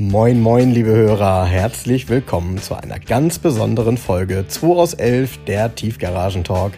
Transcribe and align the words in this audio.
Moin, 0.00 0.40
moin, 0.40 0.70
liebe 0.70 0.90
Hörer, 0.90 1.44
herzlich 1.44 2.08
willkommen 2.08 2.58
zu 2.58 2.76
einer 2.76 3.00
ganz 3.00 3.40
besonderen 3.40 3.96
Folge 3.96 4.44
2 4.46 4.66
aus 4.68 4.94
11 4.94 5.40
der 5.46 5.74
Tiefgaragen-Talk. 5.74 6.74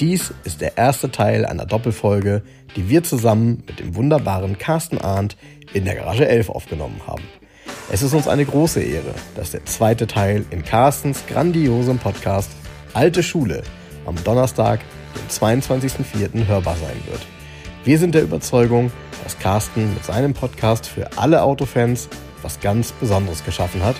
Dies 0.00 0.32
ist 0.44 0.62
der 0.62 0.78
erste 0.78 1.10
Teil 1.10 1.44
einer 1.44 1.66
Doppelfolge, 1.66 2.42
die 2.74 2.88
wir 2.88 3.02
zusammen 3.02 3.62
mit 3.66 3.80
dem 3.80 3.94
wunderbaren 3.94 4.56
Carsten 4.56 4.96
Arndt 4.96 5.36
in 5.74 5.84
der 5.84 5.96
Garage 5.96 6.26
11 6.26 6.48
aufgenommen 6.48 7.02
haben. 7.06 7.24
Es 7.92 8.00
ist 8.00 8.14
uns 8.14 8.28
eine 8.28 8.46
große 8.46 8.80
Ehre, 8.80 9.12
dass 9.36 9.50
der 9.50 9.66
zweite 9.66 10.06
Teil 10.06 10.46
in 10.50 10.64
Carstens 10.64 11.26
grandiosem 11.26 11.98
Podcast 11.98 12.50
Alte 12.94 13.22
Schule 13.22 13.62
am 14.06 14.14
Donnerstag, 14.24 14.80
dem 15.14 15.28
22.04. 15.28 16.46
hörbar 16.46 16.76
sein 16.76 16.96
wird. 17.10 17.20
Wir 17.84 17.98
sind 17.98 18.14
der 18.14 18.22
Überzeugung, 18.22 18.90
dass 19.22 19.38
Carsten 19.38 19.92
mit 19.92 20.02
seinem 20.02 20.32
Podcast 20.32 20.86
für 20.86 21.18
alle 21.18 21.42
Autofans 21.42 22.08
was 22.44 22.60
ganz 22.60 22.92
Besonderes 22.92 23.44
geschaffen 23.44 23.82
hat 23.82 23.96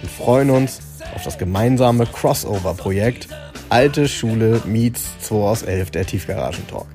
und 0.00 0.10
freuen 0.10 0.50
uns 0.50 0.78
auf 1.14 1.24
das 1.24 1.36
gemeinsame 1.36 2.06
Crossover-Projekt 2.06 3.28
Alte 3.68 4.08
Schule 4.08 4.62
meets 4.64 5.04
2 5.20 5.34
aus 5.36 5.62
11 5.62 5.92
der 5.92 6.04
Tiefgaragen 6.04 6.66
Talk. 6.66 6.86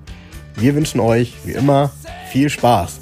Wir 0.55 0.76
wünschen 0.76 1.00
euch, 1.00 1.34
wie 1.46 1.54
immer, 1.54 1.92
viel 2.30 2.50
Spaß. 2.50 3.00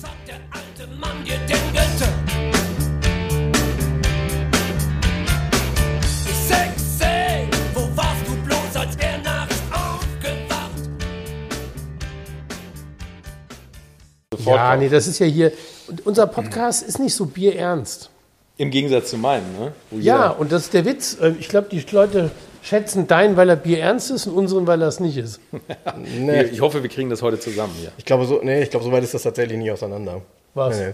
Ja, 14.46 14.76
nee, 14.76 14.90
das 14.90 15.08
ist 15.08 15.20
ja 15.20 15.26
hier. 15.26 15.52
Und 15.88 16.06
unser 16.06 16.28
Podcast 16.28 16.84
ist 16.84 17.00
nicht 17.00 17.14
so 17.14 17.26
bierernst. 17.26 18.10
Im 18.58 18.70
Gegensatz 18.70 19.10
zu 19.10 19.18
meinem, 19.18 19.52
ne? 19.60 19.72
Wo 19.90 19.98
Ja, 19.98 20.16
jeder- 20.30 20.40
und 20.40 20.52
das 20.52 20.64
ist 20.66 20.74
der 20.74 20.86
Witz. 20.86 21.18
Ähm, 21.22 21.38
Ich 21.40 21.50
glaube, 21.50 21.68
die 21.72 21.84
Leute 21.92 22.30
schätzen 22.62 23.08
deinen, 23.08 23.36
weil 23.36 23.50
er 23.50 23.56
bierernst 23.56 24.12
ist 24.12 24.28
und 24.28 24.36
unseren, 24.36 24.68
weil 24.68 24.82
er 24.82 24.88
es 24.88 25.00
nicht 25.00 25.18
ist. 25.18 25.40
Nee, 26.20 26.44
Ich 26.44 26.62
hoffe, 26.62 26.82
wir 26.84 26.90
kriegen 26.90 27.10
das 27.10 27.22
heute 27.22 27.40
zusammen 27.40 27.74
hier. 27.80 27.92
ich 27.98 28.06
glaube, 28.06 28.26
so, 28.26 28.40
nee, 28.44 28.62
ich 28.62 28.70
glaube, 28.70 28.86
so 28.86 28.92
weit 28.92 29.04
ist 29.04 29.14
das 29.14 29.24
tatsächlich 29.24 29.58
nie 29.58 29.72
auseinander. 29.72 30.22
Was? 30.54 30.78
Nee, 30.78 30.94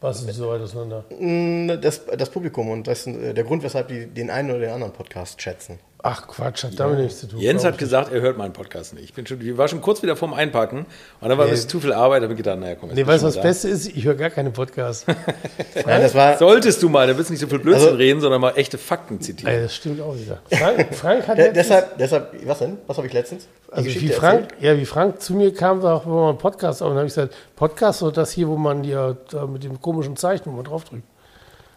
Was 0.00 0.22
ist 0.22 0.34
so 0.36 0.48
weit 0.48 0.62
auseinander? 0.62 1.04
nee. 1.10 1.76
Das, 1.76 2.00
das 2.16 2.30
Publikum 2.30 2.70
und 2.70 2.86
das 2.86 3.06
ist 3.06 3.14
äh, 3.14 3.34
der 3.34 3.44
Grund, 3.44 3.62
weshalb 3.62 3.88
die 3.88 4.06
den 4.06 4.30
einen 4.30 4.50
oder 4.50 4.60
den 4.60 4.70
anderen 4.70 4.92
Podcast 4.94 5.40
schätzen. 5.42 5.78
Ach 6.02 6.26
Quatsch, 6.26 6.64
hat 6.64 6.78
damit 6.80 6.98
nichts 6.98 7.20
zu 7.20 7.26
tun. 7.28 7.40
Jens 7.40 7.62
hat 7.64 7.76
gesagt, 7.76 8.10
er 8.10 8.22
hört 8.22 8.38
meinen 8.38 8.52
Podcast 8.54 8.94
nicht. 8.94 9.04
Ich 9.04 9.12
bin 9.14 9.26
schon, 9.26 9.40
ich 9.40 9.56
war 9.58 9.68
schon 9.68 9.82
kurz 9.82 10.02
wieder 10.02 10.16
vorm 10.16 10.32
Einpacken 10.32 10.86
und 11.20 11.28
dann 11.28 11.36
war 11.36 11.44
Nee. 11.46 11.52
es 11.52 11.68
zu 11.68 11.78
viel 11.78 11.92
Arbeit. 11.92 12.22
Da 12.22 12.24
habe 12.24 12.32
ich 12.32 12.38
gedacht, 12.38 12.58
naja, 12.58 12.74
komm, 12.74 12.88
jetzt 12.88 12.96
Nee, 12.98 13.06
weißt 13.06 13.22
du, 13.22 13.26
was 13.26 13.34
das 13.34 13.42
Beste 13.42 13.68
ist? 13.68 13.88
Ich 13.94 14.04
höre 14.04 14.14
gar 14.14 14.30
keine 14.30 14.50
Podcasts. 14.50 15.04
Nein, 15.86 16.00
das 16.02 16.14
war, 16.14 16.32
da. 16.32 16.38
Solltest 16.38 16.82
du 16.82 16.88
mal, 16.88 17.06
da 17.06 17.16
willst 17.16 17.28
du 17.28 17.34
nicht 17.34 17.40
so 17.40 17.48
viel 17.48 17.58
Blödsinn 17.58 17.86
Also- 17.88 17.96
reden, 17.98 18.20
sondern 18.20 18.40
mal 18.40 18.52
echte 18.56 18.78
Fakten 18.78 19.20
zitieren. 19.20 19.52
Ey, 19.54 19.62
das 19.62 19.74
stimmt 19.76 20.00
auch 20.00 20.14
wieder. 20.16 20.40
Frank, 20.50 20.94
Frank 20.94 21.28
hat 21.28 21.36
letztens, 21.38 21.56
deshalb, 21.68 21.98
deshalb, 21.98 22.46
was 22.46 22.58
denn? 22.60 22.78
Was 22.86 22.96
habe 22.96 23.06
ich 23.06 23.12
letztens? 23.12 23.46
Also 23.70 23.86
wie 23.90 24.08
Frank, 24.08 24.40
erzählt? 24.52 24.62
ja, 24.62 24.76
wie 24.78 24.86
Frank 24.86 25.20
zu 25.20 25.34
mir 25.34 25.52
kam, 25.52 25.82
sagt, 25.82 26.06
wo 26.06 26.14
man 26.20 26.28
einen 26.30 26.38
Podcast 26.38 26.82
auf, 26.82 26.88
und 26.88 26.94
dann 26.94 26.98
habe 27.00 27.08
ich 27.08 27.14
gesagt, 27.14 27.34
Podcast 27.56 28.02
oder 28.02 28.12
das 28.12 28.30
hier, 28.32 28.48
wo 28.48 28.56
man 28.56 28.84
ja 28.84 29.16
da 29.30 29.46
mit 29.46 29.64
dem 29.64 29.80
komischen 29.80 30.16
Zeichen, 30.16 30.46
wo 30.46 30.50
man 30.56 30.64
draufdrückt. 30.64 31.02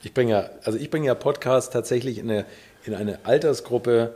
Ich 0.02 0.14
bringe 0.14 0.32
ja, 0.32 0.50
also 0.64 0.78
ich 0.78 0.90
bringe 0.90 1.08
ja 1.08 1.16
Podcast 1.16 1.72
tatsächlich 1.74 2.18
in 2.20 2.30
eine, 2.32 2.46
in 2.86 2.94
eine 2.94 3.20
Altersgruppe, 3.24 4.14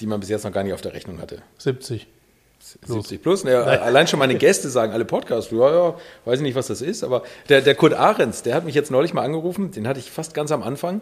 die 0.00 0.06
man 0.06 0.20
bis 0.20 0.28
jetzt 0.28 0.44
noch 0.44 0.52
gar 0.52 0.62
nicht 0.62 0.72
auf 0.72 0.80
der 0.80 0.94
Rechnung 0.94 1.20
hatte. 1.20 1.42
70. 1.58 2.06
70 2.86 3.22
plus. 3.22 3.44
Ne, 3.44 3.56
allein 3.58 4.06
schon 4.06 4.18
meine 4.18 4.36
Gäste 4.36 4.70
sagen 4.70 4.92
alle 4.92 5.04
Podcasts. 5.04 5.50
Ja, 5.50 5.70
ja, 5.72 5.94
weiß 6.24 6.38
ich 6.38 6.42
nicht, 6.42 6.54
was 6.54 6.68
das 6.68 6.80
ist. 6.80 7.02
Aber 7.02 7.24
der, 7.48 7.60
der 7.60 7.74
Kurt 7.74 7.92
Ahrens, 7.94 8.42
der 8.42 8.54
hat 8.54 8.64
mich 8.64 8.74
jetzt 8.74 8.90
neulich 8.90 9.14
mal 9.14 9.22
angerufen. 9.22 9.72
Den 9.72 9.88
hatte 9.88 9.98
ich 9.98 10.10
fast 10.10 10.32
ganz 10.34 10.52
am 10.52 10.62
Anfang. 10.62 11.00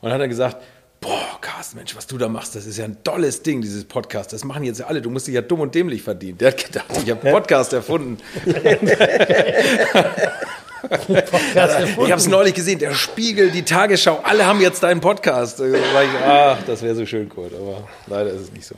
Und 0.00 0.12
hat 0.12 0.20
er 0.20 0.28
gesagt, 0.28 0.58
boah, 1.00 1.38
Carsten, 1.40 1.78
Mensch, 1.78 1.96
was 1.96 2.06
du 2.06 2.18
da 2.18 2.28
machst, 2.28 2.54
das 2.54 2.66
ist 2.66 2.76
ja 2.76 2.84
ein 2.84 3.02
tolles 3.02 3.42
Ding, 3.42 3.62
dieses 3.62 3.84
Podcast. 3.84 4.32
Das 4.32 4.44
machen 4.44 4.64
jetzt 4.64 4.80
ja 4.80 4.86
alle. 4.86 5.00
Du 5.00 5.10
musst 5.10 5.26
dich 5.26 5.34
ja 5.34 5.40
dumm 5.40 5.60
und 5.60 5.74
dämlich 5.74 6.02
verdienen. 6.02 6.38
Der 6.38 6.48
hat 6.48 6.64
gedacht, 6.64 6.86
ich 7.02 7.10
habe 7.10 7.22
einen 7.22 7.32
Podcast 7.34 7.72
erfunden. 7.72 8.18
Ich 11.00 12.10
habe 12.10 12.14
es 12.14 12.28
neulich 12.28 12.54
gesehen. 12.54 12.78
Der 12.78 12.94
Spiegel, 12.94 13.50
die 13.50 13.62
Tagesschau, 13.62 14.20
alle 14.22 14.46
haben 14.46 14.60
jetzt 14.60 14.82
deinen 14.82 15.00
Podcast. 15.00 15.60
Da 15.60 15.66
ich, 15.66 15.76
ach, 16.26 16.58
das 16.66 16.82
wäre 16.82 16.94
so 16.94 17.06
schön, 17.06 17.28
Kurt. 17.28 17.52
Aber 17.54 17.88
leider 18.06 18.30
ist 18.30 18.42
es 18.42 18.52
nicht 18.52 18.66
so. 18.66 18.74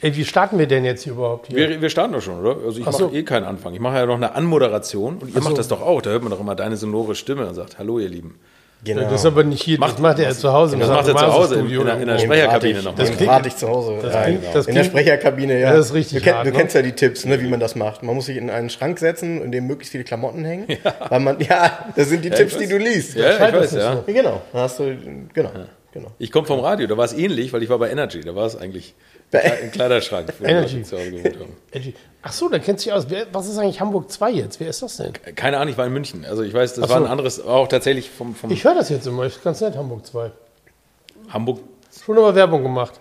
Ey, 0.00 0.16
wie 0.16 0.24
starten 0.24 0.58
wir 0.58 0.66
denn 0.66 0.84
jetzt 0.84 1.04
hier 1.04 1.12
überhaupt 1.12 1.46
hier? 1.46 1.56
Wir, 1.56 1.80
wir 1.80 1.88
starten 1.88 2.12
doch 2.12 2.20
schon, 2.20 2.40
oder? 2.40 2.56
Also 2.66 2.80
ich 2.80 2.86
Ach 2.86 2.92
so. 2.92 3.06
mache 3.06 3.16
eh 3.16 3.22
keinen 3.22 3.44
Anfang. 3.44 3.72
Ich 3.72 3.80
mache 3.80 3.96
ja 3.96 4.06
noch 4.06 4.16
eine 4.16 4.34
Anmoderation 4.34 5.18
und 5.18 5.34
ihr 5.34 5.40
macht 5.42 5.58
das 5.58 5.68
doch 5.68 5.80
auch. 5.80 6.02
Da 6.02 6.10
hört 6.10 6.22
man 6.22 6.32
doch 6.32 6.40
immer 6.40 6.56
deine 6.56 6.76
sonore 6.76 7.14
Stimme 7.14 7.46
und 7.46 7.54
sagt, 7.54 7.78
hallo 7.78 8.00
ihr 8.00 8.08
Lieben. 8.08 8.38
Genau. 8.84 9.02
Das 9.02 9.20
ist 9.20 9.26
aber 9.26 9.44
nicht 9.44 9.62
hier, 9.62 9.78
das 9.78 9.90
Macht- 9.90 9.98
macht 10.00 10.18
er 10.18 10.32
zu 10.32 10.52
Hause. 10.52 10.76
Das 10.76 10.88
macht 10.88 11.06
er 11.06 11.14
zu 11.16 11.32
Hause 11.32 11.54
in, 11.54 11.60
Studio 11.60 11.80
in, 11.82 11.86
der- 11.86 12.00
in 12.00 12.06
der. 12.08 12.18
Sprecherkabine 12.18 12.82
noch. 12.82 12.94
Das 12.96 13.06
klingt 13.12 13.30
klingt- 13.30 13.46
ich 13.46 13.56
zu 13.56 13.68
Hause. 13.68 13.98
das 14.02 14.12
Ja, 14.12 14.22
klingt- 14.24 14.40
genau. 14.40 14.52
das 14.54 14.66
in 14.66 14.74
der 14.74 14.84
Sprecherkabine, 14.84 15.52
ja. 15.54 15.58
Ja, 15.70 15.76
das 15.76 15.86
ist 15.86 15.94
richtig 15.94 16.18
Du, 16.18 16.24
kenn, 16.24 16.34
hart, 16.34 16.46
du 16.46 16.50
ne? 16.50 16.56
kennst 16.58 16.74
ja 16.74 16.82
die 16.82 16.92
Tipps, 16.92 17.24
ne, 17.24 17.40
wie 17.40 17.46
man 17.48 17.60
das 17.60 17.76
macht. 17.76 18.02
Man 18.02 18.16
muss 18.16 18.26
sich 18.26 18.36
in 18.36 18.50
einen 18.50 18.70
Schrank 18.70 18.98
setzen, 18.98 19.40
in 19.40 19.52
dem 19.52 19.68
möglichst 19.68 19.92
viele 19.92 20.02
Klamotten 20.02 20.44
hängen. 20.44 20.66
Weil 21.08 21.20
man, 21.20 21.38
ja, 21.40 21.86
das 21.94 22.08
sind 22.08 22.24
die 22.24 22.30
Tipps, 22.30 22.58
die 22.58 22.66
du 22.66 22.76
liest. 22.78 23.14
Ja, 23.14 23.34
ich 23.46 23.54
weiß, 23.54 23.72
ja. 23.72 23.92
so. 23.92 24.04
Ja, 24.12 24.20
Genau. 24.22 24.42
Da 24.52 24.58
hast 24.58 24.80
du, 24.80 24.96
genau, 25.32 25.50
genau. 25.92 26.08
Ich 26.18 26.32
komme 26.32 26.48
vom 26.48 26.58
Radio, 26.58 26.88
da 26.88 26.96
war 26.96 27.04
es 27.04 27.12
ähnlich, 27.12 27.52
weil 27.52 27.62
ich 27.62 27.68
war 27.68 27.78
bei 27.78 27.88
Energy. 27.90 28.20
Da 28.22 28.34
war 28.34 28.46
es 28.46 28.56
eigentlich 28.56 28.94
ein 29.40 29.70
Kleiderschrank. 29.70 30.32
Energy. 30.42 30.76
Leute 30.76 30.88
zu 30.88 30.98
Hause 30.98 31.10
gewohnt 31.10 31.40
haben. 31.40 31.56
Edgy. 31.70 31.94
Ach 32.22 32.32
so, 32.32 32.48
da 32.48 32.58
kennst 32.58 32.84
du 32.84 32.90
dich 32.90 32.96
aus. 32.96 33.06
Wer, 33.08 33.26
was 33.32 33.48
ist 33.48 33.58
eigentlich 33.58 33.80
Hamburg 33.80 34.10
2 34.10 34.30
jetzt? 34.30 34.60
Wer 34.60 34.68
ist 34.68 34.82
das 34.82 34.96
denn? 34.98 35.12
Keine 35.34 35.58
Ahnung, 35.58 35.72
ich 35.72 35.78
war 35.78 35.86
in 35.86 35.92
München. 35.92 36.24
Also 36.24 36.42
ich 36.42 36.54
weiß, 36.54 36.74
das 36.74 36.84
Ach 36.84 36.90
war 36.90 36.98
so. 36.98 37.04
ein 37.04 37.10
anderes, 37.10 37.44
auch 37.44 37.66
tatsächlich 37.66 38.10
vom, 38.10 38.34
vom 38.34 38.50
Ich 38.50 38.62
höre 38.64 38.74
das 38.74 38.90
jetzt 38.90 39.06
immer. 39.06 39.24
Ist 39.24 39.42
ganz 39.42 39.60
nett, 39.60 39.76
Hamburg 39.76 40.06
2. 40.06 40.30
Hamburg. 41.30 41.60
Schon 42.04 42.18
aber 42.18 42.34
Werbung 42.34 42.62
gemacht. 42.62 43.00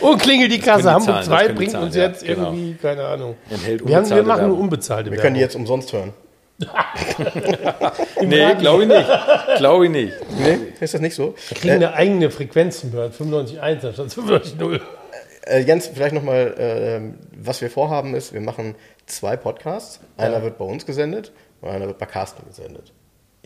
Und 0.00 0.18
klingelt 0.22 0.52
die 0.52 0.58
Kasse. 0.60 0.82
die 0.82 0.88
Hamburg 0.88 1.04
zahlen, 1.04 1.18
das 1.18 1.26
2 1.26 1.36
können 1.36 1.48
die 1.48 1.54
bringt 1.54 1.72
zahlen, 1.72 1.84
uns 1.86 1.96
ja, 1.96 2.02
jetzt 2.04 2.24
genau. 2.24 2.42
irgendwie, 2.52 2.74
keine 2.74 3.04
Ahnung. 3.06 3.36
Wir, 3.48 3.56
haben, 3.58 3.78
wir 3.84 3.96
unbezahlte 3.96 4.22
machen 4.22 4.26
nur 4.26 4.36
Werbung. 4.36 4.60
unbezahlte 4.60 5.04
Wir 5.06 5.10
Werbung. 5.12 5.22
können 5.22 5.34
die 5.34 5.40
jetzt 5.40 5.56
umsonst 5.56 5.92
hören. 5.92 6.12
Nee, 8.22 8.54
glaube 8.56 8.82
ich 8.82 8.88
nicht. 8.88 9.08
Glaube 9.58 9.84
ich 9.86 9.90
nicht. 9.90 10.14
Nee, 10.38 10.58
ist 10.80 10.94
das 10.94 11.00
nicht 11.00 11.14
so? 11.14 11.34
Wir 11.48 11.56
kriegen 11.56 11.74
eine 11.74 11.94
eigene 11.94 12.30
Frequenz 12.30 12.80
zum 12.80 12.92
Hören. 12.92 13.12
95.1 13.12 13.86
anstatt 13.86 14.06
95.0. 14.08 14.80
Äh, 15.46 15.60
Jens, 15.60 15.88
vielleicht 15.88 16.14
nochmal, 16.14 16.54
äh, 16.58 17.00
was 17.42 17.60
wir 17.60 17.70
vorhaben 17.70 18.14
ist, 18.14 18.32
wir 18.32 18.40
machen 18.40 18.74
zwei 19.06 19.36
Podcasts. 19.36 20.00
Einer 20.16 20.42
wird 20.42 20.58
bei 20.58 20.64
uns 20.64 20.84
gesendet 20.86 21.32
und 21.60 21.70
einer 21.70 21.86
wird 21.86 21.98
bei 21.98 22.06
Carsten 22.06 22.46
gesendet. 22.46 22.92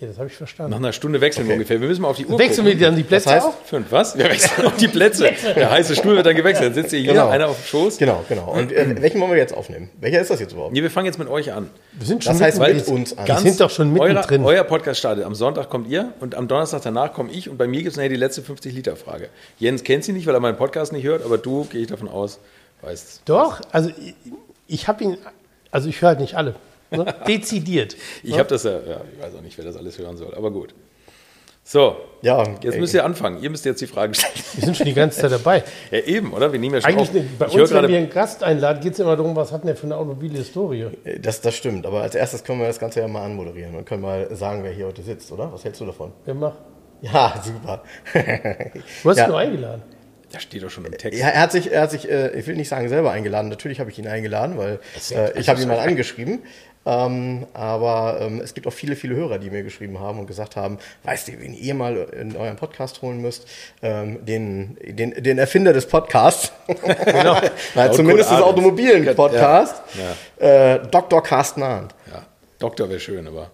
Ja, 0.00 0.08
das 0.08 0.18
habe 0.18 0.26
ich 0.26 0.34
verstanden. 0.34 0.72
Nach 0.72 0.78
einer 0.78 0.92
Stunde 0.92 1.20
wechseln 1.20 1.46
wir 1.46 1.54
ungefähr. 1.54 1.80
Wir 1.80 1.86
müssen 1.86 2.02
mal 2.02 2.08
auf 2.08 2.16
die 2.16 2.26
Uhr 2.26 2.36
Wechseln 2.36 2.64
gucken. 2.64 2.80
wir 2.80 2.86
dann 2.88 2.96
die 2.96 3.04
Plätze 3.04 3.30
heißt- 3.30 3.42
auf? 3.46 3.54
Fünf, 3.64 3.92
was? 3.92 4.18
Wir 4.18 4.24
wechseln 4.24 4.66
auf 4.66 4.76
die 4.76 4.88
Plätze. 4.88 5.30
Der 5.54 5.70
heiße 5.70 5.94
Stuhl 5.94 6.16
wird 6.16 6.26
dann 6.26 6.34
gewechselt. 6.34 6.66
Dann 6.66 6.74
sitzt 6.74 6.92
ihr 6.94 6.98
hier, 6.98 7.12
Genau. 7.12 7.28
einer 7.28 7.46
auf 7.48 7.56
dem 7.60 7.64
Schoß. 7.64 7.98
Genau, 7.98 8.24
genau. 8.28 8.50
Und 8.52 8.72
äh, 8.72 8.96
welchen 9.00 9.20
wollen 9.20 9.30
wir 9.30 9.38
jetzt 9.38 9.54
aufnehmen? 9.56 9.90
Welcher 10.00 10.20
ist 10.20 10.30
das 10.30 10.40
jetzt 10.40 10.52
überhaupt? 10.52 10.72
Nee, 10.72 10.82
wir 10.82 10.90
fangen 10.90 11.06
jetzt 11.06 11.18
mit 11.20 11.28
euch 11.28 11.52
an. 11.52 11.70
Wir 11.92 12.06
sind 12.08 12.24
schon 12.24 12.32
Das 12.32 12.42
heißt, 12.42 12.58
mit 12.60 12.88
uns 12.88 13.16
an. 13.16 13.28
Wir 13.28 13.38
sind 13.38 13.60
doch 13.60 13.70
schon 13.70 13.96
Euer, 13.96 14.08
mittendrin. 14.14 14.44
euer 14.44 14.64
Podcast 14.64 14.98
startet. 14.98 15.24
Am 15.24 15.36
Sonntag 15.36 15.70
kommt 15.70 15.88
ihr 15.88 16.12
und 16.18 16.34
am 16.34 16.48
Donnerstag 16.48 16.82
danach 16.82 17.12
komme 17.12 17.30
ich 17.30 17.48
und 17.48 17.56
bei 17.56 17.68
mir 17.68 17.78
gibt 17.82 17.92
es 17.92 17.96
nachher 17.96 18.08
die 18.08 18.16
letzte 18.16 18.42
50-Liter-Frage. 18.42 19.28
Jens 19.60 19.84
kennt 19.84 20.02
sie 20.02 20.12
nicht, 20.12 20.26
weil 20.26 20.34
er 20.34 20.40
meinen 20.40 20.56
Podcast 20.56 20.92
nicht 20.92 21.04
hört, 21.04 21.24
aber 21.24 21.38
du, 21.38 21.66
gehe 21.66 21.80
ich 21.82 21.86
davon 21.86 22.08
aus, 22.08 22.40
weißt 22.82 23.22
Doch, 23.26 23.60
also 23.70 23.90
ich, 23.90 24.14
ich 24.66 24.88
habe 24.88 25.04
ihn, 25.04 25.18
also 25.70 25.88
ich 25.88 26.02
höre 26.02 26.08
halt 26.08 26.20
nicht 26.20 26.34
alle. 26.34 26.56
Ne? 26.96 27.14
Dezidiert. 27.26 27.96
Ich 28.22 28.38
habe 28.38 28.48
das 28.48 28.64
ja, 28.64 28.72
ja, 28.72 29.00
ich 29.16 29.22
weiß 29.22 29.34
auch 29.36 29.42
nicht, 29.42 29.56
wer 29.58 29.64
das 29.64 29.76
alles 29.76 29.98
hören 29.98 30.16
soll, 30.16 30.34
aber 30.34 30.50
gut. 30.50 30.74
So, 31.66 31.96
Ja, 32.20 32.44
jetzt 32.62 32.74
ey, 32.74 32.80
müsst 32.80 32.92
ihr 32.92 33.06
anfangen. 33.06 33.42
Ihr 33.42 33.48
müsst 33.48 33.64
jetzt 33.64 33.80
die 33.80 33.86
Frage 33.86 34.14
stellen. 34.14 34.34
Wir 34.54 34.64
sind 34.66 34.76
schon 34.76 34.84
die 34.84 34.92
ganze 34.92 35.20
Zeit 35.22 35.32
dabei. 35.32 35.62
Ja, 35.90 36.00
eben, 36.00 36.34
oder? 36.34 36.52
Wir 36.52 36.58
nehmen 36.60 36.74
ja 36.74 36.82
schon 36.82 36.90
Eigentlich, 36.90 37.08
auf. 37.08 37.14
ne, 37.14 37.24
bei 37.38 37.46
ich 37.46 37.54
uns, 37.58 37.72
wenn 37.72 37.88
wir 37.88 37.96
einen 37.96 38.10
Gast 38.10 38.42
einladen, 38.44 38.82
geht 38.82 38.92
es 38.92 38.98
immer 38.98 39.16
darum, 39.16 39.34
was 39.34 39.50
hat 39.50 39.62
denn 39.62 39.68
der 39.68 39.76
für 39.76 39.84
eine 39.86 39.96
automobile 39.96 40.36
Historie? 40.36 40.88
Das, 41.22 41.40
das 41.40 41.54
stimmt, 41.54 41.86
aber 41.86 42.02
als 42.02 42.14
erstes 42.14 42.44
können 42.44 42.60
wir 42.60 42.66
das 42.66 42.78
Ganze 42.78 43.00
ja 43.00 43.08
mal 43.08 43.24
anmoderieren 43.24 43.74
und 43.76 43.86
können 43.86 44.02
mal 44.02 44.28
sagen, 44.36 44.62
wer 44.62 44.72
hier 44.72 44.86
heute 44.88 45.00
sitzt, 45.02 45.32
oder? 45.32 45.50
Was 45.54 45.64
hältst 45.64 45.80
du 45.80 45.86
davon? 45.86 46.12
Wer 46.26 46.34
macht? 46.34 46.58
Ja, 47.00 47.34
super. 47.42 47.82
Du 48.12 49.08
hast 49.10 49.16
Ja. 49.16 49.24
ihn 49.24 49.30
nur 49.30 49.38
eingeladen. 49.38 49.82
da 50.32 50.40
steht 50.40 50.62
doch 50.62 50.70
schon 50.70 50.84
im 50.84 50.92
Text. 50.98 51.18
Ja, 51.18 51.28
er 51.28 51.40
hat 51.40 51.52
sich, 51.52 51.72
er 51.72 51.80
hat 51.82 51.90
sich 51.92 52.10
äh, 52.10 52.38
ich 52.38 52.46
will 52.46 52.56
nicht 52.56 52.68
sagen 52.68 52.90
selber 52.90 53.10
eingeladen, 53.12 53.48
natürlich 53.48 53.80
habe 53.80 53.88
ich 53.90 53.98
ihn 53.98 54.06
eingeladen, 54.06 54.58
weil 54.58 54.80
äh, 55.12 55.38
ich 55.40 55.48
habe 55.48 55.62
ihn 55.62 55.68
mal 55.68 55.78
angeschrieben. 55.78 56.42
Ähm, 56.86 57.46
aber 57.54 58.18
ähm, 58.20 58.40
es 58.40 58.52
gibt 58.52 58.66
auch 58.66 58.72
viele, 58.72 58.94
viele 58.96 59.14
Hörer, 59.16 59.38
die 59.38 59.50
mir 59.50 59.62
geschrieben 59.62 60.00
haben 60.00 60.18
und 60.18 60.26
gesagt 60.26 60.56
haben, 60.56 60.78
weißt 61.04 61.28
du, 61.28 61.32
wen 61.40 61.54
ihr 61.54 61.74
mal 61.74 61.96
in 61.96 62.36
euren 62.36 62.56
Podcast 62.56 63.00
holen 63.00 63.22
müsst? 63.22 63.46
Ähm, 63.82 64.24
den, 64.24 64.76
den, 64.82 65.10
den 65.22 65.38
Erfinder 65.38 65.72
des 65.72 65.86
Podcasts. 65.86 66.52
Genau. 67.04 67.38
Laut 67.74 67.94
zumindest 67.94 68.30
des 68.30 68.40
automobilen 68.40 69.04
Ja. 69.04 69.14
Podcast. 69.14 69.82
Äh, 70.38 70.80
Dr. 70.90 71.22
Carsten 71.22 71.62
Arndt. 71.62 71.94
Ja, 72.10 72.24
Doktor 72.58 72.88
wäre 72.88 73.00
schön, 73.00 73.26
aber 73.26 73.50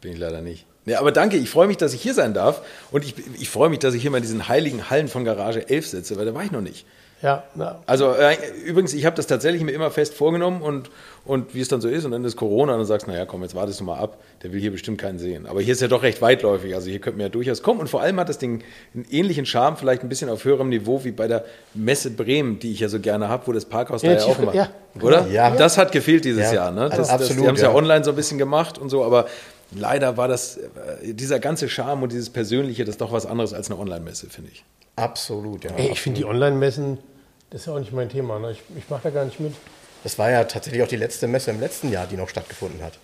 bin 0.00 0.12
ich 0.12 0.18
leider 0.18 0.40
nicht. 0.40 0.66
Ja, 0.86 1.00
aber 1.00 1.12
danke, 1.12 1.36
ich 1.36 1.50
freue 1.50 1.66
mich, 1.66 1.76
dass 1.76 1.92
ich 1.92 2.00
hier 2.02 2.14
sein 2.14 2.34
darf. 2.34 2.62
Und 2.90 3.04
ich, 3.04 3.14
ich 3.38 3.48
freue 3.50 3.68
mich, 3.68 3.80
dass 3.80 3.94
ich 3.94 4.02
hier 4.02 4.10
mal 4.10 4.18
in 4.18 4.22
diesen 4.22 4.48
heiligen 4.48 4.88
Hallen 4.90 5.08
von 5.08 5.24
Garage 5.24 5.68
11 5.68 5.86
sitze, 5.86 6.16
weil 6.16 6.24
da 6.26 6.34
war 6.34 6.42
ich 6.44 6.50
noch 6.50 6.62
nicht. 6.62 6.86
Ja, 7.22 7.44
na. 7.54 7.80
Also 7.86 8.12
äh, 8.14 8.36
übrigens, 8.64 8.94
ich 8.94 9.04
habe 9.04 9.14
das 9.14 9.26
tatsächlich 9.26 9.62
mir 9.62 9.72
immer 9.72 9.90
fest 9.90 10.14
vorgenommen 10.14 10.62
und, 10.62 10.90
und 11.24 11.54
wie 11.54 11.60
es 11.60 11.68
dann 11.68 11.80
so 11.80 11.88
ist 11.88 12.04
und 12.04 12.12
dann 12.12 12.24
ist 12.24 12.36
Corona 12.36 12.72
und 12.72 12.78
dann 12.78 12.86
sagst 12.86 13.06
du, 13.06 13.10
naja, 13.10 13.26
komm, 13.26 13.42
jetzt 13.42 13.54
wartest 13.54 13.80
du 13.80 13.84
mal 13.84 13.98
ab, 13.98 14.18
der 14.42 14.52
will 14.52 14.60
hier 14.60 14.70
bestimmt 14.70 14.98
keinen 15.00 15.18
sehen. 15.18 15.46
Aber 15.46 15.60
hier 15.60 15.72
ist 15.72 15.80
ja 15.80 15.88
doch 15.88 16.02
recht 16.02 16.22
weitläufig, 16.22 16.74
also 16.74 16.88
hier 16.88 16.98
könnte 16.98 17.18
man 17.18 17.26
ja 17.26 17.28
durchaus 17.28 17.62
kommen 17.62 17.80
und 17.80 17.88
vor 17.88 18.00
allem 18.00 18.18
hat 18.18 18.28
das 18.28 18.38
Ding 18.38 18.62
einen 18.94 19.06
ähnlichen 19.10 19.46
Charme, 19.46 19.76
vielleicht 19.76 20.02
ein 20.02 20.08
bisschen 20.08 20.28
auf 20.30 20.44
höherem 20.44 20.68
Niveau 20.68 21.04
wie 21.04 21.12
bei 21.12 21.28
der 21.28 21.44
Messe 21.74 22.10
Bremen, 22.10 22.58
die 22.58 22.72
ich 22.72 22.80
ja 22.80 22.88
so 22.88 23.00
gerne 23.00 23.28
habe, 23.28 23.46
wo 23.46 23.52
das 23.52 23.64
Parkhaus 23.64 24.02
Ja, 24.02 24.14
da 24.14 24.20
ja 24.20 24.24
auch 24.26 24.38
immer, 24.42 24.54
ja. 24.54 24.70
oder? 25.00 25.26
Ja. 25.28 25.54
Das 25.54 25.78
hat 25.78 25.92
gefehlt 25.92 26.24
dieses 26.24 26.46
Ja, 26.46 26.54
Jahr, 26.54 26.70
ne? 26.70 26.88
Das, 26.88 26.98
also 26.98 27.02
das, 27.02 27.10
absolut, 27.10 27.42
die 27.42 27.48
haben 27.48 27.54
es 27.56 27.62
ja. 27.62 27.68
ja. 27.70 27.74
online 27.74 28.04
so 28.04 28.10
ein 28.10 28.16
bisschen 28.16 28.38
gemacht 28.38 28.78
und 28.78 28.88
so, 28.88 29.04
aber 29.04 29.26
leider 29.76 30.16
war 30.16 30.28
das, 30.28 30.56
äh, 30.56 31.14
dieser 31.14 31.38
ganze 31.38 31.68
Charme 31.68 32.02
und 32.02 32.12
dieses 32.12 32.30
Persönliche, 32.30 32.84
das 32.84 32.94
ist 32.94 33.00
doch 33.00 33.12
was 33.12 33.26
anderes 33.26 33.52
als 33.52 33.70
eine 33.70 33.78
Online-Messe, 33.78 34.28
finde 34.30 34.50
ich. 34.52 34.64
Absolut, 34.96 35.64
ja. 35.64 35.70
Ey, 35.76 35.90
ich 35.92 36.00
finde 36.00 36.18
die 36.20 36.24
Online-Messen, 36.24 36.98
das 37.50 37.62
ist 37.62 37.66
ja 37.66 37.74
auch 37.74 37.78
nicht 37.78 37.92
mein 37.92 38.08
Thema. 38.08 38.38
Ne? 38.38 38.52
Ich, 38.52 38.62
ich 38.76 38.88
mache 38.88 39.02
da 39.04 39.10
gar 39.10 39.24
nicht 39.24 39.40
mit. 39.40 39.54
Das 40.02 40.18
war 40.18 40.30
ja 40.30 40.44
tatsächlich 40.44 40.82
auch 40.82 40.88
die 40.88 40.96
letzte 40.96 41.26
Messe 41.26 41.50
im 41.50 41.60
letzten 41.60 41.90
Jahr, 41.92 42.06
die 42.06 42.16
noch 42.16 42.28
stattgefunden 42.28 42.82
hat. 42.82 42.94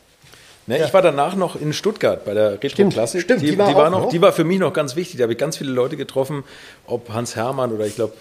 Ne, 0.68 0.84
Ich 0.84 0.92
war 0.92 1.00
danach 1.00 1.36
noch 1.36 1.54
in 1.54 1.72
Stuttgart 1.72 2.24
bei 2.24 2.34
der 2.34 2.54
Retro 2.54 2.70
Stimmt, 2.70 2.92
Classic. 2.94 3.20
stimmt, 3.20 3.40
die, 3.42 3.52
die 3.52 3.58
war 3.58 3.68
die, 3.68 3.76
war 3.76 3.88
noch, 3.88 4.02
noch. 4.02 4.08
die 4.08 4.20
war 4.20 4.32
für 4.32 4.42
mich 4.42 4.58
noch 4.58 4.72
ganz 4.72 4.96
wichtig. 4.96 5.18
Da 5.18 5.22
habe 5.22 5.32
ich 5.34 5.38
ganz 5.38 5.56
viele 5.56 5.70
Leute 5.70 5.96
getroffen, 5.96 6.42
ob 6.88 7.08
Hans 7.10 7.36
Hermann 7.36 7.72
oder 7.72 7.86
ich 7.86 7.94
glaube 7.94 8.14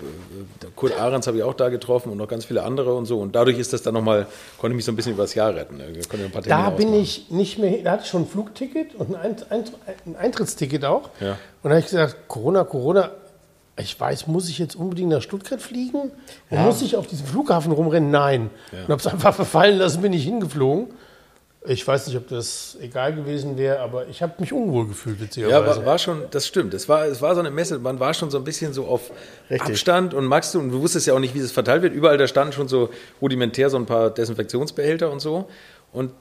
Kurt 0.75 0.95
Ahrens 0.99 1.25
habe 1.25 1.37
ich 1.37 1.43
auch 1.43 1.55
da 1.55 1.69
getroffen 1.69 2.11
und 2.11 2.19
noch 2.19 2.27
ganz 2.27 2.45
viele 2.45 2.61
andere 2.61 2.93
und 2.93 3.07
so. 3.07 3.19
Und 3.19 3.35
dadurch 3.35 3.57
ist 3.57 3.73
das 3.73 3.81
dann 3.81 3.95
nochmal, 3.95 4.27
konnte 4.59 4.73
ich 4.73 4.75
mich 4.75 4.85
so 4.85 4.91
ein 4.91 4.95
bisschen 4.95 5.13
übers 5.13 5.33
Jahr 5.33 5.55
retten. 5.55 5.79
Da 5.79 5.85
bin 6.69 6.87
ausmachen. 6.87 6.93
ich 7.01 7.31
nicht 7.31 7.57
mehr 7.57 7.69
hin. 7.71 7.83
Da 7.83 7.93
hatte 7.93 8.03
ich 8.03 8.09
schon 8.09 8.23
ein 8.23 8.27
Flugticket 8.27 8.93
und 8.93 9.15
ein 9.15 10.15
Eintrittsticket 10.15 10.85
auch. 10.85 11.09
Ja. 11.19 11.31
Und 11.31 11.37
da 11.63 11.69
habe 11.71 11.79
ich 11.79 11.85
gesagt, 11.85 12.27
Corona, 12.27 12.63
Corona, 12.63 13.09
ich 13.77 13.99
weiß, 13.99 14.27
muss 14.27 14.49
ich 14.49 14.57
jetzt 14.57 14.75
unbedingt 14.75 15.09
nach 15.09 15.21
Stuttgart 15.21 15.61
fliegen? 15.61 16.11
Ja. 16.49 16.61
muss 16.63 16.81
ich 16.81 16.95
auf 16.95 17.07
diesem 17.07 17.25
Flughafen 17.25 17.71
rumrennen? 17.71 18.09
Nein. 18.09 18.49
Und 18.71 18.79
habe 18.89 18.95
es 18.95 19.07
einfach 19.07 19.35
verfallen 19.35 19.77
lassen, 19.77 20.01
bin 20.01 20.13
ich 20.13 20.23
hingeflogen. 20.23 20.87
Ich 21.67 21.85
weiß 21.85 22.05
nicht, 22.05 22.15
ob 22.15 22.27
das 22.27 22.77
egal 22.79 23.15
gewesen 23.15 23.57
wäre, 23.57 23.79
aber 23.79 24.07
ich 24.07 24.21
habe 24.21 24.33
mich 24.37 24.53
unwohl 24.53 24.87
gefühlt, 24.87 25.17
Ja, 25.17 25.23
witzigerweise. 25.25 25.79
war, 25.79 25.85
war 25.85 25.97
schon, 25.97 26.21
das 26.29 26.45
stimmt. 26.45 26.75
Es 26.75 26.87
war, 26.87 27.05
es 27.05 27.23
war 27.23 27.33
so 27.33 27.39
eine 27.39 27.49
Messe, 27.49 27.79
man 27.79 27.99
war 27.99 28.13
schon 28.13 28.29
so 28.29 28.37
ein 28.37 28.43
bisschen 28.43 28.71
so 28.71 28.85
auf 28.85 29.09
Richtig. 29.49 29.69
Abstand 29.71 30.13
und 30.13 30.25
magst 30.25 30.53
du, 30.53 30.59
und 30.59 30.69
du 30.69 30.79
wusstest 30.79 31.07
ja 31.07 31.15
auch 31.15 31.19
nicht, 31.19 31.33
wie 31.33 31.39
es 31.39 31.51
verteilt 31.51 31.81
wird. 31.81 31.93
Überall 31.93 32.19
da 32.19 32.27
standen 32.27 32.53
schon 32.53 32.67
so 32.67 32.89
rudimentär 33.19 33.71
so 33.71 33.77
ein 33.77 33.87
paar 33.87 34.11
Desinfektionsbehälter 34.11 35.11
und 35.11 35.21
so. 35.21 35.49
Und, 35.95 36.11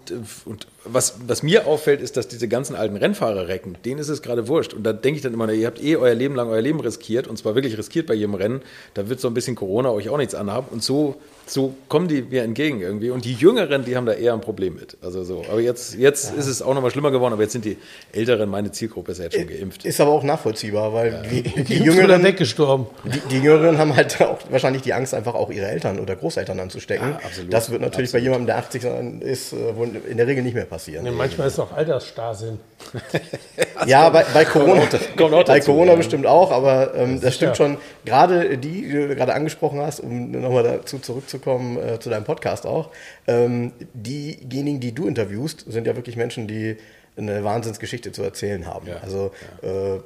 und 0.45 0.69
was, 0.85 1.17
was 1.27 1.43
mir 1.43 1.67
auffällt, 1.67 2.01
ist, 2.01 2.17
dass 2.17 2.29
diese 2.29 2.47
ganzen 2.47 2.77
alten 2.77 2.97
Rennfahrerrecken, 2.97 3.77
denen 3.85 3.99
ist 3.99 4.09
es 4.09 4.23
gerade 4.23 4.47
wurscht. 4.47 4.73
Und 4.73 4.85
da 4.85 4.93
denke 4.93 5.17
ich 5.17 5.23
dann 5.23 5.35
immer, 5.35 5.51
ihr 5.53 5.67
habt 5.67 5.83
eh 5.83 5.97
euer 5.97 6.15
Leben 6.15 6.37
lang 6.37 6.49
euer 6.49 6.61
Leben 6.61 6.79
riskiert 6.79 7.27
und 7.27 7.37
zwar 7.37 7.57
wirklich 7.57 7.77
riskiert 7.77 8.07
bei 8.07 8.15
jedem 8.15 8.35
Rennen. 8.35 8.63
Da 8.95 9.09
wird 9.09 9.19
so 9.19 9.27
ein 9.27 9.35
bisschen 9.35 9.57
Corona 9.57 9.91
euch 9.91 10.09
auch 10.11 10.17
nichts 10.17 10.37
anhaben. 10.37 10.69
Und 10.71 10.85
so, 10.85 11.17
so 11.47 11.75
kommen 11.89 12.09
die 12.09 12.23
mir 12.23 12.43
entgegen 12.43 12.81
irgendwie. 12.81 13.11
Und 13.11 13.25
die 13.25 13.35
Jüngeren, 13.35 13.85
die 13.85 13.97
haben 13.97 14.07
da 14.07 14.13
eher 14.13 14.33
ein 14.33 14.41
Problem 14.41 14.75
mit. 14.75 14.97
Also 15.03 15.25
so. 15.25 15.45
Aber 15.51 15.61
jetzt, 15.61 15.95
jetzt 15.95 16.35
ist 16.35 16.47
es 16.47 16.63
auch 16.63 16.75
nochmal 16.75 16.91
schlimmer 16.91 17.11
geworden, 17.11 17.33
aber 17.33 17.43
jetzt 17.43 17.53
sind 17.53 17.65
die 17.65 17.77
Älteren, 18.13 18.49
meine 18.49 18.73
Zielgruppe 18.73 19.13
ist 19.13 19.19
ja 19.19 19.25
jetzt 19.25 19.37
schon 19.37 19.47
geimpft. 19.47 19.85
Ist 19.85 20.01
aber 20.01 20.13
auch 20.13 20.23
nachvollziehbar, 20.23 20.93
weil 20.93 21.23
die, 21.31 21.43
die, 21.43 21.65
die 21.65 21.79
Jüngeren 21.79 22.23
weggestorben. 22.23 22.87
die, 23.05 23.21
die 23.31 23.39
Jüngeren 23.41 23.79
haben 23.79 23.95
halt 23.95 24.21
auch 24.23 24.39
wahrscheinlich 24.51 24.83
die 24.83 24.95
Angst, 24.95 25.15
einfach 25.15 25.35
auch 25.35 25.51
ihre 25.51 25.67
Eltern 25.67 25.99
oder 25.99 26.17
Großeltern 26.17 26.59
anzustecken. 26.61 27.11
Ja, 27.11 27.17
absolut. 27.17 27.53
Das 27.53 27.71
wird 27.71 27.81
natürlich 27.83 28.13
bei 28.13 28.19
jemandem, 28.19 28.47
der 28.47 28.59
80 28.59 28.85
ist, 29.21 29.53
äh, 29.53 29.77
wohl 29.77 29.91
in 30.09 30.17
der 30.17 30.27
Regel 30.27 30.43
nicht 30.43 30.55
mehr 30.55 30.65
passieren. 30.65 31.05
Nee, 31.05 31.11
manchmal 31.11 31.49
ist 31.49 31.59
noch 31.59 31.73
Altersstarrsinn. 31.73 32.59
Ja, 33.87 34.09
bei, 34.09 34.25
bei 34.33 34.45
Corona, 34.45 34.83
kommt 35.17 35.35
auch 35.35 35.45
bei 35.45 35.59
dazu, 35.59 35.73
Corona 35.73 35.93
ja. 35.93 35.97
bestimmt 35.97 36.27
auch, 36.27 36.51
aber 36.51 36.95
ähm, 36.95 37.21
das 37.21 37.35
stimmt 37.35 37.57
schon. 37.57 37.77
Gerade 38.05 38.57
die, 38.57 38.83
die 38.83 38.93
du 38.93 39.15
gerade 39.15 39.35
angesprochen 39.35 39.81
hast, 39.81 40.01
um 40.01 40.31
nochmal 40.31 40.63
dazu 40.63 40.99
zurückzukommen, 40.99 41.34
äh, 41.39 41.99
zu 42.01 42.11
deinem 42.11 42.25
Podcast 42.25 42.67
auch, 42.67 42.91
ähm, 43.27 43.73
diejenigen, 43.93 44.81
die 44.81 44.95
du 44.95 45.07
interviewst, 45.07 45.65
sind 45.69 45.87
ja 45.87 45.97
wirklich 45.97 46.17
Menschen, 46.17 46.47
die 46.47 46.77
eine 47.17 47.45
Wahnsinnsgeschichte 47.45 48.13
zu 48.13 48.23
erzählen 48.23 48.67
haben. 48.67 48.87
Ja. 48.89 48.97
Also 48.99 49.31
äh, 49.63 50.01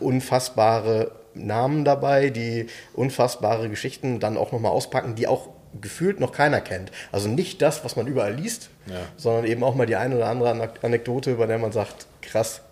unfassbare 0.00 1.12
Namen 1.34 1.84
dabei, 1.84 2.30
die 2.30 2.66
unfassbare 2.94 3.68
Geschichten 3.68 4.20
dann 4.20 4.36
auch 4.36 4.52
nochmal 4.52 4.72
auspacken, 4.72 5.14
die 5.14 5.26
auch 5.26 5.48
gefühlt 5.80 6.18
noch 6.18 6.32
keiner 6.32 6.60
kennt. 6.60 6.90
Also 7.12 7.28
nicht 7.28 7.62
das, 7.62 7.84
was 7.84 7.94
man 7.96 8.06
überall 8.08 8.34
liest, 8.34 8.70
Ja. 8.86 8.96
sondern 9.16 9.44
eben 9.44 9.62
auch 9.62 9.74
mal 9.76 9.86
die 9.86 9.96
eine 9.96 10.16
oder 10.16 10.26
andere 10.26 10.50
Anek- 10.50 10.82
Anekdote, 10.84 11.34
bei 11.34 11.46
der 11.46 11.58
man 11.58 11.70
sagt, 11.72 12.06
krass, 12.22 12.62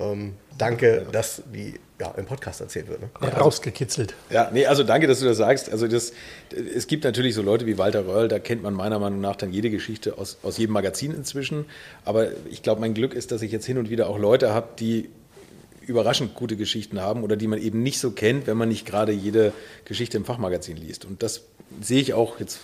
ähm, 0.00 0.34
danke, 0.58 1.06
dass 1.12 1.42
die 1.54 1.78
ja, 2.02 2.12
im 2.16 2.26
Podcast 2.26 2.60
erzählt 2.60 2.88
wird. 2.88 3.00
Ne? 3.00 3.08
Rausgekitzelt. 3.38 4.14
Ja, 4.28 4.50
nee, 4.52 4.66
also 4.66 4.82
danke, 4.82 5.06
dass 5.06 5.20
du 5.20 5.24
das 5.24 5.36
sagst. 5.36 5.70
Also 5.70 5.86
das, 5.86 6.12
es 6.74 6.88
gibt 6.88 7.04
natürlich 7.04 7.34
so 7.34 7.42
Leute 7.42 7.64
wie 7.66 7.78
Walter 7.78 8.06
Röhrl, 8.06 8.26
da 8.26 8.40
kennt 8.40 8.60
man 8.60 8.74
meiner 8.74 8.98
Meinung 8.98 9.20
nach 9.20 9.36
dann 9.36 9.52
jede 9.52 9.70
Geschichte 9.70 10.18
aus, 10.18 10.38
aus 10.42 10.58
jedem 10.58 10.72
Magazin 10.72 11.14
inzwischen. 11.14 11.66
Aber 12.04 12.30
ich 12.50 12.64
glaube, 12.64 12.80
mein 12.80 12.94
Glück 12.94 13.14
ist, 13.14 13.30
dass 13.30 13.40
ich 13.42 13.52
jetzt 13.52 13.66
hin 13.66 13.78
und 13.78 13.88
wieder 13.88 14.08
auch 14.08 14.18
Leute 14.18 14.52
habe, 14.52 14.70
die 14.80 15.10
überraschend 15.86 16.34
gute 16.34 16.56
Geschichten 16.56 17.00
haben 17.00 17.22
oder 17.22 17.36
die 17.36 17.46
man 17.46 17.60
eben 17.60 17.84
nicht 17.84 18.00
so 18.00 18.10
kennt, 18.10 18.48
wenn 18.48 18.56
man 18.56 18.68
nicht 18.68 18.84
gerade 18.84 19.12
jede 19.12 19.52
Geschichte 19.84 20.16
im 20.16 20.24
Fachmagazin 20.24 20.76
liest. 20.76 21.04
Und 21.04 21.22
das 21.22 21.42
sehe 21.80 22.00
ich 22.00 22.14
auch 22.14 22.40
jetzt. 22.40 22.58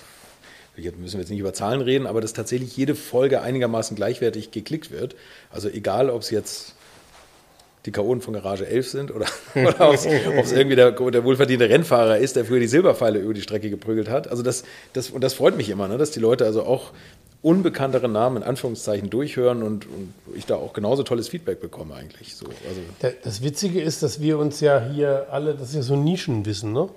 Jetzt 0.76 0.98
müssen 0.98 1.14
wir 1.14 1.20
jetzt 1.20 1.30
nicht 1.30 1.40
über 1.40 1.52
Zahlen 1.52 1.80
reden, 1.80 2.06
aber 2.06 2.20
dass 2.20 2.32
tatsächlich 2.32 2.76
jede 2.76 2.94
Folge 2.94 3.40
einigermaßen 3.40 3.96
gleichwertig 3.96 4.52
geklickt 4.52 4.92
wird. 4.92 5.16
Also 5.50 5.68
egal, 5.68 6.08
ob 6.08 6.22
es 6.22 6.30
jetzt 6.30 6.74
die 7.88 7.92
Chaoten 7.92 8.20
von 8.20 8.34
Garage 8.34 8.66
11 8.66 8.88
sind 8.88 9.14
oder, 9.14 9.26
oder 9.54 9.88
ob 9.88 9.94
es 9.94 10.52
irgendwie 10.52 10.76
der, 10.76 10.92
der 10.92 11.24
wohlverdiente 11.24 11.68
Rennfahrer 11.68 12.18
ist, 12.18 12.36
der 12.36 12.44
früher 12.44 12.60
die 12.60 12.66
Silberpfeile 12.68 13.18
über 13.18 13.32
die 13.34 13.40
Strecke 13.42 13.70
geprügelt 13.70 14.08
hat. 14.10 14.28
Also 14.28 14.42
das, 14.42 14.64
das, 14.92 15.10
und 15.10 15.22
das 15.22 15.34
freut 15.34 15.56
mich 15.56 15.68
immer, 15.70 15.88
ne, 15.88 15.96
dass 15.98 16.10
die 16.10 16.20
Leute 16.20 16.44
also 16.44 16.62
auch 16.64 16.92
unbekanntere 17.40 18.08
Namen 18.08 18.38
in 18.38 18.42
Anführungszeichen 18.42 19.10
durchhören 19.10 19.62
und, 19.62 19.86
und 19.86 20.12
ich 20.34 20.44
da 20.44 20.56
auch 20.56 20.72
genauso 20.72 21.04
tolles 21.04 21.28
Feedback 21.28 21.60
bekomme 21.60 21.94
eigentlich. 21.94 22.34
So, 22.34 22.46
also 22.46 22.80
Da- 23.00 23.10
Das 23.22 23.42
Witzige 23.42 23.80
ist, 23.80 24.02
dass 24.02 24.20
wir 24.20 24.38
uns 24.38 24.60
ja 24.60 24.80
hier 24.92 25.28
alle, 25.30 25.54
das 25.54 25.68
ist 25.70 25.74
ja 25.76 25.82
so 25.82 25.96
Nischenwissen, 25.96 26.72
ne? 26.72 26.88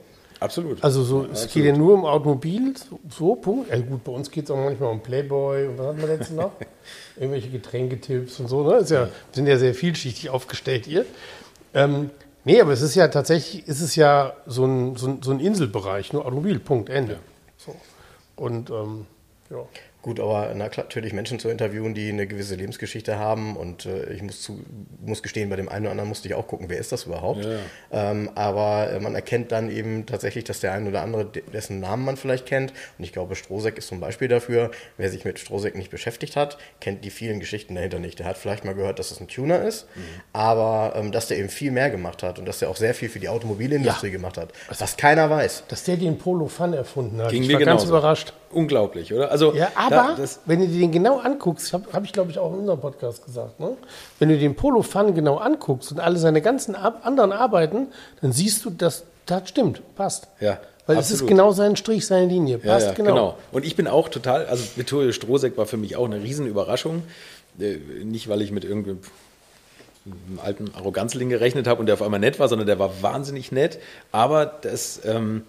Absolut. 0.41 0.83
Also 0.83 1.03
so, 1.03 1.25
es 1.31 1.47
geht 1.47 1.63
ja 1.63 1.75
nur 1.75 1.93
um 1.93 2.05
Automobil, 2.05 2.73
so, 3.09 3.35
Punkt. 3.35 3.69
Ja, 3.69 3.77
gut, 3.79 4.03
bei 4.03 4.11
uns 4.11 4.29
geht 4.29 4.45
es 4.45 4.51
auch 4.51 4.57
manchmal 4.57 4.91
um 4.91 5.01
Playboy 5.01 5.67
und 5.67 5.77
was 5.77 5.87
hatten 5.87 6.01
wir 6.01 6.07
letztens 6.07 6.37
noch? 6.37 6.51
Irgendwelche 7.15 7.49
Getränketipps 7.49 8.39
und 8.39 8.47
so, 8.47 8.63
ne? 8.63 8.77
Ist 8.77 8.91
ja, 8.91 9.05
wir 9.05 9.11
sind 9.31 9.47
ja 9.47 9.57
sehr 9.57 9.73
vielschichtig 9.73 10.29
aufgestellt 10.29 10.85
hier. 10.85 11.05
Ähm, 11.73 12.09
nee, 12.43 12.59
aber 12.59 12.73
es 12.73 12.81
ist 12.81 12.95
ja 12.95 13.07
tatsächlich, 13.07 13.67
ist 13.67 13.81
es 13.81 13.95
ja 13.95 14.33
so 14.45 14.65
ein, 14.65 14.97
so 14.97 15.07
ein, 15.07 15.21
so 15.21 15.31
ein 15.31 15.39
Inselbereich, 15.39 16.11
nur 16.11 16.25
Automobil, 16.25 16.59
Punkt, 16.59 16.89
Ende. 16.89 17.19
So. 17.57 17.75
Und 18.35 18.69
ähm, 18.69 19.05
ja. 19.49 19.65
Gut, 20.01 20.19
aber 20.19 20.51
na 20.55 20.67
klar, 20.69 20.85
natürlich 20.85 21.13
Menschen 21.13 21.37
zu 21.37 21.47
interviewen, 21.49 21.93
die 21.93 22.09
eine 22.09 22.25
gewisse 22.25 22.55
Lebensgeschichte 22.55 23.19
haben 23.19 23.55
und 23.55 23.85
äh, 23.85 24.11
ich 24.13 24.23
muss, 24.23 24.41
zu, 24.41 24.59
muss 25.05 25.21
gestehen, 25.21 25.47
bei 25.49 25.55
dem 25.57 25.69
einen 25.69 25.83
oder 25.85 25.91
anderen 25.91 26.09
musste 26.09 26.27
ich 26.27 26.33
auch 26.33 26.47
gucken, 26.47 26.69
wer 26.69 26.79
ist 26.79 26.91
das 26.91 27.03
überhaupt. 27.05 27.45
Ja. 27.45 27.59
Ähm, 27.91 28.31
aber 28.33 28.91
äh, 28.91 28.99
man 28.99 29.13
erkennt 29.13 29.51
dann 29.51 29.69
eben 29.69 30.07
tatsächlich, 30.07 30.43
dass 30.43 30.59
der 30.59 30.71
ein 30.73 30.87
oder 30.87 31.03
andere, 31.03 31.25
de- 31.25 31.43
dessen 31.53 31.79
Namen 31.79 32.03
man 32.03 32.17
vielleicht 32.17 32.47
kennt, 32.47 32.71
und 32.97 33.03
ich 33.03 33.13
glaube, 33.13 33.35
Strohseck 33.35 33.77
ist 33.77 33.89
zum 33.89 33.99
Beispiel 33.99 34.27
dafür, 34.27 34.71
wer 34.97 35.09
sich 35.11 35.23
mit 35.23 35.37
Strohseck 35.37 35.75
nicht 35.75 35.91
beschäftigt 35.91 36.35
hat, 36.35 36.57
kennt 36.79 37.05
die 37.05 37.11
vielen 37.11 37.39
Geschichten 37.39 37.75
dahinter 37.75 37.99
nicht. 37.99 38.17
Der 38.17 38.25
hat 38.25 38.37
vielleicht 38.37 38.65
mal 38.65 38.73
gehört, 38.73 38.97
dass 38.97 39.11
es 39.11 39.19
ein 39.21 39.27
Tuner 39.27 39.61
ist, 39.61 39.85
Mhm. 39.95 40.01
aber 40.33 40.93
ähm, 40.95 41.11
dass 41.11 41.27
der 41.27 41.37
eben 41.37 41.49
viel 41.49 41.69
mehr 41.71 41.91
gemacht 41.91 42.23
hat 42.23 42.39
und 42.39 42.45
dass 42.47 42.59
er 42.61 42.69
auch 42.71 42.75
sehr 42.75 42.95
viel 42.95 43.09
für 43.09 43.19
die 43.19 43.29
Automobilindustrie 43.29 44.07
Ja. 44.07 44.13
gemacht 44.13 44.37
hat, 44.37 44.51
was 44.79 44.97
keiner 44.97 45.29
weiß. 45.29 45.65
Dass 45.67 45.83
der 45.83 45.97
den 45.97 46.17
Polo 46.17 46.47
Fun 46.47 46.73
erfunden 46.73 47.21
hat. 47.21 47.29
Ging 47.29 47.43
ich 47.43 47.47
mir 47.49 47.53
war 47.59 47.65
ganz 47.65 47.81
genauso. 47.83 47.97
überrascht. 47.99 48.33
Unglaublich, 48.53 49.13
oder? 49.13 49.31
Also, 49.31 49.53
Ja, 49.53 49.69
aber 49.75 50.15
da, 50.17 50.23
wenn 50.45 50.59
du 50.59 50.67
dir 50.67 50.79
den 50.79 50.91
genau 50.91 51.19
anguckst, 51.19 51.73
habe 51.73 51.85
hab 51.93 52.03
ich 52.03 52.13
glaube 52.13 52.31
ich 52.31 52.39
auch 52.39 52.53
in 52.53 52.59
unserem 52.59 52.79
Podcast 52.79 53.25
gesagt, 53.25 53.59
ne? 53.59 53.77
wenn 54.19 54.29
du 54.29 54.37
den 54.37 54.55
Polo 54.55 54.81
Fun 54.81 55.13
genau 55.15 55.37
anguckst 55.37 55.91
und 55.91 55.99
alle 55.99 56.17
seine 56.17 56.41
ganzen 56.41 56.75
Ar 56.75 57.01
anderen 57.03 57.31
Arbeiten, 57.31 57.87
dann 58.21 58.31
siehst 58.31 58.65
du, 58.65 58.69
dass 58.69 59.03
das 59.25 59.49
stimmt, 59.49 59.81
passt. 59.95 60.27
Ja, 60.39 60.59
Weil 60.87 60.97
es 60.97 61.07
ist 61.07 61.13
absolut. 61.21 61.29
genau 61.29 61.51
sein 61.51 61.75
Strich, 61.75 62.05
seine 62.05 62.27
Linie, 62.27 62.59
Ja, 62.63 62.73
passt 62.73 62.87
ja, 62.87 62.93
genau. 62.93 63.09
genau. 63.13 63.37
Und 63.51 63.65
ich 63.65 63.75
bin 63.75 63.87
auch 63.87 64.09
total, 64.09 64.45
also 64.45 64.63
Vittorio 64.75 65.11
Strohseck 65.11 65.57
war 65.57 65.65
für 65.65 65.77
mich 65.77 65.95
auch 65.95 66.05
eine 66.05 66.21
Riesenüberraschung. 66.21 67.03
Äh, 67.59 67.77
Nicht, 68.03 68.27
weil 68.29 68.41
ich 68.41 68.51
mit 68.51 68.63
irgendeinem 68.63 68.99
einem 70.05 70.39
alten 70.43 70.71
Arroganzling 70.73 71.29
gerechnet 71.29 71.67
habe 71.67 71.79
und 71.79 71.85
der 71.85 71.93
auf 71.93 72.01
einmal 72.01 72.19
nett 72.19 72.39
war, 72.39 72.47
sondern 72.47 72.65
der 72.65 72.79
war 72.79 73.01
wahnsinnig 73.01 73.51
nett. 73.51 73.79
Aber 74.11 74.45
das, 74.45 75.01
ähm, 75.05 75.43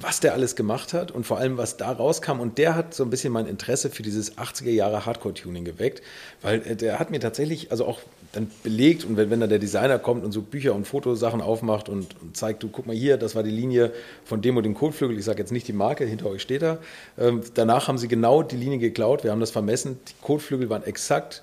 was 0.00 0.20
der 0.20 0.32
alles 0.32 0.54
gemacht 0.54 0.92
hat 0.92 1.10
und 1.10 1.24
vor 1.24 1.38
allem, 1.38 1.56
was 1.56 1.76
da 1.76 1.90
rauskam, 1.90 2.40
und 2.40 2.58
der 2.58 2.74
hat 2.74 2.94
so 2.94 3.02
ein 3.02 3.10
bisschen 3.10 3.32
mein 3.32 3.46
Interesse 3.46 3.90
für 3.90 4.02
dieses 4.02 4.36
80er 4.38 4.70
Jahre 4.70 5.06
Hardcore-Tuning 5.06 5.64
geweckt, 5.64 6.02
weil 6.42 6.62
äh, 6.66 6.76
der 6.76 6.98
hat 6.98 7.10
mir 7.10 7.20
tatsächlich, 7.20 7.70
also 7.70 7.84
auch 7.84 8.00
dann 8.32 8.50
belegt 8.62 9.04
und 9.04 9.16
wenn, 9.16 9.30
wenn 9.30 9.40
da 9.40 9.46
der 9.46 9.58
Designer 9.58 9.98
kommt 9.98 10.24
und 10.24 10.32
so 10.32 10.42
Bücher 10.42 10.74
und 10.74 10.86
Fotosachen 10.86 11.40
aufmacht 11.40 11.88
und, 11.88 12.14
und 12.20 12.36
zeigt, 12.36 12.62
du 12.62 12.68
guck 12.68 12.86
mal 12.86 12.94
hier, 12.94 13.16
das 13.16 13.34
war 13.34 13.42
die 13.42 13.50
Linie 13.50 13.92
von 14.24 14.42
dem 14.42 14.56
und 14.56 14.64
dem 14.64 14.74
Kotflügel, 14.74 15.18
ich 15.18 15.24
sage 15.24 15.38
jetzt 15.38 15.50
nicht 15.50 15.66
die 15.66 15.72
Marke, 15.72 16.04
hinter 16.04 16.26
euch 16.26 16.42
steht 16.42 16.62
er. 16.62 16.78
Ähm, 17.18 17.42
danach 17.54 17.88
haben 17.88 17.98
sie 17.98 18.06
genau 18.06 18.42
die 18.42 18.56
Linie 18.56 18.78
geklaut, 18.78 19.24
wir 19.24 19.30
haben 19.30 19.40
das 19.40 19.50
vermessen, 19.50 19.98
die 20.08 20.14
Kotflügel 20.22 20.68
waren 20.68 20.84
exakt 20.84 21.42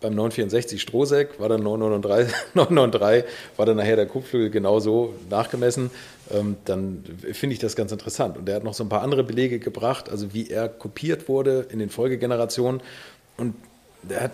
beim 0.00 0.14
964 0.14 0.80
Strohsäck 0.80 1.40
war 1.40 1.48
dann 1.48 1.62
993, 1.62 2.54
993 2.54 3.24
war 3.56 3.66
dann 3.66 3.76
nachher 3.76 3.96
der 3.96 4.06
Kupflügel 4.06 4.50
genauso 4.50 5.14
nachgemessen. 5.28 5.90
Ähm, 6.30 6.56
dann 6.64 7.04
finde 7.32 7.54
ich 7.54 7.58
das 7.58 7.76
ganz 7.76 7.92
interessant. 7.92 8.36
Und 8.36 8.48
er 8.48 8.56
hat 8.56 8.64
noch 8.64 8.74
so 8.74 8.84
ein 8.84 8.88
paar 8.88 9.02
andere 9.02 9.24
Belege 9.24 9.58
gebracht, 9.58 10.10
also 10.10 10.34
wie 10.34 10.50
er 10.50 10.68
kopiert 10.68 11.28
wurde 11.28 11.66
in 11.70 11.78
den 11.78 11.90
Folgegenerationen. 11.90 12.80
Und 13.36 13.54
hat, 14.16 14.32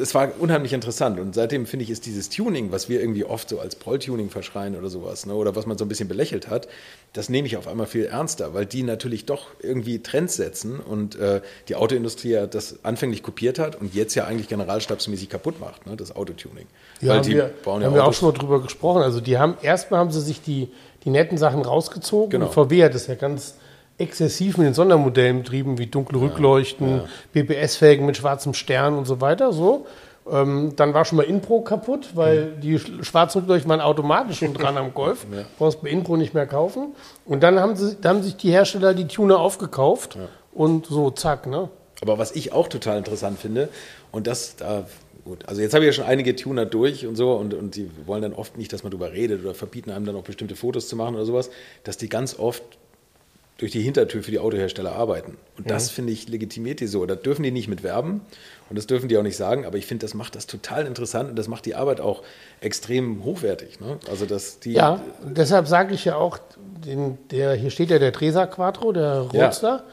es 0.00 0.14
war 0.14 0.32
unheimlich 0.38 0.72
interessant 0.72 1.20
und 1.20 1.34
seitdem 1.34 1.66
finde 1.66 1.84
ich, 1.84 1.90
ist 1.90 2.04
dieses 2.04 2.30
Tuning, 2.30 2.72
was 2.72 2.88
wir 2.88 3.00
irgendwie 3.00 3.24
oft 3.24 3.48
so 3.48 3.60
als 3.60 3.76
Proll-Tuning 3.76 4.28
verschreien 4.28 4.76
oder 4.76 4.90
sowas, 4.90 5.24
ne, 5.24 5.34
oder 5.34 5.54
was 5.54 5.66
man 5.66 5.78
so 5.78 5.84
ein 5.84 5.88
bisschen 5.88 6.08
belächelt 6.08 6.48
hat, 6.48 6.68
das 7.12 7.28
nehme 7.28 7.46
ich 7.46 7.56
auf 7.56 7.68
einmal 7.68 7.86
viel 7.86 8.06
ernster, 8.06 8.54
weil 8.54 8.66
die 8.66 8.82
natürlich 8.82 9.24
doch 9.24 9.46
irgendwie 9.60 10.00
Trends 10.00 10.34
setzen 10.34 10.80
und 10.80 11.16
äh, 11.16 11.42
die 11.68 11.76
Autoindustrie 11.76 12.30
ja 12.30 12.46
das 12.46 12.84
anfänglich 12.84 13.22
kopiert 13.22 13.58
hat 13.60 13.80
und 13.80 13.94
jetzt 13.94 14.14
ja 14.16 14.24
eigentlich 14.24 14.48
generalstabsmäßig 14.48 15.28
kaputt 15.28 15.60
macht, 15.60 15.86
ne, 15.86 15.96
das 15.96 16.14
Autotuning. 16.14 16.66
Ja, 17.00 17.10
weil 17.10 17.16
haben, 17.18 17.24
die 17.24 17.34
wir, 17.36 17.50
bauen 17.64 17.82
ja 17.82 17.86
haben 17.86 17.94
wir 17.94 18.02
auch 18.02 18.08
Autos- 18.08 18.18
schon 18.18 18.28
mal 18.30 18.38
drüber 18.38 18.62
gesprochen. 18.62 19.02
Also 19.02 19.20
die 19.20 19.38
haben 19.38 19.56
erstmal 19.62 20.00
haben 20.00 20.10
sie 20.10 20.20
sich 20.20 20.42
die, 20.42 20.68
die 21.04 21.10
netten 21.10 21.38
Sachen 21.38 21.62
rausgezogen. 21.62 22.30
Genau. 22.30 22.46
Und 22.46 22.52
VW 22.52 22.84
hat 22.84 22.94
das 22.94 23.06
ja 23.06 23.14
ganz 23.14 23.54
exzessiv 23.98 24.58
mit 24.58 24.66
den 24.66 24.74
Sondermodellen 24.74 25.42
betrieben, 25.42 25.78
wie 25.78 25.86
dunkle 25.86 26.20
Rückleuchten, 26.20 27.02
BBS-Felgen 27.32 28.06
mit 28.06 28.16
schwarzem 28.16 28.54
Stern 28.54 28.96
und 28.98 29.04
so 29.06 29.20
weiter. 29.20 29.52
So. 29.52 29.86
Ähm, 30.30 30.72
dann 30.76 30.94
war 30.94 31.04
schon 31.04 31.16
mal 31.16 31.24
Inpro 31.24 31.60
kaputt, 31.60 32.08
weil 32.14 32.52
die 32.62 32.78
sch- 32.78 33.04
schwarzen 33.04 33.42
Rückleuchten 33.42 33.68
waren 33.68 33.80
automatisch 33.82 34.38
schon 34.38 34.54
dran 34.54 34.76
am 34.78 34.94
Golf. 34.94 35.26
Brauchst 35.58 35.82
bei 35.82 35.90
Inpro 35.90 36.16
nicht 36.16 36.32
mehr 36.34 36.46
kaufen. 36.46 36.94
Und 37.26 37.42
dann 37.42 37.60
haben, 37.60 37.76
sie, 37.76 37.96
dann 38.00 38.16
haben 38.16 38.22
sich 38.22 38.36
die 38.36 38.50
Hersteller 38.50 38.94
die 38.94 39.06
Tuner 39.06 39.38
aufgekauft 39.38 40.16
und 40.52 40.86
so, 40.86 41.10
zack, 41.10 41.46
ne? 41.46 41.68
Aber 42.02 42.18
was 42.18 42.32
ich 42.32 42.52
auch 42.52 42.68
total 42.68 42.98
interessant 42.98 43.38
finde, 43.38 43.68
und 44.12 44.26
das 44.26 44.56
da, 44.56 44.84
gut, 45.24 45.46
also 45.48 45.60
jetzt 45.62 45.74
habe 45.74 45.84
ich 45.84 45.88
ja 45.88 45.92
schon 45.92 46.04
einige 46.04 46.36
Tuner 46.36 46.66
durch 46.66 47.06
und 47.06 47.16
so, 47.16 47.32
und, 47.32 47.54
und 47.54 47.76
die 47.76 47.90
wollen 48.06 48.22
dann 48.22 48.32
oft 48.32 48.56
nicht, 48.58 48.72
dass 48.72 48.82
man 48.82 48.90
darüber 48.90 49.12
redet 49.12 49.42
oder 49.42 49.54
verbieten 49.54 49.90
einem 49.90 50.04
dann 50.04 50.16
auch 50.16 50.24
bestimmte 50.24 50.56
Fotos 50.56 50.88
zu 50.88 50.96
machen 50.96 51.14
oder 51.14 51.24
sowas, 51.24 51.50
dass 51.82 51.96
die 51.96 52.08
ganz 52.08 52.38
oft 52.38 52.62
durch 53.58 53.70
die 53.70 53.82
Hintertür 53.82 54.22
für 54.22 54.32
die 54.32 54.40
Autohersteller 54.40 54.92
arbeiten. 54.92 55.36
Und 55.56 55.70
das 55.70 55.88
finde 55.88 56.12
ich 56.12 56.28
legitimiert 56.28 56.80
die 56.80 56.88
so. 56.88 57.06
Da 57.06 57.14
dürfen 57.14 57.44
die 57.44 57.52
nicht 57.52 57.68
mit 57.68 57.84
werben 57.84 58.20
und 58.68 58.76
das 58.76 58.88
dürfen 58.88 59.08
die 59.08 59.16
auch 59.16 59.22
nicht 59.22 59.36
sagen, 59.36 59.64
aber 59.64 59.78
ich 59.78 59.86
finde, 59.86 60.04
das 60.04 60.12
macht 60.14 60.34
das 60.34 60.46
total 60.46 60.86
interessant 60.86 61.30
und 61.30 61.36
das 61.36 61.46
macht 61.46 61.64
die 61.64 61.76
Arbeit 61.76 62.00
auch 62.00 62.22
extrem 62.60 63.22
hochwertig. 63.22 63.78
Ne? 63.78 63.98
Also, 64.10 64.26
dass 64.26 64.58
die. 64.58 64.72
Ja, 64.72 65.00
deshalb 65.22 65.68
sage 65.68 65.94
ich 65.94 66.04
ja 66.04 66.16
auch, 66.16 66.38
den, 66.84 67.16
der, 67.30 67.54
hier 67.54 67.70
steht 67.70 67.90
ja 67.90 68.00
der 68.00 68.12
Tresa 68.12 68.46
Quattro, 68.46 68.90
der 68.92 69.28
Ja. 69.32 69.44
Roadster, 69.44 69.84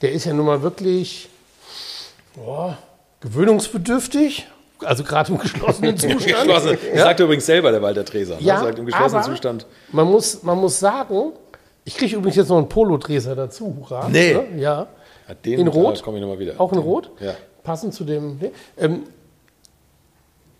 der 0.00 0.12
ist 0.12 0.24
ja 0.24 0.32
nun 0.32 0.46
mal 0.46 0.62
wirklich 0.62 1.28
boah, 2.36 2.78
gewöhnungsbedürftig, 3.20 4.46
also 4.84 5.04
gerade 5.04 5.32
im 5.32 5.38
geschlossenen 5.38 5.96
Zustand. 5.98 6.24
Geschlossen. 6.24 6.78
Das 6.94 7.02
sagt 7.02 7.20
übrigens 7.20 7.46
selber 7.46 7.70
der 7.72 7.82
Walter 7.82 8.04
Treser. 8.04 8.36
Ne? 8.36 8.42
Ja, 8.42 8.60
sagt 8.60 8.78
im 8.78 8.86
geschlossenen 8.86 9.24
Zustand. 9.24 9.66
Man 9.92 10.06
muss, 10.06 10.42
man 10.42 10.58
muss 10.58 10.78
sagen, 10.78 11.32
ich 11.84 11.96
kriege 11.96 12.16
übrigens 12.16 12.36
jetzt 12.36 12.48
noch 12.48 12.58
einen 12.58 12.68
Polo-Treser 12.68 13.34
dazu, 13.34 13.74
hurra. 13.80 14.08
Nee. 14.08 14.34
Ne? 14.34 14.60
Ja. 14.60 14.86
Ja, 15.28 15.34
den, 15.34 15.60
in 15.60 15.68
Rot? 15.68 16.02
komme 16.02 16.18
ich 16.18 16.22
nochmal 16.22 16.38
wieder. 16.38 16.54
Auch 16.58 16.72
in 16.72 16.78
Den- 16.78 16.84
Rot? 16.84 17.10
Ja. 17.20 17.34
Passend 17.62 17.92
zu 17.94 18.04
dem. 18.04 18.38
ne? 18.38 18.50
Ähm, 18.78 19.02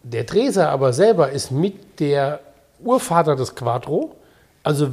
der 0.02 0.26
Treser 0.26 0.70
aber 0.70 0.92
selber 0.92 1.30
ist 1.30 1.50
mit 1.50 2.00
der 2.00 2.40
Urvater 2.82 3.36
des 3.36 3.54
Quattro. 3.54 4.14
Also, 4.62 4.88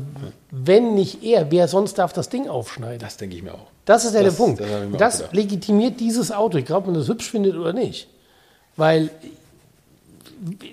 wenn 0.52 0.94
nicht 0.96 1.24
er, 1.24 1.52
wer 1.52 1.68
sonst 1.68 1.98
darf 1.98 2.14
das 2.14 2.30
Ding 2.30 2.48
aufschneiden? 2.48 3.00
Das 3.00 3.18
denke 3.18 3.36
ich 3.36 3.44
mir 3.44 3.54
auch. 3.54 3.68
Das 3.86 4.06
ist 4.06 4.14
ja 4.16 4.24
Das- 4.24 4.36
der 4.38 4.44
Punkt. 4.44 4.62
das 4.98 5.20
das 5.20 5.32
legitimiert 5.34 6.00
dieses 6.00 6.32
Auto. 6.32 6.58
Ich 6.58 6.66
glaube, 6.66 6.88
ob 6.88 6.94
man 6.94 6.96
das 6.96 7.08
hübsch 7.08 7.30
findet 7.30 7.56
oder 7.56 7.74
nicht. 7.74 8.08
Weil, 8.78 9.10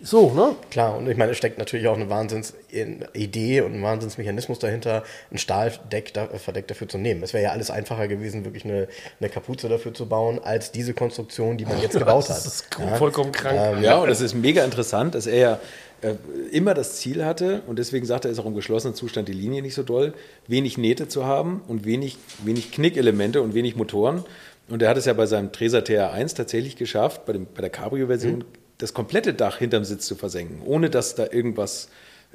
so, 0.02 0.32
ne? 0.32 0.56
Klar, 0.71 0.97
und 0.97 1.09
ich 1.09 1.16
meine, 1.16 1.32
es 1.32 1.38
steckt 1.38 1.59
natürlich 1.59 1.87
auch 1.87 1.97
eine 1.97 2.11
Wahnsinnsidee 2.11 3.61
und 3.61 3.75
ein 3.75 3.82
Wahnsinnsmechanismus 3.82 4.59
dahinter, 4.59 5.04
ein 5.30 5.38
Stahldeck 5.38 6.12
da, 6.12 6.26
Verdeck 6.26 6.66
dafür 6.66 6.88
zu 6.88 6.99
nehmen. 6.99 7.23
Es 7.23 7.32
wäre 7.32 7.44
ja 7.44 7.50
alles 7.52 7.71
einfacher 7.71 8.09
gewesen, 8.09 8.44
wirklich 8.44 8.64
eine, 8.64 8.88
eine 9.21 9.28
Kapuze 9.30 9.68
dafür 9.68 9.94
zu 9.94 10.06
bauen, 10.06 10.40
als 10.42 10.73
diese 10.73 10.94
Konstruktion, 10.94 11.56
die 11.59 11.64
man 11.64 11.80
jetzt 11.80 11.92
gebaut 11.99 12.28
hat. 12.28 12.37
Das 12.37 12.47
ist 12.47 12.75
vollkommen 12.99 13.30
krank. 13.30 13.82
Ja, 13.82 13.99
und 13.99 14.09
das 14.09 14.21
ist 14.21 14.35
mega 14.35 14.64
interessant, 14.64 15.14
dass 15.14 15.26
er 15.26 15.38
ja 15.38 15.61
äh, 16.02 16.16
immer 16.50 16.75
das 16.75 16.97
Ziel 16.97 17.25
hatte, 17.25 17.62
und 17.68 17.78
deswegen 17.78 18.04
sagt 18.04 18.25
er, 18.25 18.32
ist 18.32 18.40
auch 18.40 18.47
im 18.47 18.56
geschlossenen 18.56 18.97
Zustand 18.97 19.28
die 19.28 19.32
Linie 19.32 19.62
nicht 19.62 19.75
so 19.75 19.85
doll, 19.85 20.12
wenig 20.49 20.76
Nähte 20.76 21.06
zu 21.06 21.25
haben 21.25 21.62
und 21.68 21.85
wenig, 21.85 22.18
wenig 22.44 22.73
Knickelemente 22.73 23.40
und 23.40 23.54
wenig 23.54 23.76
Motoren. 23.76 24.25
Und 24.73 24.81
er 24.81 24.88
hat 24.88 24.97
es 24.97 25.05
ja 25.05 25.12
bei 25.12 25.26
seinem 25.26 25.52
Tresa 25.52 25.79
TR1 25.81 26.35
tatsächlich 26.35 26.76
geschafft, 26.76 27.26
bei, 27.26 27.35
dem, 27.35 27.47
bei 27.55 27.61
der 27.61 27.69
Cabrio-Version, 27.69 28.45
das 28.79 28.95
komplette 28.95 29.35
Dach 29.35 29.59
hinterm 29.59 29.85
Sitz 29.85 30.07
zu 30.07 30.14
versenken, 30.14 30.62
ohne 30.64 30.88
dass 30.88 31.14
da 31.14 31.26
irgendwas, 31.31 31.88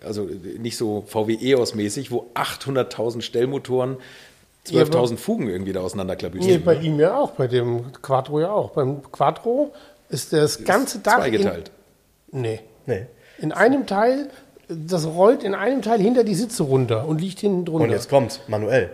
also 0.03 0.29
nicht 0.59 0.77
so 0.77 1.03
VW 1.07 1.33
EOS-mäßig, 1.35 2.11
wo 2.11 2.27
800.000 2.35 3.21
Stellmotoren, 3.21 3.97
Ja, 4.69 4.81
aber- 4.83 4.91
12.000 4.91 5.17
Fugen 5.17 5.49
irgendwie 5.49 5.73
da 5.73 5.79
Nee, 5.79 5.85
auseinanderklabüsieren. 5.87 6.63
bei 6.63 6.75
ihm 6.75 6.99
ja 6.99 7.17
auch, 7.17 7.31
bei 7.31 7.47
dem 7.47 7.91
Quattro 8.03 8.39
ja 8.39 8.51
auch. 8.51 8.69
Beim 8.71 9.01
Quattro 9.11 9.73
ist 10.09 10.31
das 10.31 10.63
ganze 10.63 10.99
Dach. 10.99 11.17
zweigeteilt. 11.17 11.71
In, 12.31 12.41
nee. 12.41 12.59
Nee. 12.85 13.07
In 13.39 13.51
einem 13.51 13.87
Teil, 13.87 14.29
das 14.67 15.07
rollt 15.07 15.43
in 15.43 15.55
einem 15.55 15.81
Teil 15.81 15.99
hinter 15.99 16.23
die 16.23 16.35
Sitze 16.35 16.61
runter 16.63 17.07
und 17.07 17.19
liegt 17.19 17.39
hinten 17.39 17.65
drunter. 17.65 17.85
Und 17.85 17.89
jetzt 17.91 18.09
kommt's, 18.09 18.41
manuell. 18.47 18.91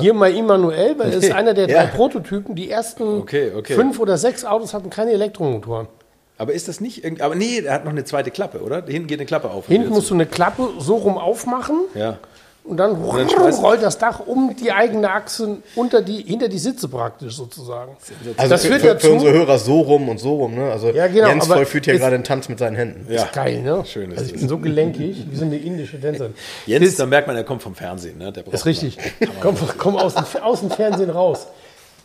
Hier 0.00 0.14
mal 0.14 0.32
immanuell, 0.34 0.98
weil 0.98 1.10
es 1.10 1.24
ist 1.24 1.32
einer 1.32 1.54
der 1.54 1.66
drei. 1.66 1.86
Prototypen. 1.86 2.54
Die 2.54 2.70
ersten 2.70 3.20
Okay, 3.20 3.52
okay. 3.56 3.74
fünf 3.74 3.98
oder 3.98 4.18
sechs 4.18 4.44
Autos 4.44 4.74
hatten 4.74 4.90
keine 4.90 5.12
Elektromotoren. 5.12 5.88
Aber 6.36 6.52
ist 6.52 6.66
das 6.66 6.80
nicht 6.80 7.04
irgendwie. 7.04 7.22
Aber 7.22 7.34
nee, 7.34 7.60
er 7.60 7.74
hat 7.74 7.84
noch 7.84 7.92
eine 7.92 8.04
zweite 8.04 8.30
Klappe, 8.30 8.60
oder? 8.60 8.82
Hinten 8.86 9.06
geht 9.06 9.20
eine 9.20 9.26
Klappe 9.26 9.50
auf. 9.50 9.68
Hinten 9.68 9.90
musst 9.90 10.10
du 10.10 10.14
eine 10.14 10.26
Klappe 10.26 10.68
so 10.78 10.96
rum 10.96 11.16
aufmachen 11.16 11.76
Ja. 11.94 12.18
Und 12.64 12.78
dann, 12.78 12.92
dann 12.94 13.28
schmeißt- 13.28 13.60
rollt 13.62 13.82
das 13.82 13.98
Dach 13.98 14.20
um 14.26 14.56
die 14.56 14.72
eigene 14.72 15.10
Achse 15.10 15.58
unter 15.76 16.00
die, 16.02 16.22
hinter 16.22 16.48
die 16.48 16.58
Sitze 16.58 16.88
praktisch 16.88 17.36
sozusagen. 17.36 17.96
Also 18.36 18.50
das 18.50 18.62
für, 18.62 18.68
führt 18.68 18.80
für, 18.80 18.86
dazu, 18.88 19.06
für 19.06 19.12
unsere 19.12 19.32
Hörer 19.34 19.58
so 19.58 19.80
rum 19.82 20.08
und 20.08 20.18
so 20.18 20.34
rum. 20.36 20.54
Ne? 20.54 20.72
Also 20.72 20.88
Ja, 20.88 21.06
genau, 21.06 21.28
Jens 21.28 21.44
aber 21.44 21.56
vollführt 21.56 21.84
hier 21.84 21.98
gerade 21.98 22.14
einen 22.14 22.24
Tanz 22.24 22.48
mit 22.48 22.58
seinen 22.58 22.74
Händen. 22.76 23.12
Ja. 23.12 23.28
geil, 23.32 23.60
ne? 23.60 23.84
Schön 23.84 24.10
ist 24.12 24.18
also 24.18 24.26
ich 24.26 24.32
das. 24.32 24.40
bin 24.40 24.48
so 24.48 24.58
gelenkig, 24.58 25.26
wie 25.30 25.36
so 25.36 25.44
eine 25.44 25.56
indische 25.58 26.00
Tänzerin. 26.00 26.34
Jens, 26.66 26.96
da 26.96 27.06
merkt 27.06 27.26
man, 27.28 27.36
er 27.36 27.44
kommt 27.44 27.62
vom 27.62 27.74
Fernsehen. 27.74 28.16
Ne? 28.18 28.32
Der 28.32 28.46
ist 28.50 28.64
richtig. 28.66 28.96
Komm, 29.40 29.56
komm 29.76 29.96
aus, 29.96 30.14
dem, 30.14 30.24
aus 30.42 30.60
dem 30.60 30.70
Fernsehen 30.70 31.10
raus. 31.10 31.46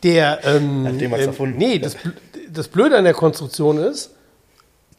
Der, 0.03 0.39
ähm, 0.45 0.83
Nachdem 0.83 1.13
ähm, 1.13 1.19
erfunden. 1.19 1.57
nee, 1.57 1.79
das, 1.79 1.95
das 2.53 2.67
Blöde 2.67 2.97
an 2.97 3.03
der 3.05 3.13
Konstruktion 3.13 3.77
ist, 3.77 4.11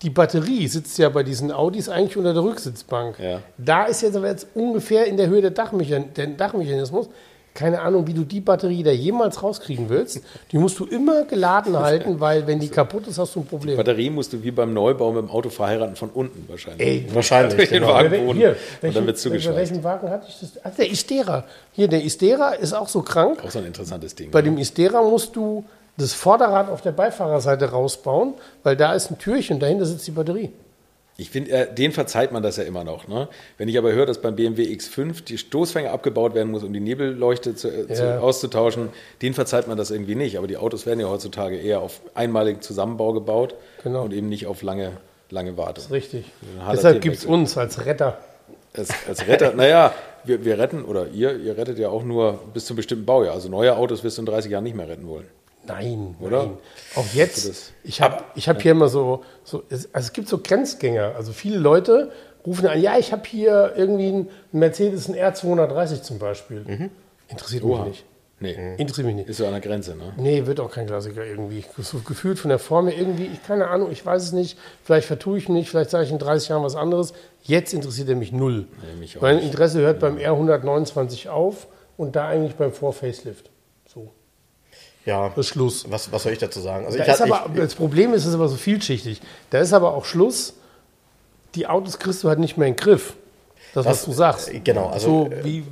die 0.03 0.11
Batterie 0.11 0.67
sitzt 0.69 0.97
ja 0.99 1.09
bei 1.11 1.23
diesen 1.23 1.53
Audis 1.53 1.89
eigentlich 1.89 2.17
unter 2.17 2.33
der 2.33 2.43
Rücksitzbank. 2.43 3.19
Ja. 3.19 3.41
Da 3.59 3.85
ist 3.85 4.01
jetzt 4.03 4.17
aber 4.17 4.29
jetzt 4.29 4.47
ungefähr 4.55 5.07
in 5.07 5.17
der 5.17 5.29
Höhe 5.29 5.43
der, 5.43 5.51
Dachmechan 5.51 6.15
der 6.17 6.27
Dachmechanismus. 6.29 7.09
Keine 7.53 7.81
Ahnung, 7.81 8.07
wie 8.07 8.15
du 8.15 8.23
die 8.23 8.41
Batterie 8.41 8.85
da 8.85 8.93
jemals 8.93 9.43
rauskriegen 9.43 9.89
willst. 9.89 10.21
Die 10.53 10.57
musst 10.57 10.79
du 10.79 10.87
immer 10.87 11.25
geladen 11.25 11.77
halten, 11.77 12.21
weil 12.21 12.47
wenn 12.47 12.61
die 12.61 12.69
kaputt 12.69 13.09
ist, 13.09 13.19
hast 13.19 13.35
du 13.35 13.41
ein 13.41 13.43
Die 13.43 13.49
Problem. 13.49 13.77
Batterie 13.77 14.09
musst 14.09 14.33
du 14.33 14.41
wie 14.45 14.53
beim 14.53 14.73
Neubau 14.73 15.11
mit 15.11 15.23
dem 15.25 15.31
Auto 15.31 15.51
verheiraten 15.51 15.97
von 15.97 16.11
unten 16.11 16.49
wahrscheinlich. 16.49 16.87
Ey, 16.87 17.07
Wahrscheinlich. 17.13 17.57
Durch 17.57 17.69
den 17.71 17.81
Genau. 17.83 17.93
Wagenboden. 17.93 18.37
hier, 18.37 18.51
und 18.51 18.57
welchen, 18.83 18.95
dann 18.95 19.07
wird 19.07 19.17
bei 19.17 19.21
zugeschweißt. 19.21 19.57
welchem 19.57 19.83
Wagen 19.83 20.09
hatte 20.11 20.27
ich 20.29 20.39
das? 20.39 20.53
Ach, 20.63 20.71
der 20.77 20.91
Istera. 20.91 21.45
Hier, 21.73 21.89
der 21.89 22.05
Istera 22.05 22.51
ist 22.53 22.73
auch 22.73 22.89
so 22.89 23.03
krank. 23.03 23.43
Auch 23.45 23.51
so 23.51 23.59
ein 23.59 23.67
interessantes 23.67 24.15
Ding. 24.15 24.31
Bei 24.31 24.43
dem 24.43 24.57
Istera 24.57 25.03
musst 25.03 25.35
du 25.35 25.65
das 26.01 26.13
Vorderrad 26.15 26.69
auf 26.71 26.81
der 26.83 26.93
Beifahrerseite 26.93 27.71
rausbauen, 27.71 28.35
weil 28.63 28.77
da 28.77 28.93
ist 28.95 29.11
ein 29.11 29.19
Türchen, 29.19 29.61
dahinter 29.61 29.85
sitzt 29.87 30.07
die 30.07 30.11
Batterie. 30.13 30.51
Ich 31.17 31.29
finde, 31.29 31.51
äh, 31.51 31.75
den 31.75 31.93
verzeiht 31.93 32.33
man 32.33 32.43
das 32.43 32.57
ja 32.57 32.65
immer 32.65 32.83
noch. 32.83 33.07
Ne? 33.07 33.29
Wenn 33.59 33.69
ich 33.69 33.77
aber 33.77 33.93
höre, 33.93 34.07
dass 34.07 34.23
beim 34.23 34.37
BMW 34.37 34.65
X5 34.75 35.23
die 35.23 35.37
Stoßfänger 35.37 35.91
abgebaut 35.91 36.35
werden 36.35 36.51
muss, 36.51 36.65
um 36.65 36.73
die 36.73 36.81
Nebelleuchte 36.81 37.55
zu, 37.55 37.69
äh, 37.69 37.93
zu, 37.93 38.03
Ja. 38.05 38.21
auszutauschen, 38.21 38.89
den 39.21 39.35
verzeiht 39.35 39.69
man 39.69 39.77
das 39.77 39.91
irgendwie 39.91 40.15
nicht. 40.15 40.39
Aber 40.39 40.47
die 40.47 40.57
Autos 40.57 40.87
werden 40.87 40.99
ja 40.99 41.09
heutzutage 41.11 41.59
eher 41.59 41.81
auf 41.81 42.01
einmaligen 42.15 42.63
Zusammenbau 42.63 43.13
gebaut 43.13 43.55
Genau. 43.83 44.05
und 44.05 44.15
eben 44.15 44.31
nicht 44.31 44.47
auf 44.47 44.63
lange, 44.63 44.93
lange 45.29 45.59
Warte. 45.59 45.91
Richtig. 45.91 46.25
Deshalb 46.73 47.03
gibt 47.03 47.17
es 47.17 47.27
uns 47.27 47.59
als 47.59 47.85
Retter. 47.85 48.17
Als, 48.75 48.89
als 49.07 49.27
Retter, 49.27 49.53
naja, 49.57 49.93
wir, 50.25 50.43
wir 50.47 50.59
retten, 50.59 50.85
oder 50.87 51.09
ihr, 51.09 51.37
ihr 51.37 51.59
rettet 51.59 51.79
ja 51.79 51.91
auch 51.91 52.03
nur 52.05 52.39
bis 52.55 52.65
zum 52.65 52.77
bestimmten 52.77 53.05
Baujahr. 53.05 53.35
Also 53.35 53.51
neue 53.51 53.77
Autos 53.77 54.03
wirst 54.05 54.17
du 54.17 54.23
in 54.23 54.27
30 54.27 54.51
Jahren 54.53 54.65
nicht 54.65 54.77
mehr 54.77 54.89
retten 54.89 55.07
wollen. 55.07 55.27
Nein, 55.73 56.17
Oder? 56.21 56.45
nein. 56.45 56.57
Auch 56.97 57.07
jetzt, 57.15 57.73
ich 57.85 58.01
habe 58.01 58.25
ich 58.35 58.49
hab 58.49 58.61
hier 58.63 58.73
immer 58.73 58.89
so, 58.89 59.25
so 59.45 59.63
es, 59.69 59.93
also 59.95 60.07
es 60.07 60.13
gibt 60.13 60.29
so 60.29 60.39
Grenzgänger. 60.39 61.15
Also 61.17 61.33
viele 61.33 61.59
Leute 61.59 62.11
rufen 62.47 62.67
an, 62.67 62.81
ja, 62.81 62.99
ich 62.99 63.13
habe 63.13 63.23
hier 63.27 63.73
irgendwie 63.77 64.09
einen 64.09 64.29
Mercedes, 64.53 65.09
einen 65.09 65.19
R230 65.19 66.03
zum 66.03 66.19
Beispiel. 66.19 66.91
Interessiert 67.29 67.65
mich 67.65 67.73
Oha. 67.73 67.85
nicht. 67.87 68.05
Nee, 68.43 68.57
Interessiert 68.79 69.07
mich 69.07 69.17
nicht. 69.17 69.29
ist 69.29 69.37
so 69.37 69.45
an 69.45 69.53
der 69.53 69.61
Grenze. 69.61 69.95
Ne? 69.95 70.15
Nee, 70.17 70.47
wird 70.47 70.61
auch 70.61 70.71
kein 70.71 70.87
Klassiker 70.87 71.27
irgendwie. 71.27 71.63
So 71.77 71.99
gefühlt 71.99 72.39
von 72.39 72.49
der 72.49 72.59
Form 72.59 72.89
her 72.89 72.99
irgendwie, 72.99 73.27
ich 73.27 73.43
keine 73.43 73.69
Ahnung, 73.69 73.91
ich 73.93 74.05
weiß 74.05 74.23
es 74.23 74.33
nicht. 74.33 74.59
Vielleicht 74.83 75.07
vertue 75.07 75.37
ich 75.37 75.51
mich, 75.51 75.69
vielleicht 75.69 75.91
sage 75.91 76.05
ich 76.05 76.11
in 76.11 76.19
30 76.19 76.49
Jahren 76.49 76.63
was 76.63 76.75
anderes. 76.75 77.13
Jetzt 77.43 77.75
interessiert 77.75 78.09
er 78.09 78.17
mich 78.17 78.33
null. 78.33 78.67
Nee, 78.83 78.99
mich 78.99 79.19
auch 79.19 79.21
mein 79.23 79.37
nicht. 79.37 79.45
Interesse 79.45 79.81
hört 79.81 80.01
beim 80.01 80.17
R129 80.17 81.29
auf 81.29 81.67
und 81.99 82.17
da 82.17 82.29
eigentlich 82.29 82.55
beim 82.55 82.73
Vor-Facelift. 82.73 83.51
Ja. 85.07 85.29
Das 85.31 85.47
ist 85.47 85.53
Schluss. 85.53 85.87
Was, 85.91 86.13
was 86.13 86.23
soll 86.23 86.33
ich 86.33 86.39
dazu 86.39 86.61
sagen? 86.61 86.85
Also 86.87 86.99
Da 86.99 87.05
ich, 87.05 87.21
aber, 87.21 87.47
ich, 87.55 87.61
das 87.61 87.75
Problem 87.75 88.13
ist, 88.13 88.23
es 88.23 88.29
ist 88.29 88.35
aber 88.35 88.49
so 88.49 88.57
vielschichtig. 88.57 89.21
Da 89.51 89.59
ist 89.59 89.73
aber 89.73 89.95
auch 89.95 90.05
Schluss. 90.05 90.55
Die 91.55 91.67
Autos 91.67 91.99
kriegst 91.99 92.23
du 92.23 92.29
halt 92.29 92.39
nicht 92.39 92.57
mehr 92.59 92.69
in 92.69 92.75
den 92.75 92.81
Griff. 92.81 93.15
Das, 93.73 93.87
was, 93.87 93.99
Was- 93.99 94.05
du 94.07 94.13
sagst. 94.13 94.53
äh, 94.53 94.59
genau, 94.59 94.89
also, 94.89 95.31
so, 95.31 95.45
wie, 95.45 95.63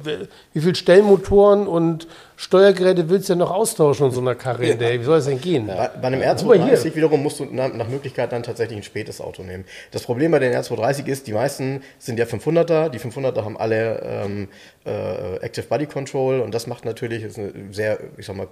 wie 0.55 0.61
viel 0.61 0.75
Stellmotoren 0.77 1.67
und 1.67 2.07
Steuergeräte 2.37 3.09
willst 3.11 3.29
du 3.29 3.33
denn 3.33 3.39
noch 3.41 3.51
austauschen 3.51 4.07
in 4.07 4.13
so 4.13 4.21
einer 4.21 4.37
Karre? 4.37 4.77
der- 4.77 5.01
Wie 5.01 5.05
soll 5.05 5.17
das 5.17 5.27
denn 5.27 5.41
gehen? 5.41 5.67
Bei, 5.67 5.89
bei 6.01 6.07
einem 6.07 6.21
Guck 6.23 6.47
mal 6.47 6.59
R230 6.59 6.83
hier. 6.83 6.95
wiederum 6.95 7.23
musst 7.25 7.41
du 7.41 7.45
nach, 7.47 7.73
nach 7.75 7.89
Möglichkeit 7.89 8.31
dann 8.31 8.45
tatsächlich 8.45 8.79
ein 8.79 8.83
spätes 8.85 9.21
Auto 9.21 9.43
nehmen. 9.43 9.65
Das 9.91 10.03
Problem 10.05 10.31
bei 10.31 10.39
den 10.39 10.53
R230 10.55 11.07
ist, 11.07 11.27
die 11.27 11.33
meisten 11.33 11.83
sind 11.99 12.21
ja 12.21 12.25
500er. 12.27 12.89
Die 12.89 13.01
500er 13.01 13.45
haben 13.45 13.57
alle 13.59 14.01
ähm, 14.05 14.49
äh, 14.87 15.37
Active 15.45 15.67
Body 15.67 15.87
Control 15.87 16.39
und 16.41 16.55
das 16.55 16.69
macht 16.69 16.85
natürlich 16.85 17.25
ist 17.25 17.37
eine 17.37 17.53
sehr, 17.73 17.99
ich 18.17 18.27
sag 18.27 18.37
mal, 18.37 18.47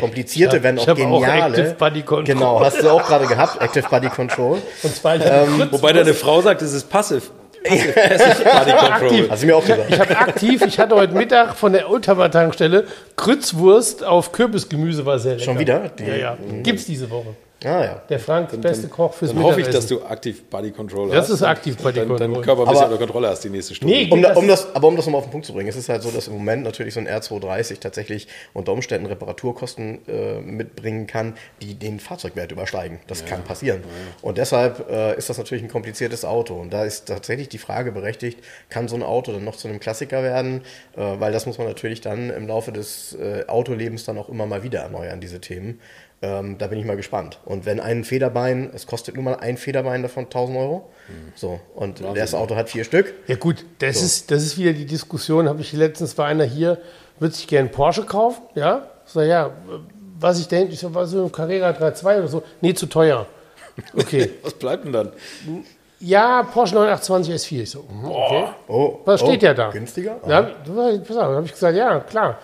komplizierte, 0.00 0.58
Ich 0.58 0.62
wenn 0.62 0.78
auch 0.78 0.86
hab 0.86 0.98
auch 1.00 1.20
geniale. 1.20 1.56
Active 1.58 1.74
Body 1.78 2.02
Control. 2.02 2.24
Genau, 2.24 2.60
hast 2.60 2.82
du 2.82 2.90
auch 2.90 3.06
gerade 3.06 3.26
gehabt, 3.26 3.62
Active 3.62 3.88
Body 3.88 4.08
Control. 4.08 4.58
Und 4.82 4.94
zwar 4.94 5.14
Ähm, 5.16 5.68
Wobei 5.70 5.92
deine 5.92 6.14
Frau 6.14 6.40
sagt, 6.42 6.62
es 6.62 6.72
ist 6.72 6.88
passiv. 6.90 7.30
Passive, 7.64 7.92
passive 7.94 8.44
Body 8.44 8.70
Control. 8.72 8.90
Aktiv. 9.08 9.26
Hast 9.30 9.42
du 9.42 9.46
mir 9.46 9.56
auch 9.56 9.60
gesagt. 9.64 9.90
Ich 9.90 9.98
habe 10.00 10.16
aktiv, 10.18 10.62
ich 10.66 10.78
hatte 10.78 10.94
heute 10.94 11.14
Mittag 11.14 11.54
von 11.56 11.72
der 11.72 11.90
Ultramark-Tankstelle 11.90 12.84
Grützwurst 13.16 14.04
auf 14.04 14.32
Kürbisgemüse, 14.32 15.04
war 15.06 15.18
sehr 15.18 15.32
lecker. 15.32 15.44
Schon 15.44 15.58
wieder? 15.58 15.88
Die- 15.98 16.04
ja, 16.04 16.14
ja. 16.16 16.36
Gibt's 16.62 16.84
diese 16.84 17.10
Woche. 17.10 17.34
Ah 17.64 17.82
ja. 17.84 18.02
Der 18.10 18.20
Frank, 18.20 18.60
beste 18.60 18.86
Koch 18.88 19.14
fürs 19.14 19.32
Dann 19.32 19.42
hoffe 19.42 19.62
ich, 19.62 19.68
dass 19.68 19.86
du 19.86 20.02
aktiv 20.04 20.44
Body 20.44 20.70
Control 20.72 21.08
Das 21.08 21.24
hast. 21.24 21.30
ist 21.36 21.42
aktiv 21.42 21.76
Body 21.78 22.00
Dein, 22.00 22.08
dein 22.08 22.18
Control. 22.18 22.42
Körper 22.44 22.62
ein 22.62 22.68
bisschen 22.68 22.82
Aber- 22.84 22.92
unter 22.92 23.04
Kontrolle 23.06 23.28
hast 23.28 23.44
die 23.44 23.48
nächste 23.48 23.74
Stunde. 23.74 23.94
Nee, 23.94 24.08
Um, 24.10 24.20
da, 24.20 24.28
das- 24.28 24.36
um 24.38 24.46
das, 24.46 24.74
aber 24.74 24.88
um 24.88 24.94
das 24.96 25.06
nochmal 25.06 25.20
auf 25.20 25.26
den 25.26 25.30
Punkt 25.30 25.46
zu 25.46 25.54
bringen, 25.54 25.68
es 25.70 25.76
ist 25.76 25.88
halt 25.88 26.02
so, 26.02 26.10
dass 26.10 26.28
im 26.28 26.34
Moment 26.34 26.64
natürlich 26.64 26.92
so 26.92 27.00
ein 27.00 27.08
R230 27.08 27.80
tatsächlich 27.80 28.28
unter 28.52 28.72
Umständen 28.72 29.06
Reparaturkosten 29.06 30.06
äh, 30.06 30.40
mitbringen 30.42 31.06
kann, 31.06 31.34
die 31.62 31.74
den 31.74 31.98
Fahrzeugwert 31.98 32.52
übersteigen. 32.52 32.98
Das 33.06 33.24
kann 33.24 33.42
passieren. 33.42 33.82
Und 34.20 34.36
deshalb 34.36 34.90
äh, 34.90 35.16
ist 35.16 35.30
das 35.30 35.38
natürlich 35.38 35.64
ein 35.64 35.70
kompliziertes 35.70 36.26
Auto. 36.26 36.54
Und 36.54 36.72
da 36.74 36.84
ist 36.84 37.06
tatsächlich 37.06 37.48
die 37.48 37.58
Frage 37.58 37.90
berechtigt, 37.90 38.38
kann 38.68 38.86
so 38.86 38.96
ein 38.96 39.02
Auto 39.02 39.32
dann 39.32 39.44
noch 39.44 39.56
zu 39.56 39.66
einem 39.66 39.80
Klassiker 39.80 40.22
werden? 40.22 40.60
Äh, 40.94 41.00
weil 41.18 41.32
das 41.32 41.46
muss 41.46 41.56
man 41.56 41.66
natürlich 41.66 42.02
dann 42.02 42.28
im 42.30 42.46
Laufe 42.46 42.70
des 42.70 43.14
äh, 43.14 43.44
Autolebens 43.48 44.04
dann 44.04 44.18
auch 44.18 44.28
immer 44.28 44.44
mal 44.44 44.62
wieder 44.62 44.80
erneuern, 44.80 45.20
diese 45.20 45.40
Themen. 45.40 45.80
Ähm, 46.22 46.56
da 46.56 46.66
bin 46.68 46.78
ich 46.78 46.86
mal 46.86 46.96
gespannt. 46.96 47.38
Und 47.44 47.66
wenn 47.66 47.78
ein 47.78 48.02
Federbein, 48.02 48.70
es 48.74 48.86
kostet 48.86 49.16
nur 49.16 49.24
mal 49.24 49.34
ein 49.34 49.58
Federbein 49.58 50.02
davon 50.02 50.24
1000 50.24 50.56
Euro. 50.56 50.88
So, 51.34 51.60
und 51.74 52.02
das 52.14 52.34
Auto 52.34 52.56
hat 52.56 52.70
vier 52.70 52.84
Stück. 52.84 53.12
Ja 53.26 53.36
gut, 53.36 53.64
das, 53.78 54.02
ist, 54.02 54.30
das 54.30 54.42
ist 54.42 54.58
wieder 54.58 54.72
die 54.72 54.86
Diskussion, 54.86 55.48
habe 55.48 55.60
ich 55.60 55.72
letztens, 55.72 56.16
war 56.16 56.26
einer 56.26 56.44
hier, 56.44 56.78
würde 57.18 57.34
sich 57.34 57.46
gerne 57.46 57.68
Porsche 57.68 58.04
kaufen, 58.04 58.42
ja? 58.54 58.88
Ich 59.06 59.12
sag, 59.12 59.26
ja, 59.26 59.52
was 60.18 60.40
ich 60.40 60.48
denke, 60.48 60.72
ich 60.72 60.80
sag, 60.80 60.94
was 60.94 61.10
so 61.10 61.24
ein 61.24 61.32
Carrera 61.32 61.70
3.2 61.70 62.18
oder 62.18 62.28
so, 62.28 62.42
nee, 62.60 62.74
zu 62.74 62.86
teuer. 62.86 63.26
Okay. 63.94 64.30
Was 64.42 64.54
bleibt 64.54 64.86
denn 64.86 64.92
dann? 64.92 65.12
ja, 66.00 66.42
Porsche 66.44 66.74
928 66.74 67.34
S4. 67.34 67.62
Ich 67.62 67.70
so, 67.70 67.82
mhm, 67.82 68.06
okay. 68.06 68.48
Oh, 68.68 69.00
Was 69.04 69.20
steht 69.20 69.42
oh, 69.42 69.46
ja 69.46 69.54
da? 69.54 69.70
Günstiger? 69.70 70.16
Da 70.26 70.36
habe 70.36 71.36
hab 71.36 71.44
ich 71.44 71.52
gesagt, 71.52 71.76
ja, 71.76 72.00
klar. 72.00 72.38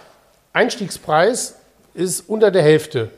Einstiegspreis 0.52 1.56
ist 1.94 2.28
unter 2.28 2.50
der 2.50 2.62
Hälfte. 2.62 3.10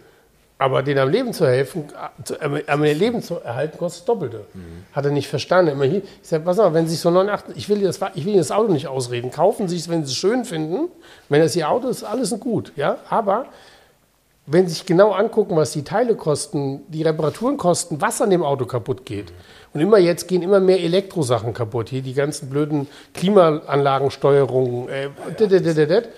Aber 0.56 0.82
den 0.84 0.98
am 0.98 1.08
Leben 1.08 1.32
zu 1.32 1.46
helfen, 1.46 1.86
zu- 2.22 2.40
am 2.40 2.58
am 2.66 2.82
Leben 2.84 3.22
zu 3.22 3.40
erhalten, 3.40 3.76
kostet 3.76 4.02
das 4.02 4.06
Doppelte. 4.06 4.44
Hat 4.92 5.04
er 5.04 5.10
nicht 5.10 5.26
verstanden. 5.28 5.72
Immer 5.72 5.84
hier, 5.84 6.02
ich 6.22 6.28
sage, 6.28 6.44
pass 6.44 6.58
auf, 6.60 6.72
wenn 6.72 6.86
Sie 6.86 6.92
sich 6.92 7.00
so 7.00 7.10
89, 7.10 7.56
ich 7.56 7.68
will, 7.68 7.78
Ihnen 7.78 7.86
das, 7.86 7.98
ich 8.14 8.24
will 8.24 8.32
Ihnen 8.34 8.38
das 8.40 8.52
Auto 8.52 8.72
nicht 8.72 8.86
ausreden. 8.86 9.30
Kaufen 9.32 9.66
Sie 9.68 9.76
es, 9.76 9.88
wenn 9.88 10.04
Sie 10.04 10.12
es 10.12 10.16
schön 10.16 10.44
finden. 10.44 10.88
Wenn 11.28 11.40
das 11.40 11.56
Ihr 11.56 11.68
Auto 11.68 11.88
ist, 11.88 12.04
alles 12.04 12.30
gut. 12.38 12.72
Ja? 12.76 12.98
Aber 13.10 13.46
wenn 14.46 14.68
Sie 14.68 14.74
sich 14.74 14.86
genau 14.86 15.10
angucken, 15.10 15.56
was 15.56 15.72
die 15.72 15.82
Teile 15.82 16.14
kosten, 16.14 16.82
die 16.88 17.02
Reparaturen 17.02 17.56
kosten, 17.56 18.00
was 18.00 18.22
an 18.22 18.30
dem 18.30 18.44
Auto 18.44 18.64
kaputt 18.64 19.04
geht. 19.04 19.32
Und 19.72 19.80
immer 19.80 19.98
jetzt 19.98 20.28
gehen 20.28 20.42
immer 20.42 20.60
mehr 20.60 20.78
Elektrosachen 20.80 21.52
kaputt. 21.52 21.88
Hier 21.88 22.02
die 22.02 22.14
ganzen 22.14 22.48
blöden 22.48 22.86
Klimaanlagensteuerungen. 23.14 24.88
Äh, 24.88 25.08
dit, 25.38 25.50
dit, 25.50 25.76
dit. 25.90 26.08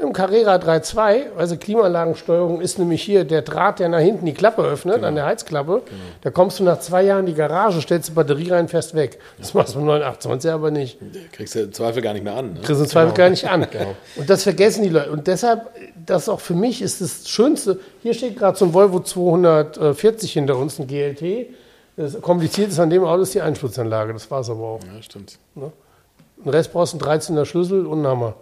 Im 0.00 0.14
Carrera 0.14 0.56
3.2, 0.56 1.36
also 1.36 1.56
Klimaanlagensteuerung 1.56 2.62
ist 2.62 2.78
nämlich 2.78 3.02
hier 3.02 3.24
der 3.24 3.42
Draht, 3.42 3.80
der 3.80 3.90
nach 3.90 3.98
hinten 3.98 4.24
die 4.24 4.32
Klappe 4.32 4.62
öffnet, 4.62 5.04
an 5.04 5.14
der 5.14 5.26
Heizklappe. 5.26 5.82
Da 6.22 6.30
kommst 6.30 6.58
du 6.58 6.64
nach 6.64 6.80
zwei 6.80 7.02
Jahren 7.02 7.20
in 7.20 7.26
die 7.26 7.34
Garage, 7.34 7.82
stellst 7.82 8.08
die 8.08 8.12
Batterie 8.12 8.50
rein, 8.50 8.68
fährst 8.68 8.94
weg. 8.94 9.18
Das 9.38 9.52
machst 9.52 9.74
du 9.74 9.78
mit 9.78 9.88
928 9.88 10.50
aber 10.50 10.70
nicht 10.70 10.98
Kriegst 11.32 11.54
du 11.54 11.60
im 11.60 11.72
Zweifel 11.72 12.00
gar 12.00 12.14
nicht 12.14 12.24
mehr 12.24 12.34
an. 12.34 12.54
Ne? 12.54 12.60
kriegst 12.60 12.80
du 12.80 12.84
im 12.84 12.90
Zweifel 12.90 13.12
gar 13.12 13.28
nicht 13.28 13.48
an. 13.48 13.66
Und 14.16 14.30
das 14.30 14.42
vergessen 14.42 14.82
die 14.84 14.88
Leute. 14.88 15.10
Und 15.10 15.26
deshalb, 15.26 15.70
das 16.06 16.28
auch 16.28 16.40
für 16.40 16.54
mich 16.54 16.80
ist 16.80 17.00
das 17.02 17.28
Schönste. 17.28 17.78
Hier 18.02 18.14
steht 18.14 18.38
gerade 18.38 18.56
so 18.56 18.64
ein 18.64 18.72
Volvo 18.72 19.00
240 19.00 20.32
hinter 20.32 20.56
uns, 20.56 20.78
ein 20.78 20.86
GLT. 20.86 21.48
Das 21.96 22.20
kompliziert 22.22 22.70
ist 22.70 22.78
an 22.78 22.88
dem 22.88 23.04
Auto 23.04 23.22
ist 23.22 23.34
die 23.34 23.42
Einspritzanlage. 23.42 24.14
Das 24.14 24.30
war 24.30 24.40
es 24.40 24.48
aber 24.48 24.62
auch. 24.62 24.80
Ja, 24.82 25.02
stimmt. 25.02 25.38
Den 25.54 26.48
Rest 26.48 26.72
brauchst 26.72 26.94
du 26.94 27.04
einen 27.04 27.20
13er 27.20 27.44
Schlüssel 27.44 27.86
und 27.86 27.98
einen 27.98 28.06
Hammer. 28.06 28.34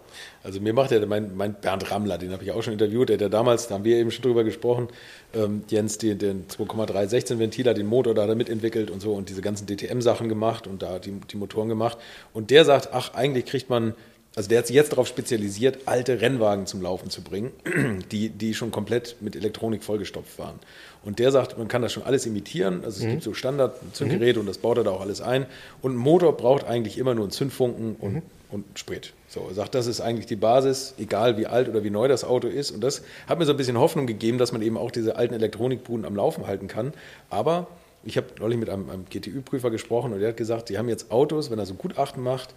Also 0.43 0.61
mir 0.61 0.73
macht 0.73 0.91
ja 0.93 1.05
mein, 1.05 1.37
mein 1.37 1.55
Bernd 1.55 1.91
Rammler, 1.91 2.17
den 2.17 2.33
habe 2.33 2.45
ich 2.45 2.53
auch 2.53 2.63
schon 2.63 2.73
interviewt, 2.73 3.09
der 3.09 3.19
hat 3.19 3.33
damals, 3.33 3.69
da 3.69 3.75
haben 3.75 3.85
wir 3.85 3.97
eben 3.97 4.11
schon 4.11 4.23
drüber 4.23 4.45
gesprochen, 4.45 4.89
ähm, 5.35 5.65
Jens, 5.69 5.99
den 5.99 6.19
2,3 6.19 7.09
16 7.09 7.39
Ventiler, 7.39 7.75
den 7.75 7.87
Motor 7.87 8.15
da 8.15 8.33
mitentwickelt 8.35 8.91
und 8.91 9.01
so 9.01 9.15
und 9.15 9.29
diese 9.29 9.43
ganzen 9.43 9.67
DTM-Sachen 9.67 10.29
gemacht 10.29 10.67
und 10.67 10.83
da 10.83 10.99
die, 10.99 11.13
die 11.31 11.37
Motoren 11.37 11.69
gemacht. 11.69 11.99
Und 12.33 12.51
der 12.51 12.65
sagt, 12.65 12.91
ach, 12.93 13.15
eigentlich 13.15 13.47
kriegt 13.47 13.69
man, 13.69 13.95
also 14.37 14.49
der 14.49 14.59
hat 14.59 14.69
sich 14.69 14.77
jetzt 14.77 14.93
darauf 14.93 15.09
spezialisiert, 15.09 15.81
alte 15.87 16.21
Rennwagen 16.21 16.67
zum 16.67 16.83
Laufen 16.83 17.11
zu 17.11 17.23
bringen, 17.23 17.51
die, 18.13 18.29
die 18.29 18.55
schon 18.55 18.71
komplett 18.71 19.17
mit 19.21 19.35
Elektronik 19.35 19.83
vollgestopft 19.83 20.39
waren. 20.39 20.61
Und 21.05 21.19
der 21.19 21.31
sagt, 21.33 21.57
man 21.59 21.69
kann 21.69 21.83
das 21.83 21.93
schon 21.93 22.03
alles 22.03 22.27
imitieren. 22.27 22.85
Also 22.85 23.05
es 23.05 23.11
gibt 23.11 23.23
so 23.23 23.33
Standard-Zündgeräte 23.33 24.41
und 24.41 24.47
das 24.47 24.59
baut 24.59 24.79
er 24.79 24.85
da 24.85 24.91
auch 24.91 25.01
alles 25.01 25.21
ein. 25.21 25.47
Und 25.81 25.95
ein 25.95 25.97
Motor 25.97 26.37
braucht 26.37 26.65
eigentlich 26.65 26.99
immer 26.99 27.15
nur 27.15 27.25
einen 27.25 27.31
Zündfunken 27.31 27.97
und, 28.01 28.23
und 28.51 28.65
Sprit. 28.79 29.13
So, 29.29 29.47
er 29.49 29.55
sagt, 29.55 29.75
das 29.75 29.87
ist 29.87 30.01
eigentlich 30.01 30.27
die 30.27 30.37
Basis, 30.37 30.95
egal 30.99 31.37
wie 31.37 31.47
alt 31.47 31.69
oder 31.69 31.85
wie 31.85 31.91
neu 31.91 32.09
das 32.09 32.25
Auto 32.25 32.49
ist. 32.49 32.71
Und 32.71 32.81
das 32.81 33.03
hat 33.27 33.39
mir 33.39 33.45
so 33.45 33.53
ein 33.53 33.57
bisschen 33.57 33.79
Hoffnung 33.79 34.07
gegeben, 34.07 34.39
dass 34.39 34.53
man 34.53 34.63
eben 34.63 34.77
auch 34.77 34.91
diese 34.91 35.17
alten 35.17 35.35
Elektronikbuden 35.35 36.05
am 36.05 36.17
Laufen 36.17 36.47
halten 36.47 36.67
kann. 36.67 36.93
Aber 37.31 37.69
ich 38.05 38.17
habe 38.17 38.27
neulich 38.39 38.59
mit 38.59 38.71
einem, 38.71 38.89
einem 38.91 39.05
GTÜ-Prüfer 39.05 39.71
gesprochen 39.71 40.13
und 40.13 40.21
der 40.21 40.31
hat 40.31 40.37
gesagt, 40.37 40.69
die 40.69 40.79
haben 40.79 40.89
jetzt 40.89 41.11
Autos, 41.11 41.51
wenn 41.51 41.59
er 41.59 41.67
so 41.67 41.75
ein 41.75 41.79
Gutachten 41.79 42.23
macht, 42.23 42.55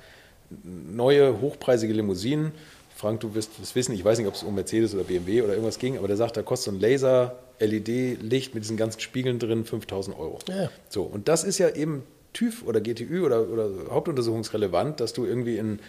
neue 0.63 1.41
hochpreisige 1.41 1.93
Limousinen. 1.93 2.51
Frank, 2.95 3.19
du 3.21 3.33
wirst 3.33 3.51
es 3.61 3.73
wissen, 3.75 3.93
ich 3.93 4.05
weiß 4.05 4.19
nicht, 4.19 4.27
ob 4.27 4.35
es 4.35 4.43
um 4.43 4.53
Mercedes 4.53 4.93
oder 4.93 5.03
BMW 5.03 5.41
oder 5.41 5.53
irgendwas 5.53 5.79
ging, 5.79 5.97
aber 5.97 6.07
der 6.07 6.17
sagt, 6.17 6.37
da 6.37 6.41
kostet 6.43 6.65
so 6.65 6.77
ein 6.77 6.79
Laser-LED-Licht 7.61 8.53
mit 8.53 8.63
diesen 8.63 8.77
ganzen 8.77 8.99
Spiegeln 8.99 9.39
drin 9.39 9.65
5000 9.65 10.17
Euro. 10.17 10.39
Ja. 10.47 10.69
So, 10.89 11.03
und 11.03 11.27
das 11.27 11.43
ist 11.43 11.57
ja 11.57 11.69
eben 11.69 12.03
TÜV 12.33 12.63
oder 12.65 12.81
GTÜ 12.81 13.25
oder, 13.25 13.47
oder 13.49 13.69
hauptuntersuchungsrelevant, 13.89 14.99
dass 14.99 15.13
du 15.13 15.25
irgendwie 15.25 15.57
in, 15.57 15.79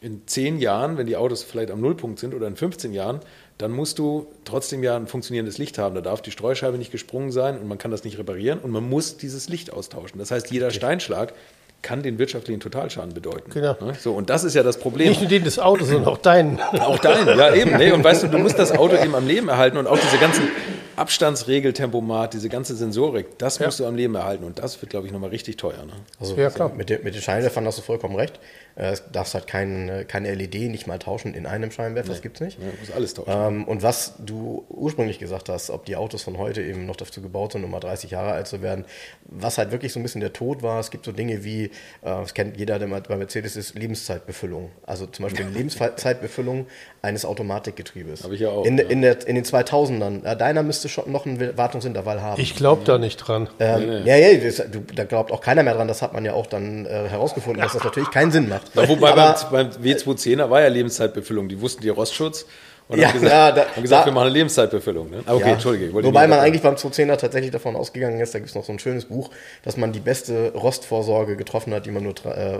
in 0.00 0.22
10 0.26 0.58
Jahren, 0.58 0.96
wenn 0.96 1.06
die 1.06 1.16
Autos 1.16 1.42
vielleicht 1.42 1.70
am 1.70 1.80
Nullpunkt 1.80 2.18
sind 2.18 2.34
oder 2.34 2.46
in 2.46 2.56
15 2.56 2.92
Jahren, 2.92 3.20
dann 3.58 3.72
musst 3.72 3.98
du 3.98 4.26
trotzdem 4.44 4.82
ja 4.82 4.96
ein 4.96 5.06
funktionierendes 5.06 5.58
Licht 5.58 5.78
haben. 5.78 5.94
Da 5.94 6.00
darf 6.00 6.22
die 6.22 6.30
Streuscheibe 6.30 6.78
nicht 6.78 6.90
gesprungen 6.90 7.30
sein 7.30 7.58
und 7.58 7.68
man 7.68 7.78
kann 7.78 7.90
das 7.90 8.04
nicht 8.04 8.18
reparieren 8.18 8.58
und 8.58 8.70
man 8.70 8.88
muss 8.88 9.16
dieses 9.18 9.48
Licht 9.48 9.72
austauschen. 9.72 10.18
Das 10.18 10.30
heißt, 10.30 10.50
jeder 10.50 10.70
Steinschlag 10.70 11.34
kann 11.82 12.02
den 12.02 12.18
wirtschaftlichen 12.18 12.60
Totalschaden 12.60 13.12
bedeuten. 13.12 13.50
Genau. 13.50 13.76
Ne? 13.80 13.94
So, 13.98 14.12
und 14.12 14.30
das 14.30 14.44
ist 14.44 14.54
ja 14.54 14.62
das 14.62 14.78
Problem. 14.78 15.08
Nicht 15.08 15.20
nur 15.20 15.28
den 15.28 15.44
des 15.44 15.58
Autos, 15.58 15.88
sondern 15.88 16.06
auch 16.06 16.18
deinen. 16.18 16.60
Auch 16.60 16.98
dein, 17.00 17.26
ja 17.26 17.52
eben. 17.54 17.76
Nee, 17.76 17.90
und 17.90 18.04
weißt 18.04 18.22
du, 18.22 18.28
du 18.28 18.38
musst 18.38 18.58
das 18.58 18.72
Auto 18.72 18.96
eben 18.96 19.14
am 19.16 19.26
Leben 19.26 19.48
erhalten 19.48 19.76
und 19.76 19.88
auch 19.88 19.98
diese 19.98 20.18
ganzen 20.18 20.48
Abstandsregeltempomat, 20.96 22.34
diese 22.34 22.48
ganze 22.48 22.76
Sensorik, 22.76 23.38
das 23.38 23.60
musst 23.60 23.80
du 23.80 23.86
am 23.86 23.96
Leben 23.96 24.14
erhalten 24.14 24.44
und 24.44 24.58
das 24.58 24.80
wird, 24.80 24.90
glaube 24.90 25.06
ich, 25.06 25.12
nochmal 25.12 25.30
richtig 25.30 25.56
teuer. 25.56 25.84
Ne? 25.84 25.92
Also 26.20 26.36
Ja, 26.36 26.50
klar. 26.50 26.70
Mit, 26.74 26.90
mit 27.04 27.14
den 27.14 27.22
Scheinwerfern 27.22 27.66
hast 27.66 27.78
du 27.78 27.82
vollkommen 27.82 28.16
recht. 28.16 28.38
Äh, 28.76 28.92
Es 28.92 29.02
darfst 29.12 29.34
halt 29.34 29.46
kein, 29.46 30.04
keine 30.08 30.34
LED 30.34 30.54
nicht 30.70 30.86
mal 30.86 30.98
tauschen 30.98 31.34
in 31.34 31.46
einem 31.46 31.70
Scheinwerfer, 31.70 32.10
das 32.10 32.22
gibt's 32.22 32.40
nicht. 32.40 32.58
Ja, 32.58 32.66
muss 32.80 32.90
alles 32.90 33.14
tauschen. 33.14 33.30
Ähm, 33.30 33.64
und 33.64 33.82
was 33.82 34.14
du 34.18 34.64
ursprünglich 34.68 35.18
gesagt 35.18 35.48
hast, 35.48 35.70
ob 35.70 35.84
die 35.84 35.96
Autos 35.96 36.22
von 36.22 36.38
heute 36.38 36.62
eben 36.62 36.86
noch 36.86 36.96
dazu 36.96 37.20
gebaut 37.22 37.52
sind, 37.52 37.64
um 37.64 37.70
mal 37.70 37.80
30 37.80 38.10
Jahre 38.10 38.32
alt 38.32 38.46
zu 38.46 38.62
werden, 38.62 38.84
was 39.24 39.58
halt 39.58 39.72
wirklich 39.72 39.92
so 39.92 40.00
ein 40.00 40.02
bisschen 40.02 40.20
der 40.20 40.32
Tod 40.32 40.62
war, 40.62 40.80
es 40.80 40.90
gibt 40.90 41.04
so 41.04 41.12
Dinge 41.12 41.44
wie, 41.44 41.64
äh, 41.64 41.70
das 42.02 42.34
kennt 42.34 42.56
jeder, 42.56 42.78
der 42.78 42.88
mal 42.88 43.00
bei 43.02 43.16
Mercedes 43.16 43.56
ist, 43.56 43.74
Lebenszeitbefüllung. 43.74 44.70
Also 44.86 45.06
zum 45.06 45.24
Beispiel 45.24 45.46
Lebenszeitbefüllung 45.52 46.66
eines 47.02 47.24
Automatikgetriebes. 47.24 48.24
Hab 48.24 48.32
ich 48.32 48.40
ja 48.40 48.50
auch, 48.50 48.64
In, 48.64 48.78
ja. 48.78 48.84
in, 48.84 49.02
der, 49.02 49.26
in 49.26 49.34
den 49.34 49.44
2000ern. 49.44 50.24
Äh, 50.24 50.36
deiner 50.36 50.62
müsste 50.62 50.88
schon 50.88 51.10
noch 51.10 51.26
ein 51.26 51.56
Wartungsintervall 51.56 52.22
haben. 52.22 52.40
Ich 52.40 52.54
glaube 52.56 52.82
da 52.84 52.98
nicht 52.98 53.16
dran. 53.16 53.48
Ähm, 53.58 54.06
Ja, 54.06 54.16
ja, 54.16 54.34
das, 54.38 54.56
du, 54.70 54.80
da 54.94 55.04
glaubt 55.04 55.32
auch 55.32 55.40
keiner 55.40 55.62
mehr 55.62 55.74
dran. 55.74 55.88
Das 55.88 56.02
hat 56.02 56.12
man 56.12 56.24
ja 56.24 56.32
auch 56.34 56.46
dann 56.46 56.86
äh, 56.86 57.08
herausgefunden, 57.08 57.62
dass 57.62 57.72
das 57.72 57.84
natürlich 57.84 58.10
keinen 58.10 58.30
Sinn 58.30 58.48
macht. 58.48 58.61
Ja, 58.74 58.88
wobei 58.88 59.10
Aber- 59.12 59.36
beim, 59.50 59.70
beim 59.70 59.82
W210er 59.84 60.50
war 60.50 60.60
ja 60.60 60.68
Lebenszeitbefüllung. 60.68 61.48
Die 61.48 61.60
wussten 61.60 61.82
die 61.82 61.88
Rostschutz 61.90 62.46
Und 62.88 62.98
Ja, 62.98 63.08
haben 63.08 63.20
gesagt, 63.20 63.32
ja, 63.32 63.52
da- 63.52 63.70
haben 63.74 63.82
gesagt 63.82 64.02
da- 64.02 64.06
wir 64.06 64.12
machen 64.12 64.24
eine 64.26 64.34
Lebenszeitbefüllung. 64.34 65.08
Ne? 65.08 65.20
Aber 65.24 65.36
okay, 65.36 65.46
Ja. 65.46 65.52
Entschuldige. 65.54 65.94
Wobei 65.94 66.26
man 66.26 66.40
eigentlich 66.40 66.62
beim 66.62 66.76
210er 66.76 67.16
tatsächlich 67.16 67.50
davon 67.52 67.76
ausgegangen 67.76 68.18
ist, 68.20 68.34
da 68.34 68.38
gibt 68.40 68.50
es 68.50 68.54
noch 68.56 68.64
so 68.64 68.72
ein 68.72 68.78
schönes 68.80 69.04
Buch, 69.06 69.30
dass 69.62 69.76
man 69.76 69.92
die 69.92 70.00
beste 70.00 70.52
Rostvorsorge 70.52 71.36
getroffen 71.36 71.72
hat, 71.72 71.86
die 71.86 71.90
man 71.90 72.02
nur 72.02 72.12
äh, 72.26 72.56
äh, 72.56 72.58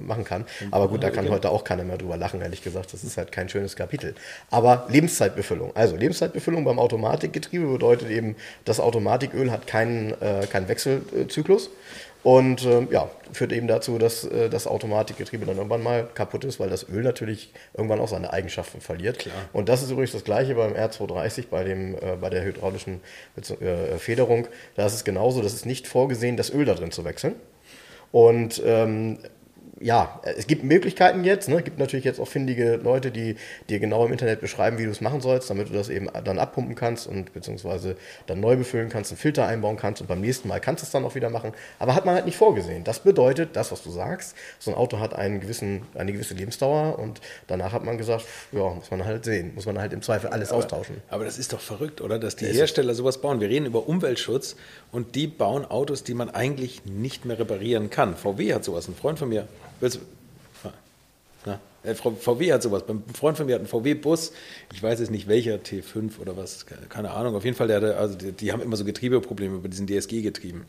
machen 0.00 0.24
kann. 0.24 0.46
Aber 0.70 0.86
gut, 0.88 1.02
da 1.02 1.10
kann 1.10 1.28
heute 1.28 1.50
auch 1.50 1.64
keiner 1.64 1.82
mehr 1.84 1.98
drüber 1.98 2.16
lachen, 2.16 2.40
ehrlich 2.40 2.62
gesagt. 2.62 2.92
Das 2.92 3.02
ist 3.04 3.16
halt 3.18 3.32
kein 3.32 3.48
schönes 3.48 3.74
Kapitel. 3.76 4.14
Aber 4.50 4.86
Lebenszeitbefüllung. 4.88 5.72
Also 5.74 5.96
Lebenszeitbefüllung 5.96 6.64
beim 6.64 6.78
Automatikgetriebe 6.78 7.66
bedeutet 7.66 8.08
eben, 8.08 8.36
das 8.64 8.78
Automatiköl 8.80 9.50
hat 9.50 9.66
keinen, 9.66 10.12
äh, 10.22 10.46
keinen 10.50 10.68
Wechselzyklus. 10.68 11.70
Und 12.22 12.64
ähm, 12.64 12.88
ja, 12.90 13.08
führt 13.32 13.52
eben 13.52 13.68
dazu, 13.68 13.98
dass 13.98 14.24
äh, 14.24 14.50
das 14.50 14.66
Automatikgetriebe 14.66 15.46
dann 15.46 15.56
irgendwann 15.56 15.82
mal 15.82 16.08
kaputt 16.12 16.44
ist, 16.44 16.58
weil 16.58 16.68
das 16.68 16.88
Öl 16.88 17.02
natürlich 17.02 17.52
irgendwann 17.74 18.00
auch 18.00 18.08
seine 18.08 18.32
Eigenschaften 18.32 18.80
verliert. 18.80 19.20
Klar. 19.20 19.34
Und 19.52 19.68
das 19.68 19.82
ist 19.82 19.90
übrigens 19.90 20.12
das 20.12 20.24
gleiche 20.24 20.54
beim 20.56 20.72
R230, 20.72 21.44
bei, 21.50 21.62
dem, 21.62 21.94
äh, 21.94 22.16
bei 22.20 22.28
der 22.30 22.44
hydraulischen 22.44 23.00
äh, 23.36 23.98
Federung. 23.98 24.48
Da 24.74 24.86
ist 24.86 24.94
es 24.94 25.04
genauso, 25.04 25.40
das 25.40 25.54
ist 25.54 25.66
nicht 25.66 25.86
vorgesehen, 25.86 26.36
das 26.36 26.52
Öl 26.52 26.64
da 26.64 26.74
drin 26.74 26.90
zu 26.90 27.04
wechseln. 27.04 27.36
Und 28.10 28.60
ähm, 28.64 29.18
ja, 29.78 30.20
es 30.24 30.46
gibt 30.46 30.64
Möglichkeiten 30.64 31.22
jetzt. 31.24 31.48
Ne? 31.48 31.56
Es 31.58 31.64
gibt 31.64 31.78
natürlich 31.78 32.04
jetzt 32.04 32.18
auch 32.18 32.28
findige 32.28 32.76
Leute, 32.76 33.10
die 33.10 33.36
dir 33.68 33.78
genau 33.78 34.06
im 34.06 34.12
Internet 34.12 34.40
beschreiben, 34.40 34.78
wie 34.78 34.84
du 34.84 34.90
es 34.90 35.02
machen 35.02 35.20
sollst, 35.20 35.50
damit 35.50 35.68
du 35.68 35.74
das 35.74 35.90
eben 35.90 36.08
dann 36.24 36.38
abpumpen 36.38 36.74
kannst 36.74 37.06
und 37.06 37.34
beziehungsweise 37.34 37.96
dann 38.26 38.40
neu 38.40 38.56
befüllen 38.56 38.88
kannst, 38.88 39.10
einen 39.10 39.18
Filter 39.18 39.46
einbauen 39.46 39.76
kannst 39.76 40.00
und 40.00 40.06
beim 40.06 40.20
nächsten 40.20 40.48
Mal 40.48 40.60
kannst 40.60 40.82
du 40.82 40.86
es 40.86 40.92
dann 40.92 41.04
auch 41.04 41.14
wieder 41.14 41.28
machen. 41.28 41.52
Aber 41.78 41.94
hat 41.94 42.06
man 42.06 42.14
halt 42.14 42.24
nicht 42.24 42.38
vorgesehen. 42.38 42.84
Das 42.84 43.00
bedeutet, 43.00 43.54
das, 43.54 43.70
was 43.70 43.82
du 43.82 43.90
sagst, 43.90 44.34
so 44.58 44.70
ein 44.70 44.76
Auto 44.76 44.98
hat 44.98 45.14
einen 45.14 45.40
gewissen, 45.40 45.82
eine 45.94 46.12
gewisse 46.12 46.34
Lebensdauer 46.34 46.98
und 46.98 47.20
danach 47.46 47.72
hat 47.72 47.84
man 47.84 47.98
gesagt, 47.98 48.24
ja, 48.52 48.70
muss 48.70 48.90
man 48.90 49.04
halt 49.04 49.26
sehen, 49.26 49.54
muss 49.54 49.66
man 49.66 49.78
halt 49.78 49.92
im 49.92 50.00
Zweifel 50.00 50.30
alles 50.30 50.52
austauschen. 50.52 51.02
Aber 51.10 51.24
das 51.24 51.38
ist 51.38 51.52
doch 51.52 51.60
verrückt, 51.60 52.00
oder? 52.00 52.18
Dass 52.18 52.36
die 52.36 52.46
Hersteller 52.46 52.94
sowas 52.94 53.20
bauen. 53.20 53.40
Wir 53.40 53.50
reden 53.50 53.66
über 53.66 53.86
Umweltschutz 53.86 54.56
und 54.90 55.14
die 55.14 55.26
bauen 55.26 55.66
Autos, 55.66 56.02
die 56.02 56.14
man 56.14 56.30
eigentlich 56.30 56.86
nicht 56.86 57.26
mehr 57.26 57.38
reparieren 57.38 57.90
kann. 57.90 58.16
VW 58.16 58.54
hat 58.54 58.64
sowas. 58.64 58.88
Ein 58.88 58.94
Freund 58.94 59.18
von 59.18 59.28
mir. 59.28 59.46
Willst, 59.80 60.00
na, 61.44 61.60
äh, 61.84 61.94
VW 61.94 62.52
hat 62.52 62.62
sowas. 62.62 62.82
Ein 62.88 63.02
Freund 63.14 63.36
von 63.36 63.46
mir 63.46 63.54
hat 63.54 63.60
einen 63.60 63.68
VW-Bus. 63.68 64.32
Ich 64.74 64.82
weiß 64.82 65.00
jetzt 65.00 65.10
nicht 65.10 65.28
welcher, 65.28 65.56
T5 65.56 66.18
oder 66.20 66.36
was, 66.36 66.66
keine 66.88 67.12
Ahnung. 67.12 67.36
Auf 67.36 67.44
jeden 67.44 67.56
Fall, 67.56 67.72
hatte, 67.72 67.96
also 67.96 68.16
die, 68.16 68.32
die 68.32 68.52
haben 68.52 68.60
immer 68.60 68.76
so 68.76 68.84
Getriebeprobleme 68.84 69.58
bei 69.58 69.68
diesen 69.68 69.86
DSG-Getrieben. 69.86 70.64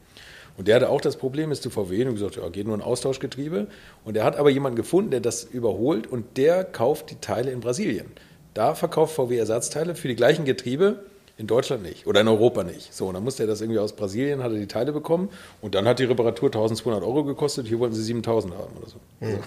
Und 0.58 0.68
der 0.68 0.76
hatte 0.76 0.90
auch 0.90 1.02
das 1.02 1.18
Problem, 1.18 1.52
ist 1.52 1.62
zu 1.64 1.70
VW 1.70 2.06
und 2.06 2.14
gesagt, 2.16 2.36
ja, 2.36 2.48
geht 2.50 2.66
nur 2.66 2.76
ein 2.76 2.82
Austauschgetriebe. 2.82 3.68
Und 4.06 4.16
der 4.16 4.24
hat 4.24 4.38
aber 4.38 4.50
jemanden 4.50 4.76
gefunden, 4.76 5.12
der 5.12 5.20
das 5.20 5.44
überholt 5.44 6.08
und 6.08 6.38
der 6.38 6.64
kauft 6.64 7.12
die 7.12 7.20
Teile 7.22 7.52
in 7.52 7.60
Brasilien. 7.60 8.08
Da 8.54 8.74
verkauft 8.74 9.16
VW 9.16 9.38
Ersatzteile 9.38 9.94
für 9.96 10.08
die 10.08 10.16
gleichen 10.16 10.46
Getriebe, 10.46 11.04
in 11.38 11.46
Deutschland 11.46 11.84
nicht 11.84 12.08
oder 12.08 12.22
in 12.22 12.28
Europa 12.28 12.64
nicht. 12.64 12.94
So, 12.94 13.08
und 13.08 13.14
dann 13.14 13.24
musste 13.24 13.44
er 13.44 13.48
das 13.48 13.62
irgendwie 13.62 13.80
aus 13.80 13.94
Brasilien, 13.94 14.42
hat 14.42 14.52
er 14.52 14.58
die 14.58 14.68
Teile 14.68 14.92
bekommen 14.92 15.30
und 15.62 15.76
dann 15.76 15.88
hat 15.88 16.00
die 16.00 16.06
Reparatur 16.06 16.48
1200 16.48 17.04
Euro 17.04 17.24
gekostet, 17.24 17.68
hier 17.68 17.80
wollten 17.80 17.94
sie 17.94 18.04
7000 18.04 18.56
haben 18.56 18.76
oder 18.78 18.90
so. 18.90 18.98
Also, 19.22 19.40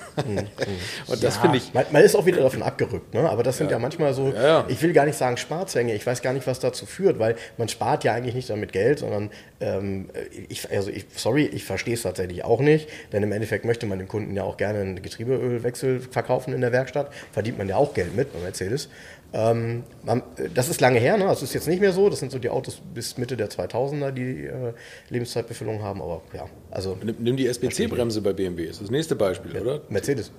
und 1.12 1.24
das 1.24 1.38
finde 1.38 1.57
ich, 1.59 1.74
Man, 1.74 1.85
man 1.90 2.03
ist 2.03 2.14
auch 2.14 2.26
wieder 2.26 2.42
davon 2.42 2.62
abgerückt, 2.62 3.12
ne? 3.12 3.29
aber 3.29 3.42
das 3.42 3.59
sind 3.59 3.72
ja, 3.72 3.79
manchmal 3.81 4.14
so, 4.14 4.29
Ja, 4.29 4.42
ja. 4.42 4.64
ich 4.68 4.81
will 4.83 4.92
gar 4.92 5.05
nicht 5.05 5.16
sagen 5.16 5.37
Sparzwänge, 5.37 5.94
ich 5.94 6.07
weiß 6.07 6.22
gar 6.22 6.33
nicht, 6.33 6.46
was 6.46 6.61
dazu 6.61 6.87
führt, 6.87 7.18
weil 7.18 7.35
man 7.59 7.68
spart 7.68 8.05
ja 8.05 8.12
eigentlich 8.12 8.37
nicht 8.37 8.50
damit 8.50 8.72
Geld, 8.72 9.00
sondern 9.00 9.31
ähm, 9.61 10.11
ich, 10.48 10.70
also 10.70 10.90
ich, 10.90 11.07
sorry, 11.16 11.46
ich 11.46 11.64
verstehe 11.64 11.94
es 11.94 12.03
tatsächlich 12.03 12.44
auch 12.44 12.61
nicht, 12.61 12.88
denn 13.12 13.24
im 13.24 13.33
Endeffekt 13.33 13.64
möchte 13.64 13.87
man 13.87 13.98
dem 13.98 14.07
Kunden 14.07 14.37
ja 14.37 14.44
auch 14.44 14.57
gerne 14.57 14.81
einen 14.81 15.03
Getriebeölwechsel 15.03 16.00
verkaufen 16.00 16.55
in 16.55 16.61
der 16.61 16.70
Werkstatt, 16.70 17.12
verdient 17.33 17.59
man 17.59 17.68
ja 17.68 17.76
auch 17.76 17.94
Geld 17.94 18.14
mit 18.14 18.33
bei 18.33 18.38
Mercedes. 18.38 18.88
Ähm, 19.32 19.84
man, 20.02 20.22
das 20.54 20.68
ist 20.68 20.80
lange 20.80 20.98
her, 20.98 21.16
ne? 21.16 21.24
das 21.24 21.42
ist 21.42 21.54
jetzt 21.54 21.68
nicht 21.68 21.80
mehr 21.80 21.92
so, 21.92 22.08
das 22.10 22.18
sind 22.18 22.32
so 22.32 22.38
die 22.40 22.48
Autos 22.50 22.80
bis 22.94 23.16
Mitte 23.16 23.36
der 23.36 23.48
2000er, 23.48 24.10
die 24.10 24.46
äh, 24.46 24.72
Lebenszeitbefüllung 25.08 25.82
haben, 25.82 26.02
aber 26.02 26.22
ja, 26.32 26.46
also 26.70 26.96
nimm, 27.02 27.14
nimm 27.20 27.36
die 27.36 27.46
SBC-Bremse 27.46 28.22
bei 28.22 28.32
BMW, 28.32 28.64
ist 28.64 28.80
das 28.82 28.90
nächste 28.90 29.14
Beispiel, 29.14 29.56
oder? 29.60 29.82
Mercedes. 29.88 30.32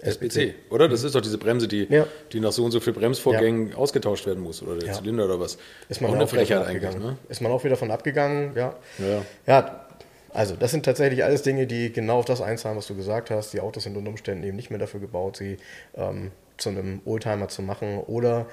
SBC, 0.00 0.54
oder? 0.70 0.88
Das 0.88 1.04
ist 1.04 1.14
doch 1.14 1.20
diese 1.20 1.38
Bremse, 1.38 1.68
die, 1.68 1.86
Ja. 1.88 2.06
die 2.32 2.40
nach 2.40 2.50
so 2.52 2.64
und 2.64 2.72
so 2.72 2.80
viel 2.80 2.92
Bremsvorgängen 2.92 3.74
ausgetauscht 3.74 4.26
werden 4.26 4.42
muss, 4.42 4.60
oder 4.62 4.76
der 4.76 4.88
Ja. 4.88 4.94
Zylinder 4.94 5.26
oder 5.26 5.38
was. 5.38 5.58
Ist 5.88 6.00
man 6.00 6.10
auch 6.10 6.14
ja 6.14 6.20
eine 6.20 6.24
auch 6.24 6.32
wieder 6.32 6.40
Frechheit 6.44 6.58
von 6.58 6.66
eigentlich, 6.66 6.86
abgegangen. 6.88 7.12
ne? 7.12 7.18
Ist 7.28 7.40
man 7.40 7.52
auch 7.52 7.62
wieder 7.64 7.76
von 7.76 7.90
abgegangen, 7.92 8.52
ja. 8.56 8.74
Ja. 8.98 9.22
Ja, 9.46 9.86
also 10.34 10.56
das 10.56 10.72
sind 10.72 10.84
tatsächlich 10.84 11.22
alles 11.22 11.42
Dinge, 11.42 11.68
die 11.68 11.92
genau 11.92 12.18
auf 12.18 12.24
das 12.24 12.40
einzahlen, 12.40 12.76
was 12.76 12.88
du 12.88 12.96
gesagt 12.96 13.30
hast. 13.30 13.52
Die 13.52 13.60
Autos 13.60 13.84
sind 13.84 13.96
unter 13.96 14.10
Umständen 14.10 14.42
eben 14.44 14.56
nicht 14.56 14.70
mehr 14.70 14.78
dafür 14.80 14.98
gebaut, 14.98 15.36
sie 15.36 15.58
ähm, 15.94 16.32
zu 16.56 16.68
einem 16.68 17.00
Oldtimer 17.04 17.48
zu 17.48 17.62
machen 17.62 17.98
oder 17.98 18.46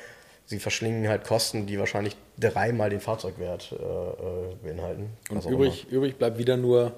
sie 0.45 0.59
verschlingen 0.59 1.07
halt 1.07 1.25
Kosten, 1.25 1.67
die 1.67 1.77
wahrscheinlich 1.77 2.15
dreimal 2.39 2.89
den 2.89 2.99
Fahrzeugwert 2.99 3.71
äh, 3.71 3.75
äh, 3.75 4.55
beinhalten. 4.63 5.09
Und 5.29 5.45
übrig, 5.45 5.87
übrig 5.89 6.17
bleibt 6.17 6.37
wieder 6.37 6.57
nur 6.57 6.93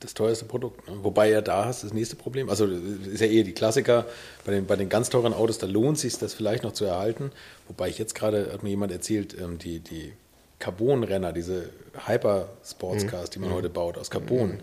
das 0.00 0.14
teuerste 0.14 0.44
Produkt. 0.44 0.88
Ne? 0.88 0.96
Wobei 1.02 1.30
ja 1.30 1.40
da 1.40 1.66
hast 1.66 1.84
das 1.84 1.92
nächste 1.92 2.16
Problem. 2.16 2.50
Also 2.50 2.66
ist 2.66 3.20
ja 3.20 3.26
eher 3.26 3.44
die 3.44 3.52
Klassiker. 3.52 4.06
Bei 4.44 4.52
den, 4.52 4.66
bei 4.66 4.76
den 4.76 4.88
ganz 4.88 5.08
teuren 5.08 5.32
Autos, 5.32 5.58
da 5.58 5.66
lohnt 5.66 5.96
es 5.96 6.02
sich 6.02 6.18
das 6.18 6.34
vielleicht 6.34 6.62
noch 6.64 6.72
zu 6.72 6.84
erhalten. 6.84 7.30
Wobei 7.68 7.88
ich 7.88 7.98
jetzt 7.98 8.14
gerade, 8.14 8.52
hat 8.52 8.62
mir 8.62 8.70
jemand 8.70 8.92
erzählt, 8.92 9.36
ähm, 9.40 9.58
die, 9.58 9.80
die 9.80 10.12
Carbon-Renner, 10.64 11.32
diese 11.34 11.68
Hyper-Sportscars, 12.06 13.28
die 13.30 13.38
man 13.38 13.52
heute 13.52 13.68
baut, 13.68 13.98
aus 13.98 14.10
Carbon, 14.10 14.60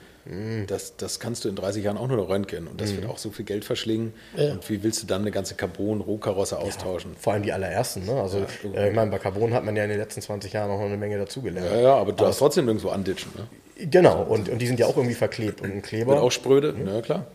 das, 0.68 0.98
das 0.98 1.20
kannst 1.20 1.46
du 1.46 1.50
in 1.50 1.56
30 1.56 1.84
Jahren 1.84 1.98
auch 1.98 2.08
nur 2.08 2.18
noch 2.18 2.30
röntgen. 2.30 2.68
Und 2.68 2.82
das 2.82 2.96
wird 2.96 3.06
auch 3.08 3.20
so 3.20 3.30
viel 3.30 3.46
Geld 3.46 3.66
verschlingen. 3.66 4.14
Und 4.36 4.68
wie 4.70 4.82
willst 4.82 5.04
du 5.04 5.08
dann 5.08 5.22
eine 5.22 5.32
ganze 5.32 5.54
Carbon-Rohkarosse 5.56 6.58
austauschen? 6.58 7.16
Vor 7.20 7.34
allem 7.34 7.44
die 7.44 7.54
allerersten. 7.54 8.06
Ne? 8.06 8.20
Also 8.20 8.40
äh, 8.74 8.90
ich 8.90 8.96
meine, 8.96 9.12
bei 9.12 9.20
Carbon 9.20 9.54
hat 9.54 9.64
man 9.64 9.76
ja 9.76 9.84
in 9.84 9.90
den 9.90 10.00
letzten 10.00 10.22
20 10.22 10.54
Jahren 10.54 10.72
auch 10.72 10.80
noch 10.80 10.86
eine 10.86 10.98
Menge 10.98 11.18
dazugelernt. 11.20 11.70
Ja, 11.72 11.80
ja, 11.80 11.96
aber 11.96 12.14
du 12.14 12.24
darfst 12.24 12.40
trotzdem 12.40 12.66
nirgendwo 12.66 12.90
anditschen. 12.90 13.32
Ne? 13.38 13.86
Genau, 13.88 14.24
und, 14.24 14.50
und 14.50 14.60
die 14.60 14.68
sind 14.68 14.80
ja 14.80 14.88
auch 14.88 14.98
irgendwie 14.98 15.16
verklebt 15.16 15.62
und 15.62 15.72
ein 15.72 15.82
Kleber. 15.82 16.14
Wird 16.14 16.24
auch 16.24 16.32
spröde, 16.32 16.76
ja 16.86 17.02
klar. 17.02 17.26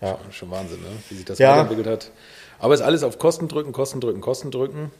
Ja. 0.00 0.18
Schon, 0.24 0.32
schon 0.32 0.50
Wahnsinn, 0.50 0.80
ne? 0.80 0.88
wie 1.08 1.14
sich 1.14 1.24
das 1.24 1.38
Ja. 1.38 1.52
weiterentwickelt 1.52 1.86
hat. 1.86 2.10
Aber 2.58 2.74
es 2.74 2.80
ist 2.80 2.86
alles 2.86 3.02
auf 3.04 3.18
Kosten 3.18 3.48
drücken, 3.48 3.72
Kosten 3.72 4.00
drücken, 4.00 4.20
Kosten 4.20 4.50
drücken. 4.50 4.90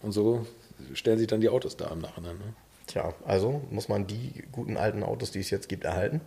Und 0.00 0.12
so 0.12 0.46
stellen 0.94 1.18
sich 1.18 1.26
dann 1.26 1.40
die 1.40 1.48
Autos 1.48 1.76
da 1.76 1.88
im 1.88 2.00
Nachhinein. 2.00 2.36
Ne? 2.36 2.54
Tja, 2.86 3.12
also 3.26 3.62
muss 3.70 3.88
man 3.88 4.06
die 4.06 4.44
guten 4.52 4.76
alten 4.76 5.02
Autos, 5.02 5.30
die 5.30 5.40
es 5.40 5.50
jetzt 5.50 5.68
gibt, 5.68 5.84
erhalten. 5.84 6.20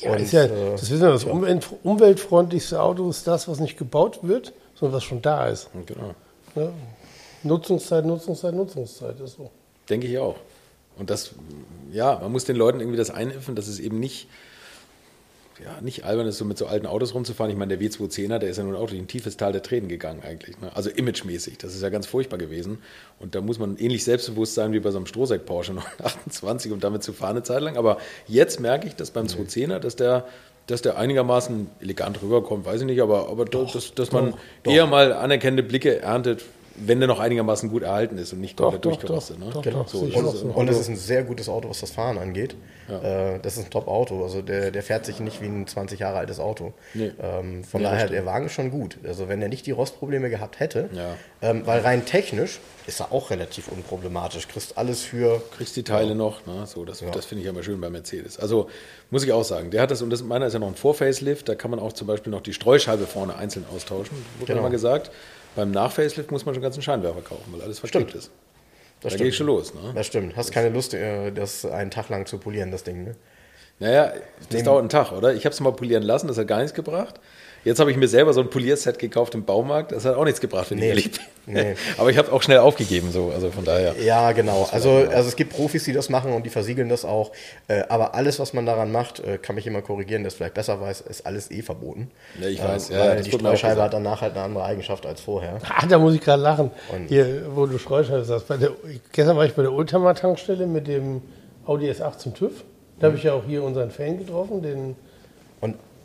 Ja, 0.00 0.12
Und, 0.12 0.20
ist 0.20 0.32
ja, 0.32 0.44
äh, 0.44 0.72
das 0.72 0.90
wissen 0.90 1.02
wir, 1.02 1.10
das 1.10 1.24
umwelt, 1.24 1.66
umweltfreundlichste 1.82 2.80
Auto 2.80 3.08
ist 3.08 3.26
das, 3.26 3.48
was 3.48 3.60
nicht 3.60 3.78
gebaut 3.78 4.20
wird, 4.22 4.52
sondern 4.74 4.96
was 4.96 5.04
schon 5.04 5.22
da 5.22 5.48
ist. 5.48 5.70
Genau. 5.86 6.14
Ja. 6.54 6.72
Nutzungszeit, 7.42 8.04
Nutzungszeit, 8.04 8.54
Nutzungszeit 8.54 9.20
ist 9.20 9.36
so. 9.36 9.50
Denke 9.88 10.06
ich 10.06 10.18
auch. 10.18 10.36
Und 10.96 11.10
das, 11.10 11.32
ja, 11.92 12.18
man 12.18 12.32
muss 12.32 12.44
den 12.44 12.56
Leuten 12.56 12.80
irgendwie 12.80 12.98
das 12.98 13.10
einimpfen, 13.10 13.54
dass 13.54 13.68
es 13.68 13.78
eben 13.78 14.00
nicht, 14.00 14.28
ja, 15.64 15.80
nicht 15.80 16.04
albern 16.04 16.26
ist, 16.26 16.38
so 16.38 16.44
mit 16.44 16.58
so 16.58 16.66
alten 16.66 16.86
Autos 16.86 17.14
rumzufahren. 17.14 17.50
Ich 17.50 17.58
meine, 17.58 17.76
der 17.76 17.88
W210er, 17.88 18.38
der 18.38 18.50
ist 18.50 18.58
ja 18.58 18.64
nun 18.64 18.74
auch 18.74 18.88
durch 18.88 19.00
ein 19.00 19.06
tiefes 19.06 19.36
Tal 19.36 19.52
der 19.52 19.62
Tränen 19.62 19.88
gegangen 19.88 20.22
eigentlich. 20.22 20.60
Ne? 20.60 20.70
Also 20.74 20.90
imagemäßig, 20.90 21.58
das 21.58 21.74
ist 21.74 21.82
ja 21.82 21.88
ganz 21.88 22.06
furchtbar 22.06 22.38
gewesen. 22.38 22.78
Und 23.18 23.34
da 23.34 23.40
muss 23.40 23.58
man 23.58 23.76
ähnlich 23.78 24.04
selbstbewusst 24.04 24.54
sein 24.54 24.72
wie 24.72 24.80
bei 24.80 24.90
so 24.90 24.98
einem 24.98 25.06
Strohsack 25.06 25.46
Porsche 25.46 25.72
928, 25.74 26.72
um 26.72 26.80
damit 26.80 27.02
zu 27.02 27.12
fahren 27.12 27.36
eine 27.36 27.42
Zeit 27.42 27.62
lang. 27.62 27.76
Aber 27.76 27.98
jetzt 28.26 28.60
merke 28.60 28.86
ich, 28.86 28.96
dass 28.96 29.10
beim 29.10 29.26
210er, 29.26 29.78
dass 29.78 29.96
der 29.96 30.26
dass 30.66 30.82
der 30.82 30.98
einigermaßen 30.98 31.68
elegant 31.80 32.20
rüberkommt, 32.22 32.64
weiß 32.64 32.80
ich 32.80 32.86
nicht, 32.86 33.00
aber, 33.00 33.28
aber 33.28 33.44
dass, 33.44 33.94
dass 33.94 34.10
man 34.10 34.34
doch. 34.64 34.72
eher 34.72 34.86
mal 34.88 35.12
anerkennende 35.12 35.62
Blicke 35.62 36.00
erntet, 36.00 36.44
wenn 36.78 36.98
der 37.00 37.08
noch 37.08 37.20
einigermaßen 37.20 37.70
gut 37.70 37.82
erhalten 37.82 38.18
ist 38.18 38.32
und 38.32 38.40
nicht 38.40 38.56
komplett 38.56 38.84
durchgerostet. 38.84 39.38
ne? 39.38 39.50
doch, 39.52 39.62
Genau. 39.62 39.78
doch, 39.82 39.88
So, 39.88 39.98
Und 40.54 40.68
es 40.68 40.78
ist 40.78 40.88
ein 40.88 40.96
sehr 40.96 41.22
gutes 41.24 41.48
Auto, 41.48 41.68
was 41.70 41.80
das 41.80 41.90
Fahren 41.90 42.18
angeht. 42.18 42.54
Äh, 42.88 43.40
das 43.40 43.56
ist 43.56 43.64
ein 43.64 43.70
Top-Auto. 43.70 44.22
Also 44.22 44.42
der, 44.42 44.70
der 44.70 44.82
fährt 44.82 45.06
sich 45.06 45.18
nicht 45.18 45.40
wie 45.40 45.46
ein 45.46 45.66
20 45.66 45.98
Jahre 46.00 46.18
altes 46.18 46.38
Auto. 46.38 46.72
Nee. 46.94 47.10
Ähm, 47.20 47.64
von 47.64 47.80
Ja, 47.82 47.90
daher, 47.90 48.08
der 48.08 48.24
Wagen 48.26 48.46
ist 48.46 48.52
schon 48.52 48.70
gut. 48.70 48.98
Also 49.04 49.28
wenn 49.28 49.42
er 49.42 49.48
nicht 49.48 49.66
die 49.66 49.72
Rostprobleme 49.72 50.30
gehabt 50.30 50.60
hätte, 50.60 50.88
Ja. 50.92 51.16
ähm, 51.42 51.62
weil 51.66 51.80
rein 51.80 52.04
technisch 52.06 52.60
ist 52.86 53.00
er 53.00 53.10
auch 53.10 53.30
relativ 53.30 53.66
unproblematisch. 53.68 54.46
Kriegst 54.46 54.78
alles 54.78 55.02
für 55.02 55.42
kriegst 55.56 55.74
die 55.74 55.82
Teile 55.82 56.14
noch. 56.14 56.46
Ne? 56.46 56.64
So, 56.66 56.84
das 56.84 57.02
das 57.12 57.26
finde 57.26 57.42
ich 57.42 57.48
immer 57.50 57.64
schön 57.64 57.80
bei 57.80 57.90
Mercedes. 57.90 58.38
Also 58.38 58.68
muss 59.10 59.24
ich 59.24 59.32
auch 59.32 59.42
sagen, 59.42 59.72
der 59.72 59.82
hat 59.82 59.90
das, 59.90 60.02
und 60.02 60.10
das 60.10 60.22
meiner 60.22 60.46
ist 60.46 60.52
ja 60.52 60.60
noch 60.60 60.68
ein 60.68 60.76
Vor-Facelift, 60.76 61.48
da 61.48 61.56
kann 61.56 61.72
man 61.72 61.80
auch 61.80 61.92
zum 61.92 62.06
Beispiel 62.06 62.30
noch 62.30 62.40
die 62.42 62.52
Streuscheibe 62.52 63.06
vorne 63.06 63.34
einzeln 63.36 63.64
austauschen, 63.74 64.16
wurde 64.38 64.46
Genau. 64.52 64.60
immer 64.60 64.70
gesagt. 64.70 65.10
Beim 65.56 65.72
Nach-Facelift 65.72 66.30
muss 66.30 66.44
man 66.44 66.54
schon 66.54 66.62
einen 66.62 66.70
ganzen 66.70 66.82
Scheinwerfer 66.82 67.22
kaufen, 67.22 67.52
weil 67.52 67.62
alles 67.62 67.80
versteckt 67.80 68.10
Stimmt. 68.10 68.24
ist. 68.24 68.30
Das 69.00 69.16
da 69.16 69.24
geht 69.24 69.34
schon 69.34 69.46
los. 69.46 69.74
Ne? 69.74 69.92
Das 69.94 70.06
stimmt. 70.06 70.36
Hast 70.36 70.52
keine 70.52 70.68
Lust, 70.68 70.94
äh, 70.94 71.32
das 71.32 71.64
einen 71.64 71.90
Tag 71.90 72.08
lang 72.08 72.26
zu 72.26 72.38
polieren, 72.38 72.70
das 72.70 72.84
Ding. 72.84 73.04
Ne? 73.04 73.16
Naja, 73.78 74.12
das 74.50 74.62
dauert 74.62 74.80
einen 74.80 74.88
Tag, 74.88 75.12
oder? 75.12 75.34
Ich 75.34 75.44
habe 75.44 75.52
es 75.52 75.60
mal 75.60 75.72
polieren 75.72 76.02
lassen, 76.02 76.28
das 76.28 76.38
hat 76.38 76.46
gar 76.46 76.58
nichts 76.58 76.74
gebracht. 76.74 77.20
Jetzt 77.66 77.80
habe 77.80 77.90
ich 77.90 77.96
mir 77.96 78.06
selber 78.06 78.32
so 78.32 78.40
ein 78.40 78.48
Polierset 78.48 78.98
gekauft 78.98 79.34
im 79.34 79.44
Baumarkt. 79.44 79.90
Das 79.90 80.04
hat 80.04 80.14
auch 80.14 80.24
nichts 80.24 80.40
gebracht, 80.40 80.70
wenn 80.70 80.78
Nee. 80.78 80.84
ich 80.84 80.88
ehrlich 80.90 81.10
bin. 81.12 81.54
Nee. 81.54 81.74
Aber 81.98 82.10
ich 82.10 82.16
habe 82.16 82.32
auch 82.32 82.40
schnell 82.40 82.58
aufgegeben, 82.58 83.10
so. 83.10 83.32
Also 83.34 83.50
von 83.50 83.64
daher. 83.64 83.94
Ja, 84.00 84.30
genau. 84.32 84.68
Also, 84.70 84.90
also 84.92 85.28
es 85.28 85.34
gibt 85.34 85.52
Profis, 85.52 85.82
die 85.84 85.92
das 85.92 86.08
machen 86.08 86.32
und 86.32 86.44
die 86.46 86.50
versiegeln 86.50 86.88
das 86.88 87.04
auch. 87.04 87.32
Äh, 87.68 87.82
aber 87.88 88.14
alles, 88.14 88.38
was 88.38 88.52
man 88.52 88.66
daran 88.66 88.92
macht, 88.92 89.18
äh, 89.20 89.38
kann 89.38 89.56
mich 89.56 89.64
jemand 89.64 89.84
korrigieren, 89.84 90.22
der 90.22 90.28
es 90.28 90.34
vielleicht 90.34 90.54
besser 90.54 90.80
weiß, 90.80 91.00
ist 91.02 91.26
alles 91.26 91.50
eh 91.50 91.60
verboten. 91.62 92.10
Ja, 92.40 92.48
ich 92.48 92.62
weiß. 92.62 92.90
Äh, 92.90 92.94
Ja, 92.94 93.00
weil 93.08 93.22
die 93.22 93.32
Streuscheibe 93.32 93.82
hat 93.82 93.92
danach 93.92 94.20
halt 94.20 94.34
eine 94.34 94.42
andere 94.44 94.64
Eigenschaft 94.64 95.04
als 95.04 95.20
vorher. 95.20 95.58
Ah, 95.68 95.84
da 95.86 95.98
muss 95.98 96.14
ich 96.14 96.20
gerade 96.20 96.42
lachen. 96.42 96.70
Und- 96.92 97.08
Hier, 97.08 97.46
wo 97.54 97.66
du 97.66 97.78
Streuscheibe 97.78 98.24
sagst. 98.24 98.46
Bei 98.48 98.56
der, 98.58 98.70
gestern 99.12 99.36
war 99.36 99.44
ich 99.44 99.54
bei 99.54 99.62
der 99.62 99.72
Oldtimer-Tankstelle 99.72 100.66
mit 100.66 100.86
dem 100.86 101.20
Audi 101.66 101.90
S8 101.90 102.18
zum 102.18 102.32
TÜV. 102.34 102.62
Da 103.00 103.08
habe 103.08 103.16
ich 103.16 103.24
ja 103.24 103.34
auch 103.34 103.42
hier 103.46 103.62
unseren 103.62 103.90
Fan 103.90 104.18
getroffen, 104.18 104.62
den, 104.62 104.94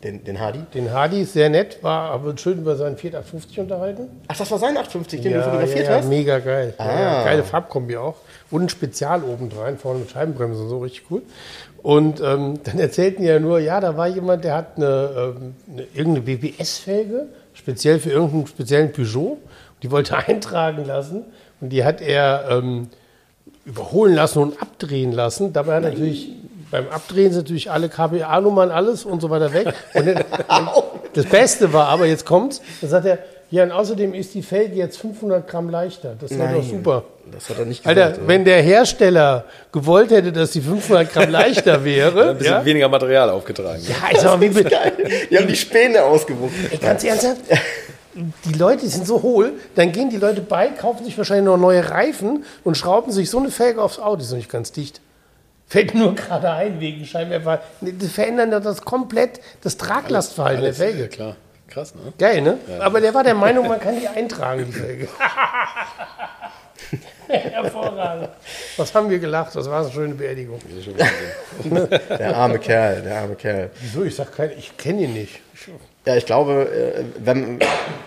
den, 0.04 0.24
den 0.24 0.40
Hardy? 0.40 0.60
den 0.74 0.92
Hardy, 0.92 1.24
sehr 1.24 1.48
nett, 1.48 1.82
war 1.82 2.10
aber 2.10 2.36
schön 2.36 2.58
über 2.58 2.76
seinen 2.76 2.96
Fiat 2.96 3.14
850 3.14 3.60
unterhalten. 3.60 4.08
Ach, 4.28 4.36
das 4.36 4.50
war 4.50 4.58
sein 4.58 4.76
850, 4.76 5.20
den 5.20 5.32
du 5.32 5.38
ja, 5.38 5.44
fotografiert 5.44 5.86
ja, 5.88 5.94
hast? 5.96 6.08
mega 6.08 6.38
geil. 6.38 6.74
Ja, 6.78 6.84
ja, 6.84 7.20
Ah. 7.20 7.24
geile 7.24 7.44
Farbkombi 7.44 7.96
auch. 7.96 8.16
Und 8.50 8.62
ein 8.62 8.68
Spezial 8.68 9.22
obendrein, 9.22 9.78
vorne 9.78 10.00
mit 10.00 10.10
Scheibenbremse 10.10 10.62
und 10.62 10.68
so, 10.68 10.78
richtig 10.78 11.04
cool. 11.10 11.22
Und 11.82 12.20
ähm, 12.20 12.60
dann 12.64 12.78
erzählten 12.78 13.22
die 13.22 13.28
ja 13.28 13.38
nur, 13.40 13.58
ja, 13.58 13.80
da 13.80 13.96
war 13.96 14.06
jemand, 14.08 14.44
der 14.44 14.54
hat 14.54 14.76
eine, 14.76 15.34
ähm, 15.36 15.54
eine, 15.72 15.82
irgendeine 15.94 16.20
BBS-Felge, 16.20 17.26
speziell 17.54 17.98
für 17.98 18.10
irgendeinen 18.10 18.46
speziellen 18.46 18.92
Peugeot. 18.92 19.38
Die 19.82 19.90
wollte 19.90 20.16
eintragen 20.28 20.84
lassen 20.84 21.24
und 21.60 21.70
die 21.70 21.84
hat 21.84 22.00
er 22.00 22.46
ähm, 22.50 22.88
überholen 23.64 24.14
lassen 24.14 24.40
und 24.40 24.60
abdrehen 24.62 25.12
lassen. 25.12 25.52
Dabei 25.52 25.76
hat 25.76 25.84
er 25.84 25.90
natürlich 25.90 26.32
beim 26.72 26.88
Abdrehen 26.88 27.30
sind 27.32 27.42
natürlich 27.44 27.70
alle 27.70 27.88
KBA-Nummern, 27.88 28.72
alles 28.72 29.04
und 29.04 29.20
so 29.22 29.30
weiter 29.30 29.52
weg. 29.52 29.72
Und 29.94 30.06
dann, 30.06 30.24
das 31.14 31.26
Beste 31.26 31.72
war 31.72 31.86
aber, 31.88 32.06
jetzt 32.06 32.26
kommt's, 32.26 32.60
da 32.80 32.88
sagt 32.88 33.06
er, 33.06 33.18
ja, 33.50 33.62
und 33.64 33.70
außerdem 33.70 34.14
ist 34.14 34.32
die 34.32 34.42
Felge 34.42 34.76
jetzt 34.76 34.96
500 34.98 35.46
Gramm 35.46 35.68
leichter. 35.68 36.14
Das 36.18 36.30
ist 36.30 36.38
ja 36.38 36.50
doch 36.50 36.62
super. 36.62 37.04
Das 37.30 37.50
hat 37.50 37.58
er 37.58 37.66
nicht 37.66 37.82
gesagt. 37.82 37.98
Alter, 37.98 38.18
oder? 38.18 38.26
wenn 38.28 38.44
der 38.46 38.62
Hersteller 38.62 39.44
gewollt 39.70 40.10
hätte, 40.10 40.32
dass 40.32 40.52
die 40.52 40.62
500 40.62 41.12
Gramm 41.12 41.30
leichter 41.30 41.84
wäre, 41.84 42.30
Ein 42.30 42.38
bisschen 42.38 42.54
ja, 42.54 42.64
weniger 42.64 42.88
Material 42.88 43.28
aufgetragen. 43.28 43.82
ja, 43.86 43.94
ich 44.10 44.18
sag 44.20 44.30
mal, 44.32 44.40
wie, 44.40 44.48
be- 44.48 44.64
Die 45.30 45.36
haben 45.36 45.46
die 45.46 45.54
Späne 45.56 46.02
ausgewuchst. 46.02 46.56
Ey, 46.70 46.78
ganz 46.78 47.04
ernsthaft, 47.04 47.42
die 48.14 48.58
Leute 48.58 48.86
sind 48.88 49.06
so 49.06 49.20
hohl, 49.22 49.52
dann 49.74 49.92
gehen 49.92 50.08
die 50.10 50.16
Leute 50.18 50.40
bei, 50.40 50.68
kaufen 50.68 51.04
sich 51.04 51.16
wahrscheinlich 51.18 51.44
noch 51.46 51.56
neue 51.58 51.90
Reifen 51.90 52.44
und 52.64 52.76
schrauben 52.78 53.12
sich 53.12 53.28
so 53.28 53.38
eine 53.38 53.50
Felge 53.50 53.82
aufs 53.82 53.98
Auto. 53.98 54.16
Die 54.16 54.22
ist 54.22 54.30
noch 54.30 54.36
nicht 54.38 54.50
ganz 54.50 54.72
dicht. 54.72 55.00
Fällt 55.72 55.94
nur 55.94 56.14
gerade 56.14 56.50
ein 56.50 56.78
wegen 56.80 57.06
Scheinwerfer. 57.06 57.62
Das 57.80 58.12
verändern 58.12 58.50
doch 58.50 58.60
das 58.60 58.82
komplett 58.82 59.40
das 59.62 59.78
Traglastverhalten 59.78 60.60
der 60.64 60.72
Ja, 60.72 60.76
Felge. 60.76 61.08
klar. 61.08 61.36
Krass, 61.66 61.94
ne? 61.94 62.12
Geil, 62.18 62.42
ne? 62.42 62.58
Aber 62.78 63.00
der 63.00 63.14
war 63.14 63.24
der 63.24 63.32
Meinung, 63.34 63.66
man 63.66 63.80
kann 63.80 63.98
die 63.98 64.06
eintragen, 64.06 64.66
die 64.66 64.72
Felge. 64.72 65.08
Hervorragend. 67.28 68.28
Was 68.76 68.94
haben 68.94 69.08
wir 69.08 69.18
gelacht? 69.18 69.56
Das 69.56 69.70
war 69.70 69.80
eine 69.82 69.90
schöne 69.90 70.14
Beerdigung. 70.14 70.58
Der 72.18 72.36
arme 72.36 72.58
Kerl, 72.58 73.00
der 73.00 73.20
arme 73.22 73.34
Kerl. 73.36 73.70
Wieso? 73.80 74.04
Ich 74.04 74.14
sag 74.14 74.36
kein, 74.36 74.50
ich 74.58 74.76
kenne 74.76 75.04
ihn 75.04 75.14
nicht. 75.14 75.40
Ich, 75.54 75.68
Ja, 76.04 76.16
ich 76.16 76.26
glaube, 76.26 76.68
äh, 76.68 77.04
wenn, 77.24 77.60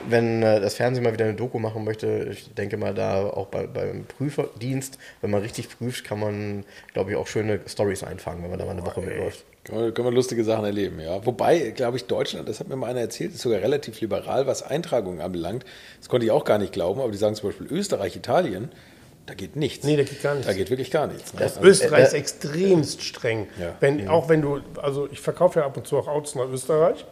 wenn 0.10 0.44
äh, 0.44 0.60
das 0.60 0.74
Fernsehen 0.76 1.04
mal 1.04 1.14
wieder 1.14 1.24
eine 1.26 1.34
Doku 1.36 1.60
machen 1.60 1.86
möchte, 1.86 2.28
ich 2.32 2.54
denke 2.54 2.76
mal 2.76 2.94
da 2.94 3.26
auch 3.26 3.48
bei, 3.48 3.68
beim 3.68 4.04
Prüferdienst, 4.06 4.98
wenn 5.22 5.32
man 5.32 5.42
richtig 5.42 5.70
prüft, 5.70 6.04
kann 6.04 6.20
man, 6.20 6.66
glaube 6.94 7.12
ich, 7.12 7.18
auch 7.18 7.28
schöne 7.28 7.62
Stories 7.68 8.04
einfangen, 8.04 8.44
wenn 8.44 8.50
man 8.50 8.60
da 8.60 8.66
mal 8.66 8.72
eine 8.72 8.86
Woche 8.86 9.00
mitläuft. 9.02 9.46
Kann 9.64 9.76
man, 9.80 9.94
kann 9.94 10.04
man 10.06 10.14
lustige 10.14 10.44
Sachen 10.44 10.66
erleben, 10.66 11.00
ja. 11.00 11.26
Wobei, 11.26 11.72
glaube 11.72 11.96
ich, 11.98 12.06
Deutschland, 12.06 12.50
das 12.50 12.60
hat 12.60 12.68
mir 12.68 12.76
mal 12.76 12.88
einer 12.90 13.00
erzählt, 13.00 13.34
ist 13.34 13.42
sogar 13.42 13.62
relativ 13.62 14.00
liberal, 14.02 14.46
was 14.46 14.62
Eintragungen 14.62 15.22
anbelangt. 15.22 15.64
Das 16.00 16.10
konnte 16.10 16.26
ich 16.26 16.32
auch 16.32 16.44
gar 16.44 16.58
nicht 16.58 16.74
glauben, 16.74 17.00
aber 17.00 17.12
die 17.12 17.18
sagen 17.18 17.36
zum 17.36 17.50
Beispiel 17.50 17.68
Österreich, 17.72 18.16
Italien, 18.18 18.70
da 19.26 19.34
geht 19.34 19.56
nichts. 19.56 19.86
Nee, 19.86 19.96
da 19.96 20.04
geht 20.04 20.22
gar 20.22 20.34
nichts. 20.36 20.48
Da 20.48 20.54
geht 20.54 20.70
wirklich 20.70 20.92
gar 20.92 21.08
nichts. 21.08 21.34
Ne? 21.34 21.40
Das- 21.40 21.58
Also, 21.58 21.68
Österreich 21.68 22.04
ist 22.08 22.14
äh, 22.14 22.18
extremst 22.18 23.02
streng. 23.04 23.48
Ja. 23.60 23.74
Wenn, 23.80 24.08
Auch 24.10 24.28
wenn 24.30 24.42
du, 24.42 24.60
also 24.82 25.08
ich 25.12 25.22
verkaufe 25.22 25.62
ja 25.62 25.66
ab 25.66 25.78
und 25.78 25.88
zu 25.88 25.98
auch 25.98 26.08
Autos 26.10 26.36
nach 26.36 26.50
Österreich. 26.50 27.06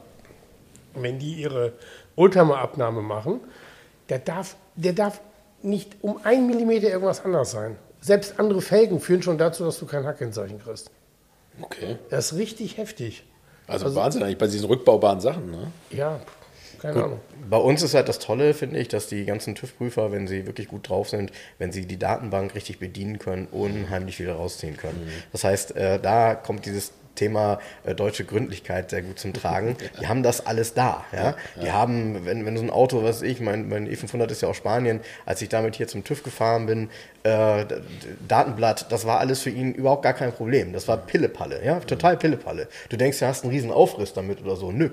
Wenn 0.96 1.20
die 1.20 1.34
ihre 1.34 1.74
Oldtimer-Abnahme 2.16 3.02
machen, 3.02 3.40
der 4.10 4.20
darf, 4.20 4.56
der 4.76 4.94
darf 4.94 5.22
nicht 5.62 5.96
um 6.02 6.20
ein 6.24 6.48
Millimeter 6.48 6.90
irgendwas 6.90 7.24
anders 7.24 7.52
sein. 7.52 7.78
Selbst 8.02 8.40
andere 8.40 8.62
Felgen 8.62 9.00
führen 9.00 9.24
schon 9.24 9.38
dazu, 9.38 9.64
dass 9.64 9.80
du 9.80 9.86
kein 9.86 10.06
Hackkennzeichen 10.06 10.60
kriegst. 10.60 10.92
okay. 11.62 11.98
Das 12.10 12.32
ist 12.32 12.38
richtig 12.38 12.78
heftig. 12.78 13.24
Also, 13.66 13.96
Wahnsinn 13.96 14.24
eigentlich 14.24 14.38
bei 14.38 14.48
diesen 14.48 14.68
rückbaubaren 14.68 15.22
Sachen, 15.22 15.50
ne? 15.50 15.72
Ja, 15.90 16.20
keine 16.82 17.04
Ahnung. 17.04 17.20
Bei 17.50 17.58
uns 17.58 17.82
ist 17.82 17.94
halt 17.94 18.10
das 18.10 18.20
Tolle, 18.20 18.54
finde 18.54 18.78
ich, 18.78 18.90
dass 18.90 19.08
die 19.08 19.24
ganzen 19.24 19.56
TÜV-Prüfer, 19.56 20.12
wenn 20.12 20.28
sie 20.28 20.46
wirklich 20.46 20.68
gut 20.68 20.90
drauf 20.90 21.08
sind, 21.08 21.32
wenn 21.60 21.72
sie 21.72 21.86
die 21.86 21.98
Datenbank 21.98 22.56
richtig 22.56 22.80
bedienen 22.80 23.20
können, 23.20 23.48
unheimlich 23.52 24.18
viel 24.18 24.30
rausziehen 24.30 24.76
können. 24.76 25.08
Das 25.32 25.46
heißt, 25.46 25.78
äh, 25.78 26.00
da 26.00 26.36
kommt 26.36 26.66
dieses 26.66 26.92
Thema 27.16 27.60
äh, 27.84 27.96
deutsche 27.96 28.26
Gründlichkeit 28.26 28.90
sehr 28.90 29.02
gut 29.02 29.20
zum 29.20 29.34
Tragen. 29.34 29.76
Die 30.02 30.08
haben 30.08 30.24
das 30.24 30.46
alles 30.46 30.74
da. 30.74 31.06
Ja? 31.12 31.36
Die 31.62 31.72
haben, 31.72 32.26
wenn, 32.26 32.46
wenn 32.46 32.58
so 32.58 32.64
ein 32.64 32.70
Auto, 32.70 33.04
was 33.04 33.22
ich, 33.22 33.40
mein, 33.40 33.70
mein 33.70 33.88
E500 33.88 34.32
ist 34.32 34.42
ja 34.42 34.50
aus 34.50 34.58
Spanien, 34.58 35.00
als 35.26 35.42
ich 35.42 35.50
damit 35.50 35.76
hier 35.76 35.88
zum 35.88 36.04
TÜV 36.04 36.24
gefahren 36.24 36.66
bin, 36.66 36.90
äh, 37.24 37.66
Datenblatt, 38.28 38.92
das 38.92 39.06
war 39.06 39.20
alles 39.20 39.42
für 39.42 39.50
ihn 39.50 39.74
überhaupt 39.74 40.04
gar 40.04 40.14
kein 40.14 40.34
Problem. 40.34 40.74
Das 40.74 40.88
war 40.88 40.98
Pillepalle, 40.98 41.64
ja, 41.64 41.80
total 41.80 42.18
Pillepalle. 42.18 42.68
Du 42.90 42.98
denkst, 42.98 43.20
du 43.20 43.28
hast 43.28 43.44
einen 43.44 43.54
riesen 43.54 43.72
Aufriss 43.72 44.14
damit 44.14 44.42
oder 44.42 44.56
so. 44.56 44.72
Nö. 44.72 44.90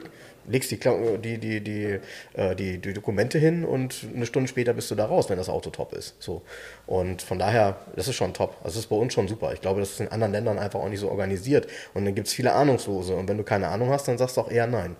Legst 0.50 0.70
die, 0.70 0.78
die, 0.78 1.38
die, 1.38 1.60
die, 1.60 2.00
äh, 2.34 2.56
die, 2.56 2.78
die 2.78 2.92
Dokumente 2.92 3.38
hin 3.38 3.64
und 3.64 4.04
eine 4.14 4.26
Stunde 4.26 4.48
später 4.48 4.72
bist 4.72 4.90
du 4.90 4.94
da 4.94 5.06
raus, 5.06 5.30
wenn 5.30 5.38
das 5.38 5.48
Auto 5.48 5.70
top 5.70 5.92
ist. 5.92 6.16
So. 6.20 6.42
Und 6.86 7.22
von 7.22 7.38
daher, 7.38 7.76
das 7.96 8.08
ist 8.08 8.16
schon 8.16 8.34
top. 8.34 8.56
Also 8.58 8.74
das 8.74 8.84
ist 8.84 8.86
bei 8.88 8.96
uns 8.96 9.12
schon 9.12 9.28
super. 9.28 9.52
Ich 9.52 9.60
glaube, 9.60 9.80
das 9.80 9.92
ist 9.92 10.00
in 10.00 10.08
anderen 10.08 10.32
Ländern 10.32 10.58
einfach 10.58 10.80
auch 10.80 10.88
nicht 10.88 11.00
so 11.00 11.08
organisiert. 11.08 11.66
Und 11.94 12.04
dann 12.04 12.14
gibt 12.14 12.26
es 12.26 12.34
viele 12.34 12.52
Ahnungslose. 12.52 13.14
Und 13.14 13.28
wenn 13.28 13.38
du 13.38 13.44
keine 13.44 13.68
Ahnung 13.68 13.90
hast, 13.90 14.08
dann 14.08 14.18
sagst 14.18 14.36
du 14.36 14.42
auch 14.42 14.50
eher 14.50 14.66
nein. 14.66 14.96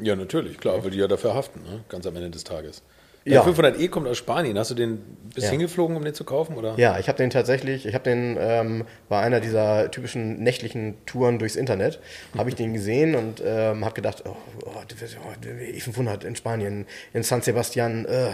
Ja, 0.00 0.16
natürlich, 0.16 0.58
klar, 0.58 0.82
weil 0.82 0.90
die 0.90 0.98
ja 0.98 1.08
dafür 1.08 1.34
haften, 1.34 1.62
ne? 1.62 1.84
ganz 1.88 2.06
am 2.06 2.16
Ende 2.16 2.30
des 2.30 2.44
Tages. 2.44 2.82
Ja. 3.30 3.42
Der 3.44 3.52
500e 3.54 3.88
kommt 3.88 4.06
aus 4.08 4.18
Spanien. 4.18 4.58
Hast 4.58 4.70
du 4.70 4.74
den 4.74 4.98
bis 5.34 5.44
Ja. 5.44 5.50
hingeflogen, 5.50 5.96
um 5.96 6.04
den 6.04 6.14
zu 6.14 6.24
kaufen? 6.24 6.56
Oder? 6.56 6.74
Ja, 6.76 6.98
ich 6.98 7.08
habe 7.08 7.16
den 7.18 7.30
tatsächlich, 7.30 7.86
ich 7.86 7.94
habe 7.94 8.04
den 8.04 8.36
ähm, 8.40 8.84
bei 9.08 9.20
einer 9.20 9.40
dieser 9.40 9.90
typischen 9.90 10.42
nächtlichen 10.42 10.96
Touren 11.06 11.38
durchs 11.38 11.56
Internet, 11.56 12.00
habe 12.36 12.48
ich 12.50 12.56
den 12.56 12.72
gesehen 12.74 13.14
und 13.14 13.42
ähm, 13.44 13.84
habe 13.84 13.94
gedacht, 13.94 14.24
oh, 14.26 14.36
oh, 14.66 14.70
das- 14.88 15.16
oh, 15.16 15.46
E500 15.62 16.24
in 16.24 16.36
Spanien, 16.36 16.86
in 17.12 17.22
San 17.22 17.42
Sebastian, 17.42 18.04
äh, 18.06 18.26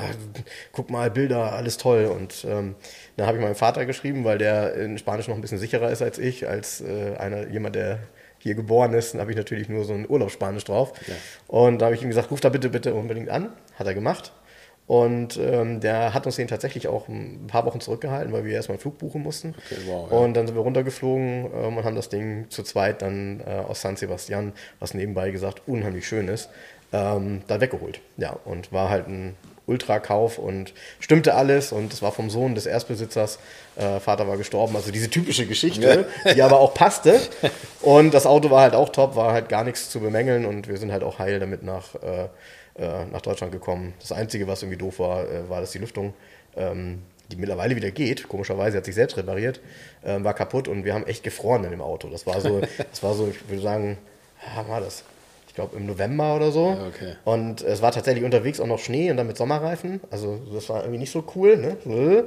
guck 0.73 0.91
mal, 0.91 1.11
Bilder, 1.11 1.53
alles 1.53 1.77
toll. 1.77 2.07
Und 2.07 2.47
ähm, 2.49 2.75
dann 3.17 3.27
habe 3.27 3.39
ich 3.39 3.43
meinem 3.45 3.55
Vater 3.55 3.87
geschrieben, 3.87 4.25
weil 4.25 4.39
der 4.39 4.75
in 4.75 4.99
Spanisch 4.99 5.29
noch 5.29 5.35
ein 5.35 5.41
bisschen 5.41 5.59
sicherer 5.59 5.91
ist 5.91 6.03
als 6.03 6.19
ich, 6.19 6.49
als 6.49 6.81
äh, 6.81 7.17
einer, 7.19 7.49
jemand, 7.49 7.77
der 7.77 7.99
hier 8.39 8.55
geboren 8.55 8.95
ist, 8.95 9.13
dann 9.15 9.21
habe 9.21 9.31
ich 9.33 9.37
natürlich 9.37 9.69
nur 9.69 9.85
so 9.85 9.93
ein 9.93 10.09
Urlaubsspanisch 10.09 10.65
drauf. 10.65 10.93
Und 11.49 11.81
da 11.81 11.87
habe 11.87 11.95
ich 11.97 12.03
ihm 12.03 12.09
gesagt, 12.09 12.31
ruf 12.31 12.41
da 12.41 12.49
bitte, 12.49 12.69
bitte 12.69 12.95
unbedingt 12.95 13.29
an. 13.29 13.51
Hat 13.79 13.87
er 13.87 13.95
gemacht. 13.95 14.33
Und 14.87 15.37
ähm, 15.37 15.81
der 15.81 16.15
hat 16.15 16.27
uns 16.27 16.37
den 16.37 16.47
tatsächlich 16.47 16.87
auch 16.87 17.09
ein 17.09 17.49
paar 17.49 17.67
Wochen 17.67 17.81
zurückgehalten, 17.81 18.33
weil 18.33 18.45
wir 18.45 18.55
erstmal 18.55 18.75
einen 18.75 18.83
Flug 18.83 18.99
buchen 18.99 19.23
mussten. 19.23 19.55
Okay, 19.67 19.81
wow, 19.87 20.11
ja. 20.11 20.17
Und 20.17 20.35
dann 20.35 20.47
sind 20.47 20.55
wir 20.55 20.63
runtergeflogen 20.63 21.51
ähm, 21.53 21.77
und 21.77 21.85
haben 21.85 21.97
das 21.97 22.09
Ding 22.09 22.47
zu 22.51 22.63
zweit 22.63 23.03
dann 23.03 23.41
äh, 23.41 23.51
aus 23.51 23.81
San 23.81 23.97
Sebastian, 23.97 24.53
was 24.79 24.95
nebenbei 24.95 25.33
gesagt 25.33 25.63
unheimlich 25.67 26.07
schön 26.07 26.29
ist, 26.29 26.51
ähm, 26.93 27.43
da 27.49 27.61
weggeholt. 27.61 28.01
Ja, 28.17 28.39
und 28.45 28.73
war 28.73 28.89
halt 28.89 29.09
ein 29.09 29.35
Ultrakauf 29.67 30.39
und 30.39 30.73
stimmte 31.01 31.35
alles 31.35 31.73
und 31.73 31.93
es 31.93 32.01
war 32.01 32.13
vom 32.13 32.31
Sohn 32.31 32.55
des 32.55 32.67
Erstbesitzers, 32.67 33.41
äh, 33.75 33.99
Vater 33.99 34.29
war 34.29 34.37
gestorben, 34.37 34.77
also 34.77 34.93
diese 34.93 35.11
typische 35.11 35.47
Geschichte, 35.47 36.07
die 36.35 36.43
aber 36.43 36.61
auch 36.61 36.75
passte. 36.75 37.21
Und 37.83 38.15
das 38.15 38.27
Auto 38.27 38.51
war 38.51 38.63
halt 38.63 38.75
auch 38.75 38.91
top, 38.91 39.17
war 39.17 39.33
halt 39.33 39.49
gar 39.49 39.65
nichts 39.65 39.91
zu 39.91 39.99
bemängeln 39.99 40.47
und 40.47 40.69
wir 40.69 40.77
sind 40.77 40.93
halt 40.93 41.03
auch 41.03 41.19
heil 41.19 41.41
damit 41.41 41.65
nach, 41.65 41.97
äh, 41.97 42.25
äh, 42.25 42.29
nach 43.11 43.23
Deutschland 43.23 43.53
gekommen. 43.53 43.95
Das 44.01 44.13
Einzige, 44.13 44.47
was 44.47 44.63
irgendwie 44.63 44.79
doof 44.79 44.99
war, 44.99 45.25
äh, 45.25 45.49
war, 45.49 45.61
dass 45.61 45.73
die 45.73 45.79
Lüftung, 45.79 46.15
ähm, 46.57 47.03
die 47.31 47.37
mittlerweile 47.37 47.75
wieder 47.75 47.91
geht, 47.91 48.29
komischerweise 48.29 48.77
hat 48.77 48.85
sich 48.85 48.95
selbst 48.95 49.17
repariert, 49.17 49.61
ähm, 50.05 50.25
war 50.25 50.35
kaputt 50.35 50.69
und 50.69 50.85
wir 50.85 50.95
haben 50.95 51.07
echt 51.07 51.23
gefroren 51.23 51.65
in 51.65 51.71
dem 51.71 51.81
Auto. 51.81 52.09
Das 52.09 52.27
war 52.27 52.41
so, 52.41 52.61
das 52.91 53.03
war 53.03 53.15
so, 53.15 53.29
ich 53.29 53.49
würde 53.49 53.63
sagen, 53.63 53.99
ja, 54.43 54.53
wann 54.57 54.69
war 54.69 54.81
das? 54.81 55.05
Ich 55.49 55.55
glaube 55.55 55.77
im 55.77 55.87
November 55.87 56.37
oder 56.37 56.53
so. 56.53 56.71
Ja, 56.71 56.87
okay. 56.87 57.17
Und 57.25 57.63
es 57.63 57.81
war 57.81 57.91
tatsächlich 57.91 58.25
unterwegs 58.25 58.61
auch 58.61 58.67
noch 58.67 58.79
Schnee 58.79 59.11
und 59.11 59.17
dann 59.17 59.27
mit 59.27 59.39
Sommerreifen. 59.39 60.01
Also 60.11 60.39
das 60.53 60.69
war 60.69 60.83
irgendwie 60.83 60.99
nicht 60.99 61.13
so 61.13 61.25
cool. 61.35 61.57
Ne? 61.57 62.27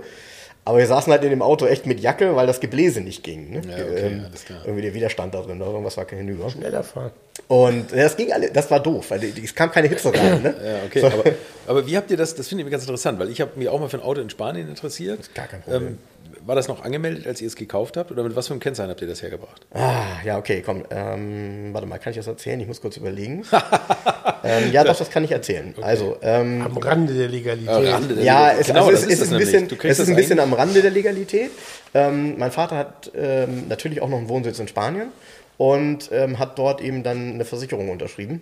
Aber 0.69 0.77
wir 0.77 0.85
saßen 0.85 1.11
halt 1.11 1.23
in 1.23 1.31
dem 1.31 1.41
Auto 1.41 1.65
echt 1.65 1.87
mit 1.87 1.99
Jacke, 1.99 2.35
weil 2.35 2.45
das 2.45 2.59
Gebläse 2.59 3.01
nicht 3.01 3.23
ging. 3.23 3.49
Ne? 3.49 3.61
Ja, 3.67 3.83
okay, 3.83 4.21
alles 4.23 4.45
klar. 4.45 4.59
Irgendwie 4.65 4.83
der 4.83 4.93
Widerstand 4.93 5.33
da 5.33 5.41
drin, 5.41 5.59
oder 5.59 5.71
irgendwas 5.71 5.97
war 5.97 6.07
hinüber. 6.07 6.47
Schneller 6.51 6.83
fahren. 6.83 7.09
Und 7.47 7.91
das 7.91 8.15
ging 8.15 8.31
alle, 8.31 8.51
das 8.51 8.69
war 8.69 8.79
doof, 8.79 9.09
weil 9.09 9.23
es 9.23 9.55
kam 9.55 9.71
keine 9.71 9.87
Hitze 9.87 10.13
rein. 10.13 10.43
Ne? 10.43 10.53
Ja, 10.63 10.75
okay. 10.85 11.03
Aber, 11.03 11.23
aber 11.65 11.87
wie 11.87 11.97
habt 11.97 12.11
ihr 12.11 12.17
das, 12.17 12.35
das 12.35 12.47
finde 12.47 12.61
ich 12.61 12.65
mir 12.65 12.69
ganz 12.69 12.83
interessant, 12.83 13.17
weil 13.17 13.31
ich 13.31 13.41
habe 13.41 13.49
mich 13.55 13.67
auch 13.67 13.79
mal 13.79 13.89
für 13.89 13.97
ein 13.97 14.03
Auto 14.03 14.21
in 14.21 14.29
Spanien 14.29 14.69
interessiert. 14.69 15.33
Gar 15.33 15.47
kein 15.47 15.63
Problem. 15.63 15.87
Ähm, 15.87 15.97
war 16.45 16.55
das 16.55 16.67
noch 16.67 16.83
angemeldet, 16.83 17.27
als 17.27 17.41
ihr 17.41 17.47
es 17.47 17.55
gekauft 17.55 17.97
habt? 17.97 18.11
Oder 18.11 18.23
mit 18.23 18.35
was 18.35 18.47
für 18.47 18.53
einem 18.53 18.59
Kennzeichen 18.59 18.89
habt 18.89 19.01
ihr 19.01 19.07
das 19.07 19.21
hergebracht? 19.21 19.65
Ah, 19.71 20.21
ja, 20.25 20.37
okay, 20.37 20.61
komm. 20.65 20.83
Ähm, 20.89 21.69
warte 21.73 21.87
mal, 21.87 21.97
kann 21.99 22.11
ich 22.11 22.17
das 22.17 22.27
erzählen? 22.27 22.59
Ich 22.59 22.67
muss 22.67 22.81
kurz 22.81 22.97
überlegen. 22.97 23.43
ähm, 24.43 24.71
ja, 24.71 24.83
doch, 24.83 24.97
das 24.97 25.09
kann 25.09 25.23
ich 25.23 25.31
erzählen. 25.31 25.73
Also, 25.81 26.17
ähm, 26.21 26.61
Am 26.61 26.77
Rande 26.77 27.13
der 27.13 27.27
Legalität. 27.27 27.69
Am 27.69 27.85
Rande 27.85 28.15
der 28.15 28.23
ja, 28.23 28.51
es, 28.51 28.67
Genau, 28.67 28.87
also 28.87 28.91
es, 28.91 29.03
ist 29.05 29.21
ist 29.21 29.31
ein 29.31 29.37
bisschen, 29.37 29.67
es 29.83 29.99
ist 29.99 30.09
ein 30.09 30.15
bisschen 30.15 30.39
am 30.39 30.53
Rande 30.53 30.81
der 30.81 30.91
Legalität. 30.91 31.51
Ähm, 31.93 32.37
mein 32.37 32.51
Vater 32.51 32.77
hat 32.77 33.11
ähm, 33.15 33.67
natürlich 33.67 34.01
auch 34.01 34.09
noch 34.09 34.17
einen 34.17 34.29
Wohnsitz 34.29 34.59
in 34.59 34.67
Spanien 34.67 35.09
und 35.57 36.09
ähm, 36.11 36.39
hat 36.39 36.57
dort 36.57 36.81
eben 36.81 37.03
dann 37.03 37.33
eine 37.33 37.45
Versicherung 37.45 37.89
unterschrieben 37.89 38.41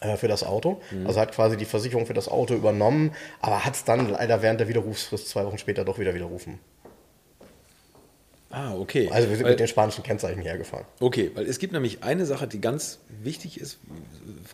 äh, 0.00 0.16
für 0.16 0.28
das 0.28 0.44
Auto. 0.44 0.80
Mhm. 0.90 1.06
Also 1.06 1.20
hat 1.20 1.32
quasi 1.32 1.56
die 1.56 1.64
Versicherung 1.64 2.06
für 2.06 2.14
das 2.14 2.28
Auto 2.28 2.54
übernommen, 2.54 3.12
aber 3.40 3.64
hat 3.64 3.74
es 3.74 3.84
dann 3.84 4.08
leider 4.08 4.42
während 4.42 4.60
der 4.60 4.68
Widerrufsfrist 4.68 5.28
zwei 5.28 5.44
Wochen 5.44 5.58
später 5.58 5.84
doch 5.84 5.98
wieder 5.98 6.14
widerrufen. 6.14 6.58
Ah, 8.52 8.74
okay. 8.74 9.08
Also 9.10 9.28
wir 9.28 9.36
sind 9.36 9.44
Weil- 9.44 9.52
mit 9.52 9.60
den 9.60 9.66
spanischen 9.68 10.04
Kennzeichen 10.04 10.42
hergefahren. 10.42 10.84
Okay, 11.00 11.30
weil 11.34 11.46
es 11.46 11.58
gibt 11.58 11.72
nämlich 11.72 12.04
eine 12.04 12.26
Sache, 12.26 12.46
die 12.46 12.60
ganz 12.60 12.98
wichtig 13.22 13.58
ist. 13.58 13.78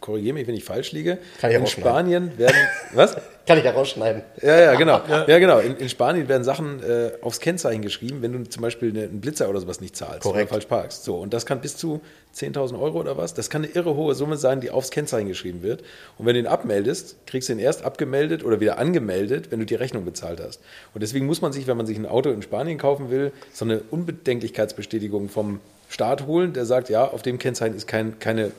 Korrigiere 0.00 0.34
mich, 0.34 0.46
wenn 0.46 0.54
ich 0.54 0.64
falsch 0.64 0.92
liege. 0.92 1.18
Kann 1.40 1.50
ich 1.50 1.56
in 1.56 1.66
Spanien 1.66 2.38
werden. 2.38 2.56
Was? 2.94 3.16
Kann 3.48 3.56
ich 3.56 3.64
ja 3.64 3.70
rausschneiden. 3.70 4.22
Ja, 4.42 4.60
ja, 4.60 4.74
genau. 4.74 5.00
Ja, 5.26 5.38
genau. 5.38 5.58
In, 5.58 5.74
in 5.78 5.88
Spanien 5.88 6.28
werden 6.28 6.44
Sachen 6.44 6.82
äh, 6.82 7.12
aufs 7.22 7.40
Kennzeichen 7.40 7.80
geschrieben, 7.80 8.20
wenn 8.20 8.34
du 8.34 8.46
zum 8.46 8.60
Beispiel 8.60 8.90
eine, 8.90 9.04
einen 9.04 9.22
Blitzer 9.22 9.48
oder 9.48 9.58
sowas 9.58 9.80
nicht 9.80 9.96
zahlst 9.96 10.20
Korrekt. 10.20 10.50
oder 10.50 10.56
falsch 10.56 10.66
parkst. 10.66 11.02
So, 11.02 11.16
und 11.16 11.32
das 11.32 11.46
kann 11.46 11.62
bis 11.62 11.78
zu 11.78 12.02
10.000 12.36 12.78
Euro 12.78 13.00
oder 13.00 13.16
was. 13.16 13.32
Das 13.32 13.48
kann 13.48 13.64
eine 13.64 13.72
irre 13.72 13.96
hohe 13.96 14.14
Summe 14.14 14.36
sein, 14.36 14.60
die 14.60 14.70
aufs 14.70 14.90
Kennzeichen 14.90 15.28
geschrieben 15.28 15.62
wird. 15.62 15.82
Und 16.18 16.26
wenn 16.26 16.34
du 16.34 16.40
ihn 16.40 16.46
abmeldest, 16.46 17.16
kriegst 17.26 17.48
du 17.48 17.54
ihn 17.54 17.58
erst 17.58 17.86
abgemeldet 17.86 18.44
oder 18.44 18.60
wieder 18.60 18.76
angemeldet, 18.76 19.50
wenn 19.50 19.60
du 19.60 19.64
die 19.64 19.76
Rechnung 19.76 20.04
bezahlt 20.04 20.40
hast. 20.40 20.60
Und 20.92 21.02
deswegen 21.02 21.24
muss 21.24 21.40
man 21.40 21.54
sich, 21.54 21.66
wenn 21.66 21.78
man 21.78 21.86
sich 21.86 21.96
ein 21.96 22.04
Auto 22.06 22.28
in 22.28 22.42
Spanien 22.42 22.76
kaufen 22.76 23.08
will, 23.10 23.32
so 23.54 23.64
eine 23.64 23.80
Unbedenklichkeitsbestätigung 23.90 25.30
vom 25.30 25.60
Staat 25.88 26.26
holen, 26.26 26.52
der 26.52 26.66
sagt, 26.66 26.90
ja, 26.90 27.06
auf 27.08 27.22
dem 27.22 27.38
Kennzeichen 27.38 27.74
ist 27.74 27.86
kein, 27.88 28.18
keine 28.18 28.52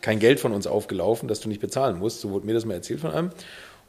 kein 0.00 0.18
Geld 0.18 0.40
von 0.40 0.52
uns 0.52 0.66
aufgelaufen, 0.66 1.28
das 1.28 1.40
du 1.40 1.48
nicht 1.48 1.60
bezahlen 1.60 1.98
musst. 1.98 2.20
So 2.20 2.30
wurde 2.30 2.46
mir 2.46 2.54
das 2.54 2.64
mal 2.64 2.74
erzählt 2.74 3.00
von 3.00 3.10
einem. 3.10 3.30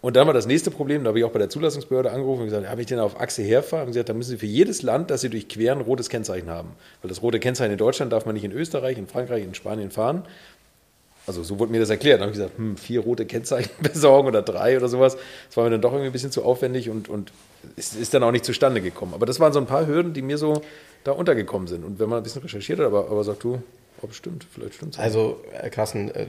Und 0.02 0.16
dann 0.16 0.26
war 0.26 0.34
das 0.34 0.48
nächste 0.48 0.72
Problem, 0.72 1.04
da 1.04 1.10
habe 1.10 1.20
ich 1.20 1.26
auch 1.26 1.32
bei 1.32 1.38
der 1.38 1.50
Zulassungsbehörde 1.50 2.12
angerufen 2.12 2.42
und 2.42 2.46
gesagt, 2.48 2.68
habe 2.68 2.82
ich 2.82 2.88
den 2.88 2.98
auf 2.98 3.22
Achse 3.22 3.44
herfahre? 3.44 3.84
Und 3.84 3.90
gesagt, 3.90 4.10
da 4.10 4.14
müssen 4.14 4.32
Sie 4.32 4.38
für 4.38 4.48
jedes 4.48 4.82
Land, 4.82 5.12
das 5.12 5.22
Sie 5.22 5.30
durchqueren, 5.30 5.80
ein 5.80 5.86
rotes 5.86 6.10
Kennzeichen 6.10 6.50
haben. 6.50 6.70
Weil 7.02 7.10
das 7.10 7.22
rote 7.22 7.40
Kennzeichen 7.40 7.74
in 7.74 7.78
Deutschland 7.78 8.12
darf 8.12 8.26
man 8.26 8.34
nicht 8.34 8.44
in 8.44 8.52
Österreich, 8.52 8.98
in 8.98 9.06
Frankreich, 9.06 9.44
in 9.44 9.54
Spanien 9.54 9.92
fahren. 9.92 10.24
Also 11.28 11.44
so 11.44 11.60
wurde 11.60 11.72
mir 11.72 11.80
das 11.80 11.92
erklärt. 11.92 12.20
Dann 12.20 12.30
habe 12.30 12.32
ich 12.32 12.40
gesagt, 12.40 12.58
hm, 12.58 12.78
vier 12.78 13.02
rote 13.02 13.28
Kennzeichen 13.28 13.70
besorgen 13.82 14.28
oder 14.28 14.42
drei 14.42 14.76
oder 14.76 14.88
sowas. 14.90 15.18
Das 15.48 15.58
war 15.58 15.66
mir 15.66 15.70
dann 15.70 15.82
doch 15.82 15.92
irgendwie 15.92 16.10
ein 16.10 16.14
bisschen 16.14 16.32
zu 16.32 16.44
aufwendig 16.44 16.90
und, 16.90 17.08
und 17.08 17.32
es 17.78 17.94
ist 17.94 18.16
dann 18.16 18.24
auch 18.24 18.32
nicht 18.32 18.44
zustande 18.44 18.82
gekommen. 18.82 19.14
Aber 19.14 19.28
das 19.28 19.40
waren 19.40 19.54
so 19.54 19.60
ein 19.60 19.68
paar 19.68 19.86
Hürden, 19.86 20.14
die 20.14 20.24
mir 20.24 20.40
so 20.40 20.64
da 21.04 21.12
untergekommen 21.12 21.68
sind. 21.68 21.86
Und 21.86 22.00
wenn 22.00 22.10
man 22.10 22.18
ein 22.18 22.24
bisschen 22.24 22.42
recherchiert 22.42 22.80
hat, 22.80 22.88
aber, 22.88 23.12
aber 23.12 23.24
sagt 23.24 23.44
du, 23.44 23.62
ob 24.04 24.14
stimmt, 24.14 24.46
vielleicht 24.54 24.76
stimmt 24.76 24.94
es. 24.96 25.00
Also, 25.00 25.44
äh, 25.62 25.70
Carsten, 25.70 26.10
äh, 26.12 26.26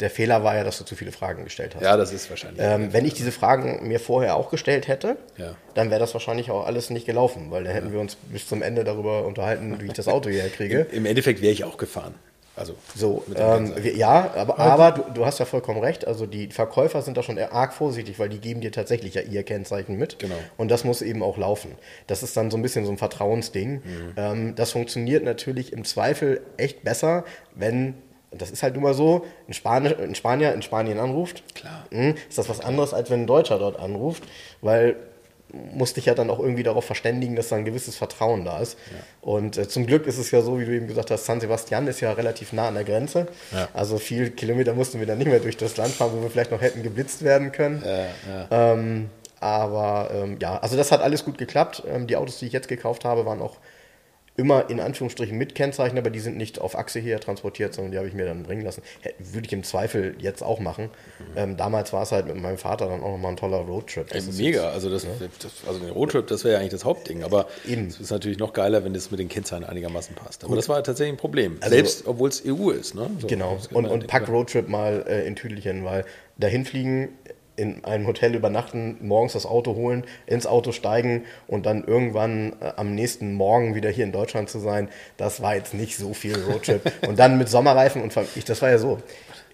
der 0.00 0.10
Fehler 0.10 0.42
war 0.44 0.56
ja, 0.56 0.64
dass 0.64 0.78
du 0.78 0.84
zu 0.84 0.96
viele 0.96 1.12
Fragen 1.12 1.44
gestellt 1.44 1.74
hast. 1.74 1.82
Ja, 1.82 1.96
das 1.96 2.12
ist 2.12 2.28
wahrscheinlich. 2.30 2.60
Ähm, 2.62 2.92
wenn 2.92 3.04
ich 3.04 3.14
diese 3.14 3.32
Fragen 3.32 3.86
mir 3.86 4.00
vorher 4.00 4.36
auch 4.36 4.50
gestellt 4.50 4.88
hätte, 4.88 5.16
Ja. 5.36 5.54
dann 5.74 5.90
wäre 5.90 6.00
das 6.00 6.14
wahrscheinlich 6.14 6.50
auch 6.50 6.66
alles 6.66 6.90
nicht 6.90 7.06
gelaufen, 7.06 7.50
weil 7.50 7.64
dann 7.64 7.72
hätten 7.72 7.92
wir 7.92 8.00
uns 8.00 8.14
bis 8.16 8.46
zum 8.46 8.62
Ende 8.62 8.84
darüber 8.84 9.24
unterhalten, 9.26 9.76
wie 9.80 9.86
ich 9.86 9.92
das 9.92 10.08
Auto 10.08 10.28
hierher 10.30 10.50
kriege. 10.56 10.86
Im 10.92 11.06
Endeffekt 11.06 11.40
wäre 11.42 11.52
ich 11.52 11.64
auch 11.64 11.76
gefahren. 11.76 12.14
Also 12.56 12.76
So, 12.94 13.24
ähm, 13.34 13.72
wir, 13.76 13.96
ja, 13.96 14.32
aber, 14.36 14.58
aber 14.58 14.92
du, 14.92 15.12
du 15.12 15.26
hast 15.26 15.38
ja 15.40 15.44
vollkommen 15.44 15.80
recht. 15.80 16.06
Also 16.06 16.26
die 16.26 16.48
Verkäufer 16.48 17.02
sind 17.02 17.16
da 17.16 17.22
schon 17.22 17.38
arg 17.38 17.72
vorsichtig, 17.72 18.18
weil 18.18 18.28
die 18.28 18.38
geben 18.38 18.60
dir 18.60 18.70
tatsächlich 18.70 19.14
ja 19.14 19.22
ihr 19.22 19.42
Kennzeichen 19.42 19.96
mit. 19.96 20.20
Genau. 20.20 20.36
Und 20.56 20.70
das 20.70 20.84
muss 20.84 21.02
eben 21.02 21.22
auch 21.22 21.36
laufen. 21.36 21.72
Das 22.06 22.22
ist 22.22 22.36
dann 22.36 22.50
so 22.50 22.56
ein 22.56 22.62
bisschen 22.62 22.84
so 22.84 22.92
ein 22.92 22.98
Vertrauensding. 22.98 23.74
Mhm. 23.74 24.12
Ähm, 24.16 24.54
das 24.54 24.70
funktioniert 24.70 25.24
natürlich 25.24 25.72
im 25.72 25.84
Zweifel 25.84 26.42
echt 26.56 26.84
besser, 26.84 27.24
wenn, 27.54 27.94
das 28.30 28.52
ist 28.52 28.62
halt 28.62 28.74
nun 28.74 28.84
mal 28.84 28.94
so, 28.94 29.24
ein, 29.48 29.52
Spanier, 29.52 29.98
ein 29.98 30.14
Spanier 30.14 30.52
in 30.54 30.62
Spanien 30.62 31.00
anruft. 31.00 31.42
Klar. 31.56 31.86
Mhm, 31.90 32.14
ist 32.28 32.38
das 32.38 32.48
was 32.48 32.60
anderes, 32.60 32.94
als 32.94 33.10
wenn 33.10 33.22
ein 33.22 33.26
Deutscher 33.26 33.58
dort 33.58 33.80
anruft, 33.80 34.22
weil 34.60 34.96
musste 35.72 36.00
ich 36.00 36.06
ja 36.06 36.14
dann 36.14 36.30
auch 36.30 36.38
irgendwie 36.38 36.62
darauf 36.62 36.84
verständigen, 36.84 37.36
dass 37.36 37.48
da 37.48 37.56
ein 37.56 37.64
gewisses 37.64 37.96
Vertrauen 37.96 38.44
da 38.44 38.58
ist. 38.60 38.78
Und 39.20 39.56
äh, 39.58 39.68
zum 39.68 39.86
Glück 39.86 40.06
ist 40.06 40.18
es 40.18 40.30
ja 40.30 40.42
so, 40.42 40.58
wie 40.58 40.64
du 40.64 40.72
eben 40.72 40.86
gesagt 40.86 41.10
hast, 41.10 41.26
San 41.26 41.40
Sebastian 41.40 41.86
ist 41.86 42.00
ja 42.00 42.12
relativ 42.12 42.52
nah 42.52 42.68
an 42.68 42.74
der 42.74 42.84
Grenze. 42.84 43.28
Ja. 43.52 43.68
Also 43.72 43.98
viel 43.98 44.30
Kilometer 44.30 44.74
mussten 44.74 45.00
wir 45.00 45.06
dann 45.06 45.18
nicht 45.18 45.28
mehr 45.28 45.40
durch 45.40 45.56
das 45.56 45.76
Land 45.76 45.92
fahren, 45.92 46.12
wo 46.14 46.22
wir 46.22 46.30
vielleicht 46.30 46.50
noch 46.50 46.60
hätten 46.60 46.82
geblitzt 46.82 47.22
werden 47.22 47.52
können. 47.52 47.82
Ähm, 48.50 49.10
aber 49.40 50.10
ähm, 50.14 50.38
ja, 50.40 50.58
also 50.58 50.76
das 50.76 50.90
hat 50.90 51.02
alles 51.02 51.24
gut 51.24 51.36
geklappt. 51.36 51.82
Ähm, 51.86 52.06
die 52.06 52.16
Autos, 52.16 52.38
die 52.38 52.46
ich 52.46 52.52
jetzt 52.52 52.68
gekauft 52.68 53.04
habe, 53.04 53.26
waren 53.26 53.42
auch 53.42 53.58
immer 54.36 54.68
in 54.68 54.80
Anführungsstrichen 54.80 55.38
mit 55.38 55.54
Kennzeichen, 55.54 55.96
aber 55.96 56.10
die 56.10 56.18
sind 56.18 56.36
nicht 56.36 56.60
auf 56.60 56.76
Achse 56.76 56.98
hier 56.98 57.20
transportiert, 57.20 57.72
sondern 57.74 57.92
die 57.92 57.98
habe 57.98 58.08
ich 58.08 58.14
mir 58.14 58.24
dann 58.26 58.42
bringen 58.42 58.62
lassen. 58.62 58.82
Würde 59.18 59.46
ich 59.46 59.52
im 59.52 59.62
Zweifel 59.62 60.16
jetzt 60.18 60.42
auch 60.42 60.58
machen. 60.58 60.90
Ähm, 61.36 61.56
damals 61.56 61.92
war 61.92 62.02
es 62.02 62.10
halt 62.10 62.26
mit 62.26 62.36
meinem 62.36 62.58
Vater 62.58 62.88
dann 62.88 63.00
auch 63.02 63.12
nochmal 63.12 63.32
ein 63.32 63.36
toller 63.36 63.58
Roadtrip. 63.58 64.12
Ey, 64.12 64.22
mega, 64.36 64.70
also 64.70 64.90
das, 64.90 65.06
das 65.40 65.52
also 65.68 65.78
den 65.78 65.90
Roadtrip, 65.90 66.26
das 66.26 66.42
wäre 66.42 66.54
ja 66.54 66.58
eigentlich 66.60 66.72
das 66.72 66.84
Hauptding, 66.84 67.22
aber 67.22 67.46
Eben. 67.66 67.86
es 67.86 68.00
ist 68.00 68.10
natürlich 68.10 68.38
noch 68.38 68.52
geiler, 68.52 68.84
wenn 68.84 68.92
das 68.92 69.10
mit 69.10 69.20
den 69.20 69.28
Kennzeichen 69.28 69.64
einigermaßen 69.64 70.16
passt. 70.16 70.44
Aber 70.44 70.56
das 70.56 70.68
war 70.68 70.82
tatsächlich 70.82 71.14
ein 71.14 71.18
Problem, 71.18 71.58
Also- 71.60 71.74
selbst 71.74 72.06
obwohl 72.06 72.28
es 72.28 72.42
EU 72.44 72.70
ist. 72.70 72.94
Ne? 72.94 73.08
So, 73.20 73.28
Genau. 73.28 73.58
Und, 73.72 73.86
und 73.86 74.06
pack 74.08 74.28
Roadtrip 74.28 74.68
mal 74.68 75.04
äh, 75.08 75.26
in 75.26 75.36
Tüdelchen, 75.36 75.84
weil 75.84 76.04
dahin 76.38 76.64
fliegen, 76.64 77.10
in 77.56 77.84
einem 77.84 78.06
Hotel 78.06 78.34
übernachten, 78.34 78.96
morgens 79.00 79.34
das 79.34 79.46
Auto 79.46 79.74
holen, 79.74 80.04
ins 80.26 80.46
Auto 80.46 80.72
steigen 80.72 81.24
und 81.46 81.66
dann 81.66 81.84
irgendwann 81.84 82.54
äh, 82.60 82.72
am 82.76 82.94
nächsten 82.94 83.34
Morgen 83.34 83.74
wieder 83.74 83.90
hier 83.90 84.04
in 84.04 84.12
Deutschland 84.12 84.50
zu 84.50 84.58
sein, 84.58 84.88
das 85.16 85.40
war 85.40 85.54
jetzt 85.54 85.74
nicht 85.74 85.96
so 85.96 86.14
viel 86.14 86.36
Roadtrip. 86.36 86.90
und 87.06 87.18
dann 87.18 87.38
mit 87.38 87.48
Sommerreifen 87.48 88.02
und 88.02 88.12
ich, 88.34 88.44
das 88.44 88.60
war 88.62 88.70
ja 88.70 88.78
so. 88.78 88.98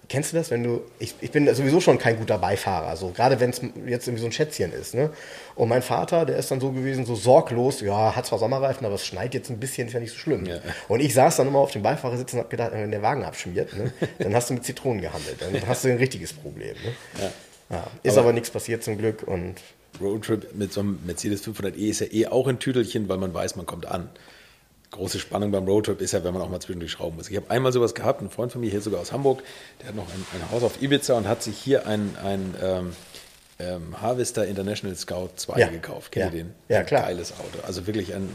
Kennst 0.09 0.33
du 0.33 0.37
das, 0.37 0.51
wenn 0.51 0.61
du, 0.61 0.81
ich, 0.99 1.15
ich 1.21 1.31
bin 1.31 1.53
sowieso 1.55 1.79
schon 1.79 1.97
kein 1.97 2.17
guter 2.17 2.37
Beifahrer, 2.37 2.97
so 2.97 3.11
gerade 3.11 3.39
wenn 3.39 3.51
es 3.51 3.61
jetzt 3.85 4.07
irgendwie 4.07 4.21
so 4.21 4.25
ein 4.25 4.33
Schätzchen 4.33 4.73
ist, 4.73 4.93
ne? 4.93 5.09
Und 5.55 5.69
mein 5.69 5.81
Vater, 5.81 6.25
der 6.25 6.35
ist 6.35 6.51
dann 6.51 6.59
so 6.59 6.71
gewesen, 6.71 7.05
so 7.05 7.15
sorglos, 7.15 7.79
ja, 7.79 8.13
hat 8.13 8.25
zwar 8.25 8.37
Sommerreifen, 8.37 8.85
aber 8.85 8.95
es 8.95 9.05
schneit 9.05 9.33
jetzt 9.33 9.49
ein 9.49 9.57
bisschen, 9.57 9.87
ist 9.87 9.93
ja 9.93 10.01
nicht 10.01 10.11
so 10.11 10.17
schlimm. 10.17 10.45
Ja. 10.45 10.57
Und 10.89 10.99
ich 10.99 11.13
saß 11.13 11.37
dann 11.37 11.47
immer 11.47 11.59
auf 11.59 11.71
dem 11.71 11.81
Beifahrersitz 11.81 12.33
und 12.33 12.39
hab 12.39 12.49
gedacht, 12.49 12.71
wenn 12.73 12.91
der 12.91 13.01
Wagen 13.01 13.23
abschmiert, 13.23 13.73
ne, 13.77 13.93
dann 14.19 14.35
hast 14.35 14.49
du 14.49 14.55
mit 14.55 14.65
Zitronen 14.65 14.99
gehandelt. 14.99 15.37
Dann 15.39 15.65
hast 15.65 15.85
du 15.85 15.89
ein 15.89 15.97
richtiges 15.97 16.33
Problem. 16.33 16.75
Ne? 16.83 17.21
Ja. 17.21 17.31
Ist 18.03 18.17
aber, 18.17 18.33
nichts 18.33 18.49
passiert 18.49 18.83
zum 18.83 18.97
Glück. 18.97 19.23
Und 19.23 19.55
Roadtrip 19.99 20.55
mit 20.55 20.73
so 20.73 20.81
einem 20.81 20.99
Mercedes 21.05 21.45
500e 21.45 21.75
ist 21.75 21.99
ja 22.01 22.07
eh 22.11 22.27
auch 22.27 22.47
ein 22.47 22.59
Tüdelchen, 22.59 23.09
weil 23.09 23.17
man 23.17 23.33
weiß, 23.33 23.55
man 23.55 23.65
kommt 23.65 23.85
an. 23.85 24.09
Große 24.91 25.19
Spannung 25.19 25.51
beim 25.51 25.65
Roadtrip 25.65 26.01
ist 26.01 26.11
ja, 26.11 26.23
wenn 26.23 26.33
man 26.33 26.41
auch 26.41 26.49
mal 26.49 26.59
zwischendurch 26.59 26.91
schrauben 26.91 27.15
muss. 27.15 27.29
Ich 27.29 27.37
habe 27.37 27.49
einmal 27.49 27.71
sowas 27.71 27.93
gehabt, 27.93 28.21
ein 28.21 28.29
Freund 28.29 28.51
von 28.51 28.59
mir 28.59 28.69
hier 28.69 28.81
sogar 28.81 28.99
aus 28.99 29.13
Hamburg, 29.13 29.41
der 29.79 29.89
hat 29.89 29.95
noch 29.95 30.07
ein, 30.07 30.25
ein 30.33 30.51
Haus 30.51 30.63
auf 30.63 30.81
Ibiza 30.81 31.17
und 31.17 31.29
hat 31.29 31.43
sich 31.43 31.57
hier 31.57 31.87
ein, 31.87 32.17
ein 32.21 32.55
ähm, 32.61 32.93
ähm, 33.61 34.01
Harvester 34.01 34.45
International 34.47 34.95
Scout 34.97 35.29
2 35.35 35.59
Ja. 35.59 35.67
gekauft. 35.67 36.11
Kennt 36.11 36.33
Ja. 36.33 36.37
ihr 36.39 36.43
den? 36.43 36.53
Ja, 36.69 36.79
Ein 36.79 36.85
klar. 36.85 37.03
Geiles 37.03 37.31
Auto. 37.33 37.65
Also 37.65 37.85
wirklich 37.87 38.13
ein 38.13 38.27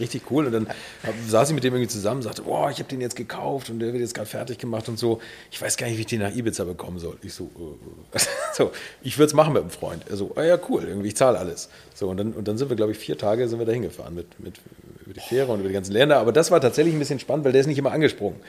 richtig 0.00 0.30
cool. 0.30 0.46
Und 0.46 0.52
dann 0.52 0.66
hab, 1.02 1.14
saß 1.28 1.48
ich 1.50 1.54
mit 1.54 1.64
dem 1.64 1.74
irgendwie 1.74 1.88
zusammen 1.90 2.16
und 2.16 2.22
sagte, 2.22 2.42
boah, 2.42 2.70
ich 2.70 2.78
habe 2.78 2.88
den 2.88 3.00
jetzt 3.00 3.16
gekauft 3.16 3.70
und 3.70 3.78
der 3.78 3.92
wird 3.92 4.00
jetzt 4.02 4.14
gerade 4.14 4.28
fertig 4.28 4.58
gemacht 4.58 4.88
und 4.88 4.98
so. 4.98 5.20
Ich 5.50 5.60
weiß 5.62 5.76
gar 5.76 5.86
nicht, 5.86 5.96
wie 5.96 6.00
ich 6.02 6.06
den 6.06 6.20
nach 6.20 6.34
Ibiza 6.34 6.64
bekommen 6.64 6.98
soll. 6.98 7.16
Ich 7.22 7.34
so, 7.34 7.50
äh, 8.14 8.18
so 8.54 8.72
ich 9.02 9.18
würde 9.18 9.26
es 9.28 9.34
machen 9.34 9.52
mit 9.52 9.62
einem 9.62 9.70
Freund. 9.70 10.04
Er 10.10 10.16
so, 10.16 10.32
ah 10.36 10.42
ja, 10.42 10.58
cool, 10.68 10.84
irgendwie, 10.86 11.08
ich 11.08 11.16
zahle 11.16 11.38
alles. 11.38 11.68
So, 11.94 12.08
und 12.08 12.16
dann, 12.16 12.32
und 12.32 12.48
dann 12.48 12.58
sind 12.58 12.68
wir, 12.68 12.76
glaube 12.76 12.92
ich, 12.92 12.98
vier 12.98 13.16
Tage 13.18 13.48
sind 13.48 13.58
wir 13.58 13.66
da 13.66 13.72
hingefahren 13.72 14.14
mit, 14.14 14.40
mit, 14.40 14.54
über 15.04 15.14
die 15.14 15.20
Fähre 15.20 15.52
und 15.52 15.60
über 15.60 15.68
die 15.68 15.74
ganzen 15.74 15.92
Länder. 15.92 16.18
Aber 16.18 16.32
das 16.32 16.50
war 16.50 16.60
tatsächlich 16.60 16.94
ein 16.94 16.98
bisschen 16.98 17.18
spannend, 17.18 17.44
weil 17.44 17.52
der 17.52 17.60
ist 17.60 17.66
nicht 17.66 17.78
immer 17.78 17.92
angesprungen. 17.92 18.40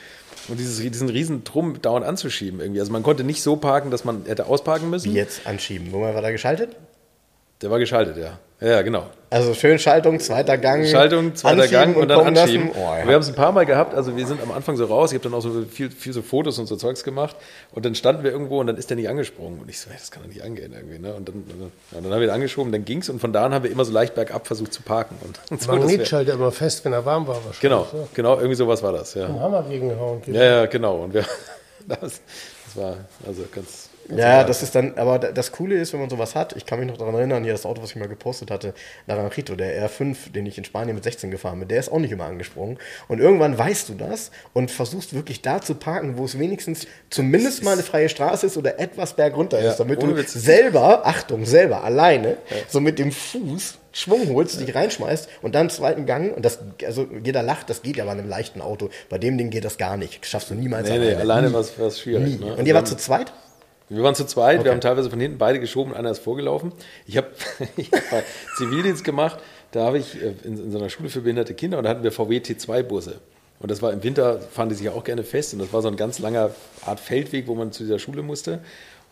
Und 0.48 0.58
dieses, 0.58 0.78
diesen 0.78 1.08
riesen 1.08 1.44
Trumm 1.44 1.80
dauernd 1.80 2.04
anzuschieben 2.04 2.60
irgendwie. 2.60 2.80
Also 2.80 2.92
man 2.92 3.02
konnte 3.02 3.24
nicht 3.24 3.42
so 3.42 3.56
parken, 3.56 3.90
dass 3.90 4.04
man 4.04 4.24
hätte 4.26 4.46
ausparken 4.46 4.90
müssen. 4.90 5.12
jetzt 5.12 5.46
anschieben. 5.46 5.92
Wo 5.92 6.00
war 6.00 6.20
da 6.20 6.30
geschaltet? 6.30 6.76
Der 7.62 7.70
war 7.70 7.78
geschaltet, 7.78 8.16
ja. 8.16 8.38
Ja, 8.60 8.68
ja, 8.68 8.82
genau. 8.82 9.06
Also 9.34 9.52
schön 9.52 9.80
Schaltung, 9.80 10.20
zweiter 10.20 10.56
Gang. 10.58 10.86
Schaltung, 10.86 11.34
zweiter 11.34 11.66
Gang 11.66 11.96
und, 11.96 12.06
dann 12.06 12.18
kommen 12.18 12.38
anschieben. 12.38 12.70
Oh, 12.72 12.78
ja. 12.78 13.04
Wir 13.04 13.14
haben 13.14 13.22
es 13.22 13.28
ein 13.28 13.34
paar 13.34 13.50
Mal 13.50 13.66
gehabt, 13.66 13.92
also 13.92 14.16
wir 14.16 14.24
sind 14.28 14.40
am 14.40 14.52
Anfang 14.52 14.76
so 14.76 14.84
raus, 14.84 15.10
ich 15.10 15.16
habe 15.18 15.24
dann 15.24 15.34
auch 15.34 15.40
so 15.42 15.64
viel, 15.68 15.90
viel 15.90 16.12
so 16.12 16.22
Fotos 16.22 16.60
und 16.60 16.66
so 16.66 16.76
Zeugs 16.76 17.02
gemacht 17.02 17.34
und 17.72 17.84
dann 17.84 17.96
standen 17.96 18.22
wir 18.22 18.30
irgendwo 18.30 18.60
und 18.60 18.68
dann 18.68 18.76
ist 18.76 18.90
der 18.90 18.96
nicht 18.96 19.08
angesprungen 19.08 19.58
und 19.58 19.68
ich 19.68 19.80
so, 19.80 19.90
hey, 19.90 19.96
das 19.98 20.12
kann 20.12 20.22
doch 20.22 20.28
nicht 20.28 20.44
angehen 20.44 20.72
irgendwie, 20.72 21.00
ne? 21.00 21.14
Und 21.14 21.28
dann, 21.28 21.42
ja, 21.90 22.00
dann 22.00 22.12
haben 22.12 22.20
wir 22.20 22.28
ihn 22.28 22.32
angeschoben, 22.32 22.70
dann 22.70 22.84
ging's 22.84 23.08
und 23.08 23.18
von 23.18 23.32
da 23.32 23.44
an 23.44 23.52
haben 23.52 23.64
wir 23.64 23.72
immer 23.72 23.84
so 23.84 23.92
leicht 23.92 24.14
bergab 24.14 24.46
versucht 24.46 24.72
zu 24.72 24.82
parken. 24.82 25.16
Und, 25.20 25.40
und 25.50 25.60
so, 25.60 25.72
Magnetschalter 25.72 26.34
immer 26.34 26.52
fest, 26.52 26.84
wenn 26.84 26.92
er 26.92 27.04
warm 27.04 27.26
war 27.26 27.34
wahrscheinlich. 27.44 27.60
Genau, 27.60 27.88
Ja. 27.92 28.06
genau, 28.14 28.36
irgendwie 28.36 28.54
sowas 28.54 28.84
war 28.84 28.92
das, 28.92 29.14
ja. 29.14 29.24
Einen 29.26 29.40
Hammer 29.40 29.64
gegengehauen. 29.64 30.22
Ja, 30.28 30.44
ja, 30.44 30.66
genau. 30.66 30.98
Und 31.02 31.12
wir, 31.12 31.24
das, 31.88 31.98
das 32.00 32.20
Das 32.66 32.76
war 32.76 32.96
also 33.26 33.42
ganz. 33.52 33.90
Ja, 34.08 34.44
das 34.44 34.62
ist 34.62 34.74
dann, 34.74 34.94
aber 34.96 35.18
da- 35.18 35.32
das 35.32 35.52
Coole 35.52 35.76
ist, 35.76 35.92
wenn 35.92 36.00
man 36.00 36.10
sowas 36.10 36.34
hat, 36.34 36.54
ich 36.56 36.66
kann 36.66 36.78
mich 36.78 36.88
noch 36.88 36.96
daran 36.96 37.14
erinnern, 37.14 37.42
hier 37.44 37.52
das 37.52 37.64
Auto, 37.66 37.82
was 37.82 37.90
ich 37.90 37.96
mal 37.96 38.08
gepostet 38.08 38.50
hatte, 38.50 38.74
Naranjito, 39.06 39.54
der 39.56 39.88
R5, 39.88 40.32
den 40.32 40.46
ich 40.46 40.58
in 40.58 40.64
Spanien 40.64 40.94
mit 40.94 41.04
16 41.04 41.30
gefahren 41.30 41.58
bin, 41.58 41.68
der 41.68 41.80
ist 41.80 41.90
auch 41.90 41.98
nicht 41.98 42.12
immer 42.12 42.24
angesprungen. 42.24 42.78
Und 43.08 43.20
irgendwann 43.20 43.56
weißt 43.56 43.88
du 43.88 43.94
das 43.94 44.30
und 44.52 44.70
versuchst 44.70 45.14
wirklich 45.14 45.42
da 45.42 45.60
zu 45.60 45.74
parken, 45.74 46.16
wo 46.18 46.24
es 46.24 46.38
wenigstens 46.38 46.86
zumindest 47.10 47.62
mal 47.62 47.72
eine 47.72 47.82
freie 47.82 48.08
Straße 48.08 48.46
ist 48.46 48.56
oder 48.56 48.78
etwas 48.78 49.14
bergunter 49.14 49.62
Ja, 49.62 49.70
ist, 49.70 49.76
damit 49.78 50.02
du 50.02 50.16
Witz. 50.16 50.32
selber, 50.32 51.06
Achtung, 51.06 51.44
selber, 51.46 51.84
alleine, 51.84 52.36
so 52.68 52.80
mit 52.80 52.98
dem 52.98 53.12
Fuß 53.12 53.78
Schwung 53.96 54.28
holst, 54.34 54.60
dich 54.60 54.74
reinschmeißt 54.74 55.28
und 55.42 55.54
dann 55.54 55.70
zweiten 55.70 56.04
Gang 56.04 56.36
und 56.36 56.44
das, 56.44 56.58
also 56.84 57.06
jeder 57.22 57.44
lacht, 57.44 57.70
das 57.70 57.80
geht 57.82 57.96
ja 57.96 58.04
bei 58.04 58.10
einem 58.10 58.28
leichten 58.28 58.60
Auto. 58.60 58.90
Bei 59.08 59.18
dem 59.18 59.38
Ding 59.38 59.50
geht 59.50 59.64
das 59.64 59.78
gar 59.78 59.96
nicht. 59.96 60.26
Schaffst 60.26 60.50
du 60.50 60.54
niemals 60.56 60.88
Nee, 60.88 60.98
nee, 60.98 61.14
alleine 61.14 61.52
war 61.52 61.60
es 61.60 62.00
schwierig. 62.00 62.40
Ne? 62.40 62.56
Und 62.56 62.66
ihr 62.66 62.74
wart 62.74 62.86
Also 62.86 62.96
zu 62.96 63.02
zweit? 63.04 63.32
Wir 63.88 64.02
waren 64.02 64.14
zu 64.14 64.24
zweit, 64.24 64.56
Okay. 64.56 64.64
wir 64.64 64.72
haben 64.72 64.80
teilweise 64.80 65.10
von 65.10 65.20
hinten 65.20 65.38
beide 65.38 65.60
geschoben, 65.60 65.94
einer 65.94 66.10
ist 66.10 66.20
vorgelaufen. 66.20 66.72
Ich 67.06 67.16
habe 67.16 67.28
hab 68.10 68.24
Zivildienst 68.56 69.04
gemacht, 69.04 69.38
da 69.72 69.84
habe 69.84 69.98
ich 69.98 70.14
äh, 70.22 70.32
in, 70.44 70.58
in 70.58 70.72
so 70.72 70.78
einer 70.78 70.88
Schule 70.90 71.08
für 71.10 71.20
behinderte 71.20 71.54
Kinder 71.54 71.78
und 71.78 71.84
da 71.84 71.90
hatten 71.90 72.02
wir 72.02 72.12
VW 72.12 72.38
T2-Busse. 72.38 73.16
Und 73.60 73.70
das 73.70 73.82
war 73.82 73.92
im 73.92 74.02
Winter, 74.02 74.40
fahren 74.40 74.68
die 74.68 74.74
sich 74.74 74.86
ja 74.86 74.92
auch 74.92 75.04
gerne 75.04 75.22
fest 75.22 75.52
und 75.52 75.58
das 75.60 75.72
war 75.72 75.80
so 75.82 75.88
ein 75.88 75.96
ganz 75.96 76.18
langer 76.18 76.50
Art 76.84 77.00
Feldweg, 77.00 77.46
wo 77.46 77.54
man 77.54 77.72
zu 77.72 77.82
dieser 77.84 77.98
Schule 77.98 78.22
musste. 78.22 78.60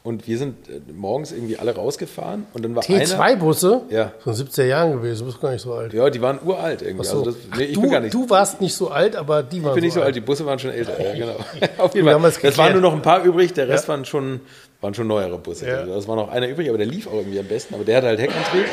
Und 0.05 0.27
wir 0.27 0.37
sind 0.37 0.69
äh, 0.69 0.81
morgens 0.93 1.31
irgendwie 1.31 1.59
alle 1.59 1.77
rausgefahren 1.77 2.45
und 2.55 2.65
dann 2.65 2.75
war 2.75 2.83
einer... 2.89 3.05
T2-Busse? 3.05 3.83
Ja. 3.89 4.11
Von 4.19 4.35
17 4.35 4.69
Jahren 4.69 4.91
gewesen, 4.95 5.21
du 5.21 5.27
bist 5.27 5.41
gar 5.41 5.53
nicht 5.53 5.63
so 5.63 5.73
alt. 5.75 5.93
Ja, 5.93 6.11
die 6.11 6.21
waren 6.21 6.41
uralt 6.45 6.83
irgendwie. 6.83 7.07
Ach 7.07 7.11
so. 7.13 7.19
Also 7.21 7.31
das, 7.31 7.37
nee, 7.57 7.65
ich 7.67 7.75
du, 7.75 7.83
bin 7.83 7.91
gar 7.93 8.01
nicht. 8.01 8.13
du 8.13 8.29
warst 8.29 8.61
nicht 8.61 8.75
so 8.75 8.91
alt, 8.91 9.15
aber 9.15 9.45
die 9.45 9.63
waren 9.63 9.71
Ich 9.71 9.75
bin 9.77 9.85
nicht 9.85 9.93
so 9.95 10.01
alt, 10.01 10.07
alt. 10.09 10.17
die 10.17 10.21
Busse 10.21 10.45
waren 10.45 10.59
schon 10.59 10.73
älter. 10.73 11.01
Ja, 11.01 11.15
genau. 11.15 11.37
Auf 11.79 11.95
jeden 11.95 12.09
Fall. 12.09 12.33
es 12.43 12.59
waren 12.59 12.73
nur 12.73 12.83
noch 12.83 12.95
ein 12.95 13.03
paar 13.03 13.23
übrig, 13.23 13.53
der 13.53 13.69
Rest 13.69 13.85
Ja. 13.85 13.89
waren, 13.95 14.05
schon, 14.05 14.41
waren 14.83 14.95
schon 14.95 15.07
neuere 15.07 15.39
Busse. 15.39 15.67
Ja. 15.67 15.79
Also, 15.79 15.95
es 15.95 16.09
war 16.09 16.17
noch 16.17 16.29
einer 16.29 16.49
übrig, 16.49 16.69
aber 16.69 16.79
der 16.79 16.87
lief 16.87 17.07
auch 17.07 17.15
irgendwie 17.15 17.39
am 17.39 17.47
besten. 17.47 17.75
Aber 17.75 17.85
der 17.85 17.97
hatte 17.97 18.09
halt 18.09 18.21
Heckantrieb. 18.21 18.67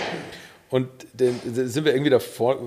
Und 0.69 0.87
dann 1.13 1.39
sind 1.43 1.85
wir 1.85 1.93
irgendwie 1.93 2.11
da 2.11 2.19
vor, 2.19 2.59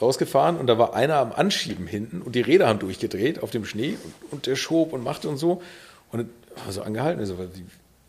rausgefahren 0.00 0.56
und 0.56 0.68
da 0.68 0.78
war 0.78 0.94
einer 0.94 1.16
am 1.16 1.32
Anschieben 1.32 1.88
hinten 1.88 2.22
und 2.22 2.36
die 2.36 2.42
Räder 2.42 2.68
haben 2.68 2.78
durchgedreht 2.78 3.42
auf 3.42 3.50
dem 3.50 3.64
Schnee 3.64 3.96
und, 4.04 4.32
und 4.32 4.46
der 4.46 4.54
schob 4.54 4.92
und 4.92 5.02
machte 5.02 5.28
und 5.28 5.36
so. 5.36 5.60
Und 6.12 6.18
dann 6.20 6.30
war 6.64 6.72
so 6.72 6.82
angehalten. 6.82 7.20
Also, 7.20 7.36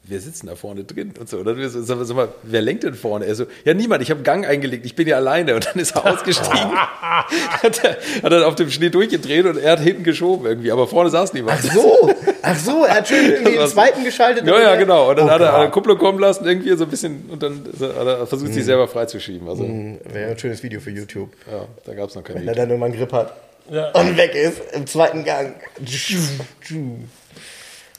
wir 0.03 0.19
sitzen 0.19 0.47
da 0.47 0.55
vorne 0.55 0.83
drin 0.83 1.13
und 1.19 1.29
so. 1.29 1.37
Und 1.37 1.45
dann 1.45 1.57
wir 1.57 1.69
so, 1.69 1.81
sag 1.83 1.97
mal, 1.97 2.05
sag 2.05 2.15
mal, 2.17 2.29
wer 2.43 2.61
lenkt 2.61 2.83
denn 2.83 2.95
vorne? 2.95 3.25
Er 3.25 3.35
so, 3.35 3.45
ja 3.65 3.73
niemand, 3.75 4.01
ich 4.01 4.09
habe 4.09 4.23
Gang 4.23 4.45
eingelegt, 4.47 4.85
ich 4.85 4.95
bin 4.95 5.07
ja 5.07 5.15
alleine. 5.17 5.53
Und 5.55 5.65
dann 5.67 5.75
ist 5.79 5.95
er 5.95 6.05
ausgestiegen, 6.11 6.71
hat, 6.75 7.83
er, 7.83 7.97
hat 8.23 8.31
er 8.33 8.47
auf 8.47 8.55
dem 8.55 8.69
Schnee 8.71 8.89
durchgedreht 8.89 9.45
und 9.45 9.57
er 9.57 9.73
hat 9.73 9.79
hinten 9.79 10.03
geschoben 10.03 10.45
irgendwie. 10.47 10.71
Aber 10.71 10.87
vorne 10.87 11.09
saß 11.11 11.33
niemand. 11.33 11.59
Ach 11.63 11.71
so, 11.73 12.09
ach 12.41 12.57
so, 12.59 12.83
er 12.83 12.95
hat 12.95 13.07
schön 13.07 13.25
irgendwie 13.31 13.57
den 13.57 13.67
zweiten 13.67 14.03
geschaltet. 14.03 14.45
Ja, 14.47 14.53
ja, 14.59 14.71
er- 14.71 14.77
genau. 14.77 15.09
Und 15.11 15.17
dann 15.19 15.27
Oh 15.27 15.31
hat 15.31 15.41
er 15.41 15.55
eine 15.55 15.69
Kupplung 15.69 15.97
kommen 15.99 16.19
lassen, 16.19 16.45
irgendwie 16.45 16.75
so 16.75 16.83
ein 16.85 16.89
bisschen, 16.89 17.29
und 17.29 17.43
dann 17.43 17.63
hat 17.79 18.07
er 18.07 18.25
versucht, 18.27 18.53
sich 18.53 18.65
selber 18.65 18.87
freizuschieben. 18.87 19.47
Also, 19.47 19.63
Wäre 20.11 20.31
ein 20.31 20.39
schönes 20.39 20.63
Video 20.63 20.79
für 20.81 20.89
YouTube. 20.91 21.29
ja, 21.49 21.65
da 21.85 21.93
gab 21.93 22.09
es 22.09 22.15
noch 22.15 22.23
kein 22.23 22.37
Wenn 22.37 22.47
er 22.47 22.53
Video. 22.53 22.61
dann 22.63 22.69
irgendwann 22.71 22.91
einen 22.91 22.99
Grip 22.99 23.13
hat 23.13 23.33
Ja. 23.69 23.91
und 23.91 24.17
weg 24.17 24.33
ist 24.33 24.59
im 24.73 24.87
zweiten 24.87 25.23
Gang. 25.23 25.53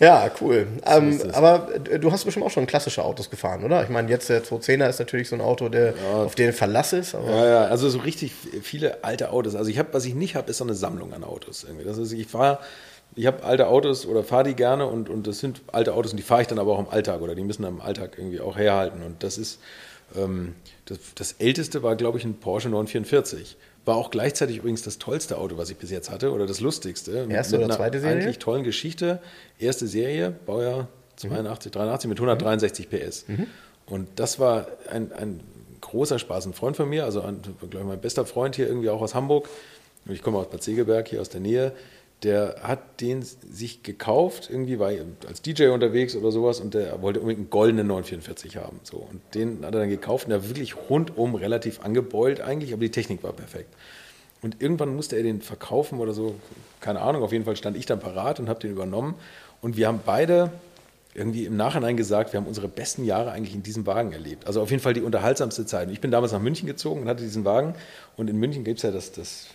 Ja, 0.02 0.28
cool. 0.40 0.66
Ähm, 0.84 1.10
es. 1.10 1.32
aber 1.32 1.68
äh, 1.88 2.00
du 2.00 2.10
hast 2.10 2.24
bestimmt 2.24 2.44
auch 2.44 2.50
schon 2.50 2.66
klassische 2.66 3.04
Autos 3.04 3.30
gefahren, 3.30 3.62
oder? 3.62 3.84
Ich 3.84 3.88
meine, 3.88 4.10
jetzt 4.10 4.28
der 4.28 4.42
210er 4.42 4.88
ist 4.88 4.98
natürlich 4.98 5.28
so 5.28 5.36
ein 5.36 5.40
Auto, 5.40 5.68
der, 5.68 5.94
auf 6.12 6.34
den 6.34 6.52
Verlass 6.52 6.92
ist. 6.92 7.12
Ja, 7.12 7.46
ja, 7.46 7.64
also 7.66 7.88
so 7.88 8.00
richtig 8.00 8.32
viele 8.62 9.04
alte 9.04 9.30
Autos. 9.30 9.54
Also 9.54 9.70
ich 9.70 9.78
habe, 9.78 9.90
was 9.92 10.04
ich 10.04 10.16
nicht 10.16 10.34
habe, 10.34 10.50
ist 10.50 10.58
so 10.58 10.64
eine 10.64 10.74
Sammlung 10.74 11.14
an 11.14 11.22
Autos. 11.22 11.62
Irgendwie. 11.62 11.84
Das 11.84 11.98
ist, 11.98 12.10
ich 12.10 12.26
fahre, 12.26 12.58
ich 13.14 13.26
habe 13.26 13.44
alte 13.44 13.68
Autos 13.68 14.04
oder 14.04 14.24
fahre 14.24 14.42
die 14.42 14.54
gerne 14.54 14.86
und, 14.86 15.08
und 15.08 15.28
das 15.28 15.38
sind 15.38 15.62
alte 15.68 15.94
Autos 15.94 16.10
und 16.10 16.16
die 16.16 16.24
fahre 16.24 16.42
ich 16.42 16.48
dann 16.48 16.58
aber 16.58 16.72
auch 16.72 16.80
im 16.80 16.88
Alltag 16.88 17.20
oder 17.20 17.36
die 17.36 17.44
müssen 17.44 17.64
im 17.64 17.80
Alltag 17.80 18.18
irgendwie 18.18 18.40
auch 18.40 18.56
herhalten. 18.56 19.04
Und 19.04 19.22
das 19.22 19.38
ist, 19.38 19.60
ähm, 20.16 20.56
das, 20.86 20.98
das 21.14 21.32
älteste 21.38 21.84
war, 21.84 21.94
glaube 21.94 22.18
ich, 22.18 22.24
ein 22.24 22.40
Porsche 22.40 22.70
944. 22.70 23.56
War 23.84 23.96
auch 23.96 24.10
gleichzeitig 24.10 24.58
übrigens 24.58 24.82
das 24.82 24.98
tollste 24.98 25.38
Auto, 25.38 25.56
was 25.58 25.68
ich 25.70 25.76
bis 25.76 25.90
jetzt 25.90 26.10
hatte 26.10 26.32
oder 26.32 26.46
das 26.46 26.60
lustigste. 26.60 27.26
Erste 27.28 27.56
oder 27.56 27.64
einer 27.66 27.76
zweite 27.76 28.00
Serie? 28.00 28.22
Eigentlich 28.22 28.38
tollen 28.38 28.62
Geschichte. 28.62 29.20
Erste 29.58 29.88
Serie, 29.88 30.32
Baujahr 30.46 30.88
82, 31.16 31.72
83 31.72 32.08
mit 32.08 32.18
163 32.18 32.88
PS. 32.88 33.24
Und 33.86 34.08
das 34.16 34.38
war 34.38 34.66
ein, 34.90 35.12
ein 35.12 35.40
großer 35.80 36.18
Spaß. 36.18 36.46
Ein 36.46 36.54
Freund 36.54 36.76
von 36.76 36.88
mir, 36.88 37.04
also 37.04 37.22
ein, 37.22 37.42
glaube 37.42 37.78
ich, 37.78 37.84
mein 37.84 38.00
bester 38.00 38.24
Freund 38.24 38.56
hier 38.56 38.66
irgendwie 38.66 38.88
auch 38.88 39.02
aus 39.02 39.14
Hamburg, 39.14 39.48
ich 40.06 40.22
komme 40.22 40.38
aus 40.38 40.48
Bad 40.48 40.62
Segeberg, 40.62 41.08
hier 41.08 41.20
aus 41.20 41.28
der 41.28 41.40
Nähe, 41.40 41.72
der 42.22 42.56
hat 42.62 43.00
den 43.00 43.22
sich 43.22 43.82
gekauft, 43.82 44.48
irgendwie 44.50 44.78
war 44.78 44.92
als 45.26 45.42
DJ 45.42 45.68
unterwegs 45.68 46.14
oder 46.14 46.30
sowas 46.30 46.60
und 46.60 46.74
der 46.74 47.02
wollte 47.02 47.20
unbedingt 47.20 47.40
einen 47.40 47.50
goldenen 47.50 47.86
944 47.88 48.56
haben. 48.58 48.78
So. 48.84 48.98
Und 48.98 49.20
den 49.34 49.64
hat 49.64 49.74
er 49.74 49.80
dann 49.80 49.88
gekauft 49.88 50.26
und 50.26 50.30
der 50.30 50.42
war 50.42 50.48
wirklich 50.48 50.76
rundum 50.88 51.34
relativ 51.34 51.80
angebeult 51.80 52.40
eigentlich, 52.40 52.72
aber 52.72 52.82
die 52.82 52.90
Technik 52.90 53.22
war 53.24 53.32
perfekt. 53.32 53.74
Und 54.40 54.60
irgendwann 54.60 54.94
musste 54.94 55.16
er 55.16 55.22
den 55.22 55.40
verkaufen 55.40 55.98
oder 55.98 56.12
so, 56.12 56.34
keine 56.80 57.00
Ahnung, 57.00 57.22
auf 57.22 57.32
jeden 57.32 57.44
Fall 57.44 57.56
stand 57.56 57.76
ich 57.76 57.86
dann 57.86 58.00
parat 58.00 58.40
und 58.40 58.48
habe 58.48 58.60
den 58.60 58.70
übernommen. 58.70 59.14
Und 59.60 59.76
wir 59.76 59.86
haben 59.88 60.00
beide 60.04 60.50
irgendwie 61.14 61.44
im 61.44 61.56
Nachhinein 61.56 61.96
gesagt, 61.96 62.32
wir 62.32 62.40
haben 62.40 62.46
unsere 62.46 62.68
besten 62.68 63.04
Jahre 63.04 63.32
eigentlich 63.32 63.54
in 63.54 63.62
diesem 63.62 63.86
Wagen 63.86 64.12
erlebt. 64.12 64.46
Also 64.46 64.62
auf 64.62 64.70
jeden 64.70 64.82
Fall 64.82 64.94
die 64.94 65.02
unterhaltsamste 65.02 65.66
Zeit. 65.66 65.90
Ich 65.90 66.00
bin 66.00 66.10
damals 66.10 66.32
nach 66.32 66.40
München 66.40 66.66
gezogen 66.66 67.02
und 67.02 67.08
hatte 67.08 67.22
diesen 67.22 67.44
Wagen. 67.44 67.74
Und 68.16 68.30
in 68.30 68.36
München 68.36 68.64
gibt 68.64 68.78
es 68.78 68.82
ja 68.82 68.90
das, 68.90 69.12
das 69.12 69.46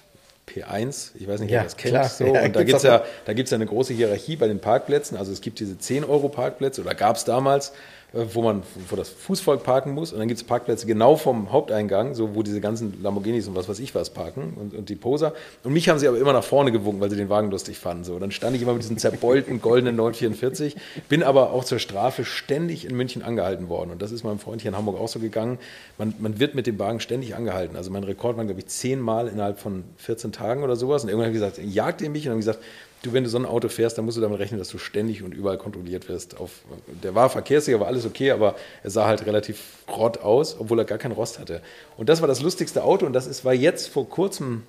P1, 0.47 1.11
ich 1.15 1.27
weiß 1.27 1.39
nicht, 1.41 1.51
Ja, 1.51 1.57
wer 1.59 1.63
das 1.65 1.77
kennt. 1.77 1.93
klar. 1.93 2.09
So. 2.09 2.25
Ja, 2.33 2.43
und 2.43 2.55
da 2.55 2.63
gibt's 2.63 2.65
gibt 2.65 2.77
es 2.77 2.83
ja, 2.83 3.03
da 3.25 3.33
gibt's 3.33 3.51
ja 3.51 3.55
eine 3.55 3.65
große 3.65 3.93
Hierarchie 3.93 4.35
bei 4.37 4.47
den 4.47 4.59
Parkplätzen. 4.59 5.17
Also 5.17 5.31
es 5.31 5.41
gibt 5.41 5.59
diese 5.59 5.73
10-Euro-Parkplätze 5.75 6.81
oder 6.81 6.95
gab 6.95 7.17
es 7.17 7.25
damals, 7.25 7.73
wo 8.13 8.41
man, 8.41 8.63
wo 8.89 8.95
das 8.95 9.09
Fußvolk 9.09 9.63
parken 9.63 9.93
muss. 9.93 10.13
Und 10.13 10.19
dann 10.19 10.27
gibt 10.27 10.39
es 10.39 10.43
Parkplätze 10.45 10.87
genau 10.87 11.17
vom 11.17 11.51
Haupteingang, 11.51 12.15
so 12.15 12.35
wo 12.35 12.43
diese 12.43 12.61
ganzen 12.61 13.01
Lamborghinis 13.03 13.47
und 13.47 13.55
was 13.55 13.67
weiß 13.67 13.79
ich 13.79 13.93
was 13.95 14.11
parken 14.11 14.53
und, 14.55 14.73
und 14.73 14.89
die 14.89 14.95
Poser. 14.95 15.33
Und 15.63 15.73
mich 15.73 15.89
haben 15.89 15.99
sie 15.99 16.07
aber 16.07 16.17
immer 16.17 16.31
nach 16.31 16.43
vorne 16.43 16.71
gewunken, 16.71 17.01
weil 17.01 17.09
sie 17.09 17.17
den 17.17 17.29
Wagen 17.29 17.51
lustig 17.51 17.77
fanden. 17.77 18.05
So, 18.05 18.17
dann 18.17 18.31
stand 18.31 18.55
ich 18.55 18.61
immer 18.61 18.73
mit 18.73 18.83
diesem 18.83 18.97
zerbeulten 18.97 19.61
goldenen 19.61 19.97
944, 19.97 20.77
bin 21.09 21.21
aber 21.21 21.51
auch 21.51 21.65
zur 21.65 21.79
Strafe 21.79 22.23
ständig 22.23 22.85
in 22.85 22.95
München 22.95 23.23
angehalten 23.23 23.67
worden. 23.67 23.91
Und 23.91 24.01
das 24.01 24.11
ist 24.11 24.23
meinem 24.23 24.39
Freund 24.39 24.61
hier 24.61 24.69
in 24.69 24.77
Hamburg 24.77 24.99
auch 24.99 25.09
so 25.09 25.19
gegangen. 25.19 25.59
Man, 25.97 26.13
man 26.19 26.39
wird 26.39 26.55
mit 26.55 26.65
dem 26.65 26.79
Wagen 26.79 27.01
ständig 27.01 27.35
angehalten. 27.35 27.75
Also 27.75 27.91
mein 27.91 28.05
Rekord 28.05 28.37
waren, 28.37 28.47
glaube 28.47 28.61
ich, 28.61 28.67
zehnmal 28.67 29.27
innerhalb 29.27 29.59
von 29.59 29.83
14 29.97 30.31
Tagen 30.31 30.63
oder 30.63 30.77
sowas. 30.77 31.03
Und 31.03 31.09
irgendwann 31.09 31.27
habe 31.27 31.37
ich 31.37 31.41
gesagt, 31.41 31.73
jagt 31.73 32.01
ihr 32.01 32.09
mich? 32.09 32.21
Und 32.21 32.27
dann 32.27 32.31
habe 32.31 32.39
ich 32.39 32.45
gesagt, 32.45 32.63
du, 33.03 33.13
wenn 33.13 33.23
du 33.23 33.29
so 33.29 33.37
ein 33.37 33.45
Auto 33.45 33.69
fährst, 33.69 33.97
dann 33.97 34.05
musst 34.05 34.17
du 34.17 34.21
damit 34.21 34.39
rechnen, 34.39 34.59
dass 34.59 34.69
du 34.69 34.77
ständig 34.77 35.23
und 35.23 35.33
überall 35.33 35.57
kontrolliert 35.57 36.09
wirst. 36.09 36.39
Auf, 36.39 36.51
der 37.03 37.15
war 37.15 37.29
verkehrssicher, 37.29 37.79
war 37.79 37.87
alles 37.87 38.05
okay, 38.05 38.31
aber 38.31 38.55
er 38.83 38.89
sah 38.89 39.07
halt 39.07 39.25
relativ 39.25 39.83
rott 39.87 40.19
aus, 40.19 40.59
obwohl 40.59 40.79
er 40.79 40.85
gar 40.85 40.97
keinen 40.97 41.13
Rost 41.13 41.39
hatte. 41.39 41.61
Und 41.97 42.09
das 42.09 42.21
war 42.21 42.27
das 42.27 42.41
lustigste 42.41 42.83
Auto 42.83 43.05
und 43.05 43.13
das 43.13 43.27
ist, 43.27 43.45
war 43.45 43.53
jetzt 43.53 43.87
vor 43.89 44.09
kurzem, 44.09 44.63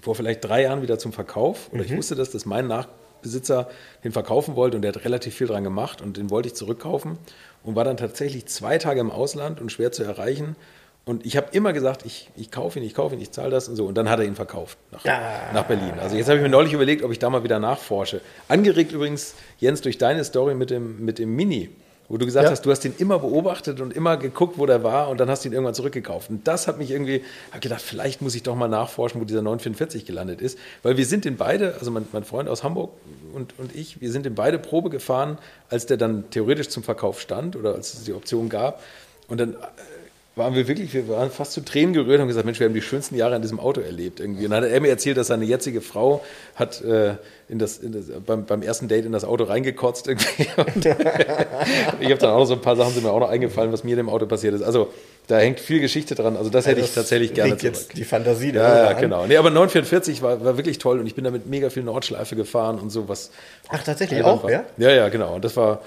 vor 0.00 0.14
vielleicht 0.14 0.44
drei 0.44 0.62
Jahren 0.62 0.82
wieder 0.82 0.98
zum 0.98 1.12
Verkauf. 1.12 1.70
Oder 1.72 1.84
ich 1.84 1.96
wusste 1.96 2.14
das, 2.14 2.30
dass 2.30 2.46
mein 2.46 2.66
Nachbesitzer 2.66 3.70
den 4.04 4.12
verkaufen 4.12 4.56
wollte 4.56 4.76
und 4.76 4.82
der 4.82 4.92
hat 4.92 5.04
relativ 5.04 5.34
viel 5.34 5.46
dran 5.46 5.64
gemacht 5.64 6.00
und 6.00 6.16
den 6.16 6.30
wollte 6.30 6.48
ich 6.48 6.54
zurückkaufen 6.54 7.18
und 7.62 7.76
war 7.76 7.84
dann 7.84 7.96
tatsächlich 7.96 8.46
zwei 8.46 8.78
Tage 8.78 9.00
im 9.00 9.10
Ausland 9.10 9.60
und 9.60 9.70
schwer 9.70 9.92
zu 9.92 10.02
erreichen. 10.02 10.56
Und 11.04 11.26
ich 11.26 11.36
habe 11.36 11.48
immer 11.50 11.72
gesagt, 11.72 12.06
ich, 12.06 12.30
ich 12.36 12.52
kaufe 12.52 12.78
ihn, 12.78 12.84
ich 12.84 12.94
kaufe 12.94 13.16
ihn, 13.16 13.20
ich 13.20 13.32
zahle 13.32 13.50
das 13.50 13.68
und 13.68 13.74
so. 13.74 13.86
Und 13.86 13.96
dann 13.96 14.08
hat 14.08 14.20
er 14.20 14.24
ihn 14.24 14.36
verkauft 14.36 14.78
nach, 14.92 15.04
nach 15.52 15.64
Berlin. 15.64 15.94
Also 16.00 16.14
jetzt 16.16 16.28
habe 16.28 16.36
ich 16.38 16.42
mir 16.42 16.48
neulich 16.48 16.72
überlegt, 16.72 17.02
ob 17.02 17.10
ich 17.10 17.18
da 17.18 17.28
mal 17.28 17.42
wieder 17.42 17.58
nachforsche. 17.58 18.20
Angeregt 18.48 18.92
übrigens, 18.92 19.34
Jens, 19.58 19.80
durch 19.80 19.98
deine 19.98 20.22
Story 20.24 20.54
mit 20.54 20.70
dem, 20.70 21.04
mit 21.04 21.18
dem 21.18 21.34
Mini, 21.34 21.70
wo 22.08 22.18
du 22.18 22.24
gesagt 22.24 22.44
Ja. 22.44 22.50
hast, 22.52 22.62
du 22.64 22.70
hast 22.70 22.84
ihn 22.84 22.94
immer 22.98 23.18
beobachtet 23.18 23.80
und 23.80 23.92
immer 23.96 24.16
geguckt, 24.16 24.58
wo 24.58 24.66
der 24.66 24.84
war 24.84 25.08
und 25.08 25.18
dann 25.18 25.28
hast 25.28 25.44
du 25.44 25.48
ihn 25.48 25.54
irgendwann 25.54 25.74
zurückgekauft. 25.74 26.30
Und 26.30 26.46
das 26.46 26.68
hat 26.68 26.78
mich 26.78 26.92
irgendwie, 26.92 27.24
habe 27.50 27.58
gedacht, 27.58 27.82
vielleicht 27.82 28.22
muss 28.22 28.36
ich 28.36 28.44
doch 28.44 28.54
mal 28.54 28.68
nachforschen, 28.68 29.20
wo 29.20 29.24
dieser 29.24 29.42
944 29.42 30.04
gelandet 30.06 30.40
ist. 30.40 30.56
Weil 30.84 30.96
wir 30.96 31.06
sind 31.06 31.24
den 31.24 31.36
beide, 31.36 31.74
also 31.80 31.90
mein, 31.90 32.06
mein 32.12 32.22
Freund 32.22 32.48
aus 32.48 32.62
Hamburg 32.62 32.92
und, 33.34 33.58
und 33.58 33.74
ich, 33.74 34.00
wir 34.00 34.12
sind 34.12 34.24
den 34.24 34.36
beide 34.36 34.60
Probe 34.60 34.88
gefahren, 34.88 35.38
als 35.68 35.86
der 35.86 35.96
dann 35.96 36.30
theoretisch 36.30 36.68
zum 36.68 36.84
Verkauf 36.84 37.20
stand 37.20 37.56
oder 37.56 37.74
als 37.74 37.92
es 37.92 38.04
die 38.04 38.12
Option 38.12 38.48
gab. 38.48 38.80
Und 39.26 39.40
dann 39.40 39.54
äh, 39.54 39.56
waren 40.34 40.54
wir 40.54 40.66
wirklich, 40.66 40.94
wir 40.94 41.06
waren 41.08 41.30
fast 41.30 41.52
zu 41.52 41.60
Tränen 41.62 41.92
gerührt 41.92 42.14
und 42.16 42.22
haben 42.22 42.28
gesagt, 42.28 42.46
Mensch, 42.46 42.58
wir 42.58 42.66
haben 42.66 42.72
die 42.74 42.80
schönsten 42.80 43.16
Jahre 43.16 43.36
in 43.36 43.42
diesem 43.42 43.60
Auto 43.60 43.82
erlebt 43.82 44.18
irgendwie. 44.18 44.44
Und 44.46 44.50
dann 44.52 44.64
hat 44.64 44.70
er 44.70 44.80
mir 44.80 44.88
erzählt, 44.88 45.18
dass 45.18 45.26
seine 45.26 45.44
jetzige 45.44 45.82
Frau 45.82 46.24
hat 46.54 46.80
äh, 46.82 47.16
in 47.50 47.58
das, 47.58 47.76
in 47.78 47.92
das, 47.92 48.04
beim, 48.26 48.46
beim 48.46 48.62
ersten 48.62 48.88
Date 48.88 49.04
in 49.04 49.12
das 49.12 49.24
Auto 49.24 49.44
reingekotzt 49.44 50.08
irgendwie. 50.08 50.46
Und 50.56 50.86
ich 52.00 52.10
habe 52.10 52.16
dann 52.18 52.30
auch 52.30 52.38
noch 52.38 52.44
so 52.46 52.54
ein 52.54 52.62
paar 52.62 52.76
Sachen 52.76 52.94
sind 52.94 53.04
mir 53.04 53.10
auch 53.12 53.20
noch 53.20 53.28
eingefallen, 53.28 53.72
was 53.72 53.84
mir 53.84 53.90
in 53.90 53.98
dem 53.98 54.08
Auto 54.08 54.24
passiert 54.26 54.54
ist. 54.54 54.62
Also 54.62 54.88
da 55.26 55.38
hängt 55.38 55.60
viel 55.60 55.80
Geschichte 55.80 56.14
dran. 56.14 56.36
Also 56.38 56.48
das 56.48 56.66
hätte 56.66 56.80
ich 56.80 56.86
Das 56.86 56.94
tatsächlich 56.94 57.34
gerne 57.34 57.50
legt 57.50 57.62
jetzt 57.62 57.82
zurück. 57.84 57.94
die 57.96 58.04
Fantasie 58.04 58.52
Ja, 58.52 58.76
ja, 58.84 58.88
an. 58.88 59.00
genau. 59.00 59.26
Nee, 59.26 59.36
aber 59.36 59.50
944 59.50 60.22
war, 60.22 60.42
war 60.42 60.56
wirklich 60.56 60.78
toll 60.78 60.98
und 60.98 61.06
ich 61.06 61.14
bin 61.14 61.24
damit 61.24 61.46
mega 61.46 61.68
viel 61.68 61.82
Nordschleife 61.82 62.36
gefahren 62.36 62.78
und 62.78 62.88
so 62.90 63.06
was. 63.08 63.30
Ach, 63.68 63.82
tatsächlich 63.82 64.22
auch, 64.24 64.44
war. 64.44 64.50
ja? 64.50 64.64
Ja, 64.78 64.90
ja, 64.92 65.08
genau. 65.10 65.34
Und 65.34 65.44
das 65.44 65.56
war 65.58 65.80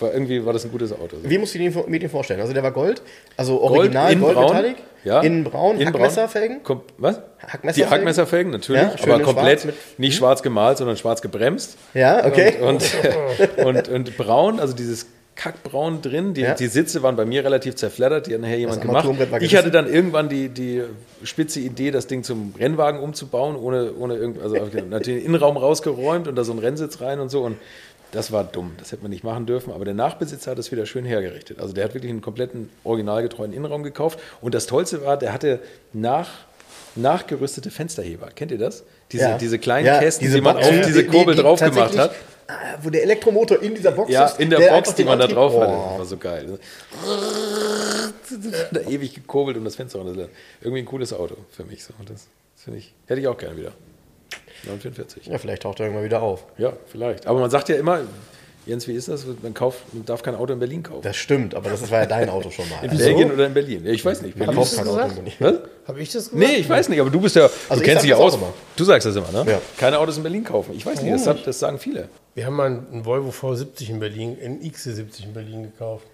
war 0.00 0.12
irgendwie 0.12 0.44
war 0.44 0.52
das 0.52 0.64
ein 0.64 0.70
gutes 0.72 0.92
Auto. 0.92 1.16
Wie 1.22 1.38
musst 1.38 1.54
du 1.54 1.58
dir 1.58 1.70
den, 1.70 1.90
mir 1.90 1.98
den 1.98 2.10
vorstellen? 2.10 2.40
Also 2.40 2.52
der 2.52 2.62
war 2.62 2.72
Gold, 2.72 3.02
also 3.36 3.58
Gold, 3.58 3.72
original 3.80 4.12
innen 4.12 4.20
Gold 4.22 4.34
braun, 4.34 4.46
Metallic, 4.48 4.76
ja, 5.04 5.20
innen 5.20 5.44
braun, 5.44 5.76
braun. 5.76 5.86
Hackmesserfelgen. 5.86 6.62
Kom 6.62 6.80
was? 6.98 7.16
Hackmesserfelgen? 7.38 7.74
Die 7.74 7.84
Hackmesserfelgen, 7.86 8.52
natürlich, 8.52 8.82
Ja, 8.82 8.94
aber 9.02 9.16
in 9.16 9.22
komplett 9.22 9.60
schwarz 9.62 9.64
mit- 9.64 9.98
nicht 9.98 10.16
schwarz 10.16 10.42
gemalt, 10.42 10.78
sondern 10.78 10.96
schwarz 10.96 11.22
gebremst. 11.22 11.76
Ja, 11.94 12.26
okay. 12.26 12.54
Und, 12.62 12.82
und, 13.64 13.88
und 13.88 14.16
braun, 14.16 14.60
also 14.60 14.74
dieses 14.74 15.06
Kackbraun 15.36 16.02
drin. 16.02 16.34
Die, 16.34 16.42
Ja. 16.42 16.54
die 16.54 16.66
Sitze 16.66 17.02
waren 17.02 17.16
bei 17.16 17.24
mir 17.24 17.42
relativ 17.44 17.74
zerfleddert, 17.74 18.26
die 18.26 18.34
hat 18.34 18.42
nachher 18.42 18.58
jemand 18.58 18.82
gemacht. 18.82 19.08
Ich 19.40 19.56
hatte 19.56 19.70
dann 19.70 19.90
irgendwann 19.90 20.28
die, 20.28 20.50
die 20.50 20.82
spitze 21.24 21.60
Idee, 21.60 21.90
das 21.90 22.06
Ding 22.06 22.24
zum 22.24 22.52
Rennwagen 22.58 23.00
umzubauen, 23.00 23.56
ohne, 23.56 23.92
ohne 23.98 24.16
irgend, 24.16 24.42
also 24.42 24.56
natürlich 24.56 25.22
den 25.22 25.24
Innenraum 25.24 25.56
rausgeräumt 25.56 26.28
und 26.28 26.34
da 26.36 26.44
so 26.44 26.52
einen 26.52 26.60
Rennsitz 26.60 27.00
rein 27.00 27.20
und 27.20 27.30
so. 27.30 27.40
Und 27.42 27.56
das 28.12 28.32
war 28.32 28.44
dumm, 28.44 28.72
das 28.78 28.92
hätte 28.92 29.02
man 29.02 29.10
nicht 29.10 29.24
machen 29.24 29.46
dürfen. 29.46 29.72
Aber 29.72 29.84
der 29.84 29.94
Nachbesitzer 29.94 30.50
hat 30.52 30.58
das 30.58 30.70
wieder 30.72 30.86
schön 30.86 31.04
hergerichtet. 31.04 31.60
Also 31.60 31.72
der 31.74 31.84
hat 31.84 31.94
wirklich 31.94 32.10
einen 32.10 32.20
kompletten 32.22 32.68
originalgetreuen 32.84 33.52
Innenraum 33.52 33.82
gekauft. 33.82 34.18
Und 34.40 34.54
das 34.54 34.66
Tollste 34.66 35.04
war, 35.04 35.16
der 35.16 35.32
hatte 35.32 35.60
nach, 35.92 36.28
nachgerüstete 36.96 37.70
Fensterheber. 37.70 38.28
Kennt 38.34 38.50
ihr 38.50 38.58
das? 38.58 38.82
Diese, 39.12 39.24
Ja. 39.24 39.38
diese 39.38 39.58
kleinen 39.58 39.86
Ja, 39.86 39.98
Kästen, 39.98 40.24
diese 40.24 40.36
die 40.36 40.40
man 40.42 40.56
auf 40.56 40.68
diese 40.68 41.02
die- 41.04 41.08
Kurbel 41.08 41.34
die 41.36 41.42
drauf 41.42 41.60
gemacht 41.60 41.96
hat. 41.96 42.10
Ah, 42.48 42.52
Wo 42.82 42.90
der 42.90 43.04
Elektromotor 43.04 43.62
in 43.62 43.76
dieser 43.76 43.92
Box 43.92 44.10
Ja, 44.10 44.26
ist. 44.26 44.40
in 44.40 44.50
der, 44.50 44.58
der 44.58 44.70
Box, 44.72 44.94
die 44.96 45.04
man 45.04 45.18
da 45.20 45.28
drauf 45.28 45.52
hatte. 45.54 45.66
Boah. 45.72 45.88
Das 45.90 45.98
war 45.98 46.06
so 46.06 46.16
geil. 46.16 46.58
Da 48.72 48.80
ewig 48.82 49.14
gekurbelt 49.14 49.56
um 49.56 49.64
das 49.64 49.76
Fenster 49.76 50.00
runter. 50.00 50.28
Irgendwie 50.60 50.82
ein 50.82 50.86
cooles 50.86 51.12
Auto 51.12 51.36
für 51.50 51.64
mich. 51.64 51.84
So. 51.84 51.92
Das, 52.00 52.26
das 52.54 52.64
finde 52.64 52.78
ich, 52.80 52.92
hätte 53.06 53.20
ich 53.20 53.28
auch 53.28 53.38
gerne 53.38 53.56
wieder. 53.56 53.72
944. 54.64 55.26
Ja, 55.26 55.38
vielleicht 55.38 55.62
taucht 55.62 55.80
er 55.80 55.86
irgendwann 55.86 56.04
wieder 56.04 56.22
auf. 56.22 56.44
Ja, 56.58 56.72
vielleicht. 56.86 57.26
Aber 57.26 57.40
man 57.40 57.50
sagt 57.50 57.68
ja 57.68 57.76
immer, 57.76 58.00
Jens, 58.66 58.86
wie 58.86 58.92
ist 58.92 59.08
das? 59.08 59.24
Man, 59.42 59.54
kauft, 59.54 59.78
man 59.94 60.04
darf 60.04 60.22
kein 60.22 60.34
Auto 60.34 60.52
in 60.52 60.58
Berlin 60.58 60.82
kaufen. 60.82 61.00
Das 61.02 61.16
stimmt, 61.16 61.54
aber 61.54 61.70
das 61.70 61.90
war 61.90 62.00
ja 62.00 62.06
dein 62.06 62.28
Auto 62.28 62.50
schon 62.50 62.68
mal. 62.68 62.84
in 62.84 62.90
Also, 62.90 63.02
Belgien 63.04 63.32
oder 63.32 63.46
in 63.46 63.54
Berlin? 63.54 63.84
Ja, 63.86 63.90
ich 63.92 64.04
weiß 64.04 64.20
nicht. 64.20 64.36
man 64.36 64.46
Berlin 64.46 64.60
kauft 64.60 64.76
kein 64.76 64.86
Auto 64.86 65.00
in? 65.00 65.14
Berlin. 65.14 65.32
Was? 65.38 65.54
Habe 65.88 66.00
ich 66.02 66.12
das 66.12 66.30
gesagt? 66.30 66.38
Nee, 66.46 66.56
ich 66.56 66.68
weiß 66.68 66.88
nicht, 66.90 67.00
aber 67.00 67.08
du 67.10 67.20
bist 67.20 67.36
ja, 67.36 67.48
Also 67.68 67.82
du 67.82 67.88
kennst 67.88 68.02
dich 68.04 68.10
ja 68.10 68.16
aus. 68.16 68.34
immer. 68.34 68.52
Du 68.76 68.84
sagst 68.84 69.06
das 69.06 69.16
immer, 69.16 69.32
ne? 69.32 69.50
Ja. 69.50 69.60
Keine 69.78 69.98
Autos 69.98 70.18
in 70.18 70.22
Berlin 70.22 70.44
kaufen. 70.44 70.74
Ich 70.76 70.84
weiß 70.84 71.00
nicht, 71.02 71.12
das, 71.14 71.24
sagt- 71.24 71.46
das 71.46 71.58
sagen 71.58 71.78
viele. 71.78 72.08
Wir 72.34 72.44
haben 72.46 72.54
mal 72.54 72.66
einen 72.66 73.04
Volvo 73.04 73.30
V70 73.30 73.88
in 73.88 73.98
Berlin, 73.98 74.36
einen 74.44 74.60
XC70 74.60 75.24
in 75.24 75.32
Berlin 75.32 75.62
gekauft. 75.62 76.06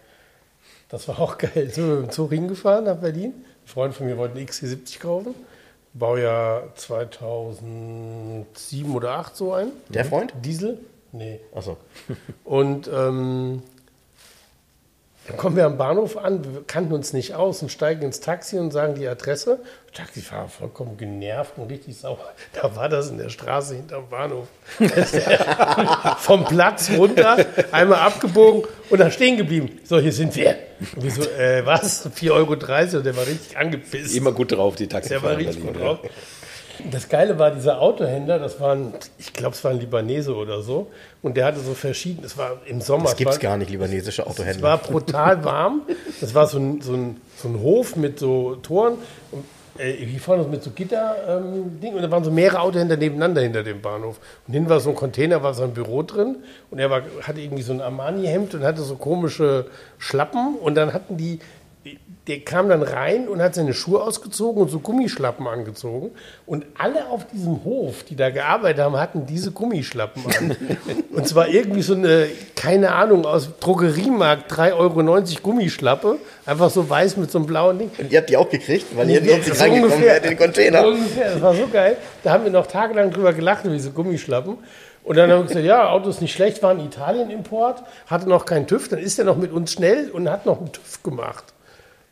Das 0.89 1.09
war 1.09 1.19
auch 1.21 1.37
geil. 1.39 1.69
Sind 1.73 1.89
wir 1.89 1.97
mit 1.97 2.07
dem 2.07 2.11
Zug 2.13 2.31
hingefahren 2.31 2.85
nach 2.85 2.97
Berlin. 2.97 3.35
Ein 3.35 3.67
Freund 3.69 3.93
von 3.95 4.07
mir 4.07 4.17
wollte 4.17 4.37
einen 4.39 4.47
XC70 4.47 5.01
kaufen. 5.01 5.35
Baujahr 5.99 6.75
2007 6.75 8.95
oder 8.95 9.09
2008 9.09 9.37
so 9.37 9.53
ein. 9.53 9.69
Der 9.89 10.05
Freund? 10.05 10.35
Diesel? 10.45 10.79
Nee. 11.13 11.41
Achso. 11.55 11.77
Und 12.45 12.91
ähm, 12.93 13.63
dann 15.29 15.37
kommen 15.37 15.57
wir 15.57 15.67
am 15.67 15.77
Bahnhof 15.77 16.17
an, 16.17 16.45
wir 16.45 16.63
kannten 16.67 16.93
uns 16.93 17.13
nicht 17.13 17.35
aus 17.35 17.63
und 17.63 17.71
steigen 17.71 18.03
ins 18.03 18.21
Taxi 18.21 18.59
und 18.59 18.71
sagen 18.71 18.95
die 18.95 19.07
Adresse. 19.09 19.59
Der 19.89 20.05
Taxifahrer 20.05 20.49
vollkommen 20.49 20.97
genervt 20.97 21.53
und 21.57 21.71
richtig 21.71 21.97
sauer. 21.97 22.19
Da 22.53 22.77
war 22.77 22.89
das 22.89 23.11
in 23.11 23.19
der 23.19 23.29
Straße 23.29 23.75
hinterm 23.75 24.09
Bahnhof. 24.09 24.47
Vom 26.19 26.45
Platz 26.45 26.91
runter, 26.91 27.45
einmal 27.73 28.01
abgebogen 28.01 28.65
und 28.91 28.99
dann 28.99 29.11
stehen 29.11 29.37
geblieben. 29.37 29.81
So, 29.85 29.99
hier 29.99 30.13
sind 30.13 30.35
wir. 30.37 30.57
Und 30.95 31.03
wir 31.03 31.11
so, 31.11 31.23
äh, 31.23 31.65
was? 31.65 32.07
4,30 32.07 32.31
Euro 32.33 32.53
und 32.53 33.05
der 33.05 33.17
war 33.17 33.27
richtig 33.27 33.57
angepisst. 33.57 34.15
Immer 34.15 34.33
gut 34.33 34.53
drauf, 34.53 34.77
die 34.77 34.87
Der 34.87 35.01
Taxifahrer 35.01 35.23
war 35.25 35.39
in 35.39 35.47
richtig 35.47 35.65
Berlin. 35.65 35.97
gut 35.97 36.05
ja. 36.05 36.11
Das 36.91 37.09
Geile 37.09 37.39
war, 37.39 37.51
dieser 37.51 37.81
Autohändler, 37.81 38.39
das 38.39 38.61
waren, 38.61 38.93
ich 39.19 39.33
glaube, 39.33 39.55
es 39.55 39.65
waren 39.65 39.79
Libanese 39.81 40.35
oder 40.35 40.63
so. 40.63 40.89
Und 41.23 41.37
der 41.37 41.47
hatte 41.47 41.61
so 41.61 41.75
verschiedene, 41.75 42.27
es 42.27 42.37
war 42.37 42.59
im 42.67 42.81
Sommer. 42.81 43.05
Das 43.05 43.13
es 43.13 43.19
gibt 43.19 43.31
es 43.31 43.41
gar 43.41 43.57
nicht, 43.57 43.71
libanesische 43.71 44.23
Es 44.23 44.29
Autohändler. 44.29 44.63
war 44.69 44.79
brutal 44.79 45.45
warm. 45.45 45.83
Das 46.21 46.35
war 46.35 46.47
so 46.47 46.59
ein, 46.59 46.81
so 46.81 46.95
ein, 46.95 47.21
so 47.37 47.49
ein 47.49 47.61
Hof 47.61 47.97
mit 47.97 48.19
so 48.19 48.57
Toren. 48.57 48.95
Und, 49.33 49.45
äh, 49.79 49.93
hier 49.93 50.21
vorne 50.21 50.45
mit 50.45 50.63
so 50.63 50.71
Gitter-Ding. 50.71 51.95
und 51.95 52.03
da 52.03 52.11
waren 52.11 52.25
so 52.25 52.31
mehrere 52.31 52.61
Autohändler 52.61 52.97
nebeneinander 52.97 53.43
hinter 53.43 53.63
dem 53.63 53.81
Bahnhof. 53.83 54.19
Und 54.47 54.55
hinten 54.55 54.69
war 54.71 54.81
so 54.81 54.91
ein 54.91 54.97
Container, 54.97 55.43
war 55.43 55.55
sein 55.55 55.73
Büro 55.73 56.03
drin. 56.03 56.37
Und 56.71 56.79
er 56.79 56.91
war, 56.91 57.03
hatte 57.23 57.41
irgendwie 57.41 57.63
so 57.63 57.73
ein 57.73 57.81
Armani-Hemd 57.81 58.55
und 58.55 58.63
hatte 58.65 58.83
so 58.83 58.97
komische 58.97 59.67
Schlappen. 59.99 60.57
Und 60.57 60.75
dann 60.77 60.93
hatten 60.93 61.17
die, 61.17 61.41
der 62.27 62.41
kam 62.41 62.69
dann 62.69 62.83
rein 62.83 63.29
und 63.29 63.41
hat 63.41 63.55
seine 63.55 63.73
Schuhe 63.73 64.03
ausgezogen 64.03 64.63
und 64.63 64.69
so 64.69 64.81
Gummischlappen 64.81 65.47
angezogen. 65.47 66.11
Und 66.45 66.67
alle 66.77 67.07
auf 67.09 67.25
diesem 67.29 67.63
Hof, 67.63 68.03
die 68.03 68.17
da 68.17 68.31
gearbeitet 68.31 68.85
haben, 68.85 68.97
hatten 68.97 69.27
diese 69.27 69.53
Gummischlappen 69.53 70.25
an. 70.27 70.57
und 71.13 71.29
zwar 71.29 71.49
irgendwie 71.49 71.83
so 71.83 71.95
eine, 71.95 72.27
keine 72.57 72.93
Ahnung, 72.93 73.25
aus 73.27 73.51
Drogeriemarkt 73.61 74.51
3,90 74.51 74.75
Euro 74.75 75.43
Gummischlappe. 75.43 76.19
Einfach 76.45 76.71
so 76.71 76.89
weiß 76.91 77.17
mit 77.17 77.31
so 77.31 77.39
einem 77.39 77.47
blauen 77.47 77.79
Ding. 77.79 77.91
Und 77.97 78.11
ihr 78.11 78.19
habt 78.19 78.29
die 78.29 78.37
auch 78.37 78.51
gekriegt, 78.51 78.87
weil 78.97 79.09
ihr 79.09 79.25
sonst 79.25 79.47
nicht 79.47 79.71
ungefähr. 79.71 80.01
wärt 80.01 80.25
in 80.25 80.31
den 80.31 80.39
Container. 80.39 80.87
Ungefähr, 80.87 81.33
das 81.33 81.43
war 81.43 81.55
so 81.55 81.69
geil. 81.69 81.97
Da 82.25 82.33
haben 82.33 82.43
wir 82.43 82.51
noch 82.51 82.67
tagelang 82.67 83.13
drüber 83.13 83.33
gelacht, 83.33 83.65
über 83.65 83.75
diese 83.75 83.93
Gummischlappen. 83.93 84.59
Und 85.05 85.17
dann 85.17 85.31
haben 85.31 85.43
wir 85.43 85.47
gesagt, 85.47 85.65
ja, 85.65 85.89
Auto 85.91 86.09
ist 86.09 86.21
nicht 86.21 86.35
schlecht, 86.35 86.65
war 86.65 86.73
ein 86.73 86.81
Italien-Import, 86.81 87.85
hatte 88.09 88.29
noch 88.29 88.45
keinen 88.45 88.67
TÜV, 88.67 88.89
dann 88.89 88.99
ist 88.99 89.17
er 89.21 89.25
noch 89.25 89.37
mit 89.37 89.53
uns 89.53 89.71
schnell 89.71 90.11
und 90.11 90.29
hat 90.29 90.47
noch 90.47 90.59
einen 90.59 90.73
TÜV 90.73 91.05
gemacht. 91.05 91.45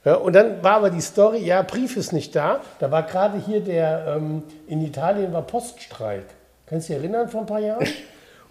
Ja, 0.05 0.17
und 0.17 0.35
dann 0.35 0.63
war 0.63 0.77
aber 0.77 0.91
die 0.91 1.01
Story, 1.01 1.39
ja, 1.39 1.63
Brief 1.63 1.97
ist 1.97 2.13
nicht 2.13 2.37
da. 2.37 2.61
Da 2.79 2.91
war 2.91 3.05
gerade 3.05 3.39
hier 3.39 3.61
der, 3.61 4.17
ähm, 4.17 4.43
in 4.67 4.85
Italien 4.85 5.33
war 5.33 5.43
Poststreik. 5.43 6.25
Kannst 6.67 6.89
du 6.89 6.93
dich 6.93 7.03
erinnern 7.03 7.29
vor 7.29 7.41
ein 7.41 7.47
paar 7.47 7.61
Jahren? 7.61 7.87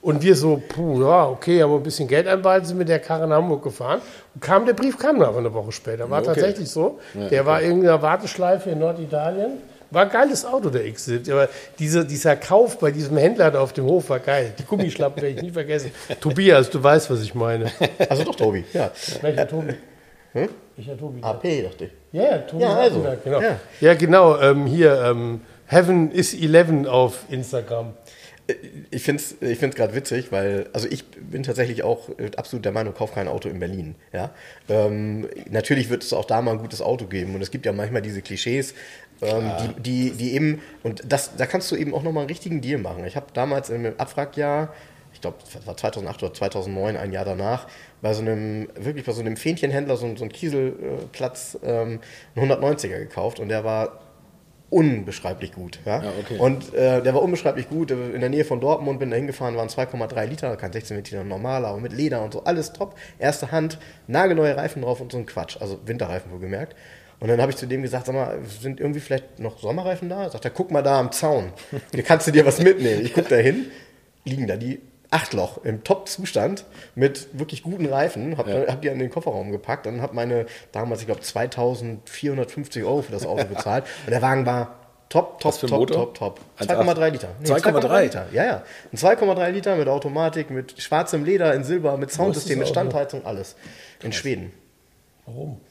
Und 0.02 0.22
wir 0.22 0.36
so, 0.36 0.62
puh, 0.68 1.02
ja, 1.02 1.28
okay, 1.30 1.64
haben 1.64 1.72
wir 1.72 1.78
ein 1.78 1.84
bisschen 1.84 2.10
Geld 2.10 2.28
anbehalten, 2.28 2.66
sind 2.68 2.78
mit 2.78 2.90
der 2.90 3.00
Karre 3.00 3.26
nach 3.26 3.38
Hamburg 3.38 3.64
gefahren. 3.64 4.02
Und 4.36 4.42
kam, 4.42 4.66
der 4.66 4.74
Brief 4.74 4.98
kam 4.98 5.18
dann 5.18 5.30
aber 5.30 5.38
eine 5.38 5.54
Woche 5.54 5.72
später. 5.72 6.10
War 6.10 6.20
Okay. 6.20 6.26
tatsächlich 6.34 6.70
so. 6.70 7.00
der 7.14 7.46
war 7.46 7.62
in 7.62 7.68
irgendeiner 7.70 8.02
Warteschleife 8.02 8.72
in 8.72 8.80
Norditalien. 8.80 9.52
War 9.92 10.04
ein 10.04 10.10
geiles 10.10 10.44
Auto, 10.46 10.70
der 10.70 10.84
X70. 10.88 11.32
Aber 11.32 11.48
diese, 11.80 12.04
dieser 12.04 12.36
Kauf 12.36 12.80
bei 12.80 12.92
diesem 12.92 13.16
Händler 13.16 13.50
da 13.52 13.62
auf 13.62 13.72
dem 13.72 13.86
Hof 13.86 14.10
war 14.10 14.20
geil. 14.20 14.52
Die 14.60 14.66
Gummischlappen 14.66 15.22
werde 15.22 15.36
ich 15.38 15.42
nie 15.42 15.52
vergessen. 15.52 15.92
Tobias, 16.20 16.70
du 16.70 16.84
weißt, 16.84 17.10
was 17.10 17.22
ich 17.22 17.34
meine. 17.34 17.72
Also 18.10 18.26
doch, 18.26 18.36
Tobi. 18.36 18.66
Ja. 18.74 18.92
Welcher 19.22 19.48
Tobi? 19.48 19.76
Welcher 20.76 20.98
Tobi? 20.98 21.22
AP, 21.22 21.64
dachte 21.64 21.86
ich. 21.86 21.92
Ja, 22.12 22.24
ja, 22.24 22.38
Tobi 22.40 22.64
Ja, 22.64 22.76
also. 22.76 23.06
Genau. 23.24 23.42
Ja. 23.42 23.60
Ja, 23.80 23.94
genau. 23.94 24.40
Ähm, 24.40 24.66
hier, 24.66 25.02
ähm, 25.04 25.42
Heaven 25.68 26.12
is 26.12 26.34
11 26.34 26.88
auf 26.88 27.26
Instagram. 27.30 27.94
Ich 28.92 29.04
finde 29.04 29.24
es 29.24 29.42
ich 29.42 29.58
find's 29.58 29.78
gerade 29.78 29.96
witzig, 29.96 30.32
weil, 30.34 30.68
also 30.74 30.88
ich 30.90 31.06
bin 31.06 31.44
tatsächlich 31.44 31.84
auch 31.84 32.10
äh, 32.20 32.32
absolut 32.36 32.66
der 32.66 32.74
Meinung, 32.74 32.94
kauf 32.94 33.14
kein 33.14 33.30
Auto 33.30 33.48
in 33.48 33.60
Berlin. 33.60 33.96
Ja? 34.12 34.32
Ähm, 34.68 35.30
natürlich 35.50 35.90
wird 35.90 36.04
es 36.04 36.12
auch 36.12 36.26
da 36.26 36.42
mal 36.42 36.52
ein 36.52 36.58
gutes 36.58 36.82
Auto 36.82 37.06
geben 37.06 37.36
und 37.36 37.42
es 37.42 37.52
gibt 37.52 37.66
ja 37.66 37.72
manchmal 37.72 38.02
diese 38.02 38.22
Klischees, 38.22 38.74
ähm, 39.22 39.50
die, 39.78 39.82
die, 39.82 40.12
die 40.12 40.34
eben, 40.34 40.62
und 40.84 41.04
das, 41.08 41.38
da 41.38 41.46
kannst 41.46 41.72
du 41.72 41.78
eben 41.78 41.94
auch 41.94 42.04
nochmal 42.04 42.24
einen 42.24 42.30
richtigen 42.30 42.60
Deal 42.60 42.80
machen. 42.80 43.06
Ich 43.06 43.16
habe 43.16 43.28
damals 43.34 43.70
im 43.70 43.86
Abwrackjahr, 43.98 44.74
ich 44.74 44.93
glaube, 45.24 45.38
das 45.52 45.66
war 45.66 45.76
2008 45.76 46.24
oder 46.24 46.34
2009, 46.34 46.96
ein 46.98 47.12
Jahr 47.12 47.26
danach, 47.26 47.68
bei 48.02 48.14
so 48.14 48.22
einem, 48.22 48.70
wirklich 48.76 49.06
bei 49.06 49.12
so 49.12 49.22
einem 49.22 49.36
Fähnchenhändler, 49.36 49.98
so, 49.98 50.16
so 50.16 50.24
einem 50.24 50.32
Kieselplatz, 50.32 51.58
ähm, 51.64 52.00
einen 52.36 52.52
190er 52.52 53.00
gekauft 53.00 53.40
und 53.40 53.50
der 53.50 53.64
war 53.64 54.00
unbeschreiblich 54.70 55.54
gut. 55.54 55.80
Ja? 55.86 56.04
Ja, 56.04 56.12
okay. 56.20 56.38
Und 56.40 56.74
äh, 56.74 57.02
der 57.02 57.14
war 57.14 57.22
unbeschreiblich 57.22 57.70
gut. 57.70 57.92
In 57.92 58.20
der 58.20 58.30
Nähe 58.30 58.44
von 58.44 58.60
Dortmund 58.60 59.00
bin 59.00 59.12
da 59.12 59.16
hingefahren, 59.16 59.56
waren 59.56 59.70
2,3 59.70 60.26
Liter, 60.26 60.56
kein 60.58 60.74
16 60.74 60.98
Liter 60.98 61.24
normaler, 61.24 61.68
aber 61.68 61.80
mit 61.80 61.94
Leder 61.94 62.24
und 62.24 62.34
so, 62.34 62.44
alles 62.44 62.74
top. 62.74 62.96
Erste 63.20 63.52
Hand, 63.52 63.78
nagelneue 64.08 64.58
Reifen 64.58 64.82
drauf 64.82 65.00
und 65.00 65.12
so 65.12 65.20
ein 65.20 65.28
Quatsch. 65.28 65.58
Also 65.60 65.80
Winterreifen 65.86 66.32
wohlgemerkt. 66.32 66.76
Und 67.20 67.30
dann 67.30 67.40
habe 67.40 67.52
ich 67.52 67.58
zu 67.58 67.68
dem 67.68 67.84
gesagt, 67.84 68.08
sag 68.08 68.16
mal, 68.16 68.40
sind 68.62 68.80
irgendwie 68.80 69.00
vielleicht 69.00 69.40
noch 69.40 69.60
Sommerreifen 69.60 70.10
da? 70.10 70.30
Sagt 70.30 70.44
er, 70.44 70.52
guck 70.52 70.72
mal 70.72 70.82
da 70.82 71.00
am 71.00 71.12
Zaun. 71.12 71.54
Hier 71.94 72.04
kannst 72.04 72.28
du 72.28 72.32
dir 72.32 72.46
was 72.46 72.60
mitnehmen. 72.60 73.06
Ich 73.06 73.14
guck 73.14 73.30
da 73.30 73.36
hin, 73.36 73.68
liegen 74.26 74.48
da 74.48 74.58
die 74.58 74.82
Achtloch 75.14 75.64
im 75.64 75.84
Top-Zustand 75.84 76.66
mit 76.96 77.28
wirklich 77.38 77.64
guten 77.64 77.86
Reifen. 77.86 78.38
Hab, 78.38 78.48
hab 78.48 78.82
die 78.82 78.88
in 78.88 79.00
den 79.00 79.10
Kofferraum 79.10 79.52
gepackt 79.52 79.86
und 79.86 80.02
habe 80.02 80.16
meine 80.16 80.48
damals, 80.72 81.02
ich 81.02 81.06
glaube, 81.06 81.22
2450 81.22 82.84
Euro 82.84 83.04
für 83.04 83.12
das 83.12 83.26
Auto 83.26 83.44
bezahlt. 83.54 83.86
Und 84.06 84.12
der 84.12 84.22
Wagen 84.22 84.46
war 84.46 84.76
top, 85.10 85.40
top, 85.40 85.60
top, 85.60 85.92
top, 85.92 86.14
top. 86.16 86.40
1,8? 86.60 86.68
2,3 86.68 87.10
Liter. 87.12 87.30
2,3? 87.44 88.02
Liter. 88.02 88.26
Ja, 88.32 88.46
ja. 88.46 88.64
Ein 88.92 88.98
2,3 88.98 89.50
Liter 89.52 89.76
mit 89.76 89.88
Automatik, 89.88 90.50
mit 90.50 90.82
schwarzem 90.82 91.24
Leder, 91.24 91.54
in 91.54 91.64
Silber, 91.64 91.98
mit 91.98 92.12
Soundsystem, 92.12 92.58
mit? 92.58 92.68
Standheizung, 92.68 93.26
alles. 93.26 93.56
In 94.02 94.12
Schweden. 94.12 94.52
Warum? 95.28 95.62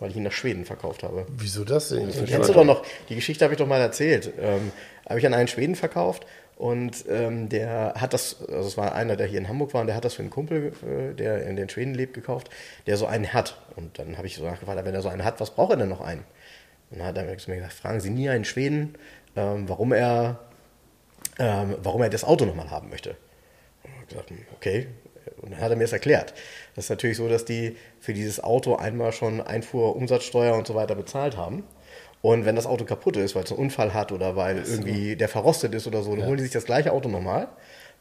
Weil 0.00 0.10
ich 0.10 0.16
ihn 0.16 0.22
nach 0.22 0.32
Schweden 0.32 0.64
verkauft 0.64 1.02
habe. 1.02 1.26
Wieso 1.28 1.64
das 1.64 1.88
denn? 1.88 2.12
Kennst 2.26 2.48
du 2.48 2.52
doch 2.52 2.64
noch, 2.64 2.82
die 3.08 3.14
Geschichte 3.14 3.44
habe 3.44 3.54
ich 3.54 3.58
doch 3.58 3.66
mal 3.66 3.80
erzählt. 3.80 4.32
Ähm, 4.40 4.72
habe 5.08 5.18
ich 5.18 5.26
an 5.26 5.34
einen 5.34 5.48
Schweden 5.48 5.74
verkauft 5.74 6.26
und 6.58 7.04
ähm, 7.08 7.48
der 7.48 7.94
hat 7.96 8.12
das, 8.12 8.36
also 8.48 8.66
es 8.66 8.76
war 8.76 8.92
einer, 8.94 9.14
der 9.14 9.28
hier 9.28 9.38
in 9.38 9.48
Hamburg 9.48 9.72
war 9.74 9.80
und 9.80 9.86
der 9.86 9.94
hat 9.94 10.04
das 10.04 10.14
für 10.14 10.22
einen 10.22 10.30
Kumpel, 10.30 10.72
äh, 10.82 11.14
der 11.14 11.46
in 11.46 11.54
den 11.54 11.68
Schweden 11.68 11.94
lebt, 11.94 12.14
gekauft, 12.14 12.50
der 12.86 12.96
so 12.96 13.06
einen 13.06 13.32
hat. 13.32 13.60
Und 13.76 13.98
dann 13.98 14.18
habe 14.18 14.26
ich 14.26 14.34
so 14.34 14.44
nachgefragt, 14.44 14.84
wenn 14.84 14.94
er 14.94 15.02
so 15.02 15.08
einen 15.08 15.24
hat, 15.24 15.38
was 15.38 15.52
braucht 15.54 15.70
er 15.70 15.76
denn 15.76 15.88
noch 15.88 16.00
einen? 16.00 16.24
Und 16.90 16.98
dann 16.98 17.06
hat 17.06 17.16
er 17.16 17.24
mir 17.24 17.36
gesagt, 17.36 17.72
fragen 17.72 18.00
Sie 18.00 18.10
nie 18.10 18.28
einen 18.28 18.44
Schweden, 18.44 18.96
ähm, 19.36 19.68
warum 19.68 19.92
er 19.92 20.40
ähm, 21.38 21.76
warum 21.82 22.02
er 22.02 22.10
das 22.10 22.24
Auto 22.24 22.44
nochmal 22.44 22.70
haben 22.70 22.90
möchte. 22.90 23.10
Und 23.84 23.90
ich 24.02 24.08
gesagt, 24.08 24.30
hm, 24.30 24.38
okay. 24.56 24.88
Und 25.40 25.52
dann 25.52 25.60
hat 25.60 25.70
er 25.70 25.76
mir 25.76 25.84
das 25.84 25.92
erklärt. 25.92 26.34
Das 26.74 26.86
ist 26.86 26.90
natürlich 26.90 27.16
so, 27.16 27.28
dass 27.28 27.44
die 27.44 27.76
für 28.00 28.12
dieses 28.12 28.42
Auto 28.42 28.74
einmal 28.74 29.12
schon 29.12 29.40
Einfuhr, 29.40 29.94
Umsatzsteuer 29.94 30.56
und 30.56 30.66
so 30.66 30.74
weiter 30.74 30.96
bezahlt 30.96 31.36
haben. 31.36 31.62
Und 32.20 32.44
wenn 32.44 32.56
das 32.56 32.66
Auto 32.66 32.84
kaputt 32.84 33.16
ist, 33.16 33.34
weil 33.34 33.44
es 33.44 33.52
einen 33.52 33.60
Unfall 33.60 33.94
hat 33.94 34.10
oder 34.12 34.34
weil 34.36 34.62
irgendwie 34.66 35.14
der 35.16 35.28
verrostet 35.28 35.74
ist 35.74 35.86
oder 35.86 36.02
so, 36.02 36.16
dann 36.16 36.26
holen 36.26 36.36
die 36.38 36.42
sich 36.44 36.52
das 36.52 36.64
gleiche 36.64 36.92
Auto 36.92 37.08
nochmal, 37.08 37.46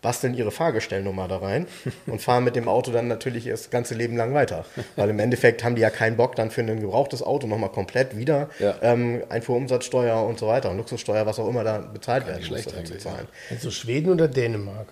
basteln 0.02 0.34
ihre 0.34 0.52
Fahrgestellnummer 0.52 1.28
da 1.28 1.38
rein 1.38 1.68
und 2.08 2.22
fahren 2.22 2.44
mit 2.44 2.56
dem 2.56 2.68
Auto 2.68 2.92
dann 2.92 3.08
natürlich 3.08 3.46
das 3.46 3.70
ganze 3.70 3.94
Leben 3.96 4.16
lang 4.18 4.34
weiter. 4.34 4.66
Weil 4.96 5.10
im 5.10 5.20
Endeffekt 5.20 5.64
haben 5.64 5.76
die 5.76 5.82
ja 5.82 5.90
keinen 5.90 6.18
Bock, 6.18 6.36
dann 6.36 6.50
für 6.52 6.62
ein 6.62 6.80
gebrauchtes 6.82 7.22
Auto 7.22 7.48
nochmal 7.48 7.72
komplett 7.72 8.18
wieder 8.18 8.50
Ja. 8.60 8.76
ähm, 8.82 9.24
Einfuhrumsatzsteuer 9.30 10.24
und 10.24 10.40
so 10.40 10.48
weiter 10.48 10.72
und 10.72 10.78
Luxussteuer, 10.78 11.26
was 11.26 11.40
auch 11.40 11.48
immer 11.48 11.64
da 11.64 11.78
bezahlt 11.80 12.26
werden 12.26 12.40
muss, 12.40 12.48
schlecht 12.48 12.88
zu 12.88 12.98
zahlen. 12.98 13.28
Also 13.52 13.70
Schweden 13.72 14.12
oder 14.12 14.28
Dänemark? 14.28 14.88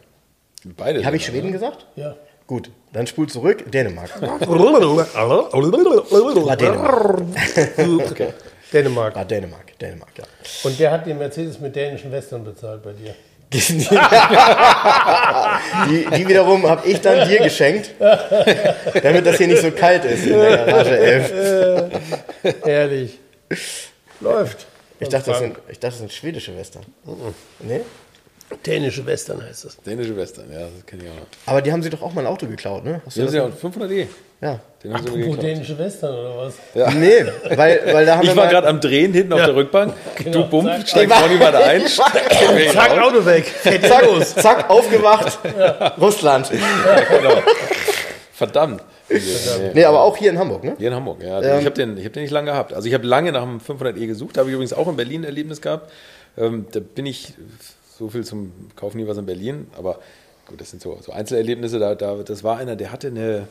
Beide. 0.77 1.05
Habe 1.05 1.15
ich 1.15 1.25
Schweden 1.25 1.47
ne? 1.47 1.53
gesagt? 1.53 1.87
Ja. 1.95 2.15
Gut, 2.47 2.69
dann 2.93 3.07
spul 3.07 3.27
zurück, 3.27 3.63
Dänemark. 3.71 4.21
War 6.45 6.57
Dänemark. 6.57 7.23
Dänemark. 8.75 9.15
War 9.15 9.25
Dänemark, 9.25 9.77
Dänemark, 9.79 10.11
ja. 10.17 10.23
Und 10.63 10.79
der 10.79 10.91
hat 10.91 11.05
den 11.05 11.17
Mercedes 11.17 11.59
mit 11.59 11.75
dänischen 11.75 12.11
Western 12.11 12.43
bezahlt 12.43 12.83
bei 12.83 12.93
dir. 12.93 13.15
Die, 13.53 13.59
die 16.17 16.27
wiederum 16.27 16.67
habe 16.67 16.87
ich 16.87 16.99
dann 16.99 17.29
dir 17.29 17.39
geschenkt, 17.39 17.91
damit 19.03 19.25
das 19.25 19.37
hier 19.37 19.47
nicht 19.47 19.61
so 19.61 19.71
kalt 19.71 20.03
ist 20.03 20.25
in 20.25 20.33
der 20.33 20.57
Garage 20.65 20.97
11. 20.97 21.91
Ehrlich. 22.65 23.19
Läuft. 24.19 24.65
Ich 24.99 25.09
dachte, 25.09 25.31
das 25.31 25.39
sind, 25.39 25.57
ich 25.69 25.79
dachte, 25.79 25.93
das 25.93 25.97
sind 25.99 26.11
schwedische 26.11 26.57
Western. 26.57 26.83
Nee? 27.59 27.81
Dänische 28.65 29.05
Western 29.05 29.43
heißt 29.43 29.65
das. 29.65 29.77
Dänische 29.77 30.15
Western, 30.17 30.51
ja, 30.51 30.61
das 30.61 30.85
kenne 30.85 31.03
ich 31.03 31.09
auch 31.09 31.15
noch. 31.15 31.27
Aber 31.45 31.61
die 31.61 31.71
haben 31.71 31.83
sie 31.83 31.89
doch 31.89 32.01
auch 32.01 32.13
mal 32.13 32.21
ein 32.21 32.27
Auto 32.27 32.47
geklaut, 32.47 32.83
ne? 32.83 33.01
Hast 33.05 33.17
du 33.17 33.21
Ja, 33.21 33.25
das 33.25 33.35
ja 33.35 33.45
500e. 33.45 34.07
Ja. 34.45 34.59
Den 34.83 34.93
haben 34.93 35.03
sie 35.07 35.11
mir 35.17 35.23
Apropos 35.25 35.39
dänische 35.43 35.77
Western 35.79 36.13
oder 36.15 36.37
was? 36.37 36.53
Nee, 36.95 37.25
weil, 37.55 37.81
weil 37.91 38.05
da 38.05 38.15
haben 38.17 38.21
wir 38.23 38.29
Ich 38.31 38.35
war 38.37 38.45
mal- 38.45 38.51
gerade 38.51 38.67
am 38.67 38.79
Drehen 38.79 39.13
hinten 39.13 39.33
auf 39.33 39.39
der 39.45 39.55
Rückbank. 39.55 39.93
Genau, 40.17 40.43
Du 40.43 40.49
bumm, 40.49 40.65
zack. 40.65 40.87
steigst 40.87 41.15
vorne 41.15 41.33
jemand 41.33 41.55
ein. 41.55 41.81
Zack, 42.73 43.01
Auto 43.01 43.25
weg. 43.25 43.45
Fährt 43.45 43.85
zack, 43.85 44.05
los. 44.05 44.35
zack, 44.35 44.69
aufgewacht, 44.69 45.39
Russland. 45.99 46.49
genau. 46.51 47.41
Verdammt. 48.33 48.83
Nee. 49.09 49.19
Nee, 49.73 49.85
aber 49.85 50.01
auch 50.01 50.17
hier 50.17 50.31
in 50.31 50.39
Hamburg, 50.39 50.63
ne? 50.63 50.75
Hier 50.77 50.87
in 50.89 50.95
Hamburg, 50.95 51.21
ja. 51.23 51.41
Ähm, 51.41 51.59
ich 51.59 51.65
habe 51.65 51.75
den, 51.75 51.97
ich 51.97 52.05
hab 52.05 52.13
den 52.13 52.23
nicht 52.23 52.31
lange 52.31 52.51
gehabt. 52.51 52.73
Also 52.73 52.87
ich 52.87 52.93
habe 52.93 53.05
lange 53.05 53.31
nach 53.31 53.43
dem 53.43 53.59
500e 53.59 54.05
gesucht. 54.07 54.35
Da 54.35 54.41
habe 54.41 54.49
ich 54.49 54.53
übrigens 54.55 54.73
auch 54.73 54.87
in 54.87 54.95
Berlin 54.95 55.21
ein 55.21 55.25
Erlebnis 55.25 55.61
gehabt. 55.61 55.91
Ähm, 56.37 56.65
da 56.71 56.79
bin 56.79 57.05
ich 57.05 57.33
so 57.97 58.09
viel 58.09 58.25
zum 58.25 58.51
Kaufen 58.75 58.97
nie 58.97 59.07
was 59.07 59.17
in 59.17 59.25
Berlin. 59.25 59.67
Aber 59.77 59.99
gut, 60.47 60.59
das 60.59 60.71
sind 60.71 60.81
so, 60.81 60.97
so 61.01 61.11
Einzelerlebnisse. 61.11 61.77
Da, 61.79 61.95
da, 61.95 62.15
das 62.25 62.43
war 62.43 62.57
einer, 62.57 62.75
der 62.75 62.91
hatte 62.91 63.07
eine... 63.07 63.47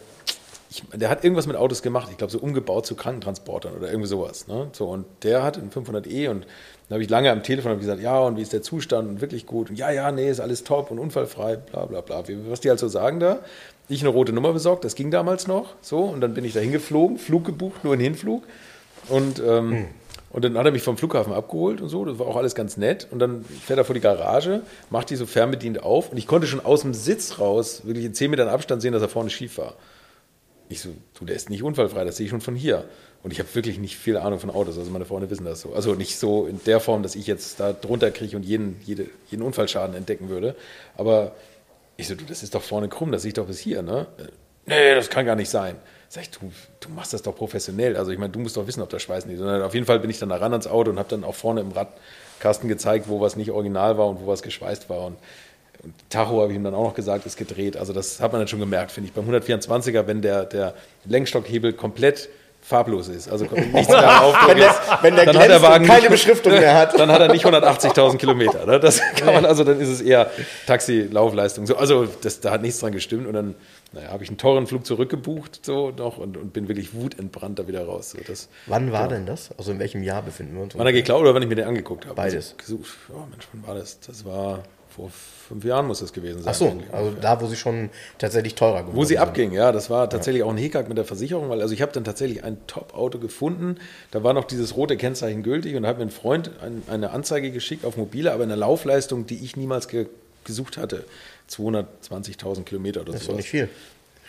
Ich, 0.71 0.83
der 0.93 1.09
hat 1.09 1.23
irgendwas 1.25 1.47
mit 1.47 1.57
Autos 1.57 1.83
gemacht, 1.83 2.09
ich 2.11 2.17
glaube 2.17 2.33
so 2.33 2.39
umgebaut 2.39 2.87
zu 2.87 2.95
Krankentransportern 2.97 3.75
oder 3.75 3.89
irgendwie 3.89 4.09
sowas. 4.09 4.49
Ne? 4.49 4.69
So, 4.73 4.89
und 4.89 5.05
der 5.23 5.43
hat 5.43 5.59
einen 5.59 5.71
500e 5.71 6.29
und 6.31 6.47
dann 6.89 6.97
habe 6.97 7.03
ich 7.03 7.11
lange 7.11 7.31
am 7.31 7.43
Telefon 7.43 7.79
gesagt, 7.79 8.03
ja, 8.03 8.19
und 8.21 8.37
wie 8.37 8.43
ist 8.43 8.53
der 8.53 8.63
Zustand 8.63 9.09
und 9.09 9.21
wirklich 9.21 9.47
gut 9.47 9.71
und 9.71 9.77
ja, 9.77 9.91
ja, 9.91 10.11
nee, 10.13 10.29
ist 10.29 10.41
alles 10.41 10.65
top 10.65 10.91
und 10.91 10.99
unfallfrei, 10.99 11.57
bla 11.57 11.87
bla 11.87 12.01
bla. 12.01 12.25
Was 12.49 12.61
die 12.61 12.69
halt 12.69 12.79
so 12.79 12.89
sagen 12.89 13.21
da. 13.21 13.41
Ich 13.89 14.01
eine 14.01 14.09
rote 14.09 14.33
Nummer 14.33 14.53
besorgt, 14.53 14.85
das 14.85 14.95
ging 14.95 15.11
damals 15.11 15.47
noch 15.47 15.75
so 15.81 16.01
und 16.01 16.21
dann 16.21 16.35
bin 16.35 16.45
ich 16.45 16.55
da 16.55 16.61
hingeflogen, 16.61 17.19
Flug 17.19 17.45
gebucht, 17.45 17.85
nur 17.85 17.93
einen 17.93 18.03
Hinflug 18.03 18.45
und, 19.09 19.43
ähm, 19.47 19.87
und 20.31 20.45
dann 20.45 20.57
hat 20.57 20.65
er 20.67 20.73
mich 20.73 20.83
vom 20.83 20.97
Flughafen 20.97 21.33
abgeholt 21.33 21.81
und 21.83 21.89
so, 21.91 22.05
das 22.05 22.19
war 22.19 22.27
auch 22.27 22.37
alles 22.37 22.55
ganz 22.55 22.77
nett 22.77 23.07
und 23.11 23.19
dann 23.19 23.45
fährt 23.45 23.79
er 23.79 23.85
vor 23.85 23.95
die 23.95 24.01
Garage, 24.01 24.63
macht 24.91 25.11
die 25.11 25.17
so 25.17 25.27
fernbedient 25.27 25.83
auf 25.83 26.11
und 26.11 26.17
ich 26.17 26.27
konnte 26.27 26.47
schon 26.47 26.65
aus 26.65 26.81
dem 26.81 26.95
Sitz 26.95 27.39
raus, 27.39 27.83
wirklich 27.85 28.07
in 28.07 28.15
10 28.15 28.31
Metern 28.31 28.49
Abstand 28.49 28.81
sehen, 28.81 28.93
dass 28.93 29.03
er 29.03 29.09
vorne 29.09 29.31
schief 29.31 29.59
war. 29.59 29.75
Ich 30.69 30.81
so, 30.81 30.91
du, 31.19 31.25
der 31.25 31.37
ist 31.37 31.51
nicht 31.51 31.63
unfallfrei, 31.63 32.05
das 32.05 32.17
sehe 32.17 32.25
ich 32.25 32.31
schon 32.31 32.41
von 32.41 32.57
hier. 32.57 32.85
Und 33.23 33.33
ich 33.33 33.39
habe 33.39 33.55
wirklich 33.55 33.79
nicht 33.79 33.97
viel 33.97 34.17
Ahnung 34.17 34.39
von 34.39 34.51
Autos, 34.51 34.79
also 34.79 34.91
meine 34.91 35.07
Freunde 35.07 35.31
wissen 35.31 35.45
das 35.45 35.61
so. 35.61 35.73
Also 35.73 35.95
nicht 35.95 36.19
so 36.19 36.47
in 36.47 36.61
der 36.65 36.81
Form, 36.81 37.03
dass 37.03 37.15
ich 37.15 37.27
jetzt 37.27 37.59
da 37.61 37.73
drunter 37.73 38.11
kriege 38.11 38.37
und 38.37 38.43
jeden, 38.43 38.81
jede, 38.85 39.07
jeden 39.31 39.43
Unfallschaden 39.43 39.97
entdecken 39.97 40.29
würde. 40.29 40.55
Aber 40.97 41.33
ich 41.97 42.09
so, 42.09 42.15
du, 42.15 42.25
das 42.25 42.43
ist 42.43 42.55
doch 42.55 42.63
vorne 42.63 42.89
krumm, 42.89 43.13
das 43.13 43.23
sehe 43.23 43.31
ich 43.31 43.35
doch 43.35 43.47
bis 43.47 43.59
hier, 43.59 43.83
ne? 43.83 44.07
Nee, 44.67 44.95
das 44.95 45.11
kann 45.11 45.27
gar 45.27 45.37
nicht 45.37 45.51
sein. 45.51 45.77
Sag 46.09 46.23
ich, 46.23 46.31
du, 46.31 46.51
du 46.81 46.89
machst 46.91 47.13
das 47.13 47.23
doch 47.23 47.35
professionell. 47.35 47.97
Also 47.97 48.11
ich 48.11 48.19
meine, 48.19 48.33
du 48.33 48.39
musst 48.39 48.57
doch 48.57 48.67
wissen, 48.67 48.83
ob 48.83 48.89
da 48.89 48.99
Schweiß 48.99 49.27
nicht. 49.27 49.39
Sondern 49.39 49.63
auf 49.63 49.75
jeden 49.75 49.87
Fall 49.87 50.01
bin 50.01 50.11
ich 50.11 50.19
dann 50.19 50.29
da 50.29 50.37
ran 50.37 50.53
ans 50.53 50.67
Auto 50.67 50.91
und 50.91 50.99
habe 50.99 51.09
dann 51.09 51.25
auch 51.25 51.35
vorne 51.35 51.61
im 51.61 51.73
Radkasten 51.73 52.69
gezeigt, 52.69 53.09
wo 53.09 53.21
was 53.21 53.37
nicht 53.37 53.51
original 53.51 53.99
war 53.99 54.09
und 54.09 54.21
wo 54.21 54.27
was 54.27 54.43
geschweißt 54.43 54.89
war. 54.89 55.07
Und 55.07 55.17
und 55.85 55.95
Tacho 56.11 56.41
habe 56.43 56.51
ich 56.53 56.57
ihm 56.57 56.65
dann 56.65 56.75
auch 56.75 56.85
noch 56.85 56.95
gesagt, 56.95 57.27
ist 57.27 57.37
gedreht. 57.37 57.77
Also 57.77 57.93
das 57.93 58.21
hat 58.21 58.33
man 58.33 58.41
dann 58.41 58.49
schon 58.49 58.61
gemerkt, 58.61 58.91
finde 58.93 59.09
ich. 59.09 59.15
Beim 59.15 59.29
124er, 59.29 60.07
wenn 60.07 60.23
der, 60.23 60.45
der 60.45 60.75
Lenkstockhebel 61.05 61.73
komplett 61.73 62.29
farblos 62.63 63.09
ist, 63.09 63.29
also 63.31 63.45
nichts 63.45 63.91
mehr 63.91 64.23
auf 64.25 64.35
Wenn 64.49 64.57
der, 64.57 64.75
wenn 65.03 65.17
der 65.17 65.27
dann 65.27 65.39
hat 65.39 65.49
der 65.51 65.61
Wagen 65.61 65.85
keine 65.87 66.01
nicht- 66.01 66.11
Beschriftung 66.11 66.53
mehr 66.53 66.75
hat. 66.75 66.99
dann 66.99 67.11
hat 67.13 67.21
er 67.21 67.31
nicht 67.31 67.45
180.000 67.45 68.17
Kilometer. 68.17 68.65
Ne? 68.65 68.81
Das 68.81 69.01
kann 69.17 69.35
man, 69.35 69.45
also 69.45 69.65
dann 69.65 69.79
ist 69.79 69.89
es 69.91 70.01
eher 70.01 70.31
Taxi-Laufleistung. 70.67 71.67
So, 71.67 71.77
also 71.77 72.07
das, 72.23 72.41
da 72.41 72.51
hat 72.53 72.63
nichts 72.63 72.81
dran 72.81 72.93
gestimmt 72.93 73.27
und 73.27 73.35
dann 73.35 73.55
naja, 73.93 74.09
habe 74.09 74.25
ich 74.25 74.31
einen 74.31 74.39
teuren 74.39 74.67
Flug 74.67 74.87
zurückgebucht 74.87 75.61
so 75.65 75.91
noch 75.91 76.17
und, 76.19 76.37
und 76.37 76.53
bin 76.53 76.67
wirklich 76.69 76.95
wutentbrannt 76.95 77.59
da 77.59 77.69
wieder 77.69 77.85
raus. 77.85 78.11
So, 78.11 78.19
das, 78.27 78.49
Wann 78.67 78.93
war 78.93 79.09
denn 79.09 79.27
das? 79.27 79.51
Also 79.59 79.71
in 79.71 79.79
welchem 79.79 80.03
Jahr 80.03 80.23
befinden 80.23 80.57
wir 80.57 80.63
uns? 80.63 80.77
wann 80.77 80.87
er 80.87 80.93
geklaut 80.93 81.21
oder 81.21 81.35
wann 81.35 81.43
ich 81.43 81.49
mir 81.49 81.55
den 81.57 81.67
angeguckt 81.67 82.05
habe? 82.07 82.15
Beides. 82.15 82.55
Also. 82.61 82.81
Oh 83.11 83.27
Mensch, 83.31 83.47
wann 83.53 83.67
war 83.67 83.75
das? 83.75 84.01
Das 84.01 84.25
war 84.25 84.63
vor 84.95 85.11
fünf 85.49 85.65
Jahren 85.65 85.87
muss 85.87 86.01
das 86.01 86.13
gewesen 86.13 86.43
sein. 86.43 86.51
Ach 86.51 86.55
so, 86.55 86.77
also 86.93 87.13
da, 87.21 87.41
wo 87.41 87.47
sie 87.47 87.57
schon 87.57 87.91
tatsächlich 88.19 88.55
teurer 88.55 88.83
geworden 88.83 88.97
Wo 88.97 89.03
sie 89.05 89.15
sind. 89.15 89.19
abging, 89.23 89.53
ja, 89.53 89.73
das 89.73 89.91
war 89.91 90.09
tatsächlich 90.09 90.43
auch 90.43 90.51
ein 90.51 90.57
Hickhack 90.57 90.89
mit 90.89 90.97
der 90.97 91.05
Versicherung, 91.05 91.49
weil 91.49 91.61
also 91.61 91.75
ich 91.75 91.83
habe 91.83 91.93
dann 91.93 92.05
tatsächlich 92.05 92.45
ein 92.45 92.59
Top-Auto 92.67 93.19
gefunden, 93.19 93.77
da 94.11 94.23
war 94.23 94.33
noch 94.33 94.45
dieses 94.45 94.77
rote 94.77 94.97
Kennzeichen 94.97 95.43
gültig 95.43 95.75
und 95.77 95.83
da 95.83 95.89
hat 95.89 95.99
mir 95.99 96.05
ein 96.05 96.11
Freund 96.11 96.51
ein, 96.63 96.83
eine 96.87 97.11
Anzeige 97.11 97.51
geschickt 97.51 97.85
auf 97.85 97.97
mobile, 97.97 98.33
aber 98.33 98.45
in 98.45 98.51
einer 98.51 98.59
Laufleistung, 98.61 99.27
die 99.27 99.45
ich 99.45 99.57
niemals 99.57 99.89
ge 99.89 100.07
gesucht 100.45 100.77
hatte, 100.77 101.05
220.000 101.51 102.65
Kilometer 102.65 103.01
oder 103.01 103.13
Das 103.13 103.23
ist 103.23 103.27
so. 103.27 103.33
doch 103.33 103.39
nicht 103.39 103.49
viel. 103.49 103.69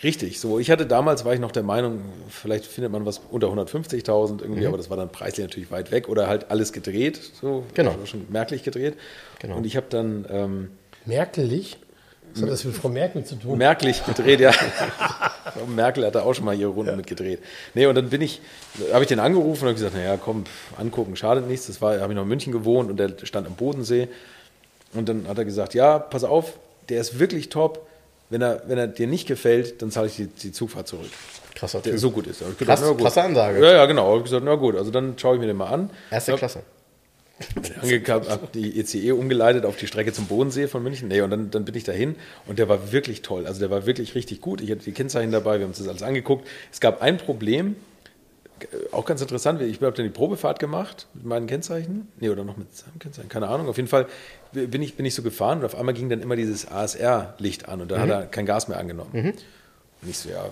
Richtig, 0.06 0.40
so. 0.40 0.60
Ich 0.60 0.70
hatte 0.70 0.86
damals, 0.86 1.26
war 1.26 1.34
ich 1.34 1.40
noch 1.40 1.52
der 1.52 1.64
Meinung, 1.64 2.02
vielleicht 2.30 2.66
findet 2.66 2.92
man 2.92 3.06
was 3.08 3.20
unter 3.32 3.48
150.000 3.48 4.42
irgendwie, 4.42 4.62
Mhm. 4.62 4.68
aber 4.68 4.78
das 4.78 4.90
war 4.92 4.98
dann 4.98 5.10
preislich 5.12 5.46
natürlich 5.48 5.72
weit 5.72 5.92
weg 5.92 6.08
oder 6.08 6.28
halt 6.28 6.52
alles 6.52 6.72
gedreht, 6.72 7.20
so. 7.42 7.64
Genau. 7.74 7.92
Also 7.92 8.06
schon 8.06 8.28
merklich 8.30 8.62
gedreht. 8.64 8.94
Genau. 9.40 9.58
Und 9.58 9.66
ich 9.66 9.76
habe 9.76 9.88
dann 9.90 10.26
ähm, 10.30 10.70
Merkelig? 11.06 11.78
Was 12.34 12.42
hat 12.44 12.50
das 12.50 12.66
mit 12.66 12.76
Frau 12.76 12.90
Merkel 12.90 13.24
zu 13.24 13.36
tun? 13.36 13.58
merklich 13.58 14.06
gedreht, 14.06 14.42
ja. 14.42 14.52
Frau 15.54 15.66
Merkel 15.68 16.06
hat 16.06 16.14
da 16.16 16.22
auch 16.22 16.34
schon 16.36 16.46
mal 16.46 16.54
ihre 16.56 16.70
Runde 16.70 16.96
mit 16.96 17.08
gedreht. 17.08 17.40
Nee, 17.74 17.88
und 17.88 17.96
dann 17.96 18.10
bin 18.10 18.22
ich, 18.22 18.42
habe 18.94 19.04
ich 19.04 19.08
den 19.08 19.20
angerufen 19.20 19.64
und 19.64 19.70
habe 19.70 19.74
gesagt, 19.76 19.96
naja, 19.96 20.18
komm, 20.18 20.44
angucken, 20.78 21.16
schadet 21.16 21.48
nichts. 21.48 21.66
Das 21.68 21.82
war, 21.82 22.00
habe 22.00 22.14
ich 22.14 22.16
noch 22.16 22.24
in 22.24 22.30
München 22.30 22.52
gewohnt 22.52 22.92
und 22.92 22.98
der 22.98 23.14
stand 23.24 23.48
am 23.48 23.56
Bodensee. 23.56 24.08
Und 24.94 25.10
dann 25.10 25.28
hat 25.28 25.38
er 25.40 25.46
gesagt, 25.46 25.74
ja, 25.74 25.98
pass 25.98 26.24
auf, 26.24 26.54
der 26.90 27.02
ist 27.02 27.18
wirklich 27.20 27.50
top. 27.50 27.88
Wenn 28.30 28.42
er, 28.42 28.64
wenn 28.68 28.78
er 28.78 28.88
dir 28.88 29.08
nicht 29.08 29.28
gefällt, 29.28 29.82
dann 29.82 29.92
zahle 29.92 30.08
ich 30.08 30.16
die, 30.16 30.28
die 30.28 30.52
Zugfahrt 30.52 30.88
zurück. 30.88 31.10
Krasser 31.54 31.80
Der 31.82 31.94
Typ. 31.94 32.02
so 32.02 32.12
gut 32.12 32.28
ist. 32.28 32.42
Krass- 32.60 32.82
na 32.82 32.90
gut. 32.90 33.00
krasse 33.02 33.22
Ansage. 33.22 33.64
Ja, 33.64 33.72
ja, 33.74 33.86
genau. 33.86 34.18
Ich 34.18 34.24
gesagt, 34.24 34.44
na 34.44 34.56
gut, 34.56 34.76
also 34.76 34.92
dann 34.92 35.18
schaue 35.18 35.36
ich 35.36 35.42
mir 35.42 35.48
den 35.48 35.58
mal 35.58 35.68
an. 35.68 35.90
Erste 36.12 36.32
Ja, 36.32 36.38
Klasse. 36.38 36.64
angekappt, 37.82 38.30
habe 38.30 38.48
die 38.54 38.80
ECE 38.80 39.14
umgeleitet 39.14 39.66
auf 39.66 39.76
die 39.76 39.88
Strecke 39.88 40.14
zum 40.14 40.26
Bodensee 40.28 40.68
von 40.68 40.82
München. 40.82 41.10
Nee, 41.10 41.20
und 41.22 41.30
dann, 41.32 41.52
dann 41.52 41.66
bin 41.66 41.76
ich 41.76 41.84
dahin 41.84 42.16
und 42.48 42.60
der 42.60 42.70
war 42.70 42.92
wirklich 42.94 43.22
toll. 43.24 43.46
Also 43.46 43.60
der 43.60 43.70
war 43.70 43.86
wirklich 43.86 44.16
richtig 44.16 44.40
gut. 44.42 44.62
Ich 44.62 44.72
hatte 44.72 44.84
die 44.86 44.94
Kennzeichen 44.94 45.32
dabei, 45.32 45.56
wir 45.60 45.64
haben 45.66 45.72
uns 45.72 45.80
das 45.80 45.88
alles 45.90 46.02
angeguckt. 46.02 46.48
Es 46.72 46.80
gab 46.80 47.02
ein 47.02 47.18
Problem, 47.18 47.76
auch 48.92 49.06
ganz 49.06 49.22
interessant, 49.22 49.62
ich 49.62 49.82
habe 49.82 49.92
dann 49.92 50.06
die 50.06 50.12
Probefahrt 50.12 50.60
gemacht 50.60 51.08
mit 51.14 51.26
meinen 51.26 51.48
Kennzeichen. 51.48 52.08
Nee, 52.20 52.30
oder 52.30 52.44
noch 52.44 52.58
mit 52.58 52.76
seinem 52.76 53.00
Kennzeichen, 53.00 53.30
keine 53.30 53.48
Ahnung. 53.48 53.68
Auf 53.68 53.78
jeden 53.78 53.90
Fall 53.90 54.08
bin 54.54 54.82
ich, 54.82 54.96
bin 54.96 55.06
ich 55.06 55.14
so 55.14 55.22
gefahren 55.24 55.60
und 55.60 55.66
auf 55.66 55.76
einmal 55.76 55.94
ging 55.94 56.10
dann 56.10 56.22
immer 56.22 56.36
dieses 56.36 56.72
ASR-Licht 56.72 57.68
an 57.68 57.82
und 57.82 57.92
dann 57.92 58.00
hat 58.02 58.10
er 58.10 58.26
kein 58.26 58.46
Gas 58.46 58.68
mehr 58.68 58.80
angenommen. 58.80 59.34
Und 60.06 60.12
ich 60.12 60.20
so, 60.20 60.30
ja, 60.30 60.46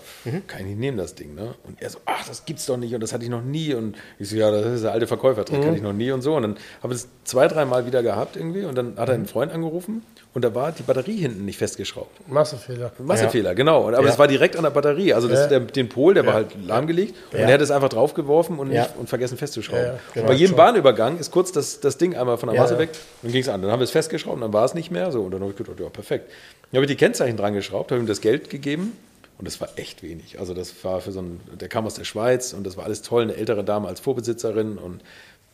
kann 0.47 0.61
ich 0.61 0.65
nicht 0.65 0.79
nehmen, 0.79 0.97
das 0.97 1.13
Ding, 1.13 1.35
ne? 1.35 1.53
Und 1.63 1.79
er 1.79 1.91
so, 1.91 1.99
ach, 2.05 2.27
das 2.27 2.43
gibt's 2.45 2.65
doch 2.65 2.75
nicht 2.77 2.91
und 2.95 3.01
das 3.01 3.13
hatte 3.13 3.23
ich 3.23 3.29
noch 3.29 3.43
nie. 3.43 3.75
Und 3.75 3.95
ich 4.17 4.29
so, 4.29 4.35
ja, 4.35 4.49
das 4.49 4.65
ist 4.65 4.83
der 4.83 4.91
alte 4.93 5.05
Verkäufertrick, 5.05 5.61
kann 5.61 5.75
ich 5.75 5.81
noch 5.83 5.93
nie 5.93 6.11
und 6.11 6.23
so. 6.23 6.35
Und 6.35 6.41
dann 6.41 6.57
habe 6.81 6.93
ich 6.95 7.01
es 7.01 7.07
zwei, 7.23 7.47
dreimal 7.47 7.85
wieder 7.85 8.01
gehabt 8.01 8.35
irgendwie 8.35 8.63
und 8.65 8.73
dann 8.75 8.97
hat 8.97 9.09
er 9.09 9.13
einen 9.15 9.27
Freund 9.27 9.51
angerufen 9.51 10.01
und 10.33 10.43
da 10.43 10.55
war 10.55 10.71
die 10.71 10.81
Batterie 10.81 11.17
hinten 11.17 11.45
nicht 11.45 11.59
festgeschraubt. 11.59 12.27
Massefehler. 12.27 12.91
Massefehler, 12.97 13.53
genau. 13.53 13.85
Und, 13.87 13.93
aber 13.93 14.07
Ja. 14.07 14.11
es 14.13 14.17
war 14.17 14.27
direkt 14.27 14.55
an 14.57 14.63
der 14.63 14.71
Batterie. 14.71 15.13
Also 15.13 15.27
das, 15.27 15.41
Ja. 15.41 15.47
der, 15.47 15.59
den 15.59 15.87
Pol, 15.87 16.15
der 16.15 16.25
war 16.25 16.33
halt 16.33 16.47
lahmgelegt 16.65 17.13
und 17.31 17.37
er 17.37 17.53
hat 17.53 17.61
es 17.61 17.69
einfach 17.69 17.89
draufgeworfen 17.89 18.57
und, 18.57 18.71
Ja. 18.71 18.81
nicht, 18.83 18.97
und 18.97 19.07
vergessen 19.07 19.37
festzuschrauben. 19.37 19.83
Ja, 19.83 19.87
ja, 19.89 19.93
und 19.93 20.13
genau. 20.15 20.27
bei 20.29 20.33
jedem 20.33 20.47
Schon. 20.49 20.57
Bahnübergang 20.57 21.19
ist 21.19 21.29
kurz 21.29 21.51
das, 21.51 21.79
das 21.79 21.99
Ding 21.99 22.15
einmal 22.15 22.37
von 22.39 22.49
der 22.49 22.55
Ja, 22.55 22.61
Masse 22.63 22.73
ja. 22.73 22.79
weg 22.79 22.89
und 23.21 23.31
ging 23.31 23.41
es 23.41 23.49
an. 23.49 23.61
Dann 23.61 23.69
haben 23.71 23.79
wir 23.81 23.83
es 23.85 23.91
festgeschraubt 23.91 24.33
und 24.37 24.41
dann 24.41 24.53
war 24.53 24.65
es 24.65 24.73
nicht 24.73 24.89
mehr. 24.89 25.11
So, 25.11 25.21
und 25.21 25.29
dann 25.31 25.41
habe 25.41 25.51
ich 25.51 25.57
gedacht, 25.57 25.79
ja, 25.79 25.89
perfekt. 25.89 26.31
Dann 26.71 26.77
habe 26.79 26.85
ich 26.85 26.89
die 26.91 26.97
Kennzeichen 26.97 27.37
dran 27.37 27.53
geschraubt, 27.53 27.91
habe 27.91 28.01
ihm 28.01 28.07
das 28.07 28.19
Geld 28.19 28.49
gegeben 28.49 28.93
und 29.37 29.45
das 29.45 29.59
war 29.61 29.69
echt 29.77 30.03
wenig. 30.03 30.39
Also 30.39 30.53
das 30.53 30.83
war 30.83 31.01
für 31.01 31.11
so 31.11 31.19
einen, 31.19 31.41
der 31.59 31.69
kam 31.69 31.85
aus 31.85 31.95
der 31.95 32.03
Schweiz 32.03 32.53
und 32.53 32.65
das 32.65 32.77
war 32.77 32.85
alles 32.85 33.01
toll, 33.01 33.23
eine 33.23 33.35
ältere 33.35 33.63
Dame 33.63 33.87
als 33.87 33.99
Vorbesitzerin 33.99 34.77
und 34.77 35.01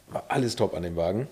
war 0.10 0.26
alles 0.30 0.56
top 0.56 0.76
an 0.76 0.84
dem 0.84 0.96
Wagen. 0.96 1.28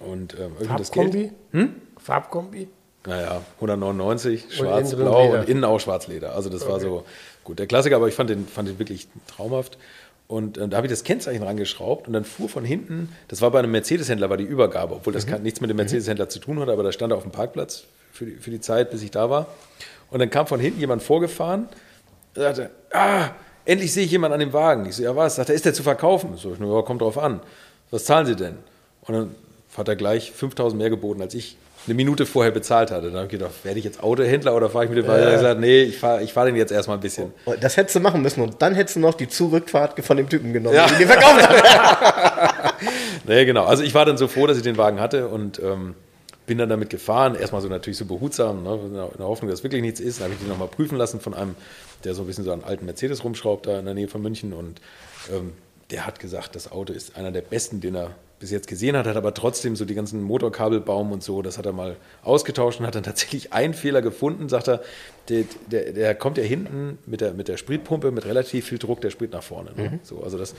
Und 0.00 0.34
ähm, 0.34 0.52
irgendwie 0.58 0.78
das 0.78 0.90
Geld. 0.90 1.12
Farbkombi? 1.12 1.70
Farbkombi? 1.98 2.68
naja, 3.06 3.42
199, 3.56 4.44
Und 4.44 4.52
schwarz-blau 4.52 5.30
drin 5.30 5.40
und 5.40 5.48
innen 5.48 5.64
auch 5.64 5.78
Schwarzleder. 5.78 6.34
Also 6.34 6.48
das 6.48 6.66
war 6.66 6.80
so 6.80 7.04
gut. 7.42 7.58
Der 7.58 7.66
Klassiker, 7.66 7.96
aber 7.96 8.08
ich 8.08 8.14
fand 8.14 8.30
den, 8.30 8.46
fand 8.46 8.68
den 8.68 8.78
wirklich 8.78 9.08
traumhaft. 9.26 9.78
Und 10.26 10.56
äh, 10.56 10.68
da 10.68 10.78
habe 10.78 10.86
ich 10.86 10.90
das 10.90 11.04
Kennzeichen 11.04 11.42
rangeschraubt 11.42 12.06
und 12.06 12.14
dann 12.14 12.24
fuhr 12.24 12.48
von 12.48 12.64
hinten, 12.64 13.10
das 13.28 13.42
war 13.42 13.50
bei 13.50 13.58
einem 13.58 13.72
Mercedes-Händler, 13.72 14.30
war 14.30 14.38
die 14.38 14.44
Übergabe, 14.44 14.94
obwohl 14.94 15.12
das 15.12 15.26
kann, 15.26 15.42
nichts 15.42 15.60
mit 15.60 15.68
dem 15.68 15.76
Mercedes-Händler 15.76 16.30
zu 16.30 16.38
tun 16.38 16.58
hatte, 16.60 16.72
aber 16.72 16.82
da 16.82 16.92
stand 16.92 17.12
er 17.12 17.16
auf 17.18 17.24
dem 17.24 17.32
Parkplatz 17.32 17.84
für 18.10 18.24
die, 18.24 18.36
für 18.36 18.50
die 18.50 18.60
Zeit, 18.60 18.90
bis 18.90 19.02
ich 19.02 19.10
da 19.10 19.28
war. 19.28 19.48
Und 20.14 20.20
dann 20.20 20.30
kam 20.30 20.46
von 20.46 20.60
hinten 20.60 20.78
jemand 20.78 21.02
vorgefahren, 21.02 21.68
sagte, 22.36 22.70
ah, 22.92 23.30
endlich 23.64 23.92
sehe 23.92 24.04
ich 24.04 24.12
jemanden 24.12 24.34
an 24.34 24.38
dem 24.38 24.52
Wagen. 24.52 24.86
Ich 24.86 24.94
so, 24.94 25.02
ja 25.02 25.16
was? 25.16 25.34
Sagt 25.34 25.48
er, 25.48 25.56
ist 25.56 25.64
der 25.64 25.74
zu 25.74 25.82
verkaufen? 25.82 26.36
So, 26.36 26.52
ich 26.52 26.60
nur, 26.60 26.72
ja, 26.76 26.82
kommt 26.82 27.02
drauf 27.02 27.18
an. 27.18 27.40
Was 27.90 28.04
zahlen 28.04 28.24
Sie 28.24 28.36
denn? 28.36 28.58
Und 29.00 29.14
dann 29.14 29.34
hat 29.76 29.88
er 29.88 29.96
gleich 29.96 30.30
5000 30.30 30.80
mehr 30.80 30.88
geboten, 30.88 31.20
als 31.20 31.34
ich 31.34 31.56
eine 31.86 31.94
Minute 31.94 32.26
vorher 32.26 32.52
bezahlt 32.52 32.92
hatte. 32.92 33.06
Dann 33.06 33.16
habe 33.16 33.24
ich 33.24 33.32
gedacht, 33.32 33.50
werde 33.64 33.80
ich 33.80 33.84
jetzt 33.84 34.04
Autohändler 34.04 34.54
oder 34.54 34.70
fahre 34.70 34.84
ich 34.84 34.90
mit 34.90 35.00
dem? 35.00 35.08
Weil 35.08 35.18
er 35.18 35.26
hat 35.26 35.34
gesagt, 35.34 35.60
nee, 35.60 35.82
ich 35.82 35.98
fahre 35.98 36.22
ich 36.22 36.32
fahr 36.32 36.46
den 36.46 36.54
jetzt 36.54 36.70
erstmal 36.70 36.96
ein 36.96 37.00
bisschen. 37.00 37.32
Das 37.60 37.76
hättest 37.76 37.96
du 37.96 38.00
machen 38.00 38.22
müssen 38.22 38.40
und 38.40 38.62
dann 38.62 38.76
hättest 38.76 38.94
du 38.94 39.00
noch 39.00 39.14
die 39.14 39.28
Zurückfahrt 39.28 39.98
von 40.04 40.16
dem 40.16 40.28
Typen 40.28 40.52
genommen, 40.52 40.76
ja. 40.76 40.86
den 40.86 41.08
verkauft 41.08 41.48
hat. 41.48 42.74
nee, 43.26 43.44
genau. 43.44 43.64
Also 43.64 43.82
ich 43.82 43.94
war 43.94 44.04
dann 44.04 44.16
so 44.16 44.28
froh, 44.28 44.46
dass 44.46 44.58
ich 44.58 44.62
den 44.62 44.76
Wagen 44.76 45.00
hatte 45.00 45.26
und 45.26 45.58
ähm, 45.58 45.96
bin 46.46 46.58
dann 46.58 46.68
damit 46.68 46.90
gefahren. 46.90 47.34
Erstmal 47.34 47.62
so 47.62 47.68
natürlich 47.68 47.98
so 47.98 48.04
behutsam, 48.04 48.62
ne, 48.62 48.78
in 48.84 48.94
der 48.94 49.26
Hoffnung, 49.26 49.50
dass 49.50 49.62
wirklich 49.62 49.82
nichts 49.82 50.00
ist. 50.00 50.20
Dann 50.20 50.24
habe 50.24 50.34
ich 50.34 50.40
den 50.40 50.48
nochmal 50.48 50.68
prüfen 50.68 50.98
lassen 50.98 51.20
von 51.20 51.34
einem, 51.34 51.54
der 52.04 52.14
so 52.14 52.22
ein 52.22 52.26
bisschen 52.26 52.44
so 52.44 52.52
einen 52.52 52.64
alten 52.64 52.84
Mercedes 52.84 53.24
rumschraubt, 53.24 53.66
da 53.66 53.78
in 53.78 53.84
der 53.84 53.94
Nähe 53.94 54.08
von 54.08 54.22
München. 54.22 54.52
Und 54.52 54.80
ähm, 55.32 55.52
der 55.90 56.06
hat 56.06 56.20
gesagt, 56.20 56.54
das 56.56 56.70
Auto 56.70 56.92
ist 56.92 57.16
einer 57.16 57.32
der 57.32 57.42
besten, 57.42 57.80
den 57.80 57.94
er 57.94 58.10
bis 58.40 58.50
jetzt 58.50 58.66
gesehen 58.66 58.96
hat, 58.96 59.06
hat 59.06 59.16
aber 59.16 59.32
trotzdem 59.32 59.74
so 59.74 59.84
die 59.84 59.94
ganzen 59.94 60.22
Motorkabelbaum 60.22 61.12
und 61.12 61.22
so, 61.22 61.40
das 61.40 61.56
hat 61.56 61.64
er 61.64 61.72
mal 61.72 61.96
ausgetauscht 62.22 62.80
und 62.80 62.86
hat 62.86 62.94
dann 62.94 63.02
tatsächlich 63.02 63.52
einen 63.52 63.72
Fehler 63.72 64.02
gefunden, 64.02 64.48
sagt 64.48 64.68
er, 64.68 64.82
der, 65.28 65.44
der, 65.70 65.92
der 65.92 66.14
kommt 66.14 66.36
ja 66.36 66.44
hinten 66.44 66.98
mit 67.06 67.20
der, 67.22 67.32
mit 67.32 67.48
der 67.48 67.56
Spritpumpe 67.56 68.10
mit 68.10 68.26
relativ 68.26 68.66
viel 68.66 68.78
Druck 68.78 69.00
der 69.00 69.10
Sprit 69.10 69.32
nach 69.32 69.42
vorne. 69.42 69.70
Ne? 69.74 69.90
Mhm. 69.90 70.00
So, 70.02 70.22
also 70.22 70.36
das, 70.36 70.54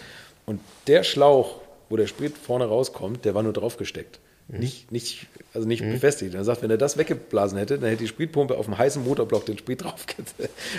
und 0.46 0.62
der 0.88 1.04
Schlauch, 1.04 1.62
wo 1.90 1.98
der 1.98 2.08
Sprit 2.08 2.36
vorne 2.38 2.66
rauskommt, 2.66 3.24
der 3.26 3.36
war 3.36 3.44
nur 3.44 3.54
draufgesteckt. 3.54 4.20
Nicht, 4.48 4.92
nicht, 4.92 5.26
also 5.56 5.68
nicht 5.68 5.82
mhm. 5.82 5.94
befestigt. 5.94 6.36
Er 6.36 6.44
sagt, 6.44 6.62
wenn 6.62 6.70
er 6.70 6.78
das 6.78 6.98
weggeblasen 6.98 7.58
hätte, 7.58 7.80
dann 7.80 7.90
hätte 7.90 8.04
die 8.04 8.08
Spritpumpe 8.08 8.56
auf 8.56 8.66
dem 8.66 8.78
heißen 8.78 9.04
Motorblock 9.04 9.46
den 9.48 9.58
Sprit 9.58 9.84
drauf 9.84 10.06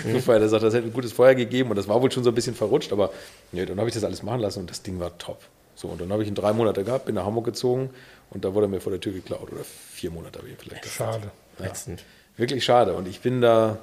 mhm. 0.05 0.21
Er 0.25 0.47
sagt, 0.47 0.63
das 0.63 0.73
hätte 0.73 0.87
ein 0.87 0.93
gutes 0.93 1.11
Feuer 1.11 1.35
gegeben 1.35 1.69
und 1.71 1.75
das 1.75 1.87
war 1.89 2.01
wohl 2.01 2.09
schon 2.09 2.23
so 2.23 2.31
ein 2.31 2.35
bisschen 2.35 2.55
verrutscht, 2.55 2.93
aber 2.93 3.11
nee, 3.51 3.65
dann 3.65 3.77
habe 3.77 3.89
ich 3.89 3.93
das 3.93 4.05
alles 4.05 4.23
machen 4.23 4.39
lassen 4.39 4.59
und 4.61 4.69
das 4.69 4.83
Ding 4.83 4.99
war 4.99 5.17
top. 5.17 5.41
So, 5.75 5.89
und 5.89 5.99
dann 5.99 6.11
habe 6.11 6.23
ich 6.23 6.29
ihn 6.29 6.35
drei 6.35 6.53
Monate 6.53 6.83
gehabt, 6.85 7.05
bin 7.05 7.15
nach 7.15 7.25
Hamburg 7.25 7.45
gezogen 7.45 7.89
und 8.29 8.45
da 8.45 8.53
wurde 8.53 8.67
er 8.67 8.69
mir 8.69 8.79
vor 8.79 8.91
der 8.91 9.01
Tür 9.01 9.11
geklaut. 9.11 9.51
Oder 9.51 9.63
vier 9.63 10.11
Monate 10.11 10.39
habe 10.39 10.47
ich 10.47 10.53
ihn 10.53 10.59
vielleicht 10.59 10.83
gehabt. 10.83 10.97
Schade. 10.97 11.31
Ja, 11.59 11.95
wirklich 12.37 12.63
schade. 12.63 12.93
Und 12.93 13.07
ich 13.07 13.19
bin 13.19 13.41
da, 13.41 13.79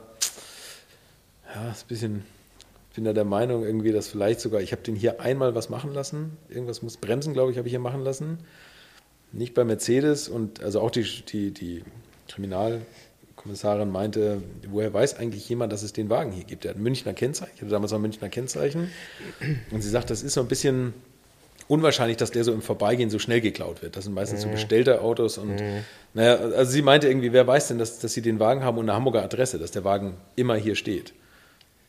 ja, 1.54 1.70
ist 1.70 1.84
ein 1.84 1.88
bisschen, 1.88 2.26
bin 2.94 3.04
da 3.04 3.12
der 3.12 3.24
Meinung 3.24 3.64
irgendwie, 3.64 3.92
dass 3.92 4.08
vielleicht 4.08 4.40
sogar, 4.40 4.60
ich 4.60 4.72
habe 4.72 4.82
den 4.82 4.96
hier 4.96 5.20
einmal 5.20 5.54
was 5.54 5.68
machen 5.68 5.92
lassen. 5.92 6.36
Irgendwas 6.48 6.82
muss 6.82 6.96
bremsen, 6.96 7.34
glaube 7.34 7.52
ich, 7.52 7.58
habe 7.58 7.68
ich 7.68 7.72
hier 7.72 7.80
machen 7.80 8.02
lassen. 8.02 8.38
Nicht 9.36 9.54
bei 9.54 9.64
Mercedes 9.64 10.28
und 10.28 10.62
also 10.62 10.80
auch 10.80 10.90
die, 10.90 11.02
die, 11.02 11.50
die 11.50 11.82
Kriminalkommissarin 12.28 13.90
meinte, 13.90 14.42
woher 14.68 14.94
weiß 14.94 15.18
eigentlich 15.18 15.48
jemand, 15.48 15.72
dass 15.72 15.82
es 15.82 15.92
den 15.92 16.08
Wagen 16.08 16.32
hier 16.32 16.44
gibt? 16.44 16.64
Der 16.64 16.70
hat 16.70 16.78
ein 16.78 16.82
Münchner 16.82 17.14
Kennzeichen, 17.14 17.52
ich 17.56 17.60
hatte 17.60 17.70
damals 17.70 17.92
noch 17.92 17.98
ein 17.98 18.02
Münchner 18.02 18.28
Kennzeichen. 18.28 18.90
Und 19.70 19.82
sie 19.82 19.90
sagt, 19.90 20.10
das 20.10 20.22
ist 20.22 20.34
so 20.34 20.40
ein 20.40 20.48
bisschen 20.48 20.94
unwahrscheinlich, 21.66 22.16
dass 22.16 22.30
der 22.30 22.44
so 22.44 22.52
im 22.52 22.62
Vorbeigehen 22.62 23.10
so 23.10 23.18
schnell 23.18 23.40
geklaut 23.40 23.82
wird. 23.82 23.96
Das 23.96 24.04
sind 24.04 24.14
meistens 24.14 24.40
mhm. 24.40 24.42
so 24.42 24.48
bestellte 24.50 25.00
Autos 25.00 25.38
und 25.38 25.60
mhm. 25.60 25.84
naja, 26.12 26.36
also 26.36 26.70
sie 26.70 26.82
meinte 26.82 27.08
irgendwie, 27.08 27.32
wer 27.32 27.46
weiß 27.46 27.68
denn, 27.68 27.78
dass, 27.78 27.98
dass 27.98 28.12
sie 28.12 28.22
den 28.22 28.38
Wagen 28.38 28.62
haben 28.62 28.78
und 28.78 28.88
eine 28.88 28.94
Hamburger 28.94 29.22
Adresse, 29.22 29.58
dass 29.58 29.70
der 29.70 29.84
Wagen 29.84 30.14
immer 30.36 30.56
hier 30.56 30.74
steht. 30.74 31.12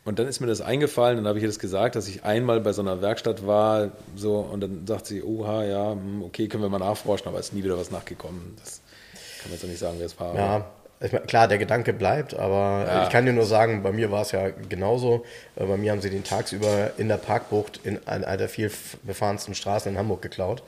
Und 0.06 0.20
dann 0.20 0.28
ist 0.28 0.40
mir 0.40 0.48
das 0.48 0.62
eingefallen, 0.62 1.18
dann 1.18 1.28
habe 1.28 1.40
ich 1.40 1.44
ihr 1.44 1.50
das 1.50 1.60
gesagt, 1.60 1.96
dass 1.96 2.08
ich 2.08 2.24
einmal 2.24 2.62
bei 2.62 2.74
so 2.74 2.82
einer 2.84 3.02
Werkstatt 3.02 3.46
war, 3.46 3.90
so, 4.16 4.38
und 4.38 4.62
dann 4.62 4.86
sagt 4.86 5.08
sie, 5.08 5.24
oha, 5.24 5.66
ja, 5.66 5.92
hm, 5.92 6.24
okay, 6.24 6.48
können 6.48 6.62
wir 6.62 6.70
mal 6.70 6.80
nachforschen, 6.80 7.28
aber 7.28 7.40
es 7.40 7.48
ist 7.48 7.54
nie 7.54 7.64
wieder 7.64 7.78
was 7.78 7.90
nachgekommen. 7.90 8.56
Das 8.64 8.82
kann 9.42 9.50
man 9.50 9.54
jetzt 9.54 9.64
auch 9.64 9.70
nicht 9.70 9.80
sagen, 9.80 9.96
wer 9.98 10.06
es 10.06 10.20
war. 10.20 10.36
Ja, 10.36 10.66
meine, 11.12 11.26
klar, 11.26 11.48
der 11.48 11.58
Gedanke 11.58 11.92
bleibt, 11.92 12.36
aber 12.36 12.86
ja. 12.88 13.04
ich 13.04 13.10
kann 13.10 13.26
dir 13.26 13.34
nur 13.34 13.46
sagen, 13.46 13.84
bei 13.84 13.92
mir 13.92 14.12
war 14.12 14.22
es 14.22 14.32
ja 14.32 14.50
genauso. 14.70 15.26
Äh, 15.56 15.66
bei 15.66 15.78
mir 15.78 15.92
haben 15.92 16.02
sie 16.02 16.10
den 16.10 16.24
tagsüber 16.24 16.92
in 16.98 17.08
der 17.08 17.18
Parkbucht 17.18 17.80
in 17.84 18.00
einer 18.08 18.38
der 18.38 18.50
viel 18.50 18.72
befahrensten 19.04 19.56
Straßen 19.56 19.92
in 19.92 19.98
Hamburg 19.98 20.22
geklaut. 20.22 20.64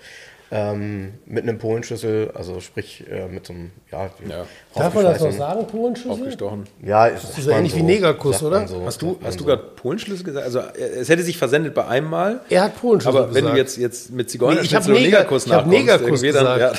Ähm, 0.49 1.15
mit 1.25 1.43
einem 1.43 1.57
Polenschlüssel, 1.57 2.31
also 2.33 2.61
sprich 2.61 3.03
äh, 3.11 3.27
mit 3.27 3.45
so 3.45 3.51
einem, 3.51 3.71
ja, 3.91 4.09
ja. 4.29 4.45
Darf 4.73 4.93
man 4.93 5.03
das 5.03 5.21
noch 5.21 5.31
sagen, 5.33 5.67
Polenschlüssel? 5.67 6.11
Aufgestochen. 6.21 6.63
Ja, 6.81 7.07
ist, 7.07 7.23
das 7.23 7.37
ist 7.37 7.43
so 7.43 7.51
ähnlich 7.51 7.73
so, 7.73 7.79
wie 7.79 7.83
Negerkuss, 7.83 8.41
oder? 8.43 8.65
So, 8.65 8.85
hast 8.85 9.01
du, 9.01 9.19
hast 9.21 9.39
du 9.39 9.43
gerade 9.43 9.63
Polenschlüssel 9.75 10.23
gesagt? 10.23 10.45
Also 10.45 10.61
es 10.79 11.09
hätte 11.09 11.23
sich 11.23 11.37
versendet 11.37 11.73
bei 11.73 11.85
einem 11.87 12.09
Mal. 12.09 12.39
Er 12.49 12.63
hat 12.63 12.79
Polenschlüssel 12.79 13.19
Aber 13.19 13.33
wenn 13.33 13.41
gesagt. 13.41 13.55
du 13.55 13.61
jetzt, 13.61 13.77
jetzt 13.77 14.11
mit 14.11 14.29
Zigeuner 14.29 14.61
nee, 14.61 14.67
ich 14.67 14.73
habe 14.73 14.89
Neger, 14.89 15.01
Negerkuss 15.01 15.45
ich 15.47 15.51
hab 15.51 15.67
Negerkuss 15.67 16.21
gesagt. 16.21 16.45
Dann, 16.45 16.59
ja. 16.59 16.71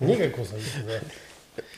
Negerkuss 0.00 0.48
habe 0.48 0.58
ich 0.58 0.74
gesagt. 0.74 1.04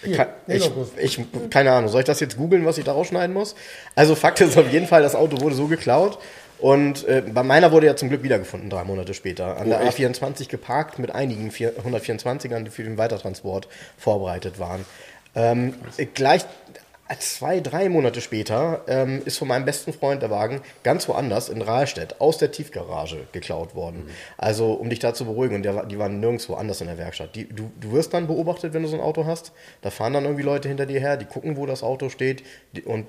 Hier, 0.03 0.29
ich, 0.47 0.71
ich, 0.97 1.51
keine 1.51 1.73
Ahnung, 1.73 1.91
soll 1.91 2.01
ich 2.01 2.07
das 2.07 2.21
jetzt 2.21 2.39
googeln, 2.39 2.65
was 2.65 2.79
ich 2.79 2.85
da 2.85 2.93
rausschneiden 2.93 3.35
muss? 3.35 3.55
Also 3.95 4.15
Fakt 4.15 4.41
ist 4.41 4.57
auf 4.57 4.73
jeden 4.73 4.87
Fall, 4.87 5.03
das 5.03 5.15
Auto 5.15 5.41
wurde 5.43 5.55
so 5.55 5.67
geklaut. 5.67 6.19
Und 6.61 7.07
äh, 7.09 7.23
bei 7.27 7.43
meiner 7.43 7.73
wurde 7.73 7.87
ja 7.87 7.97
zum 7.97 8.09
Glück 8.09 8.23
wiedergefunden, 8.23 8.69
drei 8.71 8.85
Monate 8.85 9.15
später. 9.15 9.57
An 9.57 9.67
oh, 9.67 9.71
der 9.71 9.83
A24 9.91 10.49
geparkt 10.49 10.99
mit 10.99 11.11
einigen 11.11 11.51
124ern, 11.51 12.65
die 12.65 12.71
für 12.71 12.85
den 12.85 12.99
Weitertransport 12.99 13.69
vorbereitet 13.97 14.59
waren. 14.59 14.85
Ähm, 15.35 15.75
gleich 16.15 16.45
zwei, 17.19 17.61
drei 17.61 17.89
Monate 17.89 18.21
später 18.21 18.83
ähm, 18.87 19.23
ist 19.25 19.39
von 19.39 19.49
meinem 19.49 19.65
besten 19.65 19.93
Freund 19.93 20.23
der 20.23 20.31
Wagen 20.31 20.61
ganz 20.85 21.09
woanders 21.09 21.49
in 21.49 21.61
Rahlstedt 21.61 22.21
aus 22.21 22.39
der 22.39 22.53
Tiefgarage 22.53 23.27
geklaut 23.33 23.75
worden. 23.75 24.05
Mhm. 24.05 24.11
Also, 24.39 24.73
um 24.73 24.91
dich 24.91 25.01
da 25.01 25.13
zu 25.13 25.25
beruhigen, 25.25 25.57
und 25.57 25.63
der, 25.65 25.87
die 25.87 25.99
waren 25.99 26.21
nirgendwo 26.21 26.55
anders 26.55 26.81
in 26.81 26.87
der 26.87 26.99
Werkstatt. 26.99 27.35
Die, 27.35 27.49
du, 27.49 27.71
du 27.81 27.93
wirst 27.93 28.15
dann 28.15 28.27
beobachtet, 28.27 28.75
wenn 28.75 28.83
du 28.83 28.89
so 28.89 28.97
ein 28.97 29.03
Auto 29.03 29.27
hast. 29.27 29.53
Da 29.83 29.91
fahren 29.91 30.13
dann 30.13 30.25
irgendwie 30.25 30.45
Leute 30.45 30.69
hinter 30.69 30.87
dir 30.87 31.01
her, 31.01 31.17
die 31.17 31.25
gucken, 31.25 31.57
wo 31.57 31.67
das 31.67 31.83
Auto 31.83 32.11
steht. 32.11 32.45
Die, 32.77 32.83
und 32.83 33.07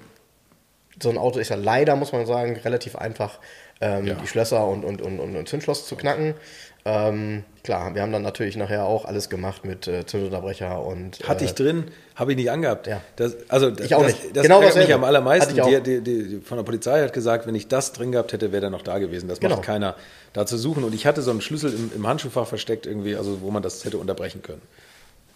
so 1.01 1.09
ein 1.09 1.17
Auto 1.17 1.39
ist 1.39 1.49
ja 1.49 1.55
leider, 1.55 1.95
muss 1.95 2.11
man 2.11 2.25
sagen, 2.25 2.57
relativ 2.63 2.95
einfach, 2.95 3.39
ähm, 3.79 4.05
ja. 4.05 4.13
die 4.15 4.27
Schlösser 4.27 4.67
und, 4.67 4.83
und, 4.85 5.01
und, 5.01 5.19
und 5.19 5.47
Zündschloss 5.47 5.87
zu 5.87 5.95
knacken. 5.95 6.35
Ähm, 6.83 7.43
klar, 7.63 7.93
wir 7.93 8.01
haben 8.01 8.11
dann 8.11 8.23
natürlich 8.23 8.57
nachher 8.57 8.85
auch 8.85 9.05
alles 9.05 9.29
gemacht 9.29 9.65
mit 9.65 9.87
äh, 9.87 10.05
Zündunterbrecher 10.05 10.83
und. 10.83 11.21
Äh, 11.21 11.23
Hatte 11.25 11.45
ich 11.45 11.53
drin, 11.53 11.91
habe 12.15 12.31
ich 12.31 12.37
nicht 12.37 12.49
angehabt. 12.49 12.87
Ja. 12.87 13.01
Das, 13.17 13.37
also, 13.49 13.69
ich 13.69 13.93
auch 13.93 14.01
das, 14.01 14.13
nicht. 14.13 14.35
Das 14.35 14.43
genau 14.43 14.61
ärgert 14.61 14.77
mich 14.77 14.93
am 14.93 15.03
allermeisten. 15.03 15.53
Die, 15.53 15.81
die, 15.81 16.01
die, 16.01 16.41
von 16.43 16.57
der 16.57 16.63
Polizei 16.63 17.03
hat 17.03 17.13
gesagt, 17.13 17.45
wenn 17.45 17.53
ich 17.53 17.67
das 17.67 17.93
drin 17.93 18.11
gehabt 18.11 18.33
hätte, 18.33 18.51
wäre 18.51 18.61
der 18.61 18.69
noch 18.71 18.81
da 18.81 18.97
gewesen. 18.97 19.27
Das 19.27 19.39
genau. 19.39 19.57
macht 19.57 19.65
keiner 19.65 19.95
da 20.33 20.47
zu 20.47 20.57
suchen. 20.57 20.83
Und 20.83 20.95
ich 20.95 21.05
hatte 21.05 21.21
so 21.21 21.29
einen 21.29 21.41
Schlüssel 21.41 21.71
im, 21.71 21.91
im 21.95 22.07
Handschuhfach 22.07 22.47
versteckt, 22.47 22.87
irgendwie, 22.87 23.15
also 23.15 23.41
wo 23.41 23.51
man 23.51 23.61
das 23.61 23.85
hätte 23.85 23.99
unterbrechen 23.99 24.41
können. 24.41 24.61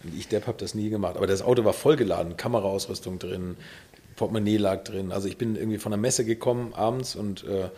Und 0.03 0.17
ich, 0.17 0.27
Depp, 0.27 0.47
habe 0.47 0.57
das 0.59 0.73
nie 0.73 0.89
gemacht. 0.89 1.15
Aber 1.15 1.27
das 1.27 1.43
Auto 1.43 1.63
war 1.63 1.73
vollgeladen, 1.73 2.37
Kameraausrüstung 2.37 3.19
drin, 3.19 3.55
Portemonnaie 4.15 4.57
lag 4.57 4.83
drin. 4.83 5.11
Also 5.11 5.27
ich 5.27 5.37
bin 5.37 5.55
irgendwie 5.55 5.77
von 5.77 5.91
der 5.91 5.99
Messe 5.99 6.25
gekommen 6.25 6.73
abends 6.73 7.15
und 7.15 7.43
äh, 7.43 7.69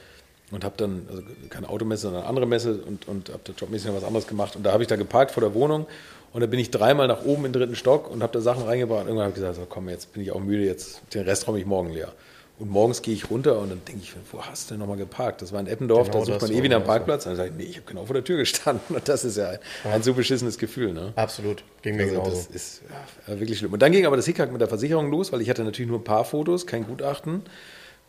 und 0.51 0.63
habe 0.63 0.75
dann, 0.77 1.05
also 1.09 1.23
keine 1.49 1.67
Automesse, 1.67 2.03
sondern 2.03 2.21
eine 2.21 2.29
andere 2.29 2.45
Messe 2.45 2.79
und, 2.87 3.07
und 3.07 3.29
habe 3.29 3.41
da 3.43 3.51
jobmäßig 3.51 3.87
noch 3.87 3.97
was 3.97 4.03
anderes 4.03 4.27
gemacht. 4.27 4.55
Und 4.55 4.63
da 4.63 4.71
habe 4.71 4.83
ich 4.83 4.87
da 4.87 4.95
geparkt 4.95 5.31
vor 5.31 5.41
der 5.41 5.53
Wohnung 5.53 5.87
und 6.33 6.41
da 6.41 6.47
bin 6.47 6.59
ich 6.59 6.71
dreimal 6.71 7.07
nach 7.07 7.25
oben 7.25 7.45
in 7.45 7.51
den 7.51 7.61
dritten 7.61 7.75
Stock 7.75 8.09
und 8.09 8.23
habe 8.23 8.33
da 8.33 8.41
Sachen 8.41 8.63
reingebracht. 8.63 9.01
Und 9.01 9.07
irgendwann 9.07 9.25
habe 9.25 9.31
ich 9.31 9.41
gesagt, 9.41 9.55
so, 9.55 9.65
komm, 9.67 9.89
jetzt 9.89 10.13
bin 10.13 10.23
ich 10.23 10.31
auch 10.31 10.39
müde, 10.39 10.63
jetzt 10.63 11.01
den 11.13 11.23
Rest 11.23 11.47
räume 11.47 11.59
ich 11.59 11.65
morgen 11.65 11.91
leer. 11.91 12.13
Und 12.59 12.71
morgens 12.71 13.03
gehe 13.03 13.13
ich 13.13 13.29
runter 13.29 13.59
und 13.59 13.69
dann 13.69 13.81
denke 13.85 14.01
ich, 14.01 14.13
wo 14.31 14.41
hast 14.41 14.69
du 14.69 14.73
denn 14.73 14.79
nochmal 14.79 14.97
geparkt? 14.97 15.43
Das 15.43 15.51
war 15.51 15.59
in 15.59 15.67
Eppendorf, 15.67 16.07
genau 16.09 16.25
da 16.25 16.25
sucht 16.25 16.41
man 16.41 16.51
ewig 16.51 16.73
am 16.73 16.83
Parkplatz. 16.83 17.27
Und 17.27 17.31
dann 17.31 17.37
sage 17.37 17.49
ich, 17.49 17.55
nee, 17.55 17.63
ich 17.69 17.75
habe 17.75 17.85
genau 17.85 18.05
vor 18.05 18.15
der 18.15 18.23
Tür 18.23 18.37
gestanden. 18.37 18.81
Und 18.95 19.07
das 19.07 19.23
ist 19.25 19.37
ja 19.37 19.49
ein, 19.49 19.59
ein 19.91 20.01
so 20.01 20.15
beschissenes 20.15 20.57
Gefühl. 20.57 20.91
Ne? 20.91 21.13
Absolut, 21.15 21.63
ging 21.83 21.97
mir 21.97 22.03
also 22.03 22.15
genauso. 22.15 22.31
Das 22.31 22.47
ist 22.47 22.81
ja, 23.27 23.39
wirklich 23.39 23.59
schlimm. 23.59 23.73
Und 23.73 23.81
dann 23.83 23.91
ging 23.91 24.07
aber 24.07 24.15
das 24.15 24.25
Hickhack 24.25 24.51
mit 24.51 24.59
der 24.59 24.67
Versicherung 24.67 25.11
los, 25.11 25.31
weil 25.31 25.41
ich 25.41 25.51
hatte 25.51 25.63
natürlich 25.63 25.89
nur 25.89 25.99
ein 25.99 26.03
paar 26.03 26.25
Fotos, 26.25 26.65
kein 26.65 26.87
Gutachten, 26.87 27.43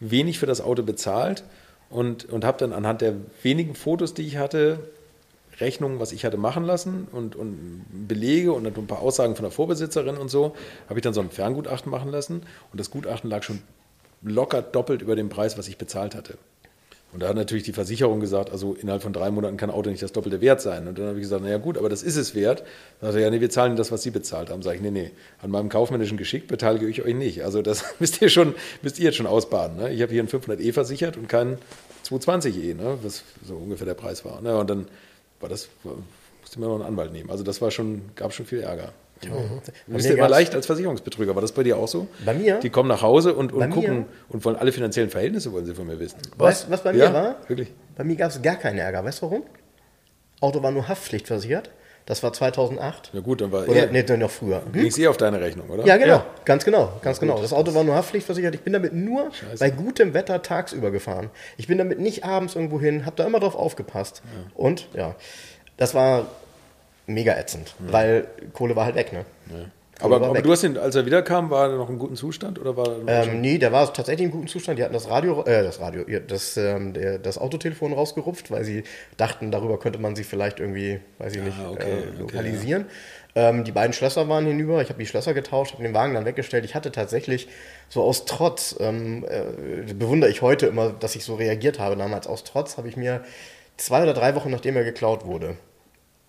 wenig 0.01 0.39
für 0.39 0.47
das 0.47 0.63
Auto 0.63 0.83
bezahlt 0.83 1.45
und, 1.91 2.25
und 2.31 2.47
habe 2.47 2.57
dann 2.57 2.73
anhand 2.73 3.03
der 3.03 3.17
wenigen 3.43 3.75
Fotos, 3.75 4.15
die 4.15 4.23
ich 4.23 4.39
hatte, 4.39 4.79
Rechnungen, 5.61 5.99
was 6.01 6.13
ich 6.13 6.25
hatte 6.25 6.37
machen 6.37 6.65
lassen 6.65 7.09
und, 7.13 7.37
und 7.37 7.85
Belege 8.07 8.53
und 8.53 8.67
ein 8.67 8.87
paar 8.87 9.01
Aussagen 9.01 9.35
von 9.35 9.43
der 9.43 9.51
Vorbesitzerin 9.51 10.17
und 10.17 10.29
so, 10.29 10.55
habe 10.89 11.01
ich 11.01 11.03
dann 11.03 11.13
so 11.13 11.21
ein 11.21 11.31
Ferngutachten 11.31 11.91
machen 11.91 12.11
lassen 12.11 12.43
und 12.73 12.81
das 12.81 12.91
Gutachten 12.91 13.29
lag 13.29 13.43
schon 13.43 13.61
locker 14.23 14.63
doppelt 14.63 15.03
über 15.03 15.17
dem 15.17 15.29
Preis, 15.29 15.59
was 15.59 15.69
ich 15.69 15.79
bezahlt 15.79 16.15
hatte. 16.15 16.39
Und 17.11 17.23
da 17.23 17.29
hat 17.29 17.37
natürlich 17.37 17.65
die 17.65 17.73
Versicherung 17.73 18.21
gesagt, 18.21 18.51
also 18.51 18.75
innerhalb 18.75 19.03
von 19.03 19.15
drei 19.15 19.31
Monaten 19.31 19.57
kann 19.57 19.71
Auto 19.71 19.89
nicht 19.89 20.03
das 20.03 20.13
doppelte 20.13 20.43
Wert 20.43 20.61
sein. 20.61 20.87
Und 20.87 20.99
dann 20.99 21.07
habe 21.07 21.17
ich 21.17 21.23
gesagt, 21.23 21.43
naja 21.43 21.57
gut, 21.57 21.79
aber 21.79 21.89
das 21.89 22.03
ist 22.03 22.17
es 22.17 22.35
wert. 22.35 22.65
Dann 23.01 23.13
sagt 23.13 23.21
er, 23.21 23.23
ja, 23.23 23.31
nee, 23.31 23.41
wir 23.41 23.49
zahlen 23.49 23.77
das, 23.77 23.91
was 23.91 24.03
Sie 24.03 24.11
bezahlt 24.11 24.51
haben. 24.51 24.63
Sage 24.63 24.77
ich, 24.77 24.83
nee, 24.83 24.91
nee, 24.91 25.11
an 25.41 25.51
meinem 25.51 25.71
kaufmännischen 25.71 26.19
Geschick 26.19 26.49
beteilige 26.49 26.87
ich 26.87 27.03
euch 27.03 27.15
nicht. 27.15 27.45
Also 27.45 27.63
das 27.63 27.83
müsst 27.99 28.21
ihr 28.21 28.29
schon, 28.29 28.55
müsst 28.83 28.99
ihr 28.99 29.07
jetzt 29.07 29.17
schon 29.17 29.27
ausbaden. 29.27 29.79
Ne? 29.79 29.91
Ich 29.91 30.03
habe 30.03 30.13
hier 30.13 30.21
einen 30.21 30.29
500e 30.29 30.71
versichert 30.75 31.17
und 31.17 31.29
keinen 31.29 31.57
220e, 32.07 32.75
ne? 32.75 32.99
was 33.03 33.23
so 33.47 33.55
ungefähr 33.55 33.87
der 33.87 33.95
Preis 33.95 34.27
war. 34.27 34.43
Ne? 34.43 34.55
Und 34.59 34.69
dann 34.69 34.87
war 35.41 35.49
das, 35.49 35.69
musste 36.43 36.61
mir 36.61 36.67
noch 36.67 36.75
einen 36.75 36.85
Anwalt 36.85 37.13
nehmen. 37.13 37.31
Also 37.31 37.43
das 37.43 37.63
war 37.63 37.71
schon, 37.71 38.03
gab 38.17 38.35
schon 38.35 38.45
viel 38.45 38.61
Ärger. 38.61 38.93
Du 39.21 39.29
Bei 39.31 39.95
bist 39.95 40.09
mir 40.09 40.17
ja 40.17 40.19
immer 40.19 40.29
leicht 40.29 40.55
als 40.55 40.67
Versicherungsbetrüger. 40.67 41.35
War 41.35 41.43
das 41.43 41.53
bei 41.53 41.63
dir 41.63 41.77
auch 41.77 41.89
so? 41.89 42.07
Bei 42.25 42.35
mir? 42.35 42.59
Die 42.61 42.71
kommen 42.71 42.89
nach 42.89 43.03
Hause 43.03 43.35
und, 43.35 43.53
und 43.53 43.69
mir? 43.69 43.75
gucken 43.75 44.07
und 44.29 44.45
wollen 44.45 44.57
alle 44.57 44.73
finanziellen 44.73 45.11
Verhältnisse 45.11 45.53
wollen 45.53 45.67
sie 45.67 45.75
von 45.75 45.87
mir 45.87 45.99
wissen. 45.99 46.19
Weißt 46.37 46.67
du, 46.67 46.71
was 46.71 46.83
bei 46.83 46.93
mir 46.93 46.99
Ja, 47.05 47.13
war? 47.13 47.37
wirklich. 47.47 47.73
Bei 47.97 48.05
mir 48.05 48.17
gab 48.17 48.31
es 48.31 48.41
gar 48.43 48.57
keinen 48.57 48.79
Ärger. 48.79 49.05
Weißt 49.05 49.23
du 49.23 49.27
warum? 49.27 49.43
Auto 50.41 50.63
war 50.63 50.71
nur 50.71 50.89
Haftpflichtversichert. 50.89 51.71
Das 52.09 52.23
war 52.23 52.33
2008. 52.33 53.11
Na 53.13 53.21
gut, 53.21 53.43
dann 53.43 53.53
war 53.53 53.69
Oder 53.69 53.91
eh, 53.91 54.03
nee, 54.03 54.17
noch 54.17 54.31
früher. 54.31 54.63
Hm? 54.65 54.73
ging 54.73 54.87
es 54.87 54.97
eh 54.97 55.09
auf 55.09 55.19
deine 55.19 55.43
Rechnung, 55.43 55.69
oder? 55.69 55.85
Ja, 55.85 55.99
genau. 55.99 56.23
Ganz 56.47 56.65
genau. 56.65 56.93
Ganz 57.03 57.21
genau. 57.21 57.39
Das 57.39 57.53
Auto 57.53 57.75
war 57.75 57.85
nur 57.85 57.97
haftpflichtversichert. 57.97 58.55
Ich 58.55 58.63
bin 58.63 58.73
damit 58.73 58.95
nur 58.95 59.31
bei 59.59 59.69
gutem 59.69 60.15
Wetter 60.15 60.41
tagsüber 60.41 60.91
gefahren. 60.91 61.29
Ich 61.59 61.67
bin 61.67 61.77
damit 61.77 61.99
nicht 62.01 62.25
abends 62.25 62.55
irgendwo 62.55 62.81
hin, 62.81 63.05
habe 63.05 63.17
da 63.17 63.27
immer 63.27 63.41
drauf 63.41 63.55
aufgepasst. 63.57 64.23
Und 64.55 64.89
ja, 64.95 65.17
das 65.77 65.95
war 65.95 66.29
mega 67.09 67.37
ätzend, 67.37 67.75
weil 67.79 68.29
Kohle 68.53 68.77
war 68.77 68.85
halt 68.85 68.95
weg, 68.95 69.13
ne? 69.13 69.25
Kohle 70.01 70.17
Aber, 70.17 70.27
aber 70.29 70.43
du 70.43 70.53
hast 70.53 70.63
ihn, 70.63 70.77
als 70.77 70.95
er 70.95 71.07
wiederkam, 71.07 71.51
war 71.51 71.71
er 71.71 71.77
noch 71.77 71.91
in 71.91 71.99
gutem 71.99 72.15
Zustand 72.15 72.61
oder 72.61 72.77
war 72.77 72.87
er 73.05 73.25
Ähm, 73.25 73.41
nee, 73.41 73.59
der 73.59 73.73
war 73.73 73.93
tatsächlich 73.93 74.27
in 74.27 74.31
gutem 74.31 74.47
Zustand. 74.47 74.79
Die 74.79 74.85
hatten 74.85 74.95
das 74.95 75.11
Radio, 75.11 75.43
äh, 75.43 75.65
das 75.65 75.81
Radio, 75.81 76.05
ja, 76.07 76.21
das, 76.21 76.57
ähm, 76.57 76.93
der, 76.93 77.19
das 77.19 77.37
Autotelefon 77.37 77.93
rausgerupft, 77.93 78.53
weil 78.53 78.63
sie 78.63 78.85
dachten, 79.17 79.51
darüber 79.51 79.79
könnte 79.81 79.99
man 79.99 80.15
sie 80.15 80.23
vielleicht 80.23 80.61
irgendwie, 80.61 81.01
weiß 81.19 81.35
ich 81.35 81.43
nicht, 81.43 81.57
okay, 81.69 81.83
äh, 81.83 81.97
okay, 81.97 82.21
lokalisieren. 82.21 82.85
Ähm, 83.35 83.65
die 83.65 83.73
beiden 83.73 83.93
Schlösser 83.93 84.29
waren 84.29 84.47
hinüber. 84.47 84.81
Ich 84.83 84.89
habe 84.89 85.01
die 85.01 85.07
Schlösser 85.07 85.35
getauscht, 85.35 85.73
habe 85.73 85.83
den 85.83 85.95
Wagen 85.95 86.15
dann 86.15 86.25
weggestellt. 86.25 86.65
Ich 86.65 86.77
hatte 86.77 86.93
tatsächlich 86.93 87.49
so 87.89 88.03
aus 88.03 88.25
Trotz, 88.25 88.77
ähm, 88.79 89.25
äh, 89.29 89.93
bewundere 89.95 90.31
ich 90.31 90.43
heute 90.43 90.67
immer, 90.67 90.91
dass 90.91 91.17
ich 91.17 91.25
so 91.25 91.35
reagiert 91.35 91.81
habe. 91.81 91.97
Damals 91.97 92.29
aus 92.29 92.45
Trotz 92.45 92.77
habe 92.77 92.89
ich 92.89 92.97
mir 92.97 93.23
zwei 93.77 94.03
oder 94.03 94.15
drei 94.15 94.35
Wochen, 94.35 94.51
nachdem 94.51 94.77
er 94.77 94.85
geklaut 94.85 95.25
wurde, 95.25 95.57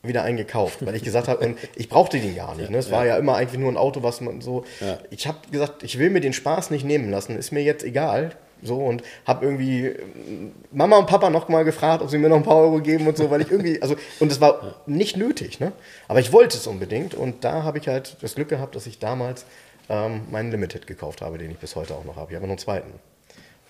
wieder 0.02 0.24
einen 0.24 0.38
gekauft, 0.38 0.86
weil 0.86 0.96
ich 0.96 1.04
gesagt 1.04 1.28
habe, 1.28 1.46
und 1.46 1.58
ich 1.76 1.90
brauchte 1.90 2.20
den 2.20 2.36
gar 2.36 2.56
nicht. 2.56 2.70
Ne? 2.70 2.78
Es 2.78 2.90
war 2.90 3.06
ja 3.06 3.18
immer 3.18 3.36
eigentlich 3.36 3.60
nur 3.60 3.72
ein 3.72 3.78
Auto, 3.78 4.02
was 4.02 4.22
man 4.22 4.42
so. 4.42 4.64
Ja. 4.80 4.98
Ich 5.10 5.28
habe 5.28 5.40
gesagt, 5.52 5.84
ich 5.84 6.00
will 6.00 6.10
mir 6.10 6.22
den 6.22 6.34
Spaß 6.34 6.72
nicht 6.72 6.86
nehmen 6.86 7.12
lassen, 7.12 7.38
ist 7.38 7.52
mir 7.52 7.64
jetzt 7.64 7.84
egal. 7.84 8.32
So 8.62 8.76
und 8.76 9.04
habe 9.26 9.46
irgendwie 9.46 9.86
ähm, 9.86 10.52
Mama 10.72 10.98
und 10.98 11.06
Papa 11.06 11.30
noch 11.30 11.48
mal 11.48 11.64
gefragt, 11.64 12.02
ob 12.02 12.10
sie 12.10 12.18
mir 12.18 12.28
noch 12.28 12.36
ein 12.36 12.44
paar 12.44 12.58
Euro 12.58 12.82
geben 12.82 13.08
und 13.08 13.16
so, 13.16 13.32
weil 13.32 13.42
ich 13.42 13.52
irgendwie, 13.52 13.82
also 13.82 13.96
und 14.20 14.32
es 14.32 14.42
war 14.42 14.82
nicht 14.86 15.16
nötig, 15.16 15.62
ne? 15.62 15.72
Aber 16.10 16.20
ich 16.20 16.34
wollte 16.34 16.58
es 16.58 16.68
unbedingt 16.68 17.14
und 17.14 17.46
da 17.46 17.64
habe 17.64 17.78
ich 17.78 17.88
halt 17.88 18.18
das 18.22 18.36
Glück 18.36 18.50
gehabt, 18.50 18.76
dass 18.76 18.86
ich 18.86 19.00
damals 19.00 19.46
ähm, 19.88 20.22
meinen 20.30 20.52
Limited 20.52 20.88
gekauft 20.88 21.22
habe, 21.22 21.38
den 21.38 21.52
ich 21.52 21.58
bis 21.58 21.76
heute 21.76 21.96
auch 21.96 22.04
noch 22.04 22.18
habe. 22.18 22.32
Ich 22.32 22.36
habe 22.36 22.46
noch 22.46 22.52
einen 22.52 22.60
zweiten. 22.60 22.92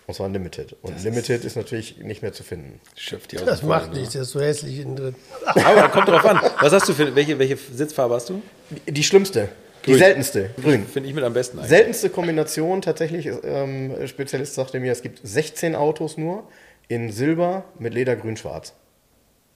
Und 0.10 0.16
zwar 0.16 0.28
Limited. 0.30 0.76
Und 0.82 1.04
Limited 1.04 1.46
ist 1.46 1.56
natürlich 1.56 2.00
nicht 2.00 2.24
mehr 2.24 2.34
zu 2.34 2.42
finden. 2.42 2.80
Schöpft 2.96 3.32
die 3.32 3.38
aus 3.38 3.46
Das 3.46 3.62
macht 3.62 3.94
nichts, 3.94 4.14
der 4.14 4.24
ist 4.24 4.32
so 4.32 4.42
hässlich 4.42 4.80
innen 4.80 4.96
drin. 4.96 5.16
Aber 5.46 5.88
kommt 5.90 6.08
drauf 6.08 6.26
an. 6.26 6.40
Was 6.62 6.74
hast 6.74 6.90
du 6.90 6.94
für, 6.94 7.14
welche, 7.14 7.38
welche 7.38 7.58
Sitzfarbe 7.58 8.16
hast 8.16 8.28
du? 8.30 8.42
Die, 8.72 8.92
die 8.92 9.04
schlimmste, 9.04 9.50
die 9.86 9.92
Grün. 9.92 10.00
seltenste, 10.00 10.50
grün. 10.60 10.88
Finde 10.88 11.10
ich 11.10 11.14
mit 11.14 11.24
am 11.24 11.34
besten 11.34 11.60
eigentlich. 11.60 11.70
Seltenste 11.70 12.10
Kombination 12.10 12.82
tatsächlich, 12.82 13.30
ähm, 13.44 14.08
Spezialist 14.08 14.56
sagte 14.56 14.80
mir, 14.80 14.92
es 14.92 15.04
gibt 15.04 15.20
16 15.22 15.76
Autos 15.76 16.18
nur 16.18 16.48
in 16.88 17.12
Silber 17.12 17.66
mit 17.78 17.94
Leder 17.94 18.16
grün-schwarz. 18.16 18.74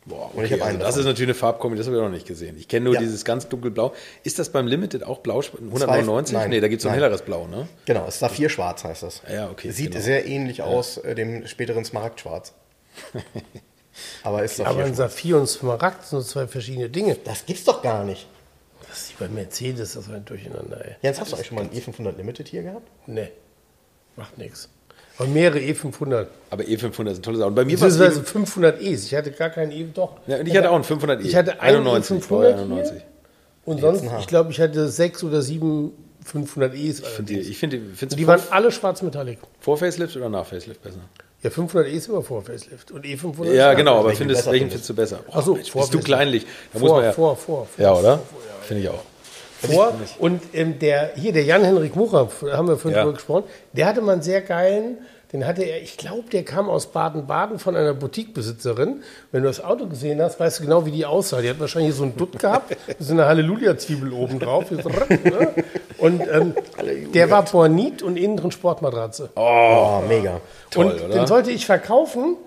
Boah, 0.05 0.31
Und 0.35 0.43
ich 0.43 0.51
okay, 0.53 0.61
also 0.61 0.77
das 0.79 0.87
davon. 0.87 0.99
ist 0.99 1.05
natürlich 1.05 1.27
eine 1.29 1.33
Farbkombi, 1.35 1.77
das 1.77 1.87
habe 1.87 1.95
ich 1.95 2.01
noch 2.03 2.09
nicht 2.09 2.27
gesehen. 2.27 2.57
Ich 2.57 2.67
kenne 2.67 2.83
nur 2.85 2.93
Ja. 2.95 2.99
dieses 2.99 3.23
ganz 3.23 3.47
dunkelblau. 3.47 3.93
Ist 4.23 4.37
das 4.37 4.49
beim 4.49 4.67
Limited 4.67 5.03
auch 5.03 5.19
blau? 5.19 5.39
199? 5.41 6.33
Nein. 6.35 6.49
nee, 6.49 6.59
da 6.59 6.67
gibt 6.67 6.79
es 6.79 6.83
so 6.83 6.89
ein 6.89 6.95
helleres 6.95 7.21
Blau, 7.21 7.47
ne? 7.47 7.67
Genau, 7.85 8.09
Saphir-schwarz 8.09 8.83
heißt 8.83 9.03
das. 9.03 9.21
Ja, 9.31 9.49
okay, 9.49 9.71
Sieht 9.71 9.91
genau. 9.91 10.03
sehr 10.03 10.25
ähnlich 10.27 10.61
aus 10.61 10.97
äh, 10.97 11.15
dem 11.15 11.47
späteren 11.47 11.85
Smaragdschwarz. 11.85 12.53
Aber 14.23 14.43
ist 14.43 14.59
Aber 14.59 14.83
ein 14.83 14.95
Saphir. 14.95 15.37
Und 15.37 15.47
Smaragd 15.47 16.03
sind 16.05 16.19
so 16.21 16.25
zwei 16.25 16.47
verschiedene 16.47 16.89
Dinge. 16.89 17.15
Das 17.23 17.45
gibt's 17.45 17.63
doch 17.63 17.81
gar 17.81 18.03
nicht. 18.03 18.27
Das 18.89 19.03
ist 19.03 19.19
bei 19.19 19.27
Mercedes, 19.27 19.93
das 19.93 20.09
war 20.09 20.17
ein 20.17 20.25
Durcheinander, 20.25 20.83
ey. 20.85 20.95
Jens, 21.01 21.19
hast 21.19 21.31
du 21.31 21.35
eigentlich 21.35 21.47
schon 21.47 21.55
mal 21.55 21.61
einen 21.61 21.71
E500 21.71 22.15
Limited 22.17 22.47
hier 22.47 22.61
gehabt? 22.63 22.87
Nee, 23.07 23.29
macht 24.15 24.37
nichts. 24.37 24.69
Aber 25.18 25.28
mehrere 25.28 25.59
E500. 25.59 26.26
Aber 26.49 26.64
E500 26.64 27.11
ist 27.11 27.20
ein 27.20 27.22
tolles 27.24 27.39
Auto. 27.41 27.47
Und 27.49 27.55
bei 27.55 27.66
mir 27.66 27.80
war 27.80 27.88
es 27.88 27.93
Beziehungsweise 27.97 28.20
eben, 28.20 28.26
500 28.28 28.82
Es. 28.82 29.05
Ich 29.05 29.16
hatte 29.16 29.32
gar 29.32 29.49
keinen 29.49 29.72
E, 29.72 29.86
doch. 29.93 30.14
ja, 30.28 30.38
und 30.38 30.47
ich 30.47 30.55
hatte 30.57 30.70
auch 30.72 30.76
einen 30.76 30.84
500e. 30.84 31.20
Ich 31.22 31.36
hatte 31.36 31.61
einen 31.61 31.78
91, 31.88 32.18
E500 32.18 32.22
vorher 32.22 32.53
hier. 32.55 32.64
91. 32.64 33.01
Und 33.66 33.82
sonst, 33.82 34.03
ich 34.20 34.28
glaube, 34.28 34.51
ich 34.51 34.59
hatte 34.59 34.89
sechs 34.89 35.24
oder 35.24 35.41
sieben 35.41 35.91
500 36.26 36.74
Es. 36.74 36.99
Ich 36.99 37.05
finde 37.05 37.34
die, 37.34 37.39
ich 37.41 37.57
finde, 37.57 37.78
die- 37.78 38.05
Und 38.05 38.20
die 38.20 38.28
waren 38.28 38.41
alle 38.49 38.72
schwarz-metallic. 38.72 39.39
vor 39.59 39.78
Facelift 39.78 40.16
oder 40.18 40.30
nach 40.30 40.45
Facelift 40.45 40.82
besser? 40.82 40.99
Ja, 41.43 41.49
500 41.49 41.88
E 41.91 41.95
ist 41.97 42.07
immer 42.07 42.22
vor 42.24 42.41
Facelift. 42.41 42.91
Und 42.91 43.05
E500 43.05 43.45
ist 43.49 43.55
Ja, 43.55 43.74
genau, 43.74 43.99
aber 43.99 44.07
Welchen 44.09 44.20
findest, 44.30 44.45
welchen 44.49 44.70
findest 44.70 44.89
du 44.89 44.93
besser? 44.95 45.20
Ach 45.32 45.43
so, 45.43 45.55
Mensch, 45.55 45.70
vor 45.72 45.82
bist 45.82 45.93
du 45.93 45.99
kleinlich. 45.99 46.45
Da 46.72 46.80
Vor, 46.80 46.82
muss 46.82 46.91
man 46.97 47.03
ja, 47.05 47.11
vor, 47.11 47.36
vor, 47.36 47.66
vor. 47.68 47.84
Ja, 47.84 47.93
oder? 47.93 48.20
Finde 48.64 48.84
ich 48.84 48.89
auch. 48.89 49.03
Vor. 49.68 49.93
Und 50.20 50.41
ähm, 50.53 50.80
der, 50.80 51.11
hier, 51.16 51.34
der 51.34 51.43
Jan-Henrik 51.43 51.95
Mucher, 51.95 52.30
haben 52.51 52.68
wir 52.68 52.78
vorhin 52.78 52.97
Ja. 52.97 53.03
drüber 53.03 53.16
gesprochen, 53.16 53.43
der 53.74 53.86
hatte 53.86 54.01
mal 54.01 54.14
einen 54.14 54.22
sehr 54.22 54.41
geilen, 54.41 54.97
den 55.34 55.47
hatte 55.47 55.64
er, 55.64 55.82
ich 55.82 55.97
glaube, 55.97 56.30
der 56.32 56.43
kam 56.43 56.70
aus 56.70 56.88
Baden-Baden 56.91 57.57
von 57.57 57.76
einer 57.76 57.95
Boutiquebesitzerin. 57.95 59.01
Wenn 59.32 59.41
du 59.41 59.47
das 59.49 59.64
Auto 59.64 59.88
gesehen 59.88 60.22
hast, 60.22 60.39
weißt 60.39 60.59
du 60.59 60.64
genau, 60.64 60.86
wie 60.86 60.91
die 60.91 61.07
aussah. 61.07 61.41
Die 61.41 61.49
hat 61.49 61.59
wahrscheinlich 61.59 61.95
so 61.95 62.03
einen 62.03 62.16
Dutt 62.16 62.38
gehabt, 62.38 62.78
so 62.99 63.14
eine 63.14 63.26
Halleluja-Zwiebel 63.26 64.14
oben 64.14 64.39
drauf. 64.39 64.70
Ne? 64.70 64.84
Und 65.97 66.22
ähm, 66.32 66.53
der 67.16 67.32
war 67.32 67.43
Bornit 67.45 68.03
und 68.03 68.16
innen 68.18 68.38
drin 68.38 68.51
Sportmatratze. 68.51 69.30
Oh, 69.36 70.01
mega. 70.07 70.39
Toll, 70.70 70.86
und 70.86 71.01
oder? 71.01 71.07
den 71.16 71.26
sollte 71.26 71.49
ich 71.49 71.66
verkaufen. 71.66 72.38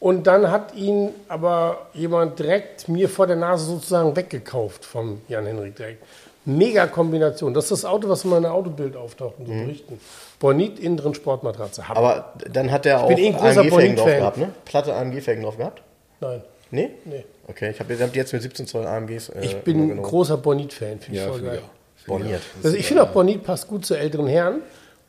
Und 0.00 0.26
dann 0.26 0.50
hat 0.50 0.74
ihn 0.74 1.10
aber 1.28 1.86
jemand 1.94 2.36
direkt 2.40 2.88
mir 2.88 3.08
vor 3.08 3.28
der 3.28 3.36
Nase 3.36 3.66
sozusagen 3.66 4.16
weggekauft 4.16 4.84
vom 4.84 5.20
Jan-Henrik 5.28 5.76
direkt. 5.76 6.02
Mega 6.44 6.86
Kombination. 6.86 7.54
Das 7.54 7.64
ist 7.64 7.70
das 7.70 7.84
Auto, 7.84 8.08
was 8.08 8.24
in 8.24 8.30
meinem 8.30 8.46
Autobild 8.46 8.96
auftaucht 8.96 9.34
in 9.38 9.46
so 9.46 9.52
Berichten. 9.52 10.00
Bonit, 10.40 10.78
innen 10.80 10.96
drin 10.96 11.14
Sportmatratze. 11.14 11.88
Hab 11.88 11.96
Aber 11.96 12.32
dann 12.50 12.70
hat 12.72 12.84
er 12.86 13.02
auch 13.04 13.08
bin 13.08 13.18
eh 13.18 13.28
ein 13.28 13.32
großer 13.34 13.60
AMG-Felgen 13.60 13.70
drauf 13.96 14.04
Bonit-Fan. 14.06 14.18
gehabt, 14.18 14.36
ne? 14.38 14.48
Platte 14.64 14.94
AMG-Felgen 14.94 15.42
drauf 15.44 15.56
gehabt? 15.56 15.82
Nein, 16.20 16.42
Nee? 16.72 16.90
nee. 17.04 17.24
Okay, 17.48 17.70
ich 17.70 17.78
habe 17.80 17.92
jetzt 17.94 18.32
mit 18.32 18.42
17 18.42 18.66
Zoll 18.66 18.86
AMGs. 18.86 19.28
Äh, 19.28 19.40
Ich 19.44 19.56
bin 19.58 19.90
ein 19.90 20.02
großer 20.02 20.36
Bonit-Fan. 20.38 20.98
Finde 21.00 21.18
ich 21.20 21.24
Ja, 21.24 21.28
voll 21.28 21.42
geil. 21.42 21.58
ich 21.60 21.64
auch. 21.64 22.06
Borniert. 22.06 22.42
Also 22.64 22.76
ich 22.76 22.86
finde 22.86 23.04
auch 23.04 23.10
Bonit 23.10 23.44
passt 23.44 23.68
gut 23.68 23.86
zu 23.86 23.94
älteren 23.94 24.26
Herren, 24.26 24.62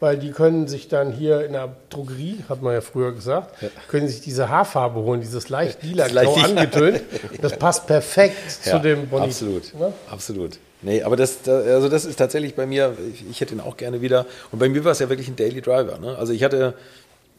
weil 0.04 0.18
die 0.18 0.32
können 0.32 0.68
sich 0.68 0.90
dann 0.90 1.14
hier 1.14 1.46
in 1.46 1.54
der 1.54 1.70
Drogerie, 1.90 2.40
hat 2.50 2.62
man 2.62 2.74
ja 2.74 2.82
früher 2.82 3.14
gesagt, 3.14 3.56
können 3.88 4.10
sich 4.10 4.20
diese 4.20 4.50
Haarfarbe 4.50 5.00
holen, 5.00 5.22
dieses 5.22 5.48
leicht 5.48 5.82
lila 5.82 6.10
grau 6.10 6.36
angetönt. 6.36 7.02
Das 7.42 7.58
passt 7.58 7.88
perfekt 7.88 8.52
zu 8.52 8.70
Ja, 8.72 8.80
dem 8.80 9.08
Bonit. 9.08 9.30
Absolut, 9.30 9.74
Ne? 9.80 9.94
absolut. 10.12 10.60
Nee, 10.82 11.04
aber 11.04 11.16
das, 11.16 11.42
da- 11.44 11.54
also 11.62 11.88
das 11.88 12.04
ist 12.04 12.18
tatsächlich 12.18 12.54
bei 12.56 12.66
mir, 12.66 12.98
ich, 13.14 13.24
ich 13.32 13.40
hätte 13.40 13.54
ihn 13.56 13.62
auch 13.62 13.78
gerne 13.78 14.02
wieder. 14.02 14.26
Und 14.52 14.60
bei 14.60 14.68
mir 14.68 14.84
war 14.84 14.92
es 14.92 15.00
ja 15.00 15.08
wirklich 15.08 15.30
ein 15.30 15.38
Daily 15.38 15.62
Driver. 15.62 15.98
Ne? 16.00 16.18
Also 16.18 16.34
ich 16.34 16.44
hatte, 16.44 16.74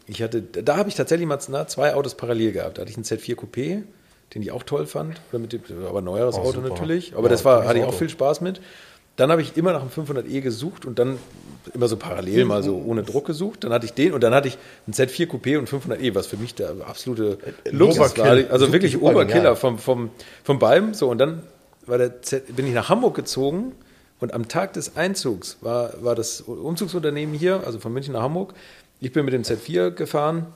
ich 0.06 0.22
hatte, 0.22 0.40
da 0.40 0.78
habe 0.78 0.88
ich 0.88 0.94
tatsächlich 0.94 1.28
mal 1.28 1.38
zwei 1.38 1.94
Autos 1.94 2.14
parallel 2.14 2.52
gehabt. 2.52 2.78
Da 2.78 2.80
hatte 2.80 2.90
ich 2.90 2.96
einen 2.96 3.04
Z4 3.04 3.36
Coupé, 3.36 3.82
den 4.34 4.40
ich 4.40 4.50
auch 4.52 4.62
toll 4.62 4.86
fand, 4.86 5.20
oder 5.30 5.38
mit 5.38 5.52
dem, 5.52 5.60
aber 5.86 5.98
ein 5.98 6.04
neueres 6.04 6.36
Oh, 6.36 6.38
Auto 6.38 6.52
super. 6.62 6.70
natürlich. 6.70 7.12
Aber 7.12 7.24
Ja, 7.24 7.28
das 7.28 7.44
war, 7.44 7.66
hatte 7.66 7.78
ich 7.80 7.84
auch 7.84 7.92
viel 7.92 8.08
Spaß 8.08 8.40
mit. 8.40 8.62
Dann 9.16 9.30
habe 9.30 9.42
ich 9.42 9.56
immer 9.56 9.72
nach 9.72 9.80
einem 9.80 9.90
500e 9.90 10.40
gesucht 10.40 10.84
und 10.84 10.98
dann 10.98 11.18
immer 11.72 11.88
so 11.88 11.96
parallel 11.96 12.44
mal 12.44 12.62
so 12.62 12.82
ohne 12.84 13.04
Druck 13.04 13.26
gesucht. 13.26 13.64
Dann 13.64 13.72
hatte 13.72 13.86
ich 13.86 13.92
den 13.92 14.12
und 14.12 14.22
dann 14.22 14.34
hatte 14.34 14.48
ich 14.48 14.58
einen 14.86 14.94
Z4 14.94 15.28
Coupé 15.28 15.58
und 15.58 15.68
500e, 15.68 16.14
was 16.14 16.26
für 16.26 16.36
mich 16.36 16.54
der 16.54 16.74
absolute 16.86 17.38
Luxus 17.70 18.18
war. 18.18 18.26
Also 18.50 18.72
wirklich 18.72 19.00
Oberkiller 19.00 19.54
vom, 19.56 19.78
vom, 19.78 20.10
vom 20.42 20.58
Balm. 20.58 20.94
So, 20.94 21.08
und 21.10 21.18
dann 21.18 21.42
war 21.86 21.98
der 21.98 22.22
Z, 22.22 22.56
bin 22.56 22.66
ich 22.66 22.74
nach 22.74 22.88
Hamburg 22.88 23.14
gezogen 23.14 23.72
und 24.20 24.32
am 24.32 24.48
Tag 24.48 24.72
des 24.72 24.96
Einzugs 24.96 25.58
war, 25.60 25.92
war 26.02 26.14
das 26.14 26.40
Umzugsunternehmen 26.40 27.34
hier, 27.34 27.62
also 27.64 27.78
von 27.78 27.92
München 27.92 28.14
nach 28.14 28.22
Hamburg. 28.22 28.54
Ich 29.00 29.12
bin 29.12 29.24
mit 29.24 29.34
dem 29.34 29.42
Z4 29.42 29.90
gefahren 29.90 30.46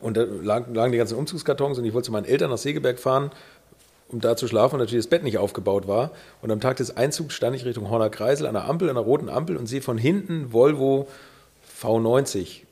und 0.00 0.16
da 0.16 0.22
lagen, 0.22 0.74
lagen 0.74 0.92
die 0.92 0.98
ganzen 0.98 1.16
Umzugskartons 1.16 1.78
und 1.78 1.84
ich 1.84 1.94
wollte 1.94 2.06
zu 2.06 2.12
meinen 2.12 2.24
Eltern 2.24 2.50
nach 2.50 2.58
Segeberg 2.58 2.98
fahren, 2.98 3.30
um 4.08 4.20
da 4.20 4.36
zu 4.36 4.46
schlafen 4.48 4.74
und 4.74 4.80
natürlich 4.80 5.04
das 5.04 5.10
Bett 5.10 5.24
nicht 5.24 5.38
aufgebaut 5.38 5.88
war. 5.88 6.10
Und 6.42 6.50
am 6.50 6.60
Tag 6.60 6.76
des 6.76 6.96
Einzugs 6.96 7.34
stand 7.34 7.56
ich 7.56 7.64
Richtung 7.64 7.90
Horner 7.90 8.10
Kreisel 8.10 8.46
an 8.46 8.54
der 8.54 8.68
Ampel, 8.68 8.88
an 8.88 8.94
der 8.94 9.04
roten 9.04 9.28
Ampel 9.28 9.56
und 9.56 9.66
sehe 9.66 9.82
von 9.82 9.98
hinten 9.98 10.52
Volvo 10.52 11.08
V90 11.82 12.62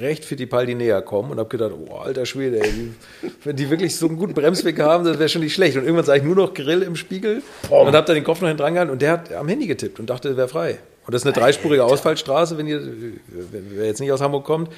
recht 0.00 0.24
für 0.24 0.36
die 0.36 0.46
Paldi 0.46 0.74
näher 0.74 1.00
kommen 1.02 1.30
und 1.30 1.38
habe 1.38 1.48
gedacht, 1.48 1.72
oh, 1.72 1.96
alter 1.96 2.26
Schwede, 2.26 2.60
ey, 2.60 2.70
die, 2.70 3.30
wenn 3.44 3.56
die 3.56 3.70
wirklich 3.70 3.96
so 3.96 4.06
einen 4.06 4.18
guten 4.18 4.34
Bremsweg 4.34 4.78
haben, 4.80 5.04
das 5.04 5.18
wäre 5.18 5.28
schon 5.28 5.42
nicht 5.42 5.54
schlecht. 5.54 5.76
Und 5.76 5.84
irgendwann 5.84 6.04
sah 6.04 6.14
ich 6.14 6.22
nur 6.22 6.36
noch 6.36 6.52
Grill 6.52 6.82
im 6.82 6.96
Spiegel 6.96 7.42
und 7.70 7.94
habe 7.94 8.06
da 8.06 8.14
den 8.14 8.24
Kopf 8.24 8.40
noch 8.40 8.48
hinten 8.48 8.62
dran 8.62 8.74
gehalten 8.74 8.92
und 8.92 9.00
der 9.00 9.12
hat 9.12 9.32
am 9.32 9.48
Handy 9.48 9.66
getippt 9.66 9.98
und 9.98 10.10
dachte, 10.10 10.28
der 10.28 10.36
wäre 10.36 10.48
frei. 10.48 10.78
Und 11.06 11.14
das 11.14 11.22
ist 11.22 11.26
eine 11.26 11.32
dreispurige 11.32 11.84
Ausfallstraße, 11.84 12.58
wenn 12.58 12.66
ihr 12.66 12.82
wer 13.28 13.86
jetzt 13.86 14.00
nicht 14.00 14.12
aus 14.12 14.20
Hamburg 14.20 14.44
kommt. 14.44 14.70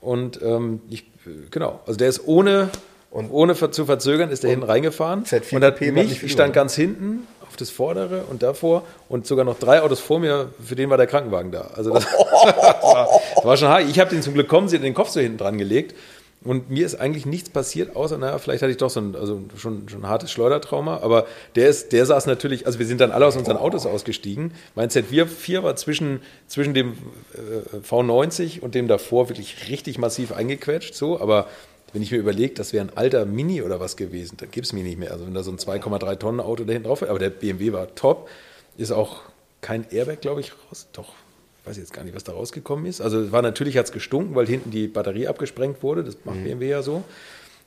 Und 0.00 0.40
ähm, 0.42 0.80
ich, 0.88 1.04
genau, 1.50 1.80
also 1.86 1.98
der 1.98 2.08
ist 2.08 2.26
ohne, 2.26 2.70
und 3.14 3.30
ohne 3.30 3.54
zu 3.54 3.86
verzögern, 3.86 4.30
ist 4.30 4.42
der 4.42 4.50
hinten 4.50 4.66
reingefahren 4.66 5.22
Z4 5.22 5.54
und 5.54 5.64
hat 5.64 5.80
mich, 5.80 6.24
ich 6.24 6.32
stand 6.32 6.52
ganz 6.52 6.74
hinten 6.74 7.28
auf 7.46 7.56
das 7.56 7.70
Vordere 7.70 8.24
und 8.28 8.42
davor 8.42 8.82
und 9.08 9.24
sogar 9.24 9.44
noch 9.44 9.56
drei 9.56 9.82
Autos 9.82 10.00
vor 10.00 10.18
mir, 10.18 10.48
für 10.60 10.74
den 10.74 10.90
war 10.90 10.96
der 10.96 11.06
Krankenwagen 11.06 11.52
da. 11.52 11.70
Also 11.76 11.94
das, 11.94 12.04
das 12.44 13.44
war 13.44 13.56
schon 13.56 13.68
hart. 13.68 13.84
Ich 13.88 14.00
habe 14.00 14.10
den 14.10 14.20
zum 14.20 14.34
Glück 14.34 14.48
kommen, 14.48 14.68
sie 14.68 14.76
hat 14.76 14.82
den 14.82 14.94
Kopf 14.94 15.10
so 15.10 15.20
hinten 15.20 15.38
dran 15.38 15.58
gelegt 15.58 15.94
Und 16.42 16.70
mir 16.70 16.84
ist 16.84 16.96
eigentlich 16.96 17.24
nichts 17.24 17.50
passiert, 17.50 17.94
außer, 17.94 18.18
naja, 18.18 18.38
vielleicht 18.38 18.62
hatte 18.62 18.72
ich 18.72 18.78
doch 18.78 18.90
so 18.90 19.00
ein, 19.00 19.14
also 19.14 19.42
schon, 19.56 19.88
schon 19.88 20.02
ein 20.02 20.08
hartes 20.08 20.32
Schleudertrauma. 20.32 20.98
Aber 21.00 21.28
der, 21.54 21.68
ist, 21.68 21.92
der 21.92 22.06
saß 22.06 22.26
natürlich, 22.26 22.66
also 22.66 22.80
wir 22.80 22.86
sind 22.86 23.00
dann 23.00 23.12
alle 23.12 23.26
aus 23.26 23.36
unseren 23.36 23.58
Autos 23.58 23.86
ausgestiegen. 23.86 24.52
Mein 24.74 24.90
Z4 24.90 25.62
war 25.62 25.76
zwischen, 25.76 26.20
zwischen 26.48 26.74
dem 26.74 26.94
äh, 27.32 27.76
V90 27.88 28.58
und 28.58 28.74
dem 28.74 28.88
davor 28.88 29.28
wirklich 29.28 29.68
richtig 29.68 29.98
massiv 29.98 30.32
eingequetscht. 30.32 30.96
So, 30.96 31.20
aber 31.20 31.46
wenn 31.94 32.02
ich 32.02 32.10
mir 32.10 32.18
überlege, 32.18 32.52
das 32.54 32.72
wäre 32.72 32.84
ein 32.84 32.96
alter 32.96 33.24
Mini 33.24 33.62
oder 33.62 33.78
was 33.78 33.96
gewesen, 33.96 34.36
dann 34.38 34.50
gibt 34.50 34.66
es 34.66 34.72
mich 34.72 34.82
nicht 34.82 34.98
mehr. 34.98 35.12
Also 35.12 35.26
wenn 35.26 35.32
da 35.32 35.44
so 35.44 35.52
ein 35.52 35.58
2,3 35.58 36.18
Tonnen 36.18 36.40
Auto 36.40 36.64
da 36.64 36.72
hinten 36.72 36.88
drauf 36.88 37.00
wäre, 37.00 37.10
aber 37.10 37.20
der 37.20 37.30
BMW 37.30 37.72
war 37.72 37.94
top, 37.94 38.28
ist 38.76 38.90
auch 38.90 39.22
kein 39.60 39.88
Airbag, 39.90 40.20
glaube 40.20 40.40
ich, 40.40 40.52
raus. 40.52 40.88
Doch, 40.92 41.14
ich 41.60 41.68
weiß 41.68 41.76
jetzt 41.76 41.92
gar 41.92 42.02
nicht, 42.02 42.16
was 42.16 42.24
da 42.24 42.32
rausgekommen 42.32 42.84
ist. 42.86 43.00
Also 43.00 43.30
war 43.30 43.42
natürlich, 43.42 43.78
hat 43.78 43.86
es 43.86 43.92
gestunken, 43.92 44.34
weil 44.34 44.46
hinten 44.48 44.72
die 44.72 44.88
Batterie 44.88 45.28
abgesprengt 45.28 45.84
wurde. 45.84 46.02
Das 46.02 46.16
macht 46.24 46.38
mhm. 46.38 46.44
BMW 46.44 46.68
ja 46.68 46.82
so. 46.82 47.04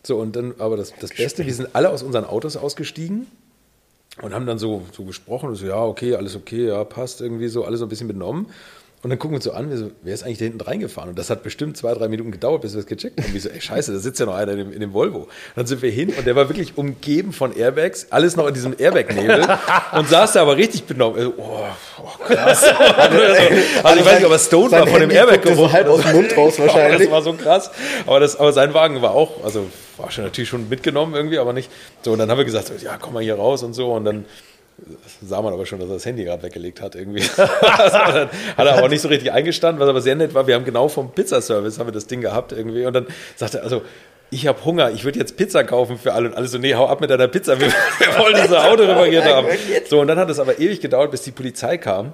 So, 0.04 0.18
und 0.18 0.36
dann, 0.36 0.56
aber 0.60 0.76
das, 0.76 0.94
das 1.00 1.14
Beste, 1.14 1.46
wir 1.46 1.54
sind 1.54 1.74
alle 1.74 1.90
aus 1.90 2.04
unseren 2.04 2.26
Autos 2.26 2.58
ausgestiegen 2.58 3.28
und 4.22 4.34
haben 4.34 4.46
dann 4.46 4.60
so, 4.60 4.84
so 4.92 5.06
gesprochen. 5.06 5.56
So, 5.56 5.66
ja, 5.66 5.82
okay, 5.82 6.16
alles 6.16 6.36
okay, 6.36 6.68
ja, 6.68 6.84
passt 6.84 7.22
irgendwie 7.22 7.48
so, 7.48 7.64
alles 7.64 7.80
so 7.80 7.86
ein 7.86 7.90
bisschen 7.90 8.10
benommen. 8.10 8.48
Und 9.04 9.12
dann 9.12 9.20
gucken 9.20 9.34
wir 9.34 9.36
uns 9.36 9.44
so 9.46 9.52
an, 9.52 9.78
so, 9.78 9.92
wer 10.02 10.14
ist 10.16 10.24
eigentlich 10.24 10.40
da 10.40 10.46
hinten 10.46 10.60
reingefahren? 10.62 11.12
Und 11.12 11.20
das 11.20 11.30
hat 11.30 11.44
bestimmt 11.44 11.78
zwei, 11.78 11.94
drei 11.94 12.08
Minuten 12.08 12.32
gedauert, 12.32 12.64
bis 12.64 12.74
wir 12.74 12.78
das 12.78 12.88
gecheckt 12.88 13.22
haben. 13.22 13.32
Wie 13.32 13.40
so, 13.40 13.48
ey, 13.48 13.62
scheiße, 13.62 13.94
da 13.94 14.00
sitzt 14.00 14.20
ja 14.20 14.26
noch 14.26 14.34
einer 14.34 14.54
in 14.54 14.58
dem, 14.58 14.74
in 14.74 14.80
dem 14.80 14.92
Volvo. 14.92 15.20
Und 15.20 15.30
dann 15.56 15.68
sind 15.68 15.84
wir 15.84 15.92
hin 15.92 16.12
und 16.18 16.26
der 16.26 16.36
war 16.36 16.50
wirklich 16.50 16.80
umgeben 16.80 17.32
von 17.32 17.56
Airbags, 17.56 18.08
alles 18.10 18.36
noch 18.36 18.48
in 18.48 18.56
diesem 18.56 18.74
Airbag-Nebel 18.78 19.48
und 19.94 20.10
saß 20.10 20.34
da 20.34 20.42
aber 20.42 20.58
richtig 20.58 20.86
benommen. 20.86 21.20
Also, 21.20 21.34
oh, 21.38 21.60
oh, 22.00 22.24
krass. 22.26 22.64
also, 22.98 23.18
also, 23.84 24.00
ich 24.00 24.06
weiß 24.06 24.16
nicht, 24.16 24.26
ob 24.26 24.32
er 24.32 24.40
Stone 24.40 24.72
war 24.72 24.88
von 24.88 25.00
dem 25.00 25.12
Airbag 25.12 25.42
so 25.56 25.72
halb 25.72 25.88
aus 25.88 26.02
dem 26.02 26.14
Mund 26.14 26.36
raus 26.36 26.56
wahrscheinlich. 26.58 27.04
das 27.04 27.12
war 27.12 27.22
so 27.22 27.34
krass. 27.34 27.70
Aber, 28.08 28.20
das, 28.20 28.36
aber 28.36 28.52
sein 28.52 28.74
Wagen 28.74 29.04
war 29.04 29.12
auch, 29.12 29.44
also 29.44 29.68
war 29.98 30.10
schon 30.10 30.24
natürlich 30.24 30.50
schon 30.50 30.70
mitgenommen 30.70 31.14
irgendwie, 31.14 31.38
aber 31.38 31.54
nicht. 31.54 31.70
So, 32.02 32.14
und 32.14 32.20
dann 32.20 32.32
haben 32.32 32.40
wir 32.40 32.46
gesagt, 32.46 32.72
ja, 32.82 32.98
komm 33.00 33.14
mal 33.14 33.24
hier 33.24 33.36
raus 33.36 33.62
und 33.62 33.74
so. 33.74 33.94
Und 33.94 34.06
dann 34.06 34.26
sah 35.22 35.42
man 35.42 35.54
aber 35.54 35.66
schon, 35.66 35.80
dass 35.80 35.90
er 35.90 35.96
das 35.96 36.06
Handy 36.06 36.24
gerade 36.24 36.44
weggelegt 36.44 36.82
hat 36.82 36.96
irgendwie. 36.96 37.24
hat 37.38 38.30
er 38.58 38.78
aber 38.78 38.90
nicht 38.90 39.02
so 39.02 39.08
richtig 39.08 39.32
eingestanden, 39.32 39.80
was 39.80 39.90
aber 39.90 40.02
sehr 40.02 40.16
nett 40.16 40.34
war. 40.34 40.48
Wir 40.48 40.56
haben 40.56 40.66
genau 40.66 40.88
vom 40.88 41.12
Pizzaservice 41.12 41.80
haben 41.80 41.88
wir 41.88 41.94
das 41.94 42.08
Ding 42.08 42.22
gehabt 42.22 42.52
irgendwie 42.52 42.86
und 42.86 42.94
dann 42.94 43.08
sagte 43.36 43.58
er, 43.58 43.64
also 43.64 43.82
ich 44.30 44.46
habe 44.46 44.64
Hunger, 44.66 44.92
ich 44.92 45.04
würde 45.06 45.20
jetzt 45.20 45.38
Pizza 45.38 45.64
kaufen 45.64 45.98
für 45.98 46.14
alle 46.14 46.30
und 46.30 46.36
alle 46.36 46.48
so, 46.48 46.58
nee, 46.58 46.76
hau 46.76 46.88
ab 46.88 47.02
mit 47.02 47.10
deiner 47.10 47.28
Pizza, 47.28 47.60
wir, 47.60 47.68
wir 48.00 48.20
wollen 48.20 48.36
diese 48.42 48.62
Auto 48.62 48.84
repariert 48.84 49.26
haben. 49.26 49.48
So, 49.90 50.02
und 50.02 50.08
dann 50.08 50.20
hat 50.20 50.30
es 50.30 50.40
aber 50.40 50.60
ewig 50.60 50.82
gedauert, 50.82 51.12
bis 51.12 51.22
die 51.22 51.32
Polizei 51.32 51.78
kam. 51.78 52.14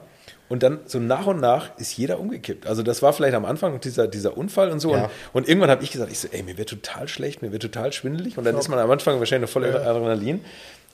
Und 0.49 0.61
dann 0.61 0.81
so 0.85 0.99
nach 0.99 1.25
und 1.25 1.39
nach 1.39 1.75
ist 1.79 1.97
jeder 1.97 2.19
umgekippt. 2.19 2.67
Also 2.67 2.83
das 2.83 3.01
war 3.01 3.13
vielleicht 3.13 3.33
am 3.33 3.45
Anfang 3.45 3.79
dieser, 3.79 4.07
dieser 4.07 4.37
Unfall 4.37 4.69
und 4.69 4.79
so. 4.79 4.93
Ja. 4.93 5.05
Und, 5.05 5.09
und, 5.33 5.49
irgendwann 5.49 5.71
habe 5.71 5.83
ich 5.83 5.89
gesagt, 5.89 6.11
ich 6.11 6.19
so, 6.19 6.27
ey, 6.31 6.43
mir 6.43 6.57
wird 6.57 6.69
total 6.69 7.07
schlecht, 7.07 7.41
mir 7.41 7.51
wird 7.51 7.63
total 7.63 7.91
schwindelig. 7.91 8.37
Und 8.37 8.43
dann 8.43 8.55
ist 8.57 8.67
man 8.67 8.77
am 8.77 8.91
Anfang 8.91 9.17
wahrscheinlich 9.17 9.49
voll 9.49 9.65
ja. 9.65 9.73
Adrenalin. 9.77 10.41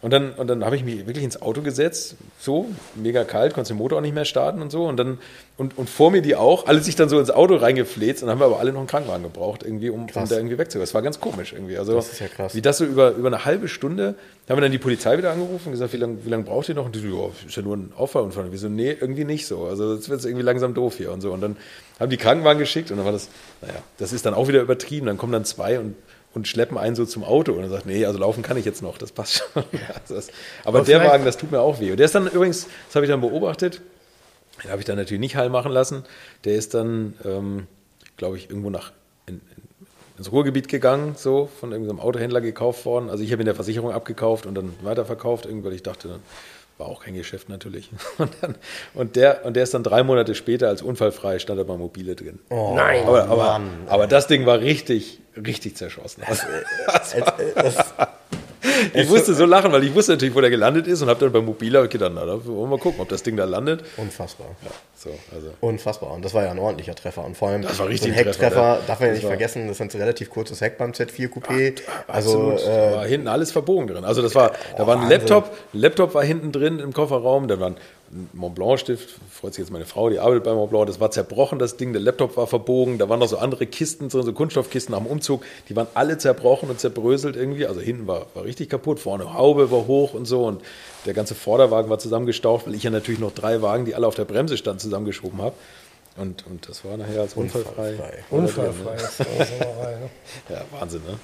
Und 0.02 0.12
dann, 0.12 0.32
und 0.32 0.48
dann 0.48 0.64
habe 0.64 0.78
ich 0.78 0.86
mich 0.86 1.08
wirklich 1.08 1.26
ins 1.26 1.42
Auto 1.42 1.62
gesetzt, 1.62 2.16
so, 2.40 2.70
mega 2.96 3.26
kalt, 3.26 3.54
konnte 3.54 3.74
den 3.74 3.78
Motor 3.78 3.98
auch 3.98 4.02
nicht 4.02 4.16
mehr 4.16 4.24
starten 4.24 4.62
und 4.62 4.72
so. 4.72 4.86
Und 4.86 4.96
dann, 4.96 5.18
und, 5.58 5.78
und 5.78 5.90
vor 5.90 6.10
mir 6.10 6.22
die 6.22 6.38
auch, 6.38 6.68
alle 6.68 6.80
sich 6.80 6.96
dann 6.96 7.10
so 7.10 7.20
ins 7.20 7.30
Auto 7.30 7.56
reingefläzt 7.58 8.24
und 8.24 8.28
dann 8.28 8.36
haben 8.36 8.40
wir 8.40 8.46
aber 8.46 8.60
alle 8.60 8.72
noch 8.72 8.80
einen 8.80 8.88
Krankenwagen 8.88 9.24
gebraucht, 9.24 9.64
irgendwie, 9.64 9.90
um, 9.90 10.04
um 10.04 10.08
da 10.08 10.24
irgendwie 10.38 10.58
wegzugehen. 10.58 10.84
Das 10.84 10.94
war 10.94 11.02
ganz 11.02 11.20
komisch 11.20 11.52
irgendwie. 11.52 11.78
Also, 11.78 11.96
das 11.96 12.14
ist 12.14 12.20
ja 12.20 12.30
krass. 12.30 12.56
Wie 12.56 12.62
das 12.62 12.78
so 12.78 12.86
über, 12.86 13.12
über 13.12 13.28
eine 13.28 13.44
halbe 13.44 13.68
Stunde, 13.68 14.16
haben 14.48 14.58
wir 14.58 14.62
dann 14.62 14.72
die 14.72 14.78
Polizei 14.78 15.18
wieder 15.18 15.32
angerufen 15.32 15.66
und 15.66 15.72
gesagt, 15.74 15.92
wie 15.92 15.98
lange 15.98 16.26
wie 16.26 16.30
lang 16.30 16.46
braucht 16.46 16.70
ihr 16.70 16.76
noch? 16.76 16.86
Und 16.86 16.96
die 16.96 17.00
so, 17.00 17.08
ja, 17.08 17.48
ist 17.48 17.58
ja 17.58 17.62
nur 17.62 17.76
ein 17.76 17.92
Auffahrunfall. 17.98 18.46
Und 18.46 18.52
wir 18.54 18.60
so, 18.60 18.70
nee, 18.70 18.96
irgendwie 18.98 19.26
nicht 19.26 19.48
so. 19.48 19.66
Also, 19.66 19.96
jetzt 19.96 20.08
wird 20.08 20.22
es 20.22 20.26
irgendwie 20.26 20.46
langsam 20.46 20.74
doof 20.74 20.96
hier 20.96 21.12
und 21.12 21.20
so. 21.20 21.34
Und 21.34 21.42
dann 21.42 21.58
haben 22.00 22.10
die 22.10 22.18
Krankenwagen 22.18 22.60
geschickt 22.60 22.90
und 22.90 22.98
dann 22.98 23.06
war 23.06 23.12
das, 23.12 23.28
naja, 23.62 23.84
das 23.98 24.14
ist 24.14 24.26
dann 24.26 24.34
auch 24.34 24.48
wieder 24.48 24.62
übertrieben. 24.62 25.08
Dann 25.08 25.18
kommen 25.18 25.34
dann 25.34 25.44
zwei 25.44 25.78
und 25.78 25.96
und 26.34 26.48
schleppen 26.48 26.78
einen 26.78 26.96
so 26.96 27.06
zum 27.06 27.24
Auto 27.24 27.54
und 27.54 27.64
er 27.64 27.70
sagt, 27.70 27.86
nee, 27.86 28.06
also 28.06 28.20
laufen 28.20 28.44
kann 28.44 28.58
ich 28.58 28.66
jetzt 28.66 28.82
noch, 28.82 28.98
das 28.98 29.12
passt 29.12 29.44
schon. 29.54 29.64
also 30.02 30.16
das, 30.16 30.28
aber, 30.64 30.80
aber 30.80 30.86
der 30.86 31.04
Wagen, 31.04 31.26
das 31.26 31.38
tut 31.38 31.52
mir 31.52 31.62
auch 31.62 31.80
weh. 31.80 31.92
Und 31.92 31.98
der 31.98 32.06
ist 32.06 32.16
dann 32.16 32.28
übrigens, 32.28 32.68
das 32.88 32.96
habe 32.96 33.06
ich 33.06 33.12
dann 33.12 33.22
beobachtet, 33.22 33.82
den 34.64 34.72
habe 34.72 34.82
ich 34.82 34.86
dann 34.86 34.98
natürlich 34.98 35.22
nicht 35.22 35.36
heil 35.36 35.50
machen 35.50 35.72
lassen. 35.72 36.04
Der 36.46 36.56
ist 36.56 36.74
dann, 36.74 37.16
ähm, 37.26 37.68
glaube 38.18 38.38
ich, 38.38 38.50
irgendwo 38.50 38.70
nach 38.70 38.92
in, 39.26 39.36
in, 39.36 39.88
ins 40.18 40.32
Ruhrgebiet 40.32 40.68
gegangen, 40.68 41.16
so 41.18 41.50
von 41.60 41.72
irgendeinem 41.72 42.00
Autohändler 42.00 42.42
gekauft 42.42 42.86
worden. 42.86 43.10
Also 43.10 43.24
ich 43.24 43.32
habe 43.32 43.42
in 43.42 43.46
der 43.46 43.56
Versicherung 43.56 43.92
abgekauft 43.92 44.46
und 44.46 44.56
dann 44.56 44.74
weiterverkauft, 44.82 45.48
weil 45.50 45.74
ich 45.74 45.84
dachte, 45.84 46.10
dann 46.10 46.20
war 46.80 46.88
auch 46.88 47.04
kein 47.04 47.14
Geschäft 47.14 47.50
natürlich. 47.50 47.90
Und, 48.18 48.32
dann, 48.42 48.56
und, 48.94 49.16
der, 49.16 49.46
und 49.46 49.56
der 49.56 49.64
ist 49.64 49.74
dann 49.74 49.84
drei 49.84 50.02
Monate 50.04 50.34
später 50.34 50.70
als 50.70 50.82
unfallfrei, 50.82 51.40
stand 51.40 51.60
er 51.60 51.66
bei 51.66 51.76
Mobile 51.76 52.16
drin. 52.16 52.40
Oh, 52.50 52.74
Nein, 52.76 53.06
aber, 53.06 53.26
aber, 53.26 53.62
aber, 53.88 54.08
das 54.08 54.28
Ding 54.28 54.46
war 54.46 54.60
richtig, 54.60 55.20
richtig 55.36 55.76
zerschossen. 55.78 56.24
Das, 56.30 56.46
das, 57.14 57.34
das, 57.56 57.94
ich 58.94 59.10
musste 59.10 59.34
so 59.34 59.46
lachen, 59.46 59.72
weil 59.72 59.84
ich 59.84 59.94
wusste 59.94 60.14
natürlich, 60.14 60.36
wo 60.36 60.42
der 60.42 60.50
gelandet 60.50 60.88
ist 60.88 61.02
und 61.02 61.10
habe 61.10 61.20
dann 61.20 61.32
beim 61.32 61.46
Mobiler 61.46 61.88
gedacht, 61.88 62.12
na, 62.14 62.26
da 62.26 62.46
wollen 62.46 62.58
wir 62.58 62.68
mal 62.68 62.80
gucken, 62.80 63.00
ob 63.00 63.10
das 63.10 63.24
Ding 63.24 63.38
da 63.38 63.46
landet. 63.46 63.84
Unfassbar. 63.98 64.48
Ja, 64.64 64.72
so, 64.96 65.10
also. 65.34 65.52
Unfassbar. 65.62 66.12
Und 66.12 66.26
das 66.26 66.34
war 66.34 66.44
ja 66.44 66.52
ein 66.52 66.60
ordentlicher 66.60 66.96
Treffer. 66.96 67.24
Und 67.26 67.38
vor 67.38 67.50
allem 67.50 67.62
das 67.62 67.80
war 67.80 67.88
richtig 67.88 68.14
so 68.14 68.20
ein 68.20 68.26
Hecktreffer, 68.26 68.80
darf 68.86 69.00
man 69.00 69.10
ja 69.10 69.16
nicht 69.16 69.26
vergessen, 69.26 69.68
das 69.68 69.80
ist 69.80 69.96
ein 69.96 70.00
relativ 70.00 70.30
kurzes 70.30 70.62
Heck 70.62 70.78
beim 70.78 70.92
Z4 70.92 71.30
Coupé. 71.30 71.76
Ach, 72.08 72.14
also 72.14 72.52
äh, 72.52 72.66
da 72.66 72.92
war 72.98 73.06
hinten 73.06 73.28
alles 73.28 73.52
verbogen 73.52 73.88
drin. 73.88 74.04
Also 74.04 74.22
das 74.22 74.36
war, 74.36 74.52
oh, 74.52 74.78
da 74.78 74.88
war 74.88 74.96
ein 74.96 75.02
Wahnsinn. 75.04 75.20
Laptop, 75.20 75.52
ein 75.74 75.80
Laptop 75.80 76.14
war 76.14 76.24
hinten 76.24 76.52
drin 76.52 76.80
im 76.80 76.94
Kofferraum, 76.94 77.48
da 77.48 77.60
waren 77.60 77.78
Mont 78.34 78.56
Blanc 78.56 78.80
Stift, 78.80 79.10
freut 79.30 79.54
sich 79.54 79.64
jetzt 79.64 79.72
meine 79.72 79.86
Frau, 79.86 80.10
die 80.10 80.20
arbeitet 80.20 80.44
bei 80.44 80.54
Mont 80.54 80.72
Blanc, 80.72 80.88
das 80.88 81.00
war 81.00 81.12
zerbrochen, 81.12 81.60
das 81.60 81.78
Ding, 81.78 81.94
der 81.94 82.02
Laptop 82.02 82.38
war 82.38 82.48
verbogen, 82.48 82.98
da 82.98 83.08
waren 83.08 83.20
noch 83.20 83.28
so 83.28 83.38
andere 83.38 83.68
Kisten 83.68 84.10
drin, 84.10 84.24
so 84.24 84.34
Kunststoffkisten 84.34 84.96
am 84.96 85.06
Umzug, 85.06 85.44
die 85.70 85.76
waren 85.76 85.88
alle 85.94 86.18
zerbrochen 86.18 86.70
und 86.70 86.80
zerbröselt 86.80 87.36
irgendwie, 87.36 87.68
also 87.68 87.82
hinten 87.82 88.08
war, 88.08 88.26
war 88.34 88.46
richtig 88.46 88.70
kaputt, 88.70 89.00
vorne 89.00 89.34
Haube 89.34 89.70
war 89.72 89.86
hoch 89.88 90.14
und 90.14 90.26
so 90.26 90.46
und 90.46 90.62
der 91.06 91.14
ganze 91.14 91.36
Vorderwagen 91.36 91.90
war 91.90 92.00
zusammengestaucht, 92.00 92.68
weil 92.68 92.76
ich 92.76 92.84
ja 92.84 92.90
natürlich 92.90 93.20
noch 93.20 93.34
drei 93.34 93.62
Wagen, 93.62 93.86
die 93.86 93.96
alle 93.96 94.08
auf 94.08 94.16
der 94.16 94.26
Bremse 94.26 94.58
standen, 94.58 94.80
zusammengeschoben 94.80 95.42
habe. 95.42 95.56
Und, 96.18 96.46
und 96.48 96.68
das 96.68 96.84
war 96.84 96.98
nachher 96.98 97.22
als 97.22 97.36
unfallfrei. 97.36 97.98
Unfallfrei. 98.30 98.92
unfallfrei? 98.92 100.10
Ja, 100.50 100.66
Wahnsinn, 100.78 101.02
ne? 101.08 101.18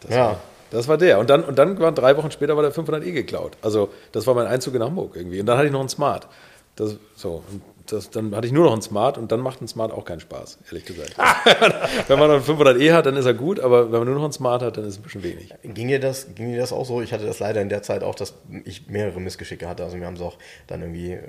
Das 0.00 0.10
ja. 0.10 0.26
War, 0.26 0.40
das 0.70 0.88
war 0.88 0.98
der. 0.98 1.18
Und 1.18 1.30
dann, 1.30 1.44
und 1.44 1.58
dann 1.58 1.78
waren 1.78 1.94
drei 1.94 2.16
Wochen 2.16 2.30
später 2.30 2.56
war 2.56 2.62
der 2.62 2.72
500e 2.72 3.12
geklaut. 3.12 3.56
Also 3.62 3.90
das 4.12 4.26
war 4.26 4.34
mein 4.34 4.46
Einzug 4.46 4.74
in 4.74 4.82
Hamburg 4.82 5.16
irgendwie. 5.16 5.40
Und 5.40 5.46
dann 5.46 5.56
hatte 5.58 5.66
ich 5.66 5.72
noch 5.72 5.80
einen 5.80 5.88
Smart. 5.88 6.28
Das, 6.76 6.96
so. 7.14 7.42
Und 7.50 7.62
das, 7.92 8.10
dann 8.10 8.34
hatte 8.34 8.46
ich 8.46 8.52
nur 8.52 8.64
noch 8.64 8.72
einen 8.72 8.82
Smart 8.82 9.18
und 9.18 9.32
dann 9.32 9.40
macht 9.40 9.60
ein 9.60 9.68
Smart 9.68 9.92
auch 9.92 10.04
keinen 10.04 10.20
Spaß, 10.20 10.58
ehrlich 10.66 10.84
gesagt. 10.84 11.16
wenn 12.08 12.18
man 12.18 12.28
noch 12.28 12.36
einen 12.36 12.58
500e 12.58 12.92
hat, 12.92 13.06
dann 13.06 13.16
ist 13.16 13.26
er 13.26 13.34
gut, 13.34 13.60
aber 13.60 13.92
wenn 13.92 13.98
man 14.00 14.08
nur 14.08 14.16
noch 14.16 14.24
einen 14.24 14.32
Smart 14.32 14.62
hat, 14.62 14.76
dann 14.76 14.84
ist 14.84 14.94
es 14.94 14.98
ein 14.98 15.02
bisschen 15.02 15.22
wenig. 15.22 15.54
Ging 15.62 15.88
dir 15.88 16.00
das, 16.00 16.34
ging 16.34 16.52
dir 16.52 16.58
das 16.58 16.72
auch 16.72 16.84
so? 16.84 17.00
Ich 17.00 17.12
hatte 17.12 17.26
das 17.26 17.38
leider 17.38 17.60
in 17.60 17.68
der 17.68 17.82
Zeit 17.82 18.02
auch, 18.02 18.14
dass 18.14 18.34
ich 18.64 18.88
mehrere 18.88 19.20
Missgeschicke 19.20 19.68
hatte. 19.68 19.84
Also 19.84 19.98
wir 19.98 20.06
haben 20.06 20.16
es 20.16 20.22
auch 20.22 20.36
dann 20.66 20.82
irgendwie 20.82 21.12
äh, 21.12 21.20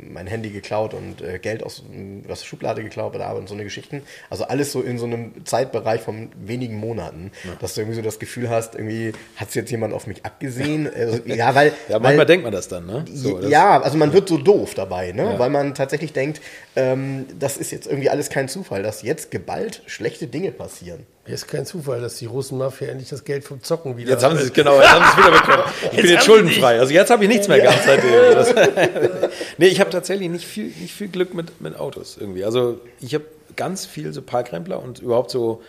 mein 0.00 0.26
Handy 0.26 0.50
geklaut 0.50 0.94
und 0.94 1.20
äh, 1.20 1.38
Geld 1.38 1.62
aus, 1.62 1.82
aus 2.28 2.40
der 2.40 2.46
Schublade 2.46 2.82
geklaut 2.82 3.12
bei 3.12 3.18
der 3.18 3.28
Arbeit 3.28 3.40
und 3.40 3.48
so 3.48 3.54
eine 3.54 3.64
Geschichten. 3.64 4.02
Also 4.30 4.44
alles 4.44 4.72
so 4.72 4.80
in 4.80 4.98
so 4.98 5.06
einem 5.06 5.44
Zeitbereich 5.44 6.00
von 6.00 6.30
wenigen 6.36 6.76
Monaten, 6.76 7.32
ja. 7.44 7.52
dass 7.60 7.74
du 7.74 7.80
irgendwie 7.80 7.96
so 7.96 8.02
das 8.02 8.18
Gefühl 8.18 8.50
hast, 8.50 8.74
irgendwie 8.74 9.12
hat 9.36 9.48
es 9.48 9.54
jetzt 9.54 9.70
jemand 9.70 9.94
auf 9.94 10.06
mich 10.06 10.24
abgesehen. 10.24 10.90
Also, 10.94 11.20
ja, 11.26 11.54
weil, 11.54 11.72
ja, 11.88 11.98
manchmal 11.98 12.18
weil, 12.18 12.26
denkt 12.26 12.44
man 12.44 12.52
das 12.52 12.68
dann, 12.68 12.86
ne? 12.86 13.04
So, 13.12 13.40
ja, 13.40 13.80
also 13.80 13.96
man 13.96 14.12
wird 14.12 14.28
so 14.28 14.38
doof 14.38 14.74
dabei, 14.74 15.12
ne? 15.12 15.24
Ja. 15.24 15.38
Weil 15.38 15.50
man 15.50 15.74
tatsächlich 15.74 15.93
tatsächlich 15.94 16.12
denkt, 16.12 16.40
ähm, 16.74 17.26
das 17.38 17.56
ist 17.56 17.70
jetzt 17.70 17.86
irgendwie 17.86 18.10
alles 18.10 18.28
kein 18.28 18.48
Zufall, 18.48 18.82
dass 18.82 19.02
jetzt 19.02 19.30
geballt 19.30 19.82
schlechte 19.86 20.26
Dinge 20.26 20.50
passieren. 20.50 21.06
Es 21.24 21.42
ist 21.42 21.46
kein 21.46 21.64
Zufall, 21.64 22.00
dass 22.00 22.16
die 22.16 22.26
Russenmafia 22.26 22.88
endlich 22.88 23.08
das 23.08 23.24
Geld 23.24 23.44
vom 23.44 23.62
Zocken 23.62 23.96
wieder. 23.96 24.10
Jetzt 24.10 24.24
haben 24.24 24.36
sie 24.36 24.44
es 24.44 24.52
genau, 24.52 24.76
jetzt 24.76 24.90
haben 24.90 25.04
sie 25.04 25.10
es 25.10 25.26
wieder 25.26 25.40
bekommen. 25.40 25.62
Ich 25.84 25.92
jetzt 25.92 26.02
bin 26.02 26.10
jetzt 26.10 26.24
schuldenfrei. 26.24 26.80
Also 26.80 26.92
jetzt 26.92 27.10
habe 27.10 27.22
ich 27.22 27.28
nichts 27.28 27.48
mehr 27.48 27.60
gehabt 27.60 27.82
seitdem. 27.84 28.10
nee, 29.58 29.66
ich 29.66 29.80
habe 29.80 29.90
tatsächlich 29.90 30.28
nicht 30.28 30.46
viel, 30.46 30.66
nicht 30.80 30.92
viel 30.92 31.08
Glück 31.08 31.32
mit, 31.32 31.60
mit 31.60 31.78
Autos 31.78 32.16
irgendwie. 32.18 32.44
Also 32.44 32.80
ich 33.00 33.14
habe 33.14 33.24
ganz 33.56 33.86
viel 33.86 34.12
so 34.12 34.20
Parkrempler 34.20 34.82
und 34.82 34.98
überhaupt 34.98 35.30
so, 35.30 35.62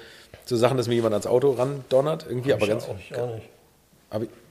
so 0.46 0.56
Sachen, 0.58 0.78
dass 0.78 0.88
mir 0.88 0.96
jemand 0.96 1.14
ans 1.14 1.28
Auto 1.28 1.52
randonnert 1.52 2.26
irgendwie, 2.28 2.54
aber 2.54 2.68
ganz. 2.68 2.86
Auch, 2.86 2.96
ich 3.00 3.16
auch 3.16 3.36
nicht. 3.36 3.50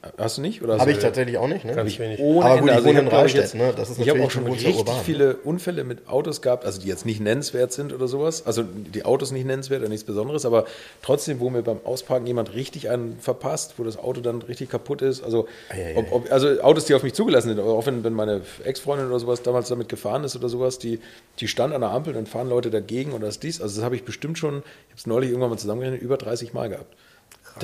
Ich, 0.05 0.23
hast 0.23 0.37
du 0.37 0.41
nicht? 0.41 0.61
Habe 0.61 0.91
ich 0.91 0.99
tatsächlich 0.99 1.37
auch 1.37 1.47
nicht. 1.47 1.65
Ne? 1.65 1.73
Ganz 1.73 1.97
wenig. 1.99 2.19
Ohne 2.19 2.45
Aber 2.45 2.61
gut, 2.61 2.69
ich 2.69 2.75
also 2.75 2.87
wohne 2.87 2.99
in 2.99 3.07
Rahlstedt. 3.07 3.53
Ne? 3.55 3.73
Das 3.75 3.89
ist 3.89 3.99
ich 3.99 4.09
habe 4.09 4.23
auch 4.23 4.31
schon 4.31 4.45
richtig 4.47 4.75
urban. 4.75 4.95
viele 5.03 5.35
Unfälle 5.37 5.83
mit 5.83 6.07
Autos 6.07 6.41
gehabt, 6.41 6.65
also 6.65 6.81
die 6.81 6.87
jetzt 6.87 7.05
nicht 7.05 7.19
nennenswert 7.19 7.71
sind 7.71 7.93
oder 7.93 8.07
sowas. 8.07 8.45
Also 8.45 8.63
die 8.63 9.03
Autos 9.05 9.31
nicht 9.31 9.45
nennenswert 9.45 9.81
oder 9.81 9.89
nichts 9.89 10.05
Besonderes, 10.05 10.45
aber 10.45 10.65
trotzdem, 11.01 11.39
wo 11.39 11.49
mir 11.49 11.61
beim 11.61 11.79
Ausparken 11.83 12.27
jemand 12.27 12.53
richtig 12.53 12.89
einen 12.89 13.17
verpasst, 13.19 13.75
wo 13.77 13.83
das 13.83 13.97
Auto 13.97 14.21
dann 14.21 14.41
richtig 14.41 14.69
kaputt 14.69 15.01
ist. 15.01 15.23
Also, 15.23 15.47
ob, 15.95 16.11
ob, 16.11 16.31
also 16.31 16.61
Autos, 16.61 16.85
die 16.85 16.93
auf 16.93 17.03
mich 17.03 17.13
zugelassen 17.13 17.49
sind, 17.49 17.59
auch 17.59 17.85
wenn, 17.85 18.03
wenn 18.03 18.13
meine 18.13 18.41
Ex-Freundin 18.63 19.07
oder 19.07 19.19
sowas 19.19 19.41
damals 19.41 19.69
damit 19.69 19.89
gefahren 19.89 20.23
ist 20.23 20.35
oder 20.35 20.49
sowas, 20.49 20.79
die, 20.79 20.99
die 21.39 21.47
stand 21.47 21.73
an 21.73 21.81
der 21.81 21.91
Ampel, 21.91 22.13
dann 22.13 22.25
fahren 22.25 22.49
Leute 22.49 22.69
dagegen 22.69 23.13
oder 23.13 23.27
das 23.27 23.39
dies. 23.39 23.61
Also 23.61 23.77
das 23.77 23.85
habe 23.85 23.95
ich 23.95 24.03
bestimmt 24.03 24.37
schon, 24.37 24.57
ich 24.57 24.91
habe 24.91 24.97
es 24.97 25.07
neulich 25.07 25.29
irgendwann 25.29 25.49
mal 25.49 25.57
zusammengerechnet, 25.57 26.01
über 26.01 26.17
30 26.17 26.53
Mal 26.53 26.69
gehabt. 26.69 26.93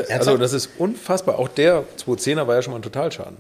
Also 0.10 0.38
das 0.38 0.54
ist 0.54 0.70
unfassbar. 0.78 1.38
Auch 1.40 1.48
der 1.48 1.84
210er 2.06 2.48
war 2.48 2.56
ja 2.56 2.62
schon 2.62 2.72
mal 2.72 2.80
ein 2.80 2.84
Totalschaden. 2.84 3.38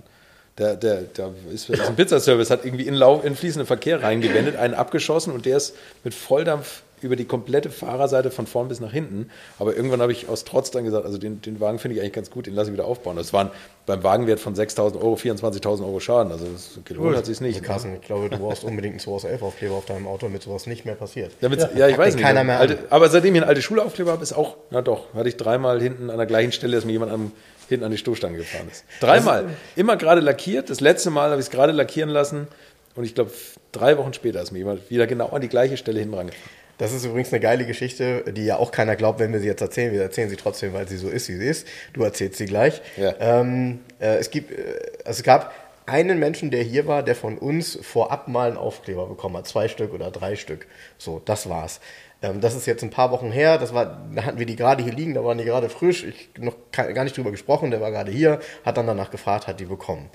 Der, 0.58 0.76
der, 0.76 1.02
der 1.04 1.32
ist, 1.52 1.70
ist 1.70 1.82
ein 1.82 1.95
Pizzaservice, 1.95 2.49
hat 2.49 2.66
irgendwie 2.66 2.86
in, 2.86 2.93
Lauf, 2.93 3.24
in 3.24 3.36
fließenden 3.36 3.66
Verkehr 3.66 4.04
reingewendet, 4.04 4.58
einen 4.58 4.74
abgeschossen 4.74 5.34
und 5.34 5.45
der 5.45 5.58
ist 5.58 5.76
mit 6.04 6.14
Volldampf 6.14 6.82
über 7.02 7.16
die 7.16 7.26
komplette 7.26 7.70
Fahrerseite 7.70 8.32
von 8.32 8.47
vorn 8.47 8.68
bis 8.68 8.80
nach 8.80 8.91
hinten. 8.91 9.30
Aber 9.60 9.76
irgendwann 9.76 10.02
habe 10.02 10.12
ich 10.12 10.30
aus 10.30 10.43
Trotz 10.43 10.72
dann 10.72 10.84
gesagt, 10.84 11.06
also 11.06 11.18
den, 11.18 11.41
den 11.41 11.60
Wagen 11.60 11.80
finde 11.80 11.95
ich 11.95 12.02
eigentlich 12.02 12.14
ganz 12.14 12.30
gut, 12.30 12.47
den 12.47 12.54
lasse 12.54 12.70
ich 12.70 12.74
wieder 12.74 12.86
aufbauen. 12.86 13.16
Das 13.16 13.34
waren 13.34 13.52
beim 13.86 14.04
Wagenwert 14.04 14.39
von 14.39 14.56
6.000 14.56 14.95
Euro 14.95 15.16
24.000 15.16 15.82
Euro 15.82 15.99
Schaden. 15.99 16.32
Also 16.32 16.45
das 16.45 16.80
gelohnt 16.86 17.18
hat 17.18 17.26
sich 17.26 17.41
nicht. 17.41 17.56
Also 17.56 17.68
Carsten, 17.68 17.95
ich 17.95 18.02
glaube, 18.02 18.30
du 18.30 18.38
brauchst 18.38 18.64
unbedingt 18.64 18.93
einen 18.93 18.99
211 18.99 19.41
Aufkleber 19.41 19.76
auf 19.76 19.86
deinem 19.86 20.08
Auto, 20.08 20.28
damit 20.28 20.43
sowas 20.43 20.68
nicht 20.68 20.86
mehr 20.86 20.95
passiert. 20.95 21.32
Damit, 21.41 21.60
ja, 21.60 21.70
ja, 21.76 21.88
ich 21.88 21.97
weiß 21.97 22.16
nicht. 22.16 22.24
Keiner 22.24 22.43
mehr 22.43 22.60
alte, 22.60 22.78
aber 22.89 23.10
seitdem 23.10 23.36
ich 23.36 23.41
einen 23.41 23.49
alte 23.49 23.62
Schulaufkleber 23.62 24.12
habe, 24.12 24.24
ist 24.24 24.34
auch, 24.34 24.58
na 24.70 24.82
doch, 24.82 25.14
hatte 25.14 25.30
ich 25.30 25.38
dreimal 25.38 25.82
hinten 25.82 26.10
an 26.10 26.18
der 26.18 26.28
gleichen 26.28 26.52
Stelle, 26.52 26.76
dass 26.76 26.86
mir 26.86 26.91
jemand 26.93 27.12
am, 27.12 27.32
hinten 27.68 27.86
an 27.86 27.91
die 27.91 27.97
Stoßstange 27.97 28.38
gefahren 28.38 28.68
ist. 28.70 28.86
Dreimal. 28.99 29.49
Immer 29.76 29.97
gerade 29.97 30.22
lackiert. 30.22 30.70
Das 30.70 30.80
letzte 30.82 31.10
Mal 31.10 31.32
habe 31.32 31.39
ich 31.39 31.47
es 31.47 31.52
gerade 31.52 31.72
lackieren 31.72 32.10
lassen. 32.10 32.47
Und 32.95 33.06
ich 33.06 33.16
glaube, 33.16 33.32
drei 33.72 33.97
Wochen 33.97 34.14
später 34.14 34.41
ist 34.41 34.52
mir 34.52 34.60
jemand 34.60 34.89
wieder 34.89 35.08
genau 35.08 35.30
an 35.30 35.41
die 35.41 35.47
gleiche 35.47 35.78
Stelle 35.78 35.99
hinten 35.99 36.16
rangefahren. 36.16 36.61
Das 36.82 36.94
ist 36.94 37.06
übrigens 37.06 37.32
eine 37.32 37.40
geile 37.40 37.68
Geschichte, 37.68 38.24
die 38.34 38.44
ja 38.44 38.58
auch 38.58 38.72
keiner 38.72 38.96
glaubt, 38.96 39.20
wenn 39.20 39.32
wir 39.32 39.40
sie 39.40 39.46
jetzt 39.46 39.62
erzählen. 39.62 39.94
Wir 39.94 40.02
erzählen 40.02 40.32
sie 40.32 40.36
trotzdem, 40.36 40.74
weil 40.74 40.88
sie 40.88 40.98
so 40.98 41.10
ist, 41.10 41.30
wie 41.30 41.36
sie 41.36 41.46
ist. 41.46 41.68
Du 41.94 42.02
erzählst 42.02 42.40
sie 42.40 42.48
gleich. 42.48 42.82
Ja. 42.98 43.14
Ähm, 43.20 43.82
äh, 44.00 44.16
es, 44.16 44.32
gibt, 44.32 44.50
äh, 44.52 44.80
es 45.06 45.22
gab 45.22 45.54
einen 45.86 46.18
Menschen, 46.18 46.50
der 46.50 46.64
hier 46.64 46.88
war, 46.88 47.04
der 47.04 47.16
von 47.16 47.38
uns 47.38 47.78
vorab 47.84 48.28
mal 48.28 48.48
einen 48.48 48.58
Aufkleber 48.58 49.06
bekommen 49.06 49.38
hat. 49.38 49.46
Zwei 49.46 49.68
Stück 49.68 49.94
oder 49.94 50.10
drei 50.10 50.36
Stück. 50.36 50.66
So, 50.98 51.22
das 51.24 51.48
war's. 51.48 51.82
Ähm, 52.24 52.42
das 52.42 52.56
ist 52.56 52.66
jetzt 52.66 52.82
ein 52.82 52.90
paar 52.90 53.12
Wochen 53.12 53.32
her. 53.32 53.60
Das 53.60 53.76
war, 53.76 54.10
da 54.16 54.26
hatten 54.26 54.40
wir 54.40 54.48
die 54.48 54.56
gerade 54.56 54.82
hier 54.82 54.94
liegen, 54.94 55.14
da 55.14 55.24
waren 55.24 55.38
die 55.38 55.46
gerade 55.46 55.70
frisch. 55.70 56.04
Ich 56.04 56.32
noch 56.40 56.56
gar 56.72 57.04
nicht 57.04 57.16
drüber 57.16 57.30
gesprochen. 57.30 57.70
Der 57.70 57.82
war 57.82 57.92
gerade 57.92 58.12
hier, 58.12 58.40
hat 58.66 58.78
dann 58.78 58.88
danach 58.88 59.12
gefragt, 59.12 59.46
hat 59.46 59.60
die 59.60 59.66
bekommen. 59.66 60.10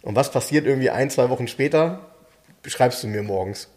Und 0.00 0.16
was 0.16 0.30
passiert 0.30 0.64
irgendwie 0.64 0.88
ein, 0.88 1.10
zwei 1.10 1.28
Wochen 1.28 1.46
später? 1.46 2.06
Schreibst 2.64 3.02
du 3.02 3.06
mir 3.06 3.22
morgens. 3.22 3.68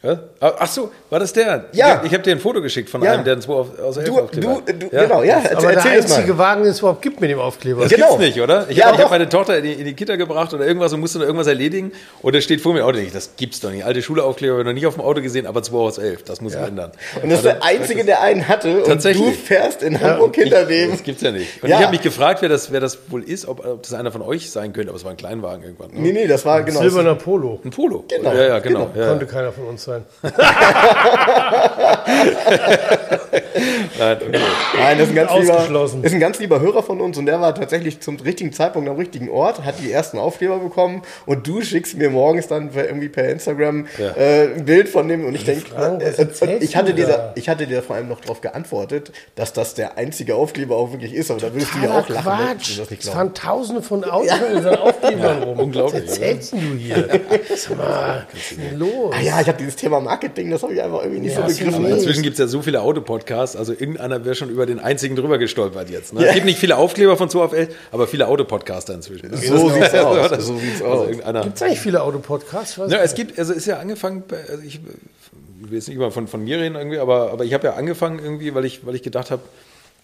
Ja? 0.00 0.16
Ach 0.40 0.68
so, 0.68 0.92
war 1.10 1.18
das 1.18 1.32
der? 1.32 1.64
Ja. 1.72 2.02
Ich 2.04 2.12
habe 2.12 2.22
dir 2.22 2.30
ein 2.30 2.38
Foto 2.38 2.62
geschickt 2.62 2.88
von 2.88 3.02
Ja. 3.02 3.12
einem, 3.14 3.24
der 3.24 3.32
einen 3.32 3.42
2 3.42 3.52
auf, 3.52 3.78
aus 3.80 3.96
der 3.96 4.04
Du, 4.04 4.12
Elf 4.14 4.24
Aufkleber 4.26 4.62
du, 4.64 4.72
du 4.74 4.86
Ja. 4.94 5.02
genau, 5.02 5.22
ja, 5.24 5.38
erzähl, 5.38 5.56
Aber 5.56 5.66
der 5.66 5.70
erzähl 5.76 5.90
mal. 5.90 5.96
einzige 6.02 6.38
Wagen, 6.38 6.62
den 6.62 6.70
es 6.70 6.78
überhaupt 6.78 7.02
gibt 7.02 7.20
mit 7.20 7.30
dem 7.30 7.40
Aufkleber. 7.40 7.82
Das 7.82 7.92
Genau. 7.92 8.10
gibt's 8.16 8.36
nicht, 8.36 8.40
oder? 8.40 8.66
Ich 8.68 8.76
Ja, 8.76 8.86
habe 8.92 9.02
hab 9.02 9.10
meine 9.10 9.28
Tochter 9.28 9.58
in 9.58 9.64
die, 9.64 9.72
in 9.72 9.84
die 9.84 9.94
Kita 9.94 10.14
gebracht 10.14 10.54
oder 10.54 10.64
irgendwas 10.64 10.92
und 10.92 11.00
musste 11.00 11.18
da 11.18 11.24
irgendwas 11.24 11.48
erledigen. 11.48 11.90
Und 12.22 12.36
da 12.36 12.40
steht 12.40 12.60
vor 12.60 12.74
mir, 12.74 12.86
oh, 12.86 12.92
nee, 12.92 13.10
das 13.12 13.30
gibt's 13.36 13.58
doch 13.58 13.72
nicht. 13.72 13.84
Alte 13.84 14.00
Schulaufkleber 14.00 14.52
habe 14.52 14.62
ich 14.62 14.66
noch 14.66 14.72
nicht 14.72 14.86
auf 14.86 14.94
dem 14.94 15.02
Auto 15.02 15.20
gesehen, 15.20 15.46
aber 15.48 15.64
2 15.64 15.76
aus 15.76 15.98
11. 15.98 16.22
Das 16.22 16.40
muss 16.40 16.54
ich 16.54 16.60
ändern. 16.60 16.92
Und 17.20 17.30
das 17.30 17.40
ist 17.40 17.44
der 17.46 17.64
Einzige, 17.64 18.04
der 18.04 18.20
einen 18.22 18.46
hatte. 18.46 18.84
Und 18.84 19.04
du 19.04 19.32
fährst 19.32 19.82
in 19.82 20.00
Hamburg 20.00 20.36
hinter 20.36 20.64
dem. 20.64 20.92
Das 20.92 21.02
gibt's 21.02 21.22
ja 21.22 21.32
nicht. 21.32 21.60
Und 21.60 21.70
Ja. 21.70 21.76
ich 21.78 21.82
habe 21.82 21.92
mich 21.92 22.02
gefragt, 22.02 22.40
wer 22.40 22.48
das, 22.48 22.70
wer 22.70 22.78
das 22.78 22.98
wohl 23.08 23.24
ist, 23.24 23.48
ob, 23.48 23.66
ob 23.66 23.82
das 23.82 23.94
einer 23.94 24.12
von 24.12 24.22
euch 24.22 24.48
sein 24.52 24.72
könnte. 24.72 24.90
Aber 24.90 24.96
es 24.98 25.02
war 25.04 25.10
ein 25.10 25.16
Kleinwagen 25.16 25.64
irgendwann. 25.64 25.90
ne? 25.90 26.00
Nee, 26.00 26.12
nee, 26.12 26.26
das 26.28 26.44
war 26.46 26.62
genau. 26.62 26.82
Silberner 26.82 27.16
Polo. 27.16 27.58
Ein 27.64 27.70
Polo. 27.70 28.04
Genau, 28.08 28.32
Ja, 28.32 28.42
ja, 28.46 28.58
genau. 28.60 28.88
genau. 28.94 29.08
Konnte 29.08 29.26
keiner 29.26 29.50
von 29.50 29.64
uns 29.64 29.87
sein. 29.88 30.04
Nein, 33.98 34.16
okay. 34.20 34.38
Nein, 34.78 34.98
das 34.98 35.08
ist 35.08 35.10
ein, 35.10 35.14
ganz 35.16 35.32
lieber, 35.68 35.84
ist 36.02 36.12
ein 36.14 36.20
ganz 36.20 36.38
lieber 36.38 36.60
Hörer 36.60 36.82
von 36.82 37.00
uns 37.00 37.18
und 37.18 37.26
der 37.26 37.40
war 37.40 37.54
tatsächlich 37.54 38.00
zum 38.00 38.16
richtigen 38.16 38.52
Zeitpunkt 38.52 38.88
am 38.88 38.96
richtigen 38.96 39.28
Ort, 39.30 39.64
hat 39.64 39.76
die 39.82 39.90
ersten 39.90 40.18
Aufkleber 40.18 40.58
bekommen 40.58 41.02
und 41.26 41.46
du 41.46 41.62
schickst 41.62 41.96
mir 41.96 42.10
morgens 42.10 42.46
dann 42.48 42.70
per- 42.70 42.86
irgendwie 42.86 43.08
per 43.08 43.28
Instagram 43.28 43.86
Ja. 43.98 44.10
äh, 44.16 44.54
ein 44.54 44.64
Bild 44.64 44.88
von 44.88 45.08
dem 45.08 45.24
und 45.24 45.34
ich 45.34 45.44
denke, 45.44 45.64
äh, 46.00 46.58
ich 46.60 46.76
hatte 46.76 46.94
dir 46.94 47.32
ich 47.34 47.48
hatte 47.48 47.66
dir 47.66 47.82
vor 47.82 47.96
allem 47.96 48.08
noch 48.08 48.20
darauf 48.20 48.40
geantwortet, 48.40 49.12
dass 49.34 49.52
das 49.52 49.74
der 49.74 49.98
einzige 49.98 50.34
Aufkleber 50.34 50.76
auch 50.76 50.92
wirklich 50.92 51.14
ist, 51.14 51.30
aber 51.30 51.40
da 51.40 51.52
würdest 51.52 51.72
du 51.74 51.84
ja 51.86 51.98
auch 51.98 52.08
lachen, 52.08 52.26
wenn 52.26 52.56
Quatsch. 52.56 52.78
das 52.78 52.90
nicht 52.90 53.02
Es 53.04 53.08
fahren 53.08 53.34
tausende 53.34 53.82
von 53.82 54.04
Autos 54.04 54.30
mit 54.40 54.56
unseren 54.56 54.76
Aufklebern 54.76 55.42
rum. 55.42 55.58
unglaublich, 55.58 56.02
Was 56.04 56.18
erzählst 56.18 56.52
du 56.52 56.56
hier? 56.78 57.08
Sag 57.56 57.76
mal, 57.76 58.26
was 58.32 58.50
ist 58.52 58.58
denn 58.60 58.78
los? 58.78 59.14
Ah 59.16 59.20
ja, 59.20 59.40
ich 59.40 59.48
habe 59.48 59.58
dieses 59.58 59.76
Thema 59.76 60.00
Marketing, 60.00 60.50
das 60.50 60.62
habe 60.62 60.74
ich 60.74 60.82
einfach 60.82 61.02
irgendwie 61.02 61.20
nicht 61.20 61.36
Ja, 61.36 61.48
so 61.48 61.54
begriffen. 61.56 61.86
Inzwischen 61.86 62.22
gibt 62.22 62.34
es 62.34 62.38
ja 62.38 62.46
so 62.46 62.62
viele 62.62 62.80
Autopodcasts, 62.80 63.56
also 63.56 63.72
irgendeiner 63.92 64.24
wäre 64.24 64.34
schon 64.34 64.50
über 64.50 64.66
den 64.66 64.78
einzigen 64.78 65.16
drüber 65.16 65.38
gestolpert 65.38 65.90
jetzt. 65.90 66.12
Ne? 66.14 66.24
Es 66.26 66.34
gibt 66.34 66.46
nicht 66.46 66.58
viele 66.58 66.76
Aufkleber 66.76 67.16
von 67.16 67.28
2 67.30 67.40
auf 67.40 67.52
11, 67.52 67.74
aber 67.92 68.06
viele 68.06 68.26
Autopodcaster 68.28 68.94
inzwischen. 68.94 69.34
So 69.36 69.68
sieht's 69.70 69.92
Also 69.94 70.06
aus. 70.08 70.28
das- 70.30 70.46
So 70.46 70.56
sieht's 70.58 70.82
also 70.82 70.86
aus. 71.02 71.08
irgendeiner- 71.08 71.42
Gibt 71.42 71.56
es 71.56 71.62
eigentlich 71.62 71.80
viele 71.80 72.02
Autopodcasts? 72.02 72.76
Ja, 72.76 72.98
es 72.98 73.14
gibt, 73.14 73.38
also 73.38 73.52
ist 73.52 73.66
ja 73.66 73.78
angefangen, 73.78 74.22
bei- 74.26 74.40
also 74.48 74.62
ich, 74.62 74.76
ich 74.76 75.70
will 75.70 75.74
jetzt 75.78 75.88
nicht 75.88 75.96
immer 75.96 76.10
von, 76.10 76.28
von 76.28 76.42
mir 76.44 76.58
reden 76.58 76.76
irgendwie, 76.76 76.98
aber, 76.98 77.32
aber 77.32 77.44
ich 77.44 77.52
habe 77.54 77.66
ja 77.66 77.74
angefangen 77.74 78.18
irgendwie, 78.18 78.54
weil 78.54 78.64
ich, 78.64 78.86
weil 78.86 78.94
ich 78.94 79.02
gedacht 79.02 79.30
habe, 79.30 79.42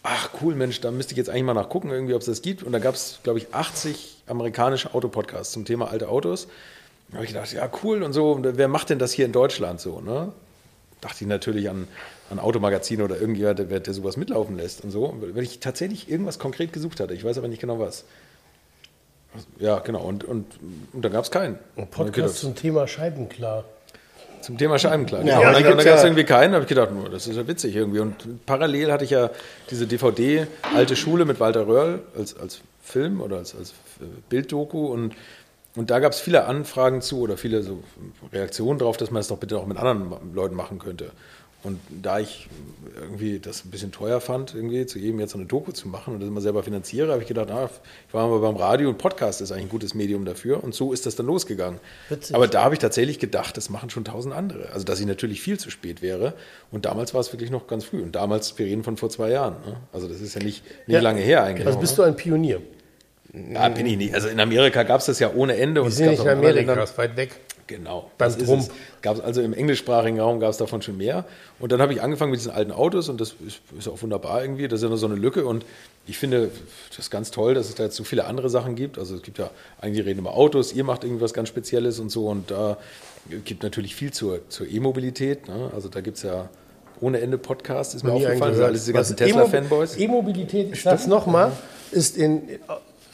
ach 0.03 0.31
cool, 0.43 0.55
Mensch, 0.55 0.81
da 0.81 0.91
müsste 0.91 1.13
ich 1.13 1.19
jetzt 1.19 1.31
eigentlich 1.31 1.45
mal 1.45 1.55
nachgucken, 1.55 1.91
irgendwie, 1.91 2.15
ob 2.15 2.21
es 2.21 2.27
das 2.27 2.43
gibt. 2.43 2.63
Und 2.63 2.73
da 2.73 2.79
gab 2.79 2.95
es, 2.95 3.21
glaube 3.23 3.39
ich, 3.39 3.55
80 3.55 4.23
amerikanische 4.27 4.93
Autopodcasts 4.95 5.53
zum 5.53 5.65
Thema 5.65 5.91
alte 5.91 6.09
Autos. 6.09 6.49
Da 7.09 7.15
habe 7.17 7.25
ich 7.27 7.33
gedacht, 7.33 7.53
ja 7.53 7.71
cool 7.83 8.03
und 8.03 8.13
so, 8.13 8.33
und 8.33 8.57
wer 8.59 8.69
macht 8.69 8.91
denn 8.91 8.99
das 8.99 9.13
hier 9.13 9.25
in 9.27 9.33
Deutschland 9.33 9.81
so, 9.81 10.01
ne? 10.01 10.33
Dachte 11.01 11.17
ich 11.21 11.27
natürlich 11.27 11.69
an, 11.71 11.87
an 12.31 12.39
Automagazine 12.39 13.05
oder 13.05 13.21
irgendjemand, 13.21 13.59
der, 13.59 13.81
der 13.81 13.95
sowas 13.95 14.17
mitlaufen 14.17 14.57
lässt 14.57 14.83
und 14.83 14.91
so, 14.91 15.15
weil 15.35 15.43
ich 15.43 15.61
tatsächlich 15.61 16.11
irgendwas 16.11 16.39
konkret 16.39 16.73
gesucht 16.73 17.01
hatte. 17.01 17.15
Ich 17.15 17.25
weiß 17.25 17.39
aber 17.39 17.49
nicht 17.49 17.61
genau 17.61 17.79
was. 17.79 18.05
Ja, 19.59 19.81
genau. 19.81 20.01
Und, 20.03 20.25
und, 20.25 20.47
und 20.93 21.05
da 21.05 21.09
gab 21.09 21.25
es 21.25 21.31
keinen. 21.31 21.59
Ein 21.77 21.89
Podcast 21.89 22.39
zum 22.39 22.55
Thema 22.55 22.87
Scheibenklar. 22.87 23.65
Zum 24.43 24.59
Thema 24.59 24.79
Scheibenklar. 24.79 25.25
Ja, 25.25 25.41
Ja, 25.41 25.49
und 25.51 25.57
und 25.57 25.63
da 25.65 25.69
dann, 25.71 25.77
gab 25.79 25.87
es 25.97 26.03
ja- 26.03 26.05
irgendwie 26.05 26.25
keinen. 26.25 26.53
Da 26.53 26.57
habe 26.57 26.65
ich 26.65 26.69
gedacht, 26.69 26.93
nur, 26.93 27.09
das 27.11 27.27
ist 27.27 27.37
ja 27.37 27.47
witzig 27.49 27.75
irgendwie. 27.75 27.99
Und 28.01 28.47
parallel 28.47 28.93
hatte 28.93 29.05
ich 29.05 29.11
ja 29.11 29.31
diese 29.71 29.87
DVD 29.87 30.47
Alte 30.75 30.95
Schule 30.97 31.25
mit 31.25 31.41
Walter 31.41 31.67
Röhrl 31.67 32.01
als, 32.17 32.39
als 32.39 32.61
Film 32.83 33.21
oder 33.21 33.39
als, 33.39 33.57
als 33.57 33.73
Bilddoku. 34.29 34.87
Und, 34.87 35.15
und 35.75 35.91
da 35.91 35.99
gab 35.99 36.13
es 36.13 36.21
viele 36.21 36.45
Anfragen 36.45 37.01
zu 37.03 37.21
oder 37.21 37.37
viele 37.37 37.63
so 37.63 37.83
Reaktionen 38.33 38.79
darauf, 38.79 38.97
dass 38.99 39.11
man 39.11 39.19
das 39.21 39.29
doch 39.29 39.39
bitte 39.39 39.59
auch 39.59 39.67
mit 39.67 39.79
anderen 39.79 40.13
Leuten 40.35 40.55
machen 40.55 40.79
könnte. 40.79 41.11
Und 41.65 41.81
da 42.03 42.21
ich 42.21 42.47
irgendwie 43.01 43.39
das 43.41 43.65
ein 43.65 43.71
bisschen 43.71 43.91
teuer 43.91 44.21
fand, 44.21 44.55
irgendwie 44.55 44.85
zu 44.85 44.99
jedem 44.99 45.19
jetzt 45.19 45.33
so 45.33 45.39
eine 45.39 45.47
Doku 45.47 45.73
zu 45.73 45.89
machen 45.89 46.13
und 46.15 46.21
das 46.21 46.29
immer 46.29 46.43
selber 46.43 46.63
finanziere, 46.63 47.11
habe 47.11 47.23
ich 47.23 47.27
gedacht, 47.29 47.51
ah, 47.51 47.71
ich 48.07 48.13
war 48.15 48.29
mal 48.29 48.39
beim 48.39 48.57
Radio 48.57 48.91
und 48.91 48.99
Podcast 48.99 49.41
ist 49.41 49.51
eigentlich 49.51 49.65
ein 49.65 49.69
gutes 49.71 49.95
Medium 49.95 50.27
dafür. 50.27 50.63
Und 50.63 50.75
so 50.75 50.93
ist 50.93 51.07
das 51.07 51.17
dann 51.17 51.25
losgegangen. 51.27 51.81
Witzig. 52.11 52.37
Aber 52.37 52.47
da 52.49 52.63
habe 52.65 52.75
ich 52.75 52.81
tatsächlich 52.81 53.19
gedacht, 53.19 53.57
das 53.57 53.71
machen 53.71 53.89
schon 53.91 54.05
tausend 54.05 54.35
andere. 54.35 54.69
Also, 54.73 54.85
dass 54.85 55.01
ich 55.01 55.07
natürlich 55.07 55.41
viel 55.41 55.59
zu 55.59 55.71
spät 55.71 56.03
wäre. 56.03 56.35
Und 56.71 56.85
damals 56.85 57.15
war 57.15 57.21
es 57.23 57.33
wirklich 57.33 57.51
noch 57.51 57.67
ganz 57.67 57.85
früh. 57.85 58.03
Und 58.03 58.15
damals, 58.15 58.59
wir 58.59 58.67
reden 58.67 58.85
von 58.85 58.97
vor 58.99 59.09
zwei 59.09 59.31
Jahren. 59.31 59.55
Ne? 59.67 59.77
Also, 59.93 60.07
das 60.07 60.21
ist 60.21 60.35
ja 60.35 60.43
nicht, 60.43 60.63
nicht 60.87 60.95
Ja. 60.97 61.01
lange 61.01 61.23
her 61.23 61.43
eigentlich. 61.45 61.67
Also 61.67 61.79
bist 61.79 61.97
du 61.97 62.03
ein 62.03 62.15
Pionier. 62.15 62.61
ja, 63.53 63.69
bin 63.71 63.87
ich 63.87 63.97
nicht. 63.97 64.15
Also, 64.15 64.29
in 64.29 64.39
Amerika 64.39 64.83
gab 64.83 65.01
es 65.01 65.07
das 65.07 65.19
ja 65.19 65.33
ohne 65.35 65.57
Ende. 65.57 65.81
und 65.83 65.87
Wir 65.87 65.91
es 65.91 65.97
sind 65.97 66.07
gab's 66.09 66.19
nicht 66.19 66.29
auch 66.29 66.33
in 66.33 66.39
Amerika, 66.39 66.59
Ländern. 66.73 66.85
ist 66.85 66.99
weit 66.99 67.17
weg. 67.17 67.41
Genau. 67.67 68.11
Beim 68.19 68.31
es. 68.31 68.71
Gab's 69.01 69.21
also 69.21 69.41
im 69.41 69.55
englischsprachigen 69.55 70.21
Raum 70.21 70.41
gab 70.41 70.51
es 70.51 70.57
davon 70.57 70.83
schon 70.83 70.97
mehr. 70.97 71.25
Und 71.59 71.73
dann 71.73 71.81
habe 71.81 71.93
ich 71.93 72.03
angefangen 72.03 72.31
mit 72.31 72.41
diesen 72.41 72.53
alten 72.53 72.73
Autos 72.73 73.09
und 73.09 73.21
das 73.21 73.35
ist, 73.47 73.61
ist 73.79 73.89
auch 73.89 74.01
wunderbar 74.03 74.43
irgendwie. 74.43 74.69
Das 74.69 74.81
ist 74.81 74.83
ja 74.83 74.89
nur 74.89 74.99
so 74.99 75.07
eine 75.07 75.15
Lücke. 75.15 75.47
Und 75.47 75.65
ich 76.07 76.19
finde 76.19 76.51
das 76.97 77.11
ganz 77.11 77.31
toll, 77.31 77.55
dass 77.55 77.69
es 77.69 77.75
da 77.75 77.85
jetzt 77.85 77.97
so 77.97 78.05
viele 78.05 78.27
andere 78.27 78.51
Sachen 78.51 78.75
gibt. 78.75 78.99
Also 78.99 79.17
es 79.17 79.23
gibt 79.23 79.39
ja, 79.39 79.51
eigentlich 79.81 80.05
reden 80.05 80.21
über 80.21 80.35
Autos, 80.35 80.73
ihr 80.73 80.85
macht 80.85 81.05
irgendwas 81.05 81.33
ganz 81.33 81.49
Spezielles 81.49 81.99
und 81.99 82.11
so. 82.11 82.29
Und 82.29 82.51
da 82.51 82.77
gibt 83.45 83.63
natürlich 83.63 83.95
viel 83.95 84.13
zur, 84.13 84.49
zur 84.51 84.69
E-Mobilität. 84.69 85.49
Ne? 85.49 85.71
Also 85.75 85.89
da 85.89 86.01
gibt 86.01 86.19
es 86.19 86.23
ja 86.23 86.49
ohne 87.01 87.21
Ende 87.21 87.39
Podcasts, 87.39 87.95
ist 87.95 88.05
mir 88.05 88.13
aufgefallen. 88.13 88.43
einen 88.43 88.63
Also 88.63 88.73
diese 88.73 88.93
ganzen 88.93 89.17
Tesla-Fanboys. 89.17 89.97
E-Mobilität, 89.97 90.73
ich 90.73 90.83
sag's 90.83 91.07
nochmal, 91.07 91.53
ist 91.91 92.17
in, 92.17 92.43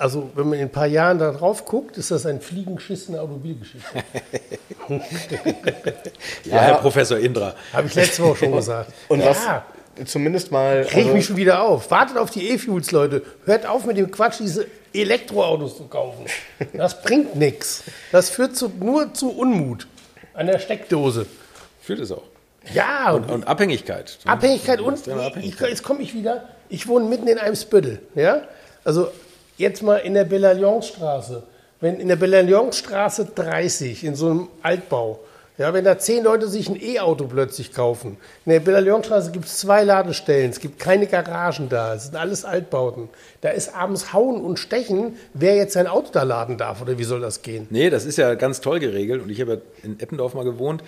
also 0.01 0.30
wenn 0.34 0.48
man 0.48 0.59
in 0.59 0.64
ein 0.64 0.70
paar 0.72 0.86
Jahren 0.86 1.18
da 1.18 1.30
drauf 1.30 1.64
guckt, 1.66 1.96
ist 1.98 2.11
das 2.11 2.24
ein 2.26 2.40
Fliegenschiss 2.40 3.07
in 3.07 3.12
der 3.14 3.22
Automobilgeschichte. 3.22 3.88
Ja, 6.44 6.59
Herr 6.61 6.74
Professor 6.78 7.18
Indra. 7.18 7.55
Habe 7.72 7.86
ich 7.86 7.94
letzte 7.94 8.22
Woche 8.24 8.38
schon 8.38 8.53
gesagt. 8.53 8.92
Und 9.09 9.20
ja, 9.20 9.26
was 10.01 10.11
zumindest 10.11 10.51
mal. 10.51 10.82
kriege 10.84 10.90
ich 11.01 11.05
also- 11.07 11.14
mich 11.16 11.26
schon 11.26 11.36
wieder 11.36 11.62
auf. 11.62 11.90
Wartet 11.90 12.16
auf 12.16 12.30
die 12.30 12.48
E-Fuels, 12.51 12.90
Leute. 12.90 13.22
Hört 13.44 13.66
auf 13.66 13.84
mit 13.84 13.96
dem 13.98 14.11
Quatsch, 14.11 14.40
diese 14.40 14.66
Elektroautos 14.92 15.76
zu 15.76 15.84
kaufen. 15.84 16.24
Das 16.72 17.03
bringt 17.03 17.36
nichts. 17.36 17.84
Das 18.11 18.30
führt 18.30 18.57
zu, 18.57 18.68
nur 18.80 19.14
zu 19.14 19.30
Unmut 19.30 19.86
an 20.34 20.46
der 20.46 20.59
Steckdose. 20.59 21.26
Führt 21.82 22.01
es 22.01 22.11
auch. 22.11 22.24
Ja, 22.74 23.12
Und, 23.12 23.30
und 23.30 23.46
Abhängigkeit. 23.46 24.18
Abhängigkeit 24.24 24.80
und 24.80 24.94
Extreme 24.94 25.20
ich, 25.20 25.26
Abhängigkeit. 25.28 25.68
jetzt 25.70 25.82
komme 25.84 26.03
ich 26.03 26.14
wieder. 26.14 26.48
Ich 26.68 26.88
wohne 26.88 27.07
mitten 27.07 27.26
in 27.28 27.38
einem 27.38 27.55
Spüttel. 27.57 28.01
Ja? 28.14 28.42
Also 28.84 29.09
jetzt 29.61 29.82
mal 29.82 29.98
in 29.98 30.14
der 30.14 30.24
Bellalionsstraße. 30.24 31.44
Wenn 31.80 32.00
in 32.00 32.08
der 32.08 32.16
Bellalionsstraße 32.16 33.26
30 33.34 34.04
in 34.04 34.14
so 34.14 34.30
einem 34.30 34.48
Altbau, 34.62 35.20
ja, 35.56 35.74
wenn 35.74 35.84
da 35.84 35.98
zehn 35.98 36.24
Leute 36.24 36.48
sich 36.48 36.70
ein 36.70 36.82
E-Auto 36.82 37.26
plötzlich 37.26 37.74
kaufen. 37.74 38.16
In 38.46 38.52
der 38.52 38.61
Bellalionsstraße 38.61 39.30
gibt 39.30 39.44
es 39.44 39.58
zwei 39.58 39.84
Ladestellen, 39.84 40.50
es 40.50 40.61
gibt 40.61 40.78
keine 40.78 41.06
Garagen 41.06 41.68
da, 41.68 41.94
es 41.94 42.04
sind 42.04 42.16
alles 42.16 42.46
Altbauten. 42.46 43.11
Da 43.42 43.50
ist 43.50 43.74
abends 43.74 44.14
Hauen 44.14 44.40
und 44.42 44.58
Stechen, 44.58 45.16
wer 45.34 45.56
jetzt 45.56 45.74
sein 45.74 45.86
Auto 45.86 46.08
da 46.12 46.22
laden 46.22 46.56
darf 46.56 46.80
oder 46.80 46.98
wie 46.98 47.04
soll 47.04 47.20
das 47.20 47.42
gehen? 47.42 47.66
Nee, 47.68 47.90
das 47.90 48.06
ist 48.06 48.16
ja 48.16 48.34
ganz 48.36 48.62
toll 48.62 48.80
geregelt. 48.80 49.22
Und 49.22 49.28
ich 49.28 49.38
habe 49.42 49.52
ja 49.52 49.58
in 49.82 50.00
Eppendorf 50.00 50.32
mal 50.32 50.44
gewohnt. 50.44 50.82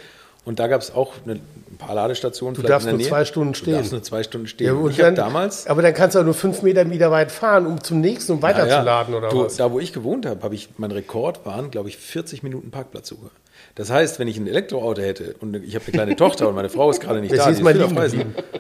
Und 0.45 0.59
da 0.59 0.67
gab 0.67 0.81
es 0.81 0.93
auch 0.95 1.13
eine, 1.25 1.35
ein 1.35 1.77
paar 1.79 1.95
Ladestationen. 1.95 2.55
Du 2.55 2.61
vielleicht 2.63 2.73
darfst 2.73 2.87
in 2.87 2.89
der 2.89 2.93
nur 2.95 2.99
Nähe. 3.03 3.09
zwei 3.09 3.25
Stunden 3.25 3.53
Du 3.53 3.59
stehen. 3.59 3.75
darfst 3.75 3.93
nur 3.93 4.03
zwei 4.03 4.23
Stunden 4.25 4.47
stehen. 4.49 4.67
Ja, 4.67 4.73
Und 4.73 4.91
ich 4.91 4.97
dann, 4.97 5.15
damals 5.15 5.67
aber 5.69 5.83
dann 5.83 5.95
kannst 5.95 6.17
du 6.17 6.21
auch 6.21 6.25
nur 6.25 6.35
fünf 6.35 6.63
Meter 6.63 6.89
wieder 6.91 7.11
weit 7.13 7.31
fahren, 7.31 7.67
um 7.67 7.83
zum 7.83 8.01
nächsten, 8.01 8.33
um 8.33 8.43
weiterzuladen 8.43 9.15
oder 9.15 9.29
du, 9.29 9.45
was? 9.45 9.57
Da, 9.57 9.71
wo 9.71 9.79
ich 9.79 9.93
gewohnt 9.93 10.27
habe, 10.27 10.43
habe 10.43 10.55
ich, 10.55 10.69
mein 10.79 10.91
Rekord 10.91 11.47
waren, 11.47 11.71
glaube 11.71 11.89
ich, 11.89 11.97
40 11.97 12.43
Minuten 12.43 12.71
Parkplatzsuche. 12.73 13.31
Das 13.77 13.91
heißt, 13.91 14.19
wenn 14.19 14.27
ich 14.29 14.37
ein 14.37 14.47
Elektroauto 14.49 15.01
hätte 15.01 15.35
und 15.41 15.55
ich 15.65 15.75
habe 15.77 15.85
eine 15.87 15.93
kleine 15.93 16.17
Tochter 16.17 16.49
und 16.49 16.55
meine 16.57 16.69
Frau 16.69 16.91
ist 16.91 17.01
gerade 17.01 17.21
nicht 17.21 17.33
Das 17.33 17.45
da, 17.45 17.51
ist 17.51 17.63
mal 17.63 17.73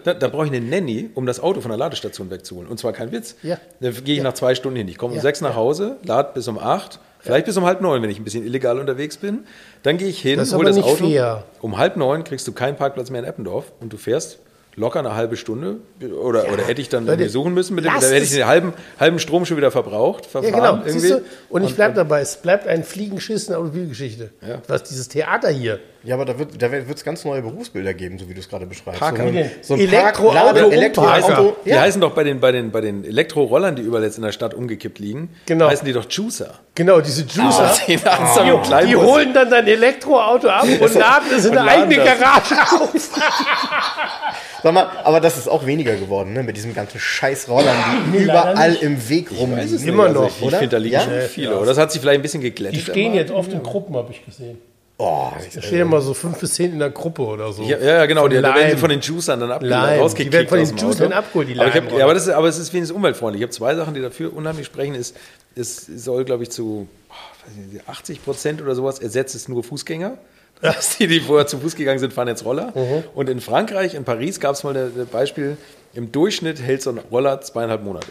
da, 0.05 0.15
da 0.15 0.29
brauche 0.29 0.47
ich 0.47 0.53
eine 0.53 0.61
Nanny, 0.65 1.11
um 1.15 1.27
das 1.27 1.41
Auto 1.41 1.61
von 1.61 1.71
der 1.71 1.79
Ladestation 1.79 2.31
wegzuholen. 2.31 2.69
Und 2.71 2.79
zwar 2.79 2.93
kein 2.93 3.13
Witz. 3.13 3.35
Ja. 3.43 3.59
Da 3.81 3.91
gehe 3.91 4.17
ich 4.17 4.23
nach 4.23 4.35
zwei 4.35 4.55
Stunden 4.55 4.77
hin. 4.79 4.89
Ich 4.89 4.97
komme 4.99 5.11
um 5.13 5.17
Ja. 5.17 5.23
sechs 5.23 5.41
nach 5.41 5.55
Hause, 5.57 5.97
lade 6.05 6.31
bis 6.33 6.47
um 6.49 6.59
acht, 6.59 6.99
vielleicht 7.23 7.47
bis 7.47 7.57
um 7.57 7.65
halb 7.65 7.81
neun, 7.81 8.03
wenn 8.03 8.11
ich 8.11 8.19
ein 8.19 8.25
bisschen 8.25 8.45
illegal 8.45 8.79
unterwegs 8.79 9.17
bin. 9.17 9.41
Dann 9.83 9.97
gehe 9.99 10.09
ich 10.09 10.21
hin, 10.21 10.39
Das 10.39 10.53
hole 10.55 10.69
das 10.69 10.79
Auto. 10.79 11.09
fair. 11.09 11.45
Um 11.61 11.79
halb 11.79 11.97
neun 11.97 12.25
kriegst 12.25 12.47
du 12.47 12.53
keinen 12.53 12.77
Parkplatz 12.77 13.11
mehr 13.11 13.23
in 13.23 13.27
Eppendorf 13.29 13.73
und 13.81 13.93
du 13.93 13.97
fährst 13.97 14.39
locker 14.75 15.01
eine 15.01 15.15
halbe 15.15 15.37
Stunde 15.37 15.77
oder, 16.01 16.51
oder 16.51 16.65
hätte 16.67 16.81
ich 16.81 16.89
dann 16.89 17.05
Leute, 17.05 17.15
irgendwie 17.25 17.33
suchen 17.33 17.53
müssen 17.53 17.75
mit 17.75 17.85
dem, 17.85 17.93
da 17.93 18.01
hätte 18.07 18.25
ich 18.25 18.31
den 18.31 18.47
halben, 18.47 18.73
halben 18.99 19.19
Strom 19.19 19.45
schon 19.45 19.59
wieder 19.59 19.71
verbraucht, 19.71 20.25
Ja, 20.25 20.31
verfahren 20.31 20.55
genau. 20.81 20.87
irgendwie. 20.87 21.09
Du? 21.09 21.23
Und 21.51 21.65
ich 21.65 21.75
bleibe 21.75 21.95
dabei, 21.95 22.23
es 22.23 22.37
bleibt 22.39 22.67
ein 22.67 22.83
Fliegenschiss 22.83 23.45
in 23.45 23.49
der 23.51 23.59
Automobilgeschichte. 23.59 24.31
Ja. 24.41 24.63
Was 24.69 24.83
dieses 24.85 25.09
Theater 25.09 25.51
hier. 25.51 25.79
Ja, 26.05 26.17
aber 26.17 26.25
da 26.25 26.37
wird 26.39 26.61
da 26.61 26.67
es 26.67 27.05
ganz 27.05 27.25
neue 27.25 27.43
Berufsbilder 27.43 27.95
geben, 27.95 28.19
so 28.19 28.29
wie 28.29 28.35
du 28.35 28.41
es 28.41 28.49
gerade 28.49 28.67
beschreibst. 28.67 28.99
Parker. 28.99 29.23
So, 29.23 29.29
ein- 29.29 29.51
so 29.63 29.75
ein 29.75 29.81
Elektroauto 29.81 30.71
Elektroauto. 30.71 31.27
Parker. 31.29 31.53
Die 31.65 31.71
Ja. 31.71 31.81
heißen 31.83 32.01
doch 32.01 32.11
bei 32.11 32.25
den, 32.25 32.41
bei 32.41 32.51
den, 32.51 32.73
bei 32.73 32.81
den 32.81 33.05
Elektrorollern, 33.05 33.77
die 33.77 33.83
überall 33.83 34.03
jetzt 34.03 34.17
in 34.17 34.25
der 34.25 34.33
Stadt 34.33 34.53
umgekippt 34.53 34.99
liegen, 34.99 35.31
Genau. 35.47 35.69
heißen 35.71 35.85
die 35.87 35.93
doch 35.93 36.05
Juicer. 36.11 36.55
Genau, 36.75 37.01
diese 37.01 37.23
Juicer. 37.23 37.71
Ah, 37.71 37.77
die 37.87 37.99
einen 38.05 38.63
die, 38.83 38.87
die 38.89 38.97
holen 38.97 39.33
dann 39.33 39.49
dein 39.51 39.67
Elektroauto 39.67 40.49
ab 40.49 40.65
und 40.65 40.95
laden 40.95 41.29
es 41.37 41.45
in 41.45 41.57
eine 41.57 41.67
laden 41.67 41.83
eigene 41.93 42.05
das. 42.05 42.19
Garage 42.19 42.55
auf. 42.83 42.93
Sag 44.63 44.73
mal, 44.75 44.89
aber 45.05 45.21
das 45.21 45.39
ist 45.39 45.49
auch 45.49 45.67
weniger 45.67 45.95
geworden, 45.97 46.33
ne? 46.33 46.43
Mit 46.43 46.57
diesen 46.57 46.73
ganzen 46.75 46.99
scheiß 47.01 47.49
Rollern, 47.49 47.77
die 48.13 48.19
überall 48.19 48.71
nicht. 48.71 48.83
im 48.83 49.09
Weg 49.09 49.29
rumliegen. 49.37 49.89
Immer 49.89 50.09
noch, 50.09 50.23
Also 50.25 50.37
ich 50.39 50.43
oder? 50.47 50.59
finde, 50.59 50.77
da 50.77 50.79
liegen 50.79 50.95
Ja? 50.95 51.01
schon 51.01 51.21
viele. 51.29 51.57
Oder 51.57 51.67
das 51.67 51.79
hat 51.79 51.91
sich 51.93 52.01
vielleicht 52.01 52.19
ein 52.21 52.23
bisschen 52.23 52.41
Die 52.41 52.51
geglättet. 52.51 52.81
stehen 52.81 53.11
aber- 53.13 53.21
jetzt 53.21 53.33
oft 53.33 53.53
in 53.53 53.63
Gruppen, 53.63 53.97
habe 53.97 54.13
ich 54.13 54.25
gesehen. 54.25 54.59
Oh, 55.05 55.33
Da 55.53 55.61
stehen 55.61 55.81
immer 55.81 56.01
so 56.01 56.15
fünf 56.15 56.39
bis 56.39 56.55
zehn 56.55 56.73
in 56.75 56.79
der 56.79 56.91
Gruppe 56.91 57.23
oder 57.23 57.53
so. 57.53 57.65
Ja, 57.65 57.77
ja, 57.79 57.97
ja, 57.97 58.07
genau. 58.07 58.29
Die, 58.29 58.41
da 58.41 58.55
werden 58.55 58.71
sie 58.71 58.77
von 58.77 58.89
den 58.89 59.01
Juicern 59.01 59.41
dann 59.41 59.51
abge 59.51 59.67
Leim. 59.67 60.01
rausgekickt. 60.01 60.33
Die 60.33 60.37
werden 60.37 60.49
von 60.49 60.59
den 60.59 60.77
Juicern 60.77 61.13
abgeholt, 61.13 61.49
die 61.49 61.59
aber, 61.59 61.69
ich 61.69 61.75
hab, 61.75 61.93
ja, 61.93 62.05
aber, 62.05 62.15
das 62.15 62.29
ist, 62.29 62.33
aber 62.33 62.47
es 62.47 62.57
ist 62.57 62.73
wenigstens 62.73 62.97
umweltfreundlich. 62.97 63.41
Ich 63.41 63.45
habe 63.45 63.53
zwei 63.53 63.75
Sachen, 63.75 63.95
die 63.95 64.01
dafür 64.01 64.33
unheimlich 64.33 64.67
sprechen. 64.67 64.95
Ist, 64.95 65.17
es 65.57 65.87
soll, 65.87 66.25
glaube 66.25 66.45
ich, 66.45 66.51
zu 66.51 66.87
oh, 67.11 67.49
weiß 67.49 67.73
nicht, 67.73 67.89
80 67.89 68.25
Prozent 68.25 68.63
oder 68.63 68.77
sowas 68.77 69.01
ersetzt 69.01 69.35
es 69.35 69.49
nur 69.49 69.65
Fußgänger. 69.65 70.19
Die, 71.01 71.09
die 71.09 71.19
vorher 71.19 71.49
zu 71.49 71.59
Fuß 71.59 71.75
gegangen 71.75 71.99
sind, 71.99 72.13
fahren 72.13 72.29
jetzt 72.29 72.45
Roller. 72.45 72.73
Mhm. 72.73 73.03
Und 73.17 73.29
in 73.29 73.41
Frankreich, 73.41 73.95
in 73.95 74.05
Paris, 74.05 74.39
gab 74.39 74.55
es 74.55 74.63
mal 74.63 74.77
ein 74.77 75.09
Beispiel, 75.11 75.57
im 75.95 76.13
Durchschnitt 76.13 76.63
hält 76.63 76.83
so 76.83 76.91
ein 76.91 76.99
Roller 77.11 77.41
zweieinhalb 77.41 77.83
Monate. 77.83 78.07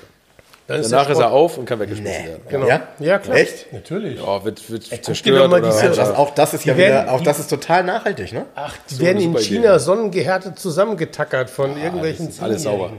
Dann 0.72 0.82
Danach 0.90 1.10
ist 1.10 1.20
er 1.20 1.32
auf 1.32 1.58
und 1.58 1.66
kann 1.66 1.80
weggeschmissen 1.80 2.26
werden. 2.26 2.42
Genau. 2.50 2.68
Ja? 2.68 2.82
Ja, 3.00 3.20
klar. 3.20 3.38
Echt? 3.38 3.72
Natürlich. 3.74 4.20
Ja, 4.20 4.44
wird, 4.44 4.70
wird 4.70 4.92
dir 4.92 5.02
zerstört. 5.02 5.50
mal 5.50 5.60
oder, 5.60 5.70
diese- 5.72 5.90
Das, 5.90 6.16
auch 6.16 6.32
das 6.34 6.54
ist 6.54 6.66
ja 6.66 6.78
werden- 6.78 7.04
wieder, 7.06 7.14
auch 7.14 7.22
das 7.22 7.40
ist 7.40 7.50
total 7.50 7.84
nachhaltig, 7.84 8.34
ne? 8.34 8.46
Ach, 8.56 8.76
die 8.90 8.96
So 8.96 9.04
werden 9.04 9.22
in 9.22 9.38
China 9.38 9.72
Idee. 9.76 9.80
sonnengehärtet 9.80 10.60
zusammengetackert 10.60 11.50
von 11.50 11.78
irgendwelchen 11.82 12.28
das 12.28 12.36
ist 12.36 12.42
alles 12.44 12.64
sauber. 12.64 12.92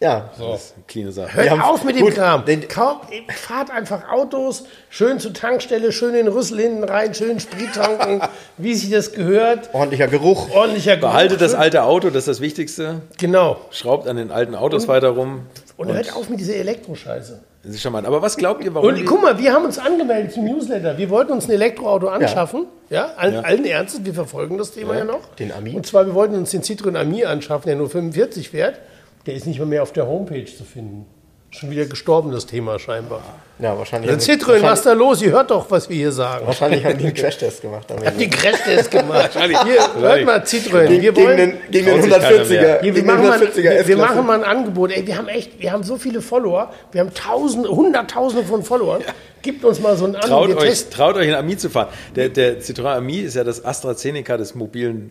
Ja. 0.00 0.30
Das 0.36 0.64
ist 0.64 0.74
eine 0.74 0.84
cleane 0.88 1.12
Sache. 1.12 1.32
Hört 1.32 1.62
auf 1.62 1.84
mit 1.84 1.94
dem 1.96 2.06
gut, 2.06 2.16
Kram. 2.16 2.44
den- 2.44 2.66
Kaum, 2.66 3.02
fahrt 3.28 3.70
einfach 3.70 4.10
Autos, 4.10 4.64
schön 4.90 5.20
zur 5.20 5.32
Tankstelle, 5.32 5.92
schön 5.92 6.08
in 6.16 6.26
den 6.26 6.28
Rüssel 6.28 6.58
hinten 6.58 6.82
rein, 6.82 7.14
schön 7.14 7.38
Sprit 7.38 7.72
tanken, 7.72 8.20
wie 8.58 8.74
sich 8.74 8.90
das 8.90 9.12
gehört. 9.12 9.70
Ordentlicher 9.72 10.08
Geruch. 10.08 10.50
Ordentlicher 10.52 10.96
Geruch. 10.96 11.12
Behaltet 11.12 11.40
das 11.40 11.54
alte 11.54 11.84
Auto, 11.84 12.08
das 12.08 12.22
ist 12.22 12.28
das 12.28 12.40
Wichtigste. 12.40 13.02
Genau. 13.20 13.58
Schraubt 13.70 14.08
an 14.08 14.16
den 14.16 14.32
alten 14.32 14.56
Autos 14.56 14.88
weiter 14.88 15.10
rum. 15.10 15.46
Und 15.76 15.92
hört 15.92 16.14
auf 16.14 16.28
mit 16.28 16.40
dieser 16.40 16.56
Elektroscheiße. 16.56 17.40
Das 17.64 17.74
ist 17.74 17.90
mal. 17.90 18.04
Aber 18.04 18.22
was 18.22 18.36
glaubt 18.36 18.64
ihr, 18.64 18.74
warum? 18.74 18.88
Und 18.88 19.04
guck 19.06 19.22
mal, 19.22 19.38
wir 19.38 19.52
haben 19.52 19.64
uns 19.64 19.78
angemeldet 19.78 20.32
zum 20.32 20.44
Newsletter. 20.44 20.98
Wir 20.98 21.10
wollten 21.10 21.32
uns 21.32 21.46
ein 21.46 21.52
Elektroauto 21.52 22.08
anschaffen. 22.08 22.66
Ja, 22.90 23.12
allen, 23.16 23.34
Ja. 23.34 23.40
allen 23.40 23.64
Ernstes, 23.64 24.04
wir 24.04 24.14
verfolgen 24.14 24.58
das 24.58 24.72
Thema 24.72 24.96
ja, 24.96 25.04
noch. 25.04 25.34
Den 25.36 25.52
Ami. 25.52 25.74
Und 25.74 25.86
zwar, 25.86 26.04
wir 26.06 26.14
wollten 26.14 26.34
uns 26.34 26.50
den 26.50 26.62
Citroën 26.62 26.96
Ami 26.96 27.24
anschaffen, 27.24 27.66
der 27.66 27.76
nur 27.76 27.88
45 27.88 28.50
fährt. 28.50 28.80
Der 29.26 29.34
ist 29.34 29.46
nicht 29.46 29.60
mal 29.60 29.66
mehr 29.66 29.82
auf 29.84 29.92
der 29.92 30.08
Homepage 30.08 30.44
zu 30.44 30.64
finden. 30.64 31.06
Schon 31.54 31.70
wieder 31.70 31.84
gestorben, 31.84 32.32
das 32.32 32.46
Thema 32.46 32.78
scheinbar. 32.78 33.20
Ja, 33.58 33.76
wahrscheinlich. 33.76 34.10
Dann 34.10 34.18
haben 34.18 34.26
Citroën, 34.26 34.62
was 34.62 34.82
da 34.82 34.94
los? 34.94 35.20
Ihr 35.20 35.32
hört 35.32 35.50
doch, 35.50 35.70
was 35.70 35.86
wir 35.88 35.96
hier 35.96 36.10
sagen. 36.10 36.46
wahrscheinlich 36.46 36.82
haben 36.82 36.96
die 36.96 37.04
einen 37.04 37.14
Crashtest 37.22 37.60
gemacht. 37.60 37.90
Ende. 37.90 38.10
die 38.12 38.30
Crashtest 38.30 38.90
gemacht. 38.90 39.30
Hier, 39.34 40.00
hört 40.00 40.24
mal, 40.24 40.38
Citroën. 40.40 40.86
Gegen, 40.86 41.02
Wir 41.02 41.12
gegen 41.12 41.16
wollen, 41.26 41.36
den, 41.36 41.58
gegen 41.70 41.86
den 41.86 42.02
sich 42.02 42.10
keiner 42.10 42.26
140er. 42.26 42.48
mehr. 42.48 42.80
Hier, 42.80 42.82
wir, 42.82 42.92
gegen 42.92 42.94
den 42.94 43.06
machen 43.06 43.26
mal, 43.28 43.38
140er 43.38 43.86
wir, 43.86 43.96
machen 43.98 44.26
mal 44.26 44.38
ein 44.42 44.44
Angebot. 44.44 44.92
Ey, 44.92 45.06
wir 45.06 45.16
haben 45.18 45.28
echt, 45.28 45.60
wir 45.60 45.70
haben 45.72 45.82
so 45.82 45.98
viele 45.98 46.22
Follower. 46.22 46.72
Wir 46.90 47.02
haben 47.02 47.12
tausende, 47.12 47.68
hunderttausende 47.68 48.46
von 48.46 48.62
Followern. 48.62 49.02
Gibt 49.42 49.64
uns 49.64 49.80
mal 49.80 49.96
so 49.96 50.06
einen 50.06 50.14
an. 50.16 50.22
Traut 50.22 50.48
wir 50.48 50.56
euch, 50.56 50.88
traut 50.88 51.16
euch, 51.16 51.28
ein 51.28 51.34
Ami 51.34 51.56
zu 51.56 51.68
fahren. 51.68 51.88
Der, 52.16 52.28
der 52.30 52.60
Citroën 52.62 52.96
Ami 52.96 53.18
ist 53.18 53.34
ja 53.34 53.44
das 53.44 53.62
AstraZeneca 53.64 54.36
des 54.36 54.54
mobilen 54.54 55.10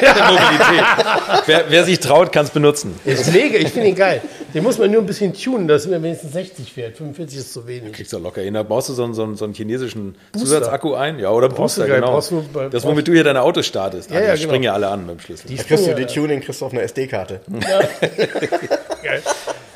der 0.00 0.14
Mobilität. 0.30 0.84
wer, 1.46 1.64
wer 1.68 1.84
sich 1.84 1.98
traut, 2.00 2.32
kann 2.32 2.44
es 2.46 2.50
benutzen. 2.50 2.98
Ist 3.04 3.32
mega, 3.32 3.58
ich 3.58 3.68
finde 3.70 3.88
ihn 3.88 3.96
geil. 3.96 4.22
Den 4.54 4.62
muss 4.62 4.78
man 4.78 4.90
nur 4.90 5.00
ein 5.02 5.06
bisschen 5.06 5.34
tunen, 5.34 5.66
dass 5.68 5.84
er 5.86 6.00
wenigstens 6.02 6.32
60 6.32 6.72
fährt. 6.72 6.96
45 6.96 7.38
ist 7.38 7.52
zu 7.52 7.66
wenig. 7.66 7.92
Kriegst 7.92 8.12
du 8.12 8.18
locker 8.18 8.40
hin. 8.40 8.54
Da 8.54 8.62
baust 8.62 8.88
du 8.88 8.92
so 8.92 9.02
einen, 9.04 9.12
so 9.12 9.24
einen, 9.24 9.36
so 9.36 9.44
einen 9.44 9.54
chinesischen 9.54 10.14
Booster. 10.32 10.46
Zusatzakku 10.46 10.94
ein. 10.94 11.18
Ja, 11.18 11.30
oder 11.30 11.48
Brauchst 11.48 11.76
du 11.76 11.80
Booster, 11.82 11.86
geil, 11.92 12.00
genau. 12.00 12.12
brauchst 12.12 12.30
du 12.30 12.44
bei- 12.52 12.68
das, 12.68 12.84
womit 12.84 13.08
du 13.08 13.12
hier 13.12 13.24
deine 13.24 13.42
Autos 13.42 13.66
startest. 13.66 14.10
Ja, 14.10 14.16
Ah, 14.16 14.20
die 14.20 14.26
ja, 14.28 14.36
springen 14.36 14.52
genau. 14.62 14.64
ja 14.64 14.72
alle 14.74 14.88
an 14.88 15.00
mit 15.06 15.16
dem 15.16 15.20
Schlüssel. 15.20 15.48
Die 15.48 15.56
Da 15.56 15.62
kriegst 15.64 15.86
du 15.86 15.94
die 15.94 16.06
Tuning, 16.06 16.40
kriegst 16.40 16.60
du 16.60 16.66
auf 16.66 16.72
eine 16.72 16.82
SD-Karte. 16.82 17.40
geil. 19.02 19.22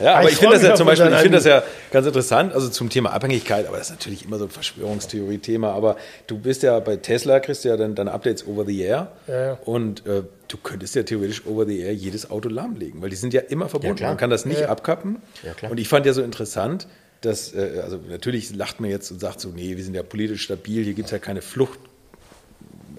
Ja, 0.01 0.15
aber 0.15 0.29
ich 0.29 0.35
ich, 0.35 0.39
finde 0.39 0.55
das 0.55 0.63
ja 0.63 0.75
zum 0.75 0.87
Beispiel, 0.87 1.13
ich 1.13 1.19
finde 1.19 1.39
das 1.39 1.45
ja 1.45 1.63
ganz 1.91 2.07
interessant, 2.07 2.53
also 2.55 2.69
zum 2.69 2.89
Thema 2.91 3.13
Abhängigkeit, 3.13 3.67
aber 3.67 3.79
das 3.79 3.89
ist 3.89 3.97
natürlich 3.97 4.25
immer 4.25 4.39
so 4.39 4.45
ein 4.45 4.51
Verschwörungstheorie-Thema, 4.51 5.73
aber 5.73 5.97
du 6.27 6.39
bist 6.39 6.63
ja 6.63 6.79
bei 6.81 6.97
Tesla, 6.97 7.41
kriegst 7.41 7.65
ja 7.65 7.77
dann 7.77 7.95
deine 7.95 8.13
Updates 8.13 8.47
over 8.47 8.65
the 8.65 8.81
air 8.81 9.13
Ja, 9.27 9.45
ja. 9.47 9.59
und 9.65 10.07
äh, 10.07 10.23
du 10.49 10.57
könntest 10.63 10.95
ja 10.95 11.03
theoretisch 11.03 11.47
over 11.47 11.67
the 11.67 11.79
air 11.81 11.93
jedes 11.93 12.31
Auto 12.31 12.49
lahmlegen, 12.49 13.03
weil 13.03 13.11
die 13.11 13.17
sind 13.17 13.35
ja 13.35 13.41
immer 13.41 13.69
verbunden, 13.69 13.97
klar. 13.97 14.11
man 14.11 14.19
kann 14.19 14.31
das 14.31 14.45
nicht 14.45 14.61
Ja. 14.61 14.69
abkappen 14.69 15.17
Ja, 15.43 15.69
und 15.69 15.79
ich 15.79 15.89
fand 15.89 16.07
ja 16.07 16.13
so 16.13 16.23
interessant, 16.23 16.87
dass, 17.21 17.53
äh, 17.55 17.81
also 17.83 17.99
natürlich 18.09 18.55
lacht 18.55 18.81
man 18.81 18.91
jetzt 18.91 19.11
und 19.11 19.21
sagt 19.21 19.41
so, 19.41 19.49
nee, 19.49 19.77
wir 19.77 19.85
sind 19.85 19.95
ja 19.95 20.03
politisch 20.03 20.43
stabil, 20.43 20.85
hier 20.85 20.95
gibt 20.95 21.07
es 21.07 21.13
ja 21.13 21.19
keine 21.19 21.43
Flucht 21.43 21.79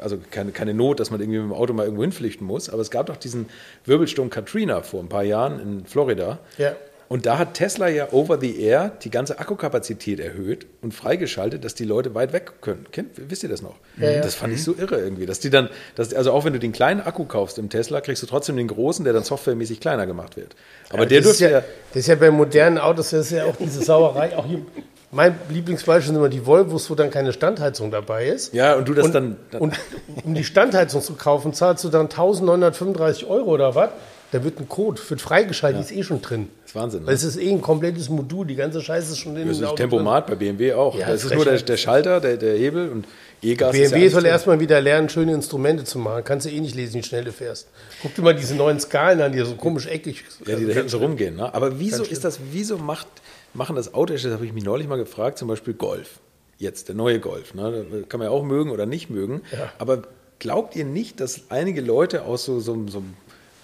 also 0.01 0.17
keine, 0.31 0.51
keine 0.51 0.73
Not, 0.73 0.99
dass 0.99 1.11
man 1.11 1.19
irgendwie 1.19 1.39
mit 1.39 1.49
dem 1.49 1.53
Auto 1.53 1.73
mal 1.73 1.83
irgendwo 1.83 2.03
hinflüchten 2.03 2.45
muss. 2.45 2.69
Aber 2.69 2.81
es 2.81 2.91
gab 2.91 3.07
doch 3.07 3.17
diesen 3.17 3.47
Wirbelsturm 3.85 4.29
Katrina 4.29 4.81
vor 4.81 5.01
ein 5.01 5.09
paar 5.09 5.23
Jahren 5.23 5.59
in 5.59 5.85
Florida. 5.85 6.39
Ja. 6.57 6.75
Und 7.09 7.25
da 7.25 7.39
hat 7.39 7.55
Tesla 7.55 7.89
ja 7.89 8.13
over 8.13 8.39
the 8.39 8.61
air 8.61 8.91
die 9.01 9.09
ganze 9.09 9.39
Akkukapazität 9.39 10.19
erhöht 10.19 10.67
und 10.83 10.93
freigeschaltet, 10.93 11.65
dass 11.65 11.73
die 11.73 11.83
Leute 11.83 12.13
weit 12.13 12.33
weg 12.33 12.61
können. 12.61 12.85
Kennt, 12.91 13.09
wisst 13.15 13.41
ihr 13.41 13.49
das 13.49 13.63
noch? 13.63 13.75
Ja, 13.97 14.11
ja. 14.11 14.21
Das 14.21 14.35
fand 14.35 14.53
ich 14.53 14.63
so 14.63 14.75
irre 14.77 14.99
irgendwie, 14.99 15.25
dass 15.25 15.39
die 15.39 15.49
dann, 15.49 15.69
dass, 15.95 16.13
also 16.13 16.31
auch 16.31 16.45
wenn 16.45 16.53
du 16.53 16.59
den 16.59 16.71
kleinen 16.71 17.01
Akku 17.01 17.25
kaufst 17.25 17.57
im 17.57 17.69
Tesla, 17.69 17.99
kriegst 18.01 18.21
du 18.21 18.27
trotzdem 18.27 18.57
den 18.57 18.67
großen, 18.67 19.03
der 19.03 19.13
dann 19.13 19.23
softwaremäßig 19.23 19.79
kleiner 19.79 20.05
gemacht 20.05 20.37
wird. 20.37 20.55
Aber 20.91 21.07
der 21.07 21.21
das, 21.21 21.31
ist 21.31 21.39
dürfte 21.39 21.53
ja, 21.55 21.59
ja, 21.61 21.65
das 21.89 22.01
ist 22.01 22.07
ja 22.07 22.15
bei 22.15 22.29
modernen 22.29 22.77
Autos, 22.77 23.09
das 23.09 23.25
ist 23.25 23.31
ja 23.31 23.45
auch 23.45 23.55
diese 23.55 23.83
Sauerei. 23.83 24.37
Auch 24.37 24.45
hier, 24.45 24.61
mein 25.09 25.35
Lieblingsbeispiel 25.49 26.09
sind 26.09 26.15
immer 26.15 26.29
die 26.29 26.45
Volvos, 26.45 26.91
wo 26.91 26.95
dann 26.95 27.09
keine 27.09 27.33
Standheizung 27.33 27.89
dabei 27.89 28.27
ist. 28.27 28.53
ja, 28.53 28.75
und 28.75 28.87
du 28.87 28.93
das 28.93 29.05
und, 29.05 29.15
dann, 29.15 29.37
dann 29.49 29.61
und 29.61 29.73
um 30.23 30.35
die 30.35 30.43
Standheizung 30.43 31.01
zu 31.01 31.15
kaufen, 31.15 31.53
zahlst 31.53 31.83
du 31.83 31.89
dann 31.89 32.03
1935 32.05 33.25
Euro 33.25 33.49
oder 33.49 33.73
was? 33.73 33.89
Da 34.31 34.43
wird 34.43 34.59
ein 34.59 34.69
Code, 34.69 35.01
wird 35.09 35.21
freigeschaltet, 35.21 35.79
die 35.89 35.93
ist 35.93 35.99
eh 35.99 36.03
schon 36.03 36.21
drin. 36.21 36.49
das 36.61 36.69
ist 36.71 36.75
Wahnsinn. 36.75 36.99
Weil 37.01 37.07
Ne? 37.07 37.15
es 37.15 37.23
ist 37.23 37.37
eh 37.37 37.49
ein 37.51 37.61
komplettes 37.61 38.09
Modul, 38.09 38.45
die 38.45 38.55
ganze 38.55 38.79
Scheiße 38.81 39.13
ist 39.13 39.17
schon 39.17 39.35
in 39.35 39.47
Das 39.47 39.57
dem 39.57 39.65
ist 39.67 39.75
Tempomat 39.75 40.27
bei 40.27 40.35
BMW 40.35 40.73
auch. 40.73 40.95
Ja, 40.95 41.07
das 41.09 41.23
ist 41.23 41.33
nur 41.33 41.45
der, 41.45 41.57
der 41.59 41.77
Schalter, 41.77 42.19
der, 42.19 42.37
der 42.37 42.55
Hebel 42.55 42.89
und 42.89 43.05
E-Gas. 43.41 43.75
ja 43.75 43.83
BMW 43.89 44.01
alles 44.01 44.11
soll 44.13 44.21
drin. 44.21 44.31
erstmal 44.31 44.59
wieder 44.59 44.79
lernen, 44.81 45.09
schöne 45.09 45.33
Instrumente 45.33 45.83
zu 45.83 45.97
machen. 45.97 46.23
Kannst 46.23 46.45
du 46.45 46.51
eh 46.51 46.59
nicht 46.59 46.75
lesen, 46.75 46.95
wie 46.99 47.03
schnell 47.03 47.23
du 47.23 47.31
fährst. 47.31 47.69
Guck 48.03 48.13
dir 48.13 48.21
mal 48.21 48.35
diese 48.35 48.53
neuen 48.55 48.79
Skalen 48.79 49.19
an, 49.21 49.31
die 49.31 49.39
so 49.39 49.55
komisch 49.55 49.87
eckig 49.87 50.23
Ja, 50.45 50.55
die 50.57 50.65
da 50.67 50.73
hinten 50.73 50.89
so 50.89 50.99
rumgehen. 50.99 51.35
Ne? 51.37 51.51
Aber 51.53 51.79
wieso 51.79 52.03
ist 52.03 52.23
das, 52.23 52.39
wieso 52.51 52.77
macht, 52.77 53.07
machen 53.55 53.75
das 53.75 53.93
Autos, 53.95 54.21
das 54.21 54.31
habe 54.33 54.45
ich 54.45 54.53
mich 54.53 54.63
neulich 54.63 54.87
mal 54.87 54.97
gefragt, 54.97 55.39
zum 55.39 55.47
Beispiel 55.47 55.73
Golf. 55.73 56.19
Jetzt, 56.59 56.87
der 56.89 56.95
neue 56.95 57.19
Golf. 57.19 57.55
Ne? 57.55 58.03
Kann 58.09 58.19
man 58.19 58.27
ja 58.27 58.31
auch 58.31 58.43
mögen 58.43 58.69
oder 58.69 58.85
nicht 58.85 59.09
mögen. 59.09 59.41
Ja. 59.53 59.71
Aber 59.79 60.03
glaubt 60.37 60.75
ihr 60.75 60.85
nicht, 60.85 61.19
dass 61.19 61.43
einige 61.49 61.81
Leute 61.81 62.23
aus 62.25 62.43
so, 62.45 62.59
so, 62.59 62.77
so, 62.87 63.01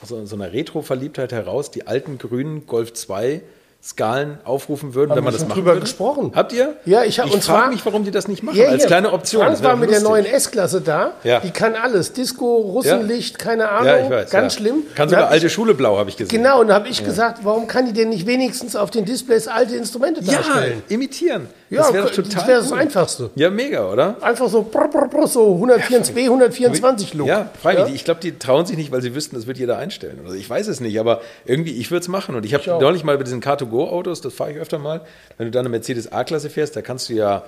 aus 0.01 0.09
so, 0.09 0.25
so 0.25 0.35
einer 0.35 0.51
Retro-Verliebtheit 0.53 1.31
heraus 1.31 1.71
die 1.71 1.87
alten 1.87 2.17
grünen 2.17 2.65
Golf 2.67 2.93
2 2.93 3.41
Skalen 3.87 4.39
aufrufen 4.45 4.95
würden, 4.95 5.11
Haben 5.11 5.17
wenn 5.17 5.23
man 5.25 5.33
das 5.33 5.43
machen 5.43 5.53
drüber 5.53 5.73
würde? 5.73 5.81
gesprochen. 5.81 6.31
Habt 6.33 6.53
ihr? 6.53 6.75
Ja, 6.85 7.03
ich 7.03 7.19
hab- 7.19 7.27
ich 7.27 7.43
frage 7.43 7.69
mich, 7.69 7.85
warum 7.85 8.03
die 8.03 8.09
das 8.09 8.27
nicht 8.27 8.41
machen, 8.41 8.57
Ja, 8.57 8.69
als 8.69 8.87
kleine 8.87 9.13
Option. 9.13 9.45
Wär 9.45 9.61
war 9.63 9.75
mit 9.75 9.91
der 9.91 10.01
neuen 10.01 10.25
S-Klasse 10.25 10.81
da. 10.81 11.11
Ja. 11.23 11.39
Die 11.41 11.51
kann 11.51 11.75
alles. 11.75 12.11
Disco, 12.11 12.55
Russenlicht, 12.57 13.37
keine 13.37 13.69
Ahnung. 13.69 13.85
Ja, 13.85 13.99
ich 13.99 14.09
weiß. 14.09 14.29
Ganz 14.31 14.55
ja. 14.55 14.59
schlimm. 14.59 14.83
Kann 14.95 15.07
sogar 15.09 15.27
alte 15.29 15.45
ich, 15.45 15.53
Schule 15.53 15.75
blau, 15.75 15.99
habe 15.99 16.09
ich 16.09 16.17
gesehen. 16.17 16.35
Genau, 16.41 16.61
und 16.61 16.69
da 16.69 16.73
habe 16.73 16.87
ich 16.87 17.05
gesagt, 17.05 17.41
warum 17.43 17.67
kann 17.67 17.85
die 17.85 17.93
denn 17.93 18.09
nicht 18.09 18.25
wenigstens 18.25 18.75
auf 18.75 18.89
den 18.89 19.05
Displays 19.05 19.47
alte 19.47 19.75
Instrumente 19.75 20.19
Ja, 20.23 20.37
darstellen? 20.41 20.81
imitieren. 20.89 21.47
Ja, 21.69 21.81
das 21.81 21.93
wäre 21.93 22.05
doch 22.05 22.15
das 22.15 22.29
total 22.29 22.47
wäre 22.47 22.59
das 22.61 22.71
cool. 22.71 22.77
Einfachste. 22.77 23.29
Ja, 23.35 23.49
mega, 23.49 23.91
oder? 23.91 24.17
Einfach 24.21 24.47
so, 24.49 24.61
brr, 24.61 24.87
brr, 24.87 25.07
brr, 25.07 25.27
so 25.27 25.55
124, 25.55 26.25
124 26.25 27.13
Look. 27.15 27.27
Ja, 27.27 27.49
freilich. 27.61 27.95
Ich 27.95 28.05
glaube, 28.05 28.19
die 28.21 28.37
trauen 28.37 28.65
sich 28.65 28.77
nicht, 28.77 28.91
weil 28.91 29.01
sie 29.01 29.15
wüssten, 29.15 29.35
das 29.35 29.47
wird 29.47 29.57
jeder 29.57 29.77
einstellen. 29.77 30.19
Also 30.23 30.35
ich 30.35 30.49
weiß 30.49 30.67
es 30.67 30.79
nicht, 30.79 30.99
aber 30.99 31.21
irgendwie, 31.45 31.71
ich 31.71 31.89
würde 31.89 32.01
es 32.01 32.07
machen. 32.07 32.35
Und 32.35 32.45
ich 32.45 32.53
habe 32.53 32.65
neulich 32.79 33.03
mal 33.03 33.17
bei 33.17 33.23
diesen 33.23 33.41
Car2Go-Autos, 33.41 34.21
das 34.21 34.33
fahre 34.33 34.51
ich 34.51 34.57
öfter 34.57 34.77
mal, 34.77 35.01
wenn 35.37 35.47
du 35.47 35.51
dann 35.51 35.61
eine 35.61 35.69
Mercedes 35.69 36.11
A-Klasse 36.11 36.49
fährst, 36.49 36.75
da 36.75 36.81
kannst 36.81 37.09
du 37.09 37.13
ja 37.13 37.43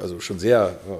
also 0.00 0.20
schon 0.20 0.38
sehr, 0.38 0.76
äh, 0.88 0.92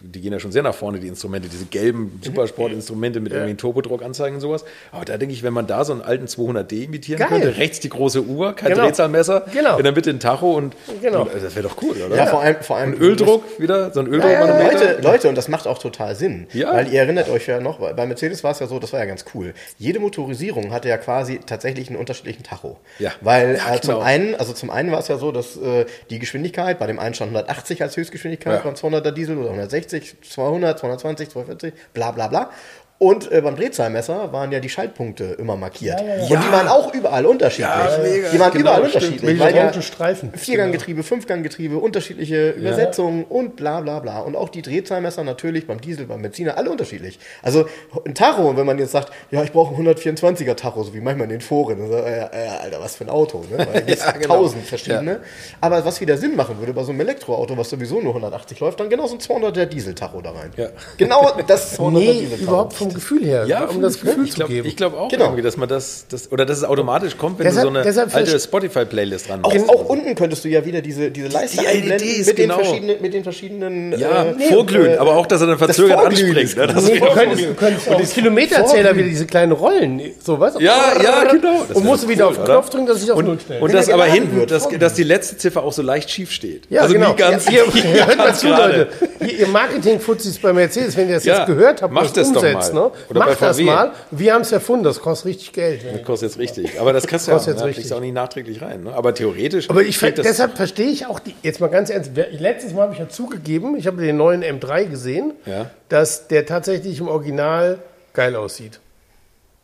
die 0.00 0.20
gehen 0.20 0.32
ja 0.32 0.40
schon 0.40 0.52
sehr 0.52 0.62
nach 0.62 0.74
vorne, 0.74 0.98
die 1.00 1.08
Instrumente, 1.08 1.48
diese 1.48 1.66
gelben 1.66 2.18
Supersport-Instrumente 2.22 3.20
mit 3.20 3.32
irgendwie 3.32 3.54
Turbodruckanzeigen 3.54 4.36
und 4.36 4.40
sowas. 4.40 4.64
Aber 4.92 5.04
da 5.04 5.16
denke 5.18 5.34
ich, 5.34 5.42
wenn 5.42 5.52
man 5.52 5.66
da 5.66 5.84
so 5.84 5.92
einen 5.92 6.02
alten 6.02 6.26
200D 6.26 6.84
imitieren 6.84 7.18
Geil. 7.18 7.28
könnte, 7.28 7.56
rechts 7.56 7.80
die 7.80 7.88
große 7.88 8.22
Uhr, 8.22 8.54
kein 8.54 8.72
Genau. 8.72 8.84
Drehzahlmesser, 8.84 9.46
Genau. 9.52 9.76
in 9.78 9.84
der 9.84 9.92
Mitte 9.92 10.10
ein 10.10 10.20
Tacho 10.20 10.52
und, 10.54 10.74
Genau. 11.02 11.22
und 11.22 11.34
äh, 11.34 11.40
das 11.40 11.54
wäre 11.54 11.68
doch 11.68 11.76
cool, 11.82 11.96
oder? 12.06 12.16
Ja, 12.16 12.26
vor 12.26 12.40
allem, 12.40 12.56
vor 12.62 12.76
allem 12.76 12.94
Und 12.94 13.00
Öldruck 13.00 13.44
wieder, 13.60 13.92
so 13.92 14.00
ein 14.00 14.06
Öldruckmanometer. 14.06 14.92
Leute, 14.94 15.02
Leute, 15.02 15.28
und 15.28 15.34
das 15.36 15.48
macht 15.48 15.66
auch 15.66 15.78
total 15.78 16.14
Sinn. 16.14 16.46
Ja. 16.52 16.72
Weil 16.72 16.88
ihr 16.92 17.00
erinnert 17.00 17.28
euch 17.28 17.46
ja 17.46 17.60
noch, 17.60 17.78
bei 17.78 18.06
Mercedes 18.06 18.42
war 18.44 18.52
es 18.52 18.60
ja 18.60 18.66
so, 18.66 18.78
das 18.78 18.92
war 18.92 19.00
ja 19.00 19.06
ganz 19.06 19.24
cool. 19.34 19.52
Jede 19.78 19.98
Motorisierung 20.00 20.72
hatte 20.72 20.88
ja 20.88 20.96
quasi 20.96 21.40
tatsächlich 21.44 21.88
einen 21.88 21.98
unterschiedlichen 21.98 22.42
Tacho. 22.42 22.78
Ja. 22.98 23.12
Weil 23.20 23.56
Ja, 23.56 23.74
äh, 23.74 23.80
zum 23.80 23.94
genau. 23.94 24.04
einen, 24.04 24.34
also 24.36 24.52
zum 24.52 24.70
einen 24.70 24.90
war 24.90 25.00
es 25.00 25.08
ja 25.08 25.18
so, 25.18 25.32
dass 25.32 25.56
äh, 25.56 25.84
die 26.10 26.18
Geschwindigkeit, 26.18 26.78
bei 26.78 26.86
dem 26.86 26.98
einen 26.98 27.14
stand 27.14 27.30
180 27.32 27.82
als 27.82 27.94
Höchstgeschwindigkeit 28.06 28.54
Ja. 28.54 28.60
beim 28.62 28.74
200er 28.74 29.10
Diesel 29.12 29.36
oder 29.38 29.50
160, 29.50 30.16
200, 30.22 30.78
220, 30.78 31.28
240, 31.30 31.74
bla 31.92 32.12
bla 32.12 32.28
bla. 32.28 32.50
Und 32.98 33.30
äh, 33.30 33.42
beim 33.42 33.56
Drehzahlmesser 33.56 34.32
waren 34.32 34.50
ja 34.52 34.58
die 34.60 34.70
Schaltpunkte 34.70 35.24
immer 35.38 35.54
markiert. 35.56 36.00
Und 36.00 36.28
Ja. 36.30 36.40
die 36.40 36.50
waren 36.50 36.66
auch 36.66 36.94
überall 36.94 37.26
unterschiedlich. 37.26 37.68
Ja. 37.68 38.30
Die 38.32 38.40
waren 38.40 38.52
Genau, 38.52 38.60
überall 38.70 38.82
unterschiedlich. 38.82 39.38
Weil 39.38 39.54
ja 39.54 39.82
Streifen. 39.82 40.32
Vierganggetriebe, 40.34 41.02
Fünfganggetriebe, 41.02 41.76
unterschiedliche 41.76 42.50
Übersetzungen 42.52 43.24
und 43.24 43.54
bla 43.56 43.82
bla 43.82 43.98
bla. 44.00 44.20
Und 44.20 44.34
auch 44.34 44.48
die 44.48 44.62
Drehzahlmesser 44.62 45.24
natürlich 45.24 45.66
beim 45.66 45.78
Diesel, 45.80 46.06
beim 46.06 46.22
Benziner, 46.22 46.56
alle 46.56 46.70
unterschiedlich. 46.70 47.18
Also 47.42 47.66
ein 48.06 48.14
Tacho, 48.14 48.56
wenn 48.56 48.64
man 48.64 48.78
jetzt 48.78 48.92
sagt, 48.92 49.12
ja, 49.30 49.42
ich 49.42 49.52
brauche 49.52 49.74
einen 49.74 49.86
124er 49.88 50.54
Tacho, 50.54 50.82
so 50.82 50.94
wie 50.94 51.00
manchmal 51.02 51.24
in 51.24 51.30
den 51.32 51.40
Foren, 51.42 51.78
dann 51.78 51.90
sagt, 51.90 52.06
ja, 52.08 52.30
ja, 52.44 52.56
Alter, 52.62 52.80
was 52.80 52.96
für 52.96 53.04
ein 53.04 53.10
Auto, 53.10 53.44
ne? 53.50 53.58
Weil 53.58 53.82
es 53.88 54.00
Ja, 54.00 54.12
gibt 54.12 54.22
genau. 54.22 54.36
tausend 54.36 54.64
verschiedene. 54.66 55.20
Aber 55.60 55.84
was 55.84 56.00
wieder 56.00 56.16
Sinn 56.16 56.34
machen 56.34 56.58
würde 56.60 56.72
bei 56.72 56.82
so 56.82 56.92
einem 56.92 57.00
Elektroauto, 57.02 57.58
was 57.58 57.68
sowieso 57.68 58.00
nur 58.00 58.12
180 58.14 58.58
läuft, 58.60 58.80
dann 58.80 58.88
genau 58.88 59.06
so 59.06 59.16
ein 59.16 59.20
200er 59.20 59.66
Diesel-Tacho 59.66 60.22
da 60.22 60.30
rein. 60.30 60.50
Ja. 60.56 60.68
Genau 60.96 61.30
das 61.46 61.78
200er 61.78 61.90
Nee, 61.90 62.12
Diesel-Tacho. 62.20 62.85
Vom 62.86 62.94
Gefühl 62.94 63.24
her, 63.24 63.44
Ja, 63.46 63.64
um 63.64 63.80
das 63.82 64.00
Gefühl 64.00 64.24
ich 64.24 64.30
zu 64.32 64.36
glaub, 64.36 64.48
geben. 64.48 64.66
Ich 64.68 64.76
glaube 64.76 64.96
auch 64.98 65.08
Genau. 65.10 65.24
irgendwie, 65.26 65.42
dass 65.42 65.56
man 65.56 65.68
das, 65.68 66.06
das, 66.08 66.30
oder 66.32 66.44
dass 66.46 66.58
es 66.58 66.64
automatisch 66.64 67.16
kommt, 67.16 67.38
wenn 67.38 67.46
Deshalb- 67.46 67.72
du 67.72 67.92
so 67.92 68.00
eine 68.00 68.14
alte 68.14 68.38
Spotify-Playlist 68.40 69.28
dran 69.28 69.40
Auch, 69.44 69.52
machst. 69.54 69.68
auch 69.68 69.84
unten 69.86 70.14
könntest 70.14 70.44
du 70.44 70.48
ja 70.48 70.64
wieder 70.64 70.80
diese, 70.80 71.10
diese 71.10 71.28
Leiste 71.28 71.58
Die 71.58 71.66
einblenden 71.66 71.98
LEDs, 72.08 72.26
mit, 72.26 72.38
den 72.38 72.48
genau. 72.48 72.58
verschiedenen, 72.62 73.02
mit 73.02 73.14
den 73.14 73.22
verschiedenen 73.22 73.98
Ja, 73.98 74.24
äh, 74.26 74.48
vorglühen, 74.48 74.92
äh, 74.94 74.96
aber 74.96 75.16
auch, 75.16 75.26
dass 75.26 75.40
er 75.40 75.46
dann 75.48 75.58
das 75.58 75.66
verzögert 75.76 75.98
anspringt. 76.06 76.36
ist 76.38 76.56
Ne? 76.56 76.66
Das 76.66 76.84
Nee, 76.84 76.92
wäre 76.94 77.00
du 77.00 77.06
auch 77.06 77.14
könntest, 77.14 77.44
du 77.44 77.54
könntest 77.54 77.88
auch 77.90 78.14
Kilometerzähler 78.14 78.96
wieder 78.96 79.08
diese 79.08 79.26
kleinen 79.26 79.52
Rollen, 79.52 80.00
so 80.22 80.38
was? 80.40 80.54
Ja, 80.60 80.92
ja, 81.02 81.24
genau. 81.24 81.64
Das 81.68 81.76
Und 81.76 81.84
musst 81.84 82.04
du 82.04 82.08
wieder 82.08 82.28
auf 82.28 82.36
den? 82.36 82.44
Knopf 82.44 82.70
drücken, 82.70 82.86
dass 82.86 83.00
sich 83.00 83.10
auf 83.10 83.20
Null 83.20 83.32
und, 83.32 83.42
stellt. 83.42 83.62
und 83.62 83.74
er 83.88 83.94
aber 83.94 84.04
hinten, 84.04 84.36
wird, 84.36 84.50
dass, 84.50 84.68
die 84.94 85.02
letzte 85.04 85.36
Ziffer 85.36 85.62
auch 85.62 85.72
so 85.72 85.82
leicht 85.82 86.10
schief 86.10 86.30
steht. 86.30 86.64
Ja, 86.70 86.82
also 86.82 86.94
genau. 86.94 87.14
ihr, 87.16 88.06
hört 88.06 88.16
mal 88.18 88.34
zu. 88.34 88.48
Leute. 88.48 88.88
Ihr, 89.20 89.46
Marketing-Fuzis 89.48 90.38
bei 90.38 90.52
Mercedes, 90.52 90.96
wenn 90.96 91.08
ihr 91.08 91.14
das 91.14 91.24
jetzt 91.24 91.46
gehört 91.46 91.82
habt, 91.82 91.92
macht 91.92 92.08
und 92.08 92.16
das 92.16 92.32
doch 92.32 92.42
mal. 92.42 92.52
Ne? 92.76 92.90
Oder 93.08 93.20
bei 93.20 93.26
macht 93.26 93.42
das 93.42 93.60
mal. 93.60 93.92
Wir 94.10 94.34
haben 94.34 94.42
es 94.42 94.52
erfunden, 94.52 94.84
das 94.84 95.00
kostet 95.00 95.26
richtig 95.26 95.52
Geld. 95.52 95.84
Das 95.84 96.02
kostet 96.04 96.30
jetzt 96.30 96.38
richtig. 96.38 96.80
Aber 96.80 96.92
das 96.92 97.06
kannst 97.06 97.26
du 97.26 97.32
ja, 97.32 97.38
jetzt 97.38 97.92
auch 97.92 98.00
nicht 98.00 98.14
nachträglich 98.14 98.62
rein. 98.62 98.84
Ne? 98.84 98.94
Aber 98.94 99.12
theoretisch. 99.14 99.68
Aber 99.68 99.82
ich, 99.82 99.98
deshalb 99.98 100.56
verstehe 100.56 100.88
ich 100.90 101.06
auch, 101.06 101.18
die, 101.18 101.34
jetzt 101.42 101.60
mal 101.60 101.68
ganz 101.68 101.90
ernst, 101.90 102.12
letztes 102.30 102.72
Mal 102.72 102.82
habe 102.82 102.92
ich 102.92 102.98
ja 103.00 103.08
zugegeben, 103.08 103.76
ich 103.76 103.86
habe 103.86 104.00
den 104.00 104.16
neuen 104.16 104.44
M3 104.44 104.84
gesehen, 104.84 105.32
Ja. 105.46 105.70
dass 105.88 106.28
der 106.28 106.46
tatsächlich 106.46 107.00
im 107.00 107.08
Original 107.08 107.78
geil 108.12 108.36
aussieht. 108.36 108.80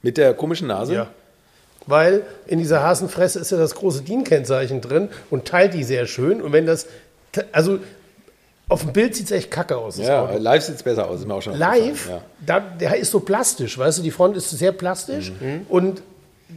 mit 0.03 0.17
der 0.17 0.35
komischen 0.35 0.67
Nase. 0.67 0.95
Ja. 0.95 1.07
Weil 1.87 2.23
in 2.47 2.59
dieser 2.59 2.83
Hasenfresse 2.83 3.39
ist 3.41 3.51
ja 3.51 3.59
das 3.59 3.75
große 3.75 4.03
DIN-Kennzeichen 4.03 4.81
drin 4.81 5.09
und 5.31 5.47
teilt 5.47 5.75
die 5.75 5.85
sehr 5.85 6.07
schön. 6.07 6.41
Und 6.41 6.53
wenn 6.53 6.67
das, 6.67 6.87
also 7.53 7.79
auf 8.73 8.83
dem 8.83 8.93
Bild 8.93 9.15
sieht 9.15 9.27
es 9.27 9.33
echt 9.33 9.51
kacke 9.51 9.77
aus. 9.77 9.97
das 9.97 10.07
Ja, 10.07 10.25
Auto. 10.25 10.39
live 10.39 10.63
sieht 10.63 10.77
es 10.77 10.83
besser 10.83 11.09
aus, 11.09 11.21
ist 11.21 11.27
mir 11.27 11.35
auch 11.35 11.43
schon 11.43 11.57
Live, 11.59 11.91
aufgefallen, 12.09 12.23
da, 12.45 12.61
der 12.61 12.97
ist 12.97 13.11
so 13.11 13.21
plastisch, 13.21 13.79
weißt 13.79 13.99
du, 13.99 14.03
die 14.03 14.11
Front 14.11 14.37
ist 14.37 14.51
sehr 14.51 14.73
plastisch 14.73 15.31
Mhm. 15.41 15.67
und 15.69 16.03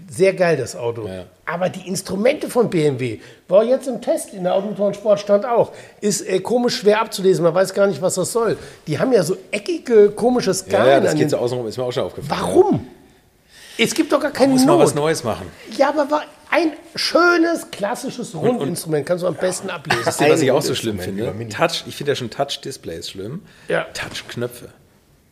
sehr 0.10 0.34
geil, 0.34 0.58
das 0.58 0.76
Auto. 0.76 1.08
Ja. 1.08 1.24
Aber 1.46 1.70
die 1.70 1.88
Instrumente 1.88 2.50
von 2.50 2.70
BMW, 2.70 3.20
war 3.48 3.64
jetzt 3.64 3.88
im 3.88 4.02
Test 4.02 4.34
in 4.34 4.44
der 4.44 4.54
Automotorensport 4.56 5.20
stand 5.20 5.46
auch, 5.46 5.72
ist 6.02 6.22
äh, 6.28 6.40
komisch 6.40 6.78
schwer 6.78 7.00
abzulesen, 7.02 7.44
man 7.44 7.54
weiß 7.54 7.74
gar 7.74 7.88
nicht, 7.88 8.02
was 8.02 8.16
das 8.16 8.32
soll. 8.32 8.58
Die 8.88 9.00
haben 9.00 9.14
ja 9.14 9.24
so 9.24 9.38
eckige, 9.52 10.10
komische 10.12 10.50
Ja, 10.50 10.54
Skalen 10.56 10.88
ja, 10.90 11.00
das 11.00 11.12
an 11.12 11.18
geht 11.18 11.30
so 11.30 11.38
außenrum, 11.38 11.68
ist 11.68 11.78
mir 11.78 11.84
auch 11.86 11.92
schon 11.94 12.04
aufgefallen. 12.04 12.42
Warum? 12.42 12.88
Es 13.78 13.94
gibt 13.94 14.12
doch 14.12 14.20
gar 14.22 14.32
keine 14.32 14.54
Muss 14.54 14.66
mal 14.66 14.74
Not. 14.78 14.84
was 14.86 14.96
Neues 14.96 15.24
machen. 15.24 15.48
Ja, 15.78 15.90
aber 15.90 16.10
war 16.10 16.24
ein 16.56 16.72
schönes, 16.96 17.70
klassisches 17.72 18.34
Rundinstrument, 18.34 19.06
kannst 19.06 19.24
du 19.24 19.28
am 19.28 19.36
besten 19.36 19.70
ablesen. 19.70 20.06
Wisst 20.06 20.22
ihr, 20.22 20.30
was 20.30 20.42
ich 20.42 20.52
auch 20.52 20.62
so 20.62 20.74
schlimm 20.74 21.00
finde? 21.00 21.34
Touch, 21.50 21.84
ich 21.86 21.96
finde 21.96 22.14
ja 22.14 22.16
schon 22.16 22.30
Touch-Displays 22.30 23.10
schlimm. 23.10 23.42
Ja. 23.68 23.84
Touch-Knöpfe. 23.94 24.70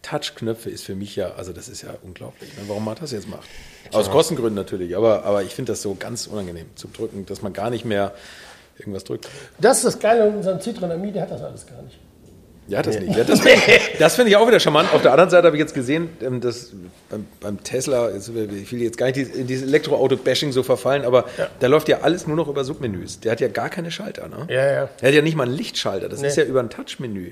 Touch-Knöpfe 0.02 0.70
ist 0.70 0.84
für 0.84 0.96
mich 0.96 1.16
ja, 1.16 1.32
also 1.36 1.54
das 1.54 1.70
ist 1.70 1.82
ja 1.82 1.92
unglaublich, 2.02 2.50
ne, 2.58 2.64
warum 2.68 2.84
man 2.84 2.98
das 3.00 3.14
jetzt 3.14 3.30
macht. 3.30 3.48
Aus 3.94 4.12
Kostengründen 4.12 4.56
natürlich, 4.56 4.98
aber, 4.98 5.24
aber 5.24 5.44
ich 5.44 5.56
finde 5.56 5.72
das 5.72 5.82
so 5.82 5.96
ganz 5.96 6.28
unangenehm 6.28 6.66
zu 6.76 6.90
drücken, 6.90 7.26
dass 7.26 7.42
man 7.42 7.54
gar 7.54 7.70
nicht 7.70 7.86
mehr 7.86 8.14
irgendwas 8.78 9.06
drückt. 9.06 9.30
Das 9.60 9.78
ist 9.78 9.86
das 9.86 10.00
Geile 10.00 10.24
an 10.24 10.36
unserem 10.36 10.60
Citroen 10.60 10.92
Ami, 10.92 11.14
der 11.14 11.22
hat 11.22 11.32
das 11.32 11.42
alles 11.42 11.66
gar 11.66 11.82
nicht. 11.84 11.98
Ja, 12.68 12.82
das 12.82 13.00
nicht. 13.00 13.16
Ja, 13.16 13.24
das 14.00 14.16
finde 14.16 14.30
ich 14.32 14.38
auch 14.38 14.48
wieder 14.48 14.60
charmant. 14.60 14.94
Auf 14.94 15.02
der 15.02 15.12
anderen 15.12 15.30
Seite 15.30 15.48
habe 15.48 15.58
ich 15.58 15.62
jetzt 15.62 15.74
gesehen, 15.74 16.10
ähm, 16.22 16.40
dass 16.42 16.72
beim, 17.10 17.26
beim 17.42 17.64
Tesla, 17.64 18.10
ich 18.16 18.34
will 18.72 18.82
jetzt 18.82 18.98
gar 18.98 19.08
nicht 19.08 19.18
in 19.36 19.48
dieses 19.48 19.68
Elektroauto-Bashing 19.68 20.52
so 20.52 20.64
verfallen, 20.64 21.04
aber 21.04 21.26
da 21.60 21.68
läuft 21.68 21.90
ja 21.90 22.00
alles 22.02 22.26
nur 22.26 22.38
noch 22.38 22.48
über 22.48 22.64
Submenüs. 22.64 23.20
Der 23.20 23.34
hat 23.34 23.42
ja 23.42 23.50
gar 23.50 23.70
keine 23.70 23.92
Schalter. 23.92 24.30
Ne? 24.30 24.48
Ja, 24.50 24.56
ja. 24.72 24.90
Er 25.02 25.08
hat 25.08 25.14
ja 25.14 25.22
nicht 25.22 25.36
mal 25.36 25.44
einen 25.44 25.56
Lichtschalter. 25.56 26.08
Das 26.10 26.22
Nee. 26.22 26.28
ist 26.28 26.38
ja 26.38 26.44
über 26.46 26.62
ein 26.62 26.70
Touchmenü. 26.70 27.32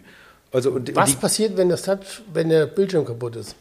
Also, 0.52 0.72
und, 0.72 0.94
Was 0.95 1.10
und 1.10 1.16
die, 1.18 1.22
passiert, 1.22 1.58
wenn 1.58 1.70
das 1.70 1.84
Touch, 1.84 2.22
wenn 2.34 2.49
der 2.49 2.66
Bildschirm 2.66 3.06
kaputt 3.06 3.36
ist? 3.38 3.56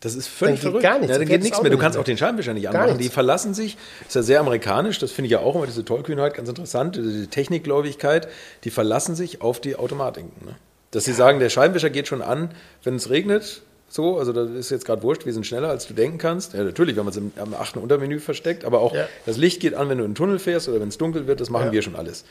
das 0.00 0.14
ist 0.14 0.26
völlig 0.28 0.60
verrückt. 0.60 0.82
gar 0.82 0.98
nichts. 0.98 1.08
Ja, 1.08 1.14
Dann 1.14 1.22
dann 1.22 1.28
geht 1.28 1.42
nichts 1.42 1.62
mehr. 1.62 1.70
Du 1.70 1.78
kannst 1.78 1.96
auch 1.96 2.04
den 2.04 2.18
Scheinwischer 2.18 2.52
nicht 2.52 2.64
Gar 2.64 2.74
anmachen. 2.74 2.98
Die 2.98 3.08
verlassen 3.08 3.54
sich, 3.54 3.78
ist 4.06 4.14
ja 4.14 4.22
sehr 4.22 4.40
amerikanisch, 4.40 4.98
das 4.98 5.12
finde 5.12 5.26
ich 5.26 5.32
ja 5.32 5.38
auch 5.38 5.54
immer, 5.54 5.64
diese 5.66 5.82
Tollkühnheit 5.82 6.34
ganz 6.34 6.46
interessant, 6.48 6.96
diese 6.96 7.26
Technikgläubigkeit, 7.28 8.28
die 8.64 8.70
verlassen 8.70 9.14
sich 9.14 9.40
auf 9.40 9.60
die 9.60 9.76
Automatiken. 9.76 10.30
Ne? 10.44 10.56
Dass 10.94 11.04
sie 11.04 11.12
sagen, 11.12 11.40
der 11.40 11.50
Scheinwischer 11.50 11.90
geht 11.90 12.06
schon 12.08 12.22
an, 12.22 12.50
wenn 12.84 12.94
es 12.96 13.10
regnet, 13.10 13.62
so, 13.88 14.18
also 14.18 14.32
das 14.32 14.50
ist 14.50 14.70
jetzt 14.70 14.84
gerade 14.86 15.02
wurscht, 15.02 15.26
wir 15.26 15.32
sind 15.32 15.44
schneller, 15.46 15.68
als 15.68 15.86
du 15.86 15.94
denken 15.94 16.18
kannst. 16.18 16.54
Ja, 16.54 16.64
natürlich, 16.64 16.96
wenn 16.96 17.04
man 17.04 17.10
es 17.12 17.16
im, 17.16 17.32
am 17.36 17.52
achten 17.54 17.78
Untermenü 17.80 18.18
versteckt, 18.20 18.64
aber 18.64 18.80
auch 18.80 18.94
Ja. 18.94 19.06
das 19.26 19.36
Licht 19.36 19.60
geht 19.60 19.74
an, 19.74 19.88
wenn 19.88 19.98
du 19.98 20.04
in 20.04 20.10
den 20.10 20.16
Tunnel 20.16 20.38
fährst 20.38 20.68
oder 20.68 20.80
wenn 20.80 20.88
es 20.88 20.98
dunkel 20.98 21.26
wird, 21.26 21.40
das 21.40 21.50
machen 21.50 21.66
Ja. 21.66 21.72
wir 21.72 21.82
schon 21.82 21.96
alles. 21.96 22.24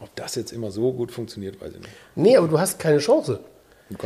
Ob 0.00 0.14
das 0.16 0.34
jetzt 0.34 0.52
immer 0.52 0.70
so 0.70 0.92
gut 0.92 1.12
funktioniert, 1.12 1.60
weiß 1.60 1.72
ich 1.74 1.78
nicht. 1.80 1.90
Nee, 2.16 2.36
aber 2.36 2.48
du 2.48 2.58
hast 2.58 2.78
keine 2.78 2.98
Chance. 2.98 3.38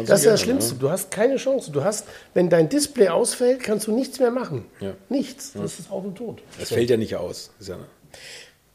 Das 0.05 0.21
ist 0.21 0.27
das 0.27 0.41
Schlimmste. 0.43 0.75
Du 0.75 0.91
hast 0.91 1.11
keine 1.11 1.37
Chance. 1.37 1.71
Du 1.71 1.85
hast, 1.85 2.07
wenn 2.35 2.51
dein 2.51 2.69
Display 2.69 3.09
ausfällt, 3.09 3.61
kannst 3.63 3.87
du 3.87 3.93
nichts 3.93 4.19
mehr 4.19 4.31
machen. 4.31 4.65
Ja. 4.81 4.93
Nichts. 5.09 5.53
Das 5.55 5.79
ist 5.79 5.91
Auto 5.91 6.11
tot. 6.11 6.43
Das 6.59 6.69
fällt 6.71 6.91
ja 6.91 6.97
nicht 6.97 7.15
aus. 7.17 7.51
Ist 7.61 7.69
ja, 7.69 7.77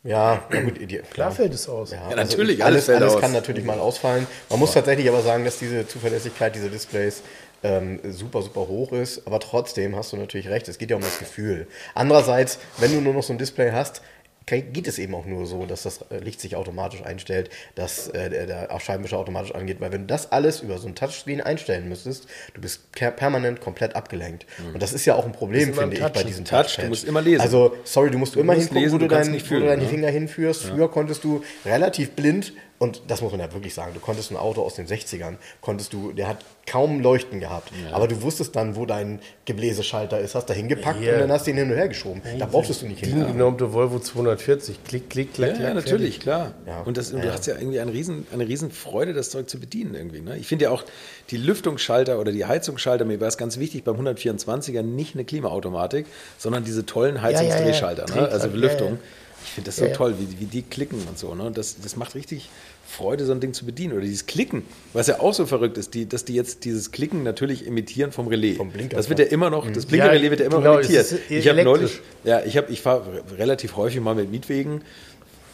Ja, 0.04 0.44
na 0.50 0.62
gut, 0.62 0.80
die, 0.80 0.98
Klar 0.98 1.32
fällt 1.32 1.54
es 1.54 1.70
aus. 1.70 1.92
Ja, 1.92 2.10
Ja, 2.10 2.16
natürlich, 2.16 2.64
alles, 2.64 2.76
alles 2.76 2.86
fällt 2.86 3.02
alles 3.02 3.14
aus. 3.16 3.22
kann 3.22 3.32
natürlich 3.34 3.64
mal 3.64 3.80
ausfallen. 3.80 4.26
Man 4.50 4.58
muss 4.60 4.74
tatsächlich 4.74 5.08
aber 5.08 5.22
sagen, 5.22 5.46
dass 5.46 5.60
diese 5.60 5.88
Zuverlässigkeit 5.88 6.56
dieser 6.56 6.70
Displays 6.70 7.22
ähm, 7.64 8.00
super, 8.10 8.42
super 8.42 8.62
hoch 8.62 8.92
ist. 8.94 9.28
Aber 9.28 9.40
trotzdem 9.40 9.96
hast 9.96 10.12
du 10.14 10.18
natürlich 10.18 10.50
recht, 10.50 10.68
es 10.68 10.80
geht 10.80 10.90
ja 10.90 10.96
um 10.96 11.04
das 11.04 11.20
Gefühl. 11.20 11.68
Andererseits, 11.94 12.58
wenn 12.78 12.92
du 12.94 13.02
nur 13.02 13.14
noch 13.14 13.22
so 13.22 13.34
ein 13.34 13.38
Display 13.38 13.72
hast, 13.72 14.02
geht 14.46 14.88
es 14.88 15.00
eben 15.00 15.16
auch 15.16 15.26
nur 15.26 15.46
so, 15.46 15.66
dass 15.66 15.84
das 15.84 16.02
äh, 16.10 16.18
Licht 16.18 16.42
sich 16.42 16.56
automatisch 16.56 17.04
einstellt, 17.04 17.50
dass 17.76 18.08
äh, 18.10 18.30
der, 18.30 18.48
der 18.48 18.80
Scheibenwischer 18.80 19.18
automatisch 19.18 19.54
angeht. 19.54 19.80
Weil 19.80 19.92
wenn 19.92 20.02
du 20.02 20.08
das 20.08 20.32
alles 20.32 20.62
über 20.62 20.78
so 20.78 20.88
ein 20.88 20.96
Touchscreen 20.96 21.42
einstellen 21.42 21.88
müsstest, 21.88 22.28
du 22.54 22.62
bist 22.62 22.92
per 22.92 23.12
permanent 23.12 23.62
komplett 23.62 23.96
abgelenkt. 23.96 24.46
Und 24.74 24.82
das 24.82 24.94
ist 24.94 25.06
ja 25.06 25.16
auch 25.16 25.26
ein 25.26 25.32
Problem, 25.32 25.74
finde 25.74 25.96
ich, 25.96 26.08
bei 26.08 26.24
diesen 26.24 26.46
Touch, 26.46 26.78
du 26.78 26.88
musst 26.88 27.06
immer 27.06 27.22
lesen. 27.22 27.42
Also, 27.42 27.76
sorry, 27.84 28.12
du 28.12 28.18
musst 28.18 28.36
immer 28.36 28.54
musst 28.54 28.68
hingucken, 28.68 28.84
lesen, 28.84 28.94
wo 28.94 28.98
du, 28.98 29.08
du 29.08 29.16
dein, 29.16 29.32
nicht 29.32 29.46
wo 29.46 29.50
fühlen, 29.50 29.62
du 29.62 29.68
deine 29.68 29.84
ne? 29.84 29.90
Finger 29.90 30.10
hinführst. 30.10 30.64
Früher 30.64 30.90
konntest 30.90 31.24
du 31.24 31.44
relativ 31.66 32.12
blind, 32.12 32.54
und 32.82 33.04
das 33.10 33.22
muss 33.22 33.32
man 33.32 33.40
ja 33.40 33.54
wirklich 33.54 33.76
sagen, 33.76 33.92
du 33.94 34.00
konntest 34.00 34.32
ein 34.32 34.38
Auto 34.38 34.64
aus 34.64 34.74
den 34.74 34.88
60ern, 34.88 35.36
konntest 35.62 35.94
du, 35.94 36.14
der 36.14 36.28
hat 36.28 36.38
kaum 36.66 37.00
Leuchten 37.00 37.40
gehabt, 37.40 37.72
aber 37.92 38.08
du 38.08 38.24
wusstest 38.24 38.56
dann, 38.56 38.76
wo 38.76 38.88
dein 38.88 39.20
Gebläseschalter 39.46 40.20
ist, 40.20 40.34
hast 40.34 40.48
da 40.48 40.56
hingepackt 40.56 41.00
Hier. 41.00 41.14
und 41.14 41.20
dann 41.20 41.32
hast 41.32 41.46
du 41.46 41.52
ihn 41.52 41.58
hin 41.58 41.70
und 41.70 41.78
her 41.78 41.90
geschoben. 41.90 42.24
Da 42.40 42.48
brauchtest 42.48 42.82
du 42.82 42.88
nicht 42.88 43.06
hin. 43.06 43.20
DIN-genormte 43.20 43.72
Volvo 43.72 44.00
240. 44.00 44.84
Klick, 44.84 45.12
klick, 45.12 45.32
klack, 45.32 45.50
Ja, 45.50 45.56
klack. 45.58 45.68
ja, 45.68 45.74
natürlich, 45.76 46.16
fertig. 46.16 46.20
klar. 46.22 46.54
Ja. 46.66 46.82
Und, 46.82 46.98
das, 46.98 47.14
und 47.14 47.24
du 47.24 47.32
hast 47.32 47.46
ja 47.46 47.56
irgendwie 47.56 47.80
eine 47.80 47.94
riesen, 47.94 48.26
eine 48.34 48.48
riesen 48.48 48.72
Freude, 48.72 49.14
das 49.14 49.30
Zeug 49.30 49.48
zu 49.48 49.60
bedienen 49.60 49.94
irgendwie. 49.94 50.22
Ne? 50.22 50.38
Ich 50.38 50.48
finde 50.48 50.66
ja 50.66 50.72
auch 50.72 50.84
die 51.30 51.38
Lüftungsschalter 51.38 52.20
oder 52.20 52.32
die 52.32 52.46
Heizungsschalter, 52.46 53.06
mir 53.06 53.22
war 53.22 53.28
es 53.28 53.38
ganz 53.38 53.60
wichtig 53.60 53.84
beim 53.84 53.96
124er 53.98 54.82
nicht 54.82 55.14
eine 55.14 55.24
Klimaautomatik, 55.24 56.08
sondern 56.40 56.64
diese 56.64 56.84
tollen 56.88 57.22
Heizungsdrehschalter, 57.22 58.06
ja. 58.10 58.22
ne? 58.22 58.28
also 58.30 58.50
Belüftung. 58.50 58.98
Ich 59.44 59.52
finde 59.52 59.68
das 59.68 59.78
so 59.78 59.86
Ja, 59.86 59.94
toll, 59.94 60.16
wie, 60.20 60.40
wie 60.40 60.46
die 60.46 60.62
klicken 60.62 61.00
und 61.08 61.18
so. 61.18 61.36
Ne? 61.36 61.52
Das, 61.54 61.82
das 61.82 61.96
macht 61.96 62.16
richtig 62.16 62.50
Freude, 62.88 63.26
so 63.26 63.32
ein 63.32 63.40
Ding 63.40 63.54
zu 63.54 63.66
bedienen. 63.66 63.94
Oder 63.94 64.02
dieses 64.02 64.26
Klicken, 64.26 64.64
was 64.94 65.08
ja 65.08 65.20
auch 65.20 65.34
so 65.34 65.46
verrückt 65.46 65.78
ist, 65.78 65.94
die, 65.94 66.08
dass 66.08 66.26
die 66.26 66.36
jetzt 66.36 66.66
dieses 66.66 66.92
Klicken 66.92 67.24
natürlich 67.24 67.66
imitieren 67.66 68.12
vom 68.12 68.28
Relais. 68.28 68.58
Vom 68.58 68.72
Blinker, 68.72 68.98
das 68.98 69.10
wird 69.10 69.20
ja 69.20 69.26
immer 69.26 69.50
noch, 69.50 69.70
das 69.72 69.86
Blinkerrelais 69.86 70.30
wird 70.30 70.40
ja 70.42 70.46
immer 70.46 70.58
genau, 70.58 70.74
noch 70.76 70.80
imitiert. 70.80 71.20
Ich 71.30 71.48
habe 71.48 71.64
neulich, 71.64 72.00
ja, 72.24 72.44
ich, 72.44 72.58
hab, 72.58 72.70
ich 72.70 72.82
fahre 72.82 73.24
relativ 73.38 73.76
häufig 73.76 74.00
mal 74.02 74.16
mit 74.16 74.32
Mietwegen. 74.32 74.84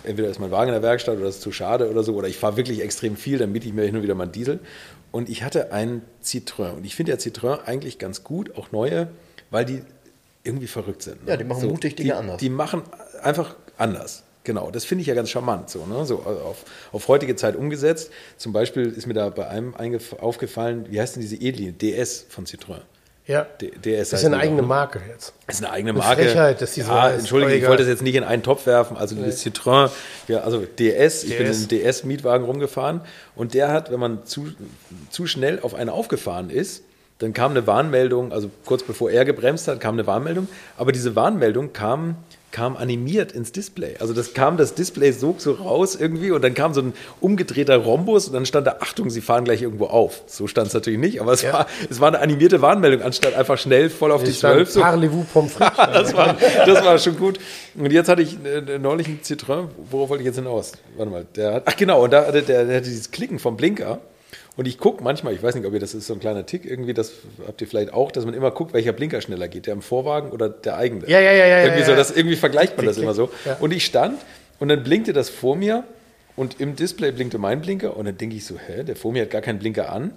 Entweder 0.04 0.30
ist 0.30 0.40
mein 0.40 0.52
Wagen 0.52 0.70
in 0.70 0.74
der 0.74 0.84
Werkstatt 0.84 1.18
oder 1.18 1.28
ist 1.28 1.42
zu 1.42 1.52
schade 1.52 1.90
oder 1.90 2.04
so. 2.04 2.14
Oder 2.16 2.28
ich 2.28 2.38
fahre 2.38 2.56
wirklich 2.56 2.82
extrem 2.82 3.18
viel, 3.18 3.38
dann 3.38 3.52
miete 3.52 3.68
ich 3.68 3.74
mir 3.74 3.84
hin 3.84 3.96
und 3.96 4.04
wieder 4.04 4.16
mal 4.16 4.24
einen 4.24 4.32
Diesel. 4.32 4.60
Und 5.12 5.30
ich 5.30 5.44
hatte 5.44 5.72
einen 5.72 6.02
Citroën. 6.24 6.78
Und 6.78 6.86
ich 6.86 6.96
finde 6.96 7.12
ja 7.12 7.18
Citroën 7.18 7.64
eigentlich 7.64 7.98
ganz 7.98 8.24
gut, 8.24 8.56
auch 8.56 8.72
neue, 8.72 9.10
weil 9.50 9.66
die 9.66 9.82
irgendwie 10.44 10.68
verrückt 10.68 11.04
sind. 11.04 11.26
ne? 11.26 11.32
Ja, 11.32 11.38
die 11.38 11.44
machen 11.44 11.68
mutig 11.68 11.96
Dinge 11.96 12.08
die, 12.08 12.14
anders. 12.14 12.38
Die 12.38 12.50
machen 12.50 12.84
einfach 13.22 13.56
anders. 13.78 14.24
Genau, 14.44 14.72
das 14.72 14.86
finde 14.86 15.02
ich 15.02 15.08
ja 15.08 15.14
ganz 15.14 15.30
charmant, 15.30 15.70
so, 15.70 15.86
ne? 15.86 16.06
so 16.06 16.20
auf, 16.20 16.64
auf 16.94 17.08
heutige 17.10 17.36
Zeit 17.36 17.58
umgesetzt. 17.58 18.12
Zum 18.38 18.54
Beispiel 18.54 18.86
ist 18.94 19.06
mir 19.06 19.14
da 19.14 19.28
bei 19.30 19.46
einem 19.48 19.74
aufgefallen, 20.22 20.86
wie 20.90 21.02
heißt 21.02 21.16
denn 21.16 21.22
diese 21.22 21.36
E-Linie? 21.36 21.74
DS 21.74 22.26
von 22.30 22.46
Citroën. 22.46 22.80
Ja. 23.26 23.46
D- 23.60 23.72
DS 23.72 23.82
das 23.82 24.08
ist 24.08 24.14
heißt 24.14 24.26
eine 24.28 24.38
eigene 24.38 24.62
ne? 24.62 24.68
Marke 24.70 25.02
jetzt. 25.12 25.34
Das 25.48 25.56
ist 25.58 25.66
eine 25.66 25.74
eigene 25.74 25.90
Eine 25.92 26.00
Marke. 26.00 26.24
Frechheit, 26.24 26.62
dass 26.62 26.74
die 26.76 26.82
so 26.82 26.92
ja. 26.94 27.10
Entschuldige, 27.10 27.56
ich 27.56 27.68
wollte 27.68 27.84
das 27.84 27.90
jetzt 27.90 28.04
nicht 28.04 28.16
in 28.16 28.24
einen 28.24 28.42
Topf 28.42 28.66
werfen. 28.66 28.96
Also 28.96 29.16
dieses 29.16 29.46
Citroën, 29.46 29.90
ja, 30.30 30.40
also 30.40 30.62
DS, 30.66 31.26
ich 31.26 31.38
bin 31.38 31.48
in 31.48 31.52
DS. 31.52 31.58
einem 31.60 31.68
DS-Mietwagen 31.68 32.46
rumgefahren 32.46 33.02
und 33.36 33.54
der 33.54 33.70
hat, 33.74 33.92
wenn 33.92 34.00
man 34.00 34.26
zu, 34.26 34.48
zu 35.10 35.28
schnell 35.28 35.60
auf 35.62 35.76
einen 35.76 35.90
aufgefahren 35.90 36.50
ist, 36.50 36.84
dann 37.20 37.34
kam 37.34 37.52
eine 37.52 37.68
Warnmeldung, 37.68 38.32
also 38.32 38.50
kurz 38.66 38.84
bevor 38.84 39.10
er 39.12 39.26
gebremst 39.26 39.68
hat, 39.68 39.82
kam 39.82 39.96
eine 39.96 40.08
Warnmeldung, 40.08 40.48
aber 40.78 40.94
diese 40.94 41.16
Warnmeldung 41.18 41.74
kam, 41.74 42.16
kam 42.52 42.78
animiert 42.78 43.34
ins 43.34 43.52
Display. 43.52 43.96
Also 44.00 44.14
das 44.14 44.34
kam 44.34 44.58
das 44.58 44.74
Display 44.74 45.12
so, 45.12 45.36
so 45.38 45.52
raus 45.54 45.96
irgendwie 46.00 46.32
und 46.32 46.42
dann 46.44 46.54
kam 46.54 46.74
so 46.74 46.82
ein 46.82 46.94
umgedrehter 47.20 47.76
Rhombus 47.78 48.28
und 48.28 48.34
dann 48.34 48.46
stand 48.46 48.66
da, 48.68 48.78
Achtung, 48.80 49.10
Sie 49.10 49.22
fahren 49.22 49.44
gleich 49.44 49.62
irgendwo 49.62 49.88
auf. 49.88 50.24
So 50.28 50.48
stand 50.48 50.68
es 50.70 50.74
natürlich 50.74 51.00
nicht, 51.00 51.20
aber 51.22 51.34
es, 51.34 51.42
Ja. 51.42 51.54
war, 51.54 51.68
es 51.90 52.00
war 52.00 52.08
eine 52.08 52.20
animierte 52.20 52.62
Warnmeldung, 52.62 53.02
anstatt 53.02 53.36
einfach 53.36 53.58
schnell 53.58 53.90
voll 53.90 54.12
auf 54.12 54.24
die 54.24 54.32
Ich 54.32 54.38
stand 54.38 54.56
12 54.56 54.70
so. 54.72 54.80
Parlez-vous 54.82 55.26
Pommes 55.34 55.54
frites. 55.54 55.76
das, 55.94 56.14
war, 56.16 56.38
das 56.66 56.86
war 56.86 56.98
schon 57.00 57.18
gut. 57.18 57.38
Und 57.76 57.92
jetzt 57.92 58.08
hatte 58.10 58.22
ich 58.22 58.38
äh, 58.46 58.80
neulich 58.80 59.08
einen 59.08 59.20
Citroën. 59.22 59.68
Worauf 59.92 60.10
wollte 60.10 60.24
ich 60.24 60.28
jetzt 60.28 60.38
hinaus? 60.38 60.72
Warte 60.96 61.12
mal. 61.12 61.26
Der 61.36 61.54
hat, 61.56 61.64
ach 61.66 61.76
genau, 61.76 62.04
und 62.06 62.12
da 62.14 62.26
hatte 62.26 62.42
der, 62.44 62.66
der 62.66 62.78
hatte 62.78 62.88
dieses 62.88 63.12
Klicken 63.12 63.40
vom 63.40 63.58
Blinker. 63.58 64.00
Und 64.58 64.68
ich 64.68 64.80
gucke 64.80 65.04
manchmal, 65.04 65.34
ich 65.34 65.44
weiß 65.44 65.54
nicht, 65.54 65.66
ob 65.66 65.74
ihr 65.74 65.80
das 65.80 65.94
ist 65.94 66.08
so 66.08 66.14
ein 66.16 66.20
kleiner 66.20 66.46
Tick 66.46 66.66
irgendwie, 66.66 66.96
das 66.96 67.14
habt 67.46 67.62
ihr 67.62 67.68
vielleicht 67.68 67.94
auch, 67.94 68.12
dass 68.12 68.26
man 68.26 68.34
immer 68.34 68.50
guckt, 68.50 68.74
welcher 68.74 68.92
Blinker 68.92 69.22
schneller 69.22 69.48
geht, 69.48 69.68
der 69.68 69.74
im 69.74 69.84
Vorwagen 69.84 70.32
oder 70.32 70.50
der 70.50 70.78
eigene. 70.78 71.08
Ja, 71.08 71.20
ja, 71.20 71.32
ja, 71.32 71.46
ja, 71.46 71.60
Irgendwie 71.60 71.82
ja, 71.82 71.86
so, 71.86 71.92
ja. 71.92 71.98
das 71.98 72.12
irgendwie 72.12 72.36
vergleicht 72.36 72.76
man 72.76 72.86
Klick, 72.86 72.96
das 72.96 72.98
immer 73.02 73.14
so. 73.14 73.30
Ja. 73.46 73.58
Und 73.60 73.72
ich 73.72 73.86
stand 73.86 74.20
und 74.60 74.70
dann 74.70 74.84
blinkte 74.84 75.14
das 75.14 75.30
vor 75.30 75.56
mir 75.56 75.84
und 76.36 76.60
im 76.60 76.76
Display 76.76 77.12
blinkte 77.12 77.38
mein 77.38 77.62
Blinker 77.62 77.96
und 77.96 78.06
dann 78.06 78.18
denke 78.18 78.36
ich 78.36 78.46
so, 78.46 78.58
hä, 78.58 78.84
der 78.84 78.96
vor 78.96 79.12
mir 79.12 79.22
hat 79.22 79.30
gar 79.30 79.42
keinen 79.42 79.60
Blinker 79.60 79.92
an. 79.92 80.12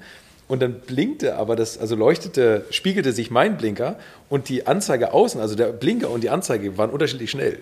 Und 0.48 0.62
dann 0.62 0.80
blinkte 0.80 1.36
aber 1.36 1.54
das, 1.54 1.78
also 1.78 1.94
leuchtete, 1.94 2.64
spiegelte 2.70 3.12
sich 3.12 3.30
mein 3.30 3.58
Blinker 3.58 3.96
und 4.30 4.48
die 4.48 4.66
Anzeige 4.66 5.12
außen, 5.12 5.40
also 5.40 5.54
der 5.54 5.66
Blinker 5.66 6.10
und 6.10 6.24
die 6.24 6.30
Anzeige 6.30 6.76
waren 6.78 6.90
unterschiedlich 6.90 7.30
schnell. 7.30 7.58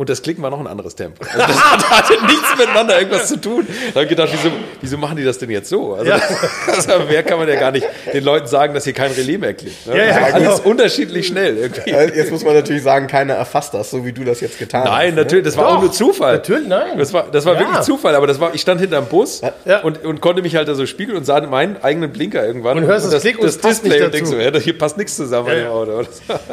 Und 0.00 0.08
das 0.08 0.22
Klicken 0.22 0.42
war 0.42 0.48
noch 0.48 0.60
ein 0.60 0.66
anderes 0.66 0.94
Tempo. 0.94 1.22
Also 1.22 1.36
das 1.46 1.60
hatte 1.90 2.14
nichts 2.24 2.56
miteinander 2.56 2.98
irgendwas 2.98 3.28
zu 3.28 3.38
tun. 3.38 3.66
Da 3.88 3.96
habe 3.96 4.04
ich 4.04 4.08
gedacht, 4.08 4.30
wieso, 4.32 4.50
wieso 4.80 4.96
machen 4.96 5.18
die 5.18 5.24
das 5.24 5.36
denn 5.36 5.50
jetzt 5.50 5.68
so? 5.68 5.92
Also, 5.92 6.10
das, 6.10 6.88
also 6.88 7.04
mehr 7.04 7.22
kann 7.22 7.38
man 7.38 7.46
ja 7.46 7.60
gar 7.60 7.70
nicht 7.70 7.86
den 8.10 8.24
Leuten 8.24 8.46
sagen, 8.46 8.72
dass 8.72 8.84
hier 8.84 8.94
kein 8.94 9.10
Relais 9.10 9.36
mehr 9.36 9.52
klickt. 9.52 9.86
Ne? 9.86 9.98
Ja, 9.98 10.04
ja, 10.06 10.16
alles 10.32 10.56
genau. 10.56 10.70
unterschiedlich 10.70 11.26
schnell 11.26 11.58
irgendwie. 11.58 11.90
Äh, 11.90 12.16
Jetzt 12.16 12.30
muss 12.30 12.42
man 12.46 12.54
natürlich 12.54 12.82
sagen, 12.82 13.08
keiner 13.08 13.34
erfasst 13.34 13.74
das, 13.74 13.90
so 13.90 14.02
wie 14.06 14.12
du 14.14 14.24
das 14.24 14.40
jetzt 14.40 14.58
getan 14.58 14.84
hast. 14.84 14.90
Nein, 14.90 15.14
ne? 15.16 15.20
natürlich, 15.20 15.44
das 15.44 15.58
war 15.58 15.64
Doch, 15.68 15.76
auch 15.76 15.82
nur 15.82 15.92
Zufall. 15.92 16.32
natürlich, 16.36 16.66
nein. 16.66 16.96
Das 16.96 17.12
war, 17.12 17.30
das 17.30 17.44
war 17.44 17.52
Ja. 17.52 17.60
wirklich 17.60 17.80
Zufall, 17.82 18.14
aber 18.14 18.26
das 18.26 18.40
war, 18.40 18.54
ich 18.54 18.62
stand 18.62 18.80
hinterm 18.80 19.04
Bus 19.04 19.42
Ja. 19.66 19.80
und, 19.80 20.02
und 20.02 20.22
konnte 20.22 20.40
mich 20.40 20.56
halt 20.56 20.66
da 20.66 20.74
so 20.74 20.86
spiegeln 20.86 21.18
und 21.18 21.24
sah 21.26 21.38
meinen 21.42 21.76
eigenen 21.82 22.10
Blinker 22.10 22.42
irgendwann. 22.46 22.78
Und 22.78 22.84
hörst 22.86 23.12
das 23.12 23.20
Klick 23.20 23.38
und 23.38 23.44
das 23.44 23.58
Display 23.58 24.00
und 24.02 24.14
denkst 24.14 24.30
so, 24.30 24.38
dazu. 24.38 24.56
ja, 24.56 24.60
hier 24.64 24.78
passt 24.78 24.96
nichts 24.96 25.14
zusammen 25.16 25.48
Ja, 25.48 25.52
an 25.52 25.58
dem 25.58 25.66
ja. 25.66 25.70
Auto. 25.72 26.08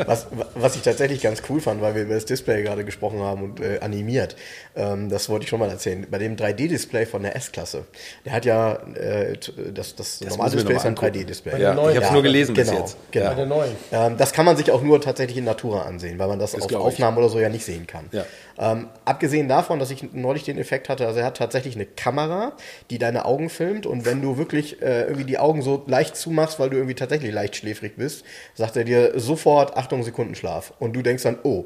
Was, 0.06 0.28
was 0.56 0.76
ich 0.76 0.82
tatsächlich 0.82 1.22
ganz 1.22 1.42
cool 1.50 1.62
fand, 1.62 1.82
weil 1.82 1.96
wir 1.96 2.02
über 2.02 2.16
das 2.16 2.26
Display 2.26 2.62
gerade 2.64 2.84
gesprochen 2.84 3.22
haben 3.22 3.37
und 3.44 3.60
äh, 3.60 3.80
animiert, 3.82 4.36
ähm, 4.76 5.10
das 5.10 5.30
wollte 5.30 5.44
ich 5.44 5.50
schon 5.50 5.60
mal 5.60 5.70
erzählen. 5.70 6.06
Bei 6.10 6.18
dem 6.18 6.36
3D-Display 6.36 7.06
von 7.06 7.24
der 7.24 7.36
S-Klasse, 7.36 7.86
der 8.26 8.34
hat 8.34 8.46
ja 8.46 8.74
äh, 8.96 9.38
t- 9.38 9.52
das, 9.74 9.96
das, 9.96 10.22
normale 10.22 10.56
müssen 10.56 10.68
wir 10.68 10.76
Display 10.76 10.76
ist 10.76 10.86
ein 10.86 10.94
mal 10.94 11.04
angucken. 11.06 11.26
3D-Display. 11.26 11.62
Ja, 11.62 11.72
ich 11.74 11.78
habe 11.78 11.92
es 11.98 12.04
Ja, 12.04 12.12
nur 12.14 12.24
gelesen 12.24 12.56
genau, 12.56 12.72
bis 12.72 12.80
jetzt. 12.80 12.98
genau. 13.12 13.30
Bei 13.30 13.36
der 13.36 13.46
neuen. 13.46 13.72
Ähm, 13.92 14.18
das 14.18 14.34
kann 14.34 14.46
man 14.46 14.58
sich 14.58 14.72
auch 14.72 14.82
nur 14.82 15.00
tatsächlich 15.02 15.38
in 15.38 15.44
Natura 15.46 15.84
ansehen, 15.84 16.18
weil 16.20 16.28
man 16.28 16.40
das, 16.40 16.56
auf 16.56 16.68
glaub 16.68 16.82
ich. 16.82 16.88
Aufnahmen 16.88 17.18
oder 17.18 17.30
so 17.30 17.40
ja 17.40 17.50
nicht 17.50 17.66
sehen 17.66 17.88
kann. 17.88 18.06
Ja. 18.12 18.26
Ähm, 18.60 18.88
abgesehen 19.06 19.48
davon, 19.48 19.78
dass 19.80 19.92
ich 19.92 20.14
neulich 20.14 20.44
den 20.44 20.58
Effekt 20.58 20.90
hatte, 20.90 21.06
also 21.06 21.20
er 21.20 21.26
hat 21.26 21.38
tatsächlich 21.38 21.76
eine 21.76 21.86
Kamera, 21.86 22.54
die 22.90 22.98
deine 22.98 23.26
Augen 23.26 23.50
filmt 23.50 23.86
und 23.86 24.06
wenn 24.06 24.22
du 24.22 24.38
wirklich 24.38 24.82
äh, 24.82 25.04
irgendwie 25.04 25.26
die 25.26 25.38
Augen 25.38 25.62
so 25.62 25.84
leicht 25.86 26.16
zumachst, 26.16 26.60
weil 26.60 26.70
du 26.72 26.78
irgendwie 26.78 26.96
tatsächlich 26.96 27.32
leicht 27.32 27.56
schläfrig 27.56 27.98
bist, 27.98 28.24
sagt 28.56 28.76
er 28.76 28.84
dir 28.84 29.20
sofort 29.20 29.78
Achtung 29.78 30.02
Sekundenschlaf 30.02 30.74
und 30.80 30.94
du 30.94 31.04
denkst 31.04 31.22
dann, 31.24 31.38
oh, 31.44 31.66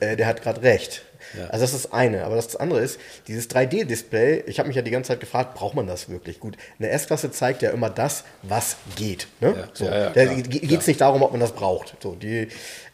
äh, 0.00 0.16
der 0.16 0.26
hat 0.26 0.42
gerade 0.42 0.62
recht. 0.62 1.02
Also 1.48 1.64
das 1.64 1.74
ist 1.74 1.84
das 1.84 1.92
eine, 1.92 2.24
aber 2.24 2.36
das 2.36 2.56
andere 2.56 2.80
ist, 2.80 2.98
dieses 3.26 3.48
3D-Display, 3.50 4.44
ich 4.46 4.58
habe 4.58 4.68
mich 4.68 4.76
ja 4.76 4.82
die 4.82 4.90
ganze 4.90 5.08
Zeit 5.08 5.20
gefragt, 5.20 5.54
braucht 5.54 5.74
man 5.74 5.86
das 5.86 6.08
wirklich? 6.08 6.40
Gut, 6.40 6.56
eine 6.78 6.90
S-Klasse 6.90 7.30
zeigt 7.30 7.62
ja 7.62 7.70
immer 7.70 7.90
das, 7.90 8.24
was 8.42 8.76
geht. 8.96 9.28
Ne? 9.40 9.54
Ja, 9.56 9.68
so. 9.72 9.84
ja, 9.84 9.98
ja, 9.98 10.10
da 10.10 10.24
geht 10.24 10.80
es 10.80 10.86
nicht 10.86 11.00
darum, 11.00 11.22
ob 11.22 11.32
man 11.32 11.40
das 11.40 11.52
braucht. 11.52 11.96
So, 12.02 12.14
die, 12.14 12.48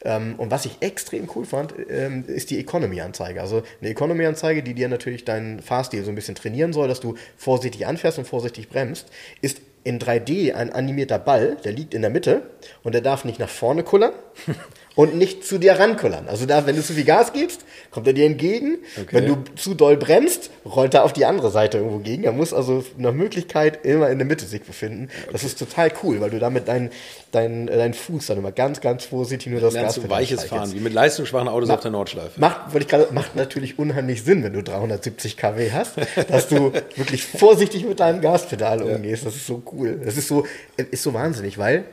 ähm, 0.05 0.34
und 0.38 0.50
was 0.50 0.64
ich 0.64 0.76
extrem 0.80 1.28
cool 1.34 1.44
fand, 1.44 1.74
ähm, 1.88 2.24
ist 2.26 2.50
die 2.50 2.59
Economy-Anzeige. 2.59 3.40
Also 3.40 3.62
eine 3.80 3.90
Economy-Anzeige, 3.90 4.62
die 4.62 4.74
dir 4.74 4.88
natürlich 4.88 5.24
deinen 5.24 5.60
Fahrstil 5.60 6.05
so 6.05 6.10
ein 6.10 6.14
bisschen 6.14 6.34
trainieren 6.34 6.72
soll, 6.72 6.88
dass 6.88 7.00
du 7.00 7.16
vorsichtig 7.36 7.86
anfährst 7.86 8.18
und 8.18 8.26
vorsichtig 8.26 8.68
bremst, 8.68 9.06
ist 9.42 9.60
in 9.84 9.98
3D 9.98 10.55
ein 10.55 10.72
animierter 10.72 11.18
Ball, 11.18 11.56
der 11.64 11.72
liegt 11.72 11.94
in 11.94 12.02
der 12.02 12.10
Mitte 12.10 12.42
und 12.82 12.94
der 12.94 13.00
darf 13.00 13.24
nicht 13.24 13.38
nach 13.38 13.48
vorne 13.48 13.82
kullern 13.82 14.12
und 14.99 15.15
nicht 15.15 15.45
zu 15.45 15.59
dir 15.59 15.79
rankullern. 15.79 16.27
Also 16.27 16.45
da, 16.45 16.66
wenn 16.66 16.75
du 16.75 16.83
zu 16.83 16.93
viel 16.93 17.05
Gas 17.05 17.33
gibst, 17.33 17.61
kommt 17.93 18.09
er 18.09 18.15
dir 18.15 18.27
entgegen. 18.27 18.79
Wenn 19.12 19.27
du 19.27 19.37
zu 19.55 19.75
doll 19.75 19.97
bremst, 19.97 20.51
rollt 20.65 20.93
er 20.93 21.05
auf 21.05 21.12
die 21.12 21.25
andere 21.25 21.53
Seite 21.53 21.79
irgendwo 21.79 21.99
gegen. 21.99 22.25
Er 22.25 22.33
muss 22.33 22.53
also 22.53 22.85
nach 22.97 23.12
Möglichkeit 23.12 23.87
immer 23.87 24.11
in 24.11 24.19
der 24.19 24.27
Mitte 24.27 24.45
sich 24.45 24.65
befinden. 24.65 25.09
Das 25.31 25.45
ist 25.45 25.57
total 25.57 25.93
cool, 26.03 26.20
weil 26.20 26.31
du 26.31 26.41
damit 26.41 26.66
deinen 26.66 26.91
dein, 27.31 27.69
deinen 27.69 27.95
Fuß 27.95 28.27
dann 28.27 28.39
immer 28.39 28.51
ganz, 28.51 28.81
ganz 28.81 29.05
vorsichtig 29.05 29.53
nur 29.53 29.61
das 29.61 29.75
Lernst 29.75 29.97
Gas 29.99 30.05
du 30.05 30.11
weiches 30.11 30.45
Fahren, 30.45 30.73
wie 30.73 30.81
mit 30.81 30.93
leistungsschwachen 30.93 31.47
Autos 31.47 31.70
auf 31.70 31.79
der 31.79 31.93
Nordschleife. 31.93 32.41
Macht, 32.41 32.73
wollte 32.73 32.85
ich 32.85 32.89
gerade, 32.89 33.12
macht 33.12 33.37
natürlich 33.37 33.79
unheimlich 33.79 34.25
Sinn, 34.25 34.43
wenn 34.43 34.53
du 34.53 34.65
370 34.65 35.37
kW 35.37 35.70
hast, 35.70 35.93
dass 36.29 36.49
du 36.49 36.73
wirklich 36.97 37.25
vorsichtig 37.25 37.87
mit 37.87 38.01
deinem 38.01 38.20
Gaspedal 38.20 38.83
umgehst. 38.83 39.25
Das 39.25 39.37
ist 39.37 39.47
so 39.47 39.62
cool. 39.73 40.01
Das 40.05 40.16
ist 40.16 40.27
so, 40.27 40.45
ist 40.77 41.05
so 41.05 41.15
wahnsinnig, 41.15 41.57
weil 41.57 41.85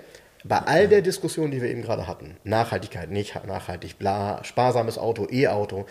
bei 0.47 0.59
all 0.59 0.88
der 0.88 1.01
Diskussion, 1.01 1.49
die 1.49 1.61
wir 1.61 1.69
eben 1.69 1.81
gerade 1.81 2.07
hatten, 2.07 2.38
Nachhaltigkeit, 2.43 3.09
nicht 3.09 3.45
nachhaltig, 3.47 3.97
bla, 3.97 4.43
sparsames 4.43 4.97
Auto, 4.97 5.27
E-Auto, 5.30 5.85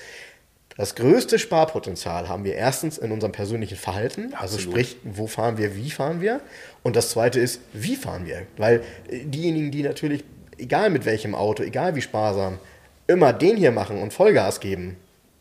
das 0.76 0.94
größte 0.94 1.39
Sparpotenzial 1.39 2.28
haben 2.28 2.44
wir 2.44 2.55
erstens 2.55 2.98
in 2.98 3.12
unserem 3.12 3.32
persönlichen 3.32 3.76
Verhalten, 3.76 4.32
also 4.35 4.56
Absolut. 4.56 4.62
sprich, 4.62 4.97
wo 5.05 5.26
fahren 5.26 5.59
wir, 5.59 5.76
wie 5.76 5.90
fahren 5.90 6.20
wir. 6.20 6.40
Und 6.82 6.97
das 6.97 7.10
zweite 7.10 7.39
ist, 7.40 7.60
wie 7.72 7.97
fahren 7.97 8.26
wir? 8.26 8.47
Weil 8.56 8.82
äh, 9.09 9.24
diejenigen, 9.24 9.70
die 9.70 9.82
natürlich, 9.82 10.24
egal 10.59 10.90
mit 10.90 11.05
welchem 11.05 11.35
Auto, 11.35 11.62
egal 11.62 11.94
wie 11.94 12.02
sparsam, 12.02 12.59
immer 13.06 13.32
den 13.32 13.56
hier 13.56 13.70
machen 13.70 14.01
und 14.01 14.12
Vollgas 14.12 14.60
geben, 14.60 14.97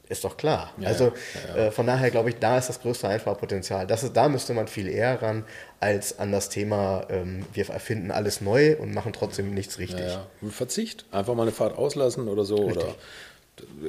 ist 0.10 0.24
doch 0.24 0.38
klar. 0.38 0.72
also 0.86 1.14
Äh, 1.56 1.72
von 1.72 1.88
daher 1.88 2.12
glaube 2.12 2.30
ich, 2.30 2.36
da 2.38 2.58
ist 2.58 2.70
das 2.70 2.82
größte 2.82 3.08
Einsparpotenzial. 3.08 3.88
Das 3.88 4.04
ist, 4.04 4.16
da 4.16 4.30
müsste 4.30 4.54
man 4.54 4.68
viel 4.68 4.88
eher 4.88 5.22
ran 5.22 5.44
als 5.84 6.18
an 6.18 6.32
das 6.32 6.48
Thema, 6.48 7.06
ähm, 7.10 7.46
wir 7.54 7.70
erfinden 7.70 8.10
alles 8.10 8.40
neu 8.40 8.78
und 8.78 8.94
machen 8.94 9.12
trotzdem 9.12 9.54
nichts 9.54 9.80
richtig. 9.80 10.00
Ja, 10.00 10.26
ja. 10.42 10.50
Verzicht. 10.50 11.06
Einfach 11.12 11.36
mal 11.36 11.42
eine 11.42 11.52
Fahrt 11.52 11.78
auslassen 11.78 12.30
oder 12.30 12.46
so. 12.46 12.56
Oder 12.56 12.96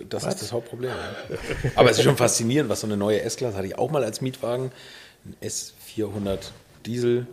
das 0.08 0.24
ist 0.24 0.42
das 0.42 0.52
Hauptproblem. 0.52 0.90
ja. 0.90 1.38
Aber 1.76 1.90
es 1.90 1.98
ist 1.98 2.02
schon 2.02 2.16
faszinierend, 2.16 2.68
was 2.68 2.80
so 2.80 2.88
eine 2.88 2.96
neue 2.96 3.22
S-Klasse 3.22 3.56
hatte 3.56 3.68
ich 3.68 3.78
auch 3.78 3.92
mal 3.92 4.02
als 4.02 4.20
Mietwagen. 4.20 4.72
Ein 5.24 5.36
S400 5.40 6.50
Diesel, 6.84 7.28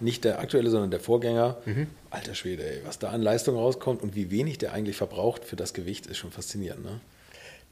nicht 0.00 0.24
der 0.24 0.40
aktuelle, 0.40 0.70
sondern 0.70 0.90
der 0.90 1.00
Vorgänger. 1.00 1.56
Alter 2.10 2.34
Schwede, 2.34 2.64
ey, 2.64 2.80
was 2.84 2.98
da 2.98 3.10
an 3.10 3.22
Leistung 3.22 3.54
rauskommt 3.54 4.02
und 4.02 4.16
wie 4.16 4.30
wenig 4.32 4.58
der 4.58 4.72
eigentlich 4.72 4.96
verbraucht 4.96 5.44
für 5.44 5.56
das 5.56 5.72
Gewicht, 5.72 6.06
ist 6.06 6.18
schon 6.18 6.32
faszinierend. 6.32 6.84
Ne? 6.84 7.00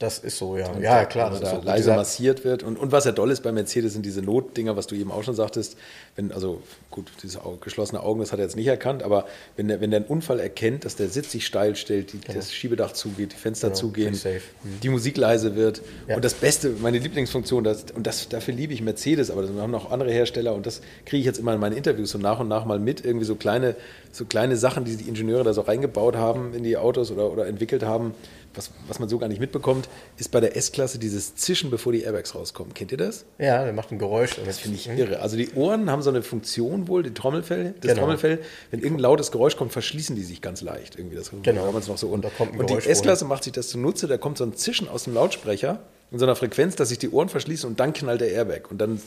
Das 0.00 0.20
ist 0.20 0.38
so, 0.38 0.56
ja. 0.56 0.78
Ja, 0.78 1.04
klar. 1.06 1.34
Wenn 1.34 1.40
da 1.40 1.56
so. 1.56 1.60
leise 1.60 1.90
massiert 1.92 2.44
wird. 2.44 2.62
Und, 2.62 2.78
und 2.78 2.92
was 2.92 3.04
ja 3.04 3.10
doll 3.10 3.32
ist 3.32 3.42
bei 3.42 3.50
Mercedes 3.50 3.94
sind 3.94 4.06
diese 4.06 4.22
Notdinger, 4.22 4.76
was 4.76 4.86
du 4.86 4.94
eben 4.94 5.10
auch 5.10 5.24
schon 5.24 5.34
sagtest. 5.34 5.76
Wenn, 6.14 6.30
also 6.30 6.62
gut, 6.92 7.10
diese 7.24 7.44
Au- 7.44 7.56
geschlossene 7.60 8.00
Augen, 8.00 8.20
das 8.20 8.30
hat 8.30 8.38
er 8.38 8.44
jetzt 8.44 8.54
nicht 8.54 8.68
erkannt, 8.68 9.02
aber 9.02 9.26
wenn 9.56 9.66
der, 9.66 9.80
wenn 9.80 9.90
der 9.90 9.98
einen 10.00 10.06
Unfall 10.08 10.38
erkennt, 10.38 10.84
dass 10.84 10.94
der 10.94 11.08
Sitz 11.08 11.32
sich 11.32 11.44
steil 11.44 11.74
stellt, 11.74 12.12
die, 12.12 12.20
das 12.32 12.52
Schiebedach 12.54 12.92
zugeht, 12.92 13.32
die 13.32 13.36
Fenster 13.36 13.68
Genau, 13.70 13.80
zugehen, 13.80 14.14
safe. 14.14 14.40
die 14.84 14.88
Musik 14.88 15.16
leise 15.16 15.56
wird. 15.56 15.82
Ja. 16.06 16.14
Und 16.14 16.24
das 16.24 16.34
Beste, 16.34 16.70
meine 16.80 16.98
Lieblingsfunktion, 16.98 17.64
das, 17.64 17.86
und 17.92 18.06
das, 18.06 18.28
dafür 18.28 18.54
liebe 18.54 18.72
ich 18.72 18.80
Mercedes, 18.82 19.32
aber 19.32 19.42
das 19.42 19.50
haben 19.50 19.72
noch 19.72 19.90
andere 19.90 20.12
Hersteller 20.12 20.54
und 20.54 20.64
das 20.64 20.80
kriege 21.06 21.18
ich 21.18 21.26
jetzt 21.26 21.40
immer 21.40 21.54
in 21.54 21.60
meinen 21.60 21.76
Interviews 21.76 22.10
so 22.12 22.18
nach 22.18 22.38
und 22.38 22.46
nach 22.46 22.64
mal 22.66 22.78
mit. 22.78 23.04
Irgendwie 23.04 23.26
so 23.26 23.34
kleine, 23.34 23.74
so 24.12 24.26
kleine 24.26 24.56
Sachen, 24.56 24.84
die 24.84 24.96
die 24.96 25.08
Ingenieure 25.08 25.42
da 25.42 25.52
so 25.52 25.62
reingebaut 25.62 26.14
haben 26.14 26.54
in 26.54 26.62
die 26.62 26.76
Autos 26.76 27.10
oder, 27.10 27.32
oder 27.32 27.46
entwickelt 27.48 27.82
haben, 27.82 28.14
was, 28.58 28.70
was 28.86 28.98
man 28.98 29.08
so 29.08 29.18
gar 29.18 29.28
nicht 29.28 29.40
mitbekommt, 29.40 29.88
ist 30.18 30.30
bei 30.30 30.40
der 30.40 30.56
S-Klasse 30.56 30.98
dieses 30.98 31.34
Zischen, 31.36 31.70
bevor 31.70 31.92
die 31.92 32.02
Airbags 32.02 32.34
rauskommen. 32.34 32.74
Kennt 32.74 32.92
ihr 32.92 32.98
das? 32.98 33.24
Ja, 33.38 33.64
der 33.64 33.72
macht 33.72 33.90
ein 33.92 33.98
Geräusch. 33.98 34.36
Das 34.44 34.58
finde 34.58 34.76
ich 34.76 34.88
irre. 34.88 35.20
Also 35.20 35.36
die 35.36 35.52
Ohren 35.54 35.90
haben 35.90 36.02
so 36.02 36.10
eine 36.10 36.22
Funktion 36.22 36.88
wohl, 36.88 37.02
die 37.02 37.14
Trommelfell, 37.14 37.74
das 37.80 37.88
Genau. 37.92 38.02
Trommelfell, 38.02 38.40
wenn 38.70 38.80
irgendein 38.80 39.00
lautes 39.02 39.30
Geräusch 39.32 39.56
kommt, 39.56 39.72
verschließen 39.72 40.14
die 40.16 40.24
sich 40.24 40.42
ganz 40.42 40.60
leicht. 40.60 40.98
Irgendwie 40.98 41.16
das 41.16 41.30
Genau. 41.42 41.74
es 41.78 41.88
noch 41.88 41.96
so. 41.96 42.08
Und, 42.08 42.24
Da 42.24 42.30
kommt 42.30 42.52
ein 42.52 42.60
und 42.60 42.68
die 42.68 42.74
S-Klasse 42.74 43.24
macht 43.24 43.44
sich 43.44 43.52
das 43.52 43.68
zunutze, 43.68 44.06
da 44.08 44.18
kommt 44.18 44.36
so 44.38 44.44
ein 44.44 44.54
Zischen 44.54 44.88
aus 44.88 45.04
dem 45.04 45.14
Lautsprecher 45.14 45.80
in 46.10 46.18
so 46.18 46.24
einer 46.24 46.36
Frequenz, 46.36 46.74
dass 46.76 46.88
sich 46.88 46.98
die 46.98 47.10
Ohren 47.10 47.28
verschließen 47.28 47.68
und 47.68 47.80
dann 47.80 47.92
knallt 47.92 48.20
der 48.20 48.30
Airbag. 48.32 48.70
Und 48.70 48.78
dann 48.78 49.00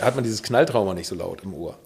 hat 0.00 0.14
man 0.14 0.24
dieses 0.24 0.42
Knalltrauma 0.42 0.94
nicht 0.94 1.08
so 1.08 1.14
laut 1.14 1.42
im 1.44 1.52
Ohr. 1.54 1.76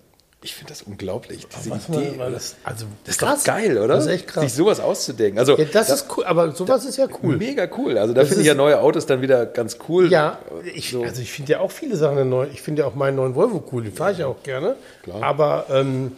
Ich 0.40 0.55
finde 0.55 0.73
das 0.73 0.82
unglaublich. 0.82 1.48
Diese 1.48 1.70
Idee. 1.70 2.16
man- 2.16 2.32
das, 2.32 2.55
also, 2.62 2.86
das 3.05 3.16
ist 3.16 3.23
doch 3.23 3.43
geil, 3.44 3.77
oder? 3.77 3.94
Das 3.97 4.06
ist 4.06 4.10
echt 4.12 4.28
krass. 4.28 4.44
Sich 4.44 4.52
sowas 4.52 4.78
auszudenken. 4.78 5.36
Also, 5.39 5.59
ja, 5.59 5.65
das 5.65 5.90
ist 5.90 6.06
cool, 6.16 6.24
aber 6.24 6.52
sowas 6.52 6.85
ist 6.85 6.97
ja 6.97 7.09
cool. 7.23 7.36
Mega 7.36 7.69
cool. 7.77 7.98
Also 7.98 8.15
da 8.15 8.20
Das 8.20 8.28
finde 8.28 8.43
ich 8.43 8.47
ja 8.48 8.55
neue 8.55 8.78
Autos 8.81 9.05
dann 9.06 9.20
wieder 9.20 9.47
ganz 9.47 9.78
cool. 9.89 10.09
Ja, 10.12 10.39
ich, 10.74 10.90
So. 10.93 11.02
also 11.02 11.20
ich 11.23 11.32
finde 11.32 11.52
ja 11.52 11.60
auch 11.60 11.73
viele 11.73 11.97
Sachen 11.97 12.28
neu. 12.28 12.47
Ich 12.52 12.62
finde 12.62 12.82
ja 12.82 12.89
auch 12.89 12.94
meinen 12.94 13.16
neuen 13.16 13.35
Volvo 13.35 13.65
cool, 13.73 13.82
den 13.82 13.93
fahre 13.93 14.12
ich 14.12 14.19
ja 14.19 14.28
auch 14.28 14.40
gerne. 14.44 14.77
Klar. 15.02 15.23
Aber 15.24 15.66
ähm, 15.70 16.12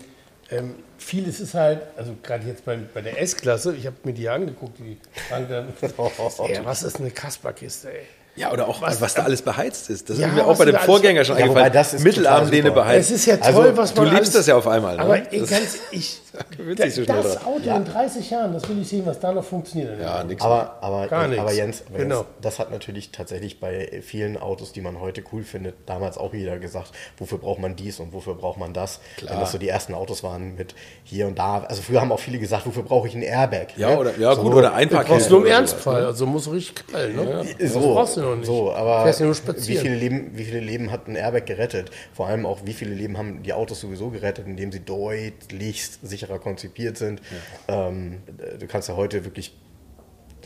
ähm, 0.50 0.74
vieles 0.98 1.40
ist 1.40 1.54
halt, 1.54 1.80
also 1.96 2.14
gerade 2.22 2.46
jetzt 2.46 2.66
bei, 2.66 2.78
bei 2.92 3.00
der 3.00 3.18
S-Klasse, 3.22 3.74
ich 3.74 3.86
habe 3.86 3.96
mir 4.04 4.12
die 4.12 4.28
angeguckt, 4.28 4.78
die 4.80 4.98
waren 5.30 5.48
dann, 5.48 5.68
ey, 6.46 6.60
was 6.62 6.82
ist 6.82 7.00
eine 7.00 7.10
Kasperkiste, 7.10 7.90
ey? 7.90 8.04
Ja, 8.36 8.52
oder 8.52 8.68
auch, 8.68 8.80
was, 8.80 9.00
Was- 9.00 9.14
da 9.14 9.22
alles 9.24 9.42
beheizt 9.42 9.90
ist. 9.90 10.08
Das 10.08 10.18
Ja, 10.18 10.28
ist 10.28 10.34
mir 10.34 10.46
auch 10.46 10.56
bei 10.56 10.64
du 10.64 10.72
dem 10.72 10.80
Vorgänger 10.80 11.24
schon 11.24 11.36
Ja, 11.36 11.44
eingefallen. 11.44 11.72
das 11.72 11.94
ist 11.94 12.04
super. 12.04 12.70
beheizt. 12.70 13.10
Es 13.10 13.16
ist 13.16 13.26
ja 13.26 13.36
toll, 13.36 13.46
Also, 13.66 13.76
was 13.76 13.92
du 13.94 14.00
man 14.02 14.10
liebst 14.10 14.20
alles, 14.22 14.32
das 14.34 14.46
ja 14.46 14.56
auf 14.56 14.66
einmal, 14.68 14.96
ne? 14.96 15.02
Aber 15.02 15.16
ey, 15.32 15.40
Das- 15.40 15.50
ganz, 15.50 15.78
ich, 15.90 16.20
da, 16.76 16.88
so 16.90 17.02
schnell 17.04 17.22
das. 17.22 17.44
Auto 17.44 17.68
in 17.76 17.84
30 17.84 18.30
Jahren, 18.30 18.52
das 18.52 18.68
will 18.68 18.80
ich 18.80 18.88
sehen, 18.88 19.04
was 19.04 19.18
da 19.18 19.32
noch 19.32 19.44
funktioniert. 19.44 20.00
Ja, 20.00 20.22
nix. 20.22 20.40
Aber, 20.42 20.78
aber, 20.80 21.08
Gar 21.08 21.26
nichts. 21.26 21.42
aber 21.42 21.52
Jens, 21.52 21.82
aber 21.88 21.98
Genau. 21.98 22.16
Jens, 22.18 22.26
das 22.40 22.58
hat 22.60 22.70
natürlich 22.70 23.10
tatsächlich 23.10 23.58
bei 23.58 24.00
vielen 24.02 24.36
Autos, 24.38 24.72
die 24.72 24.80
man 24.80 25.00
heute 25.00 25.22
cool 25.32 25.42
findet, 25.42 25.74
damals 25.86 26.16
auch 26.16 26.32
jeder 26.32 26.58
gesagt, 26.58 26.92
wofür 27.18 27.38
braucht 27.38 27.58
man 27.58 27.74
dies 27.74 27.98
und 27.98 28.12
wofür 28.12 28.36
braucht 28.36 28.58
man 28.58 28.72
das. 28.72 29.00
Klar. 29.16 29.32
Wenn 29.32 29.40
das 29.40 29.50
so 29.52 29.58
die 29.58 29.68
ersten 29.68 29.92
Autos 29.92 30.22
waren 30.22 30.54
mit 30.54 30.74
hier 31.02 31.26
und 31.26 31.36
da. 31.38 31.64
Also 31.68 31.82
früher 31.82 32.00
haben 32.00 32.12
auch 32.12 32.20
viele 32.20 32.38
gesagt, 32.38 32.64
wofür 32.64 32.84
brauche 32.84 33.08
ich 33.08 33.14
ein 33.16 33.22
Airbag? 33.22 33.76
Ja, 33.76 33.90
ne? 33.90 33.98
oder, 33.98 34.16
ja 34.18 34.34
So, 34.36 34.42
gut, 34.42 34.54
oder 34.54 34.68
Du 34.70 34.74
Einparkhilfe. 34.76 35.14
brauchst 35.18 35.30
nur 35.30 35.40
im 35.44 35.46
Ernstfall, 35.50 36.02
ne? 36.02 36.06
also 36.06 36.26
muss 36.26 36.50
richtig 36.50 36.86
knallen. 36.86 37.16
Ne? 37.16 37.44
Das 37.58 37.72
So, 37.72 37.80
brauchst 37.94 38.16
du 38.20 38.26
noch 38.26 38.36
nicht. 38.36 38.46
so 38.46 38.72
aber 38.72 39.02
Fährst 39.04 39.20
ja 39.20 39.26
nur 39.26 39.34
wie 39.34 39.38
spazieren. 39.38 39.82
viele, 39.82 39.96
Leben, 39.96 40.30
wie 40.34 40.44
viele 40.44 40.60
Leben 40.60 40.90
hat 40.90 41.08
ein 41.08 41.16
Airbag 41.16 41.46
gerettet? 41.46 41.90
Vor 42.12 42.26
allem 42.26 42.46
auch, 42.46 42.60
wie 42.64 42.72
viele 42.72 42.94
Leben 42.94 43.18
haben 43.18 43.42
die 43.42 43.52
Autos 43.52 43.80
sowieso 43.80 44.10
gerettet, 44.10 44.46
indem 44.46 44.72
sie 44.72 44.80
deutlich 44.80 45.88
sicherer 46.02 46.38
konzipiert 46.38 46.96
sind. 46.96 47.20
Ähm, 47.68 48.18
du 48.58 48.66
kannst 48.66 48.88
ja 48.88 48.96
heute 48.96 49.24
wirklich 49.24 49.52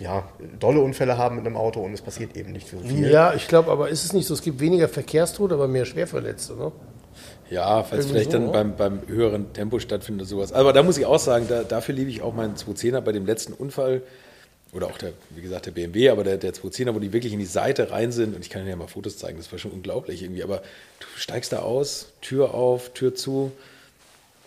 ja, 0.00 0.28
dolle 0.58 0.80
Unfälle 0.80 1.18
haben 1.18 1.36
mit 1.36 1.46
einem 1.46 1.56
Auto 1.56 1.80
und 1.80 1.92
es 1.92 2.02
passiert 2.02 2.36
eben 2.36 2.52
nicht 2.52 2.68
so 2.68 2.78
viel. 2.78 3.08
Ja, 3.08 3.34
ich 3.34 3.48
glaube, 3.48 3.70
aber 3.70 3.88
ist 3.88 4.04
es 4.04 4.12
nicht 4.12 4.26
so, 4.26 4.34
es 4.34 4.42
gibt 4.42 4.60
weniger 4.60 4.88
Verkehrstote, 4.88 5.54
aber 5.54 5.68
mehr 5.68 5.84
Schwerverletzte, 5.84 6.54
ne? 6.54 6.72
Ja, 7.50 7.82
falls 7.84 8.06
vielleicht 8.06 8.32
so, 8.32 8.38
dann 8.38 8.48
oder? 8.48 8.64
beim, 8.64 8.76
beim 8.76 9.00
höheren 9.06 9.52
Tempo 9.52 9.78
stattfindet 9.78 10.22
oder 10.22 10.28
sowas. 10.28 10.52
Aber 10.52 10.72
da 10.72 10.82
muss 10.82 10.98
ich 10.98 11.06
auch 11.06 11.18
sagen, 11.18 11.46
da, 11.48 11.62
dafür 11.62 11.94
liebe 11.94 12.10
ich 12.10 12.22
auch 12.22 12.34
meinen 12.34 12.56
210er 12.56 13.00
bei 13.00 13.12
dem 13.12 13.26
letzten 13.26 13.52
Unfall. 13.52 14.02
Oder 14.74 14.88
auch 14.88 14.98
der, 14.98 15.12
wie 15.30 15.40
gesagt, 15.40 15.66
der 15.66 15.70
BMW, 15.70 16.08
aber 16.10 16.24
der, 16.24 16.36
der 16.36 16.52
210er, 16.52 16.94
wo 16.94 16.98
die 16.98 17.12
wirklich 17.12 17.32
in 17.32 17.38
die 17.38 17.46
Seite 17.46 17.90
rein 17.90 18.10
sind. 18.10 18.34
Und 18.34 18.42
ich 18.42 18.50
kann 18.50 18.64
dir 18.64 18.70
ja 18.70 18.76
mal 18.76 18.88
Fotos 18.88 19.16
zeigen, 19.16 19.38
das 19.38 19.50
war 19.52 19.58
schon 19.58 19.70
unglaublich 19.70 20.22
irgendwie. 20.22 20.42
Aber 20.42 20.58
du 20.98 21.06
steigst 21.16 21.52
da 21.52 21.60
aus, 21.60 22.08
Tür 22.20 22.54
auf, 22.54 22.92
Tür 22.92 23.14
zu. 23.14 23.52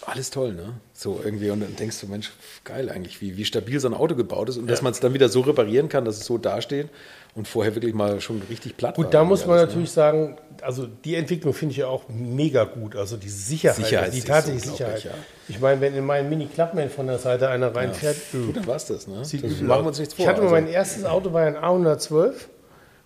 Alles 0.06 0.30
toll, 0.30 0.54
ne? 0.54 0.74
So 0.94 1.22
irgendwie. 1.24 1.50
Und 1.50 1.62
dann 1.62 1.76
denkst 1.76 2.00
du, 2.02 2.08
Mensch, 2.08 2.32
geil 2.66 2.90
eigentlich, 2.90 3.22
wie, 3.22 3.38
wie 3.38 3.46
stabil 3.46 3.80
so 3.80 3.88
ein 3.88 3.94
Auto 3.94 4.16
gebaut 4.16 4.50
ist 4.50 4.58
und 4.58 4.68
dass 4.68 4.82
man 4.82 4.92
es 4.92 5.00
dann 5.00 5.14
wieder 5.14 5.30
so 5.30 5.42
reparieren 5.42 5.90
kann, 5.90 6.06
dass 6.06 6.18
es 6.18 6.26
so 6.26 6.38
dasteht 6.38 6.90
und 7.38 7.48
vorher 7.48 7.76
wirklich 7.76 7.94
mal 7.94 8.20
schon 8.20 8.42
richtig 8.50 8.78
platt 8.78 8.98
war. 8.98 9.06
Gut, 9.06 9.14
da 9.14 9.24
muss 9.24 9.46
man 9.46 9.58
alles, 9.58 9.62
ne? 9.62 9.68
natürlich 9.68 9.92
sagen, 9.92 10.38
also 10.64 10.88
die 10.88 11.16
Entwicklung 11.16 11.54
finde 11.54 11.72
ich 11.74 11.78
ja 11.78 11.88
auch 11.88 12.06
mega 12.10 12.64
gut. 12.64 12.96
Also 12.96 13.16
die 13.16 13.30
Sicherheit, 13.30 13.76
Sicherheit 13.78 14.14
die 14.14 14.22
tatsächliche 14.22 14.72
Sicherheit. 14.72 15.04
ja. 15.04 15.12
Ich 15.48 15.60
meine, 15.60 15.80
wenn 15.80 15.96
in 15.96 16.04
meinen 16.04 16.30
Mini-Clubman 16.30 16.90
von 16.90 17.06
der 17.06 17.20
Seite 17.20 17.50
einer 17.50 17.74
reinfährt, 17.74 18.18
Ja. 18.34 18.40
Gut, 18.40 18.58
dann 18.58 18.68
war 18.68 18.76
es 18.76 18.86
das, 18.86 19.08
ne? 19.08 19.24
sieht 19.24 19.44
das 19.44 19.62
machen 19.62 19.84
wir 19.84 19.90
uns 19.90 20.00
nichts 20.00 20.16
vor. 20.16 20.24
Ich 20.24 20.28
hatte 20.28 20.42
mal 20.42 20.48
also. 20.48 20.56
mein 20.56 20.68
erstes 20.68 21.06
Auto 21.06 21.32
war 21.32 21.44
ein 21.44 21.56
A112 21.56 22.34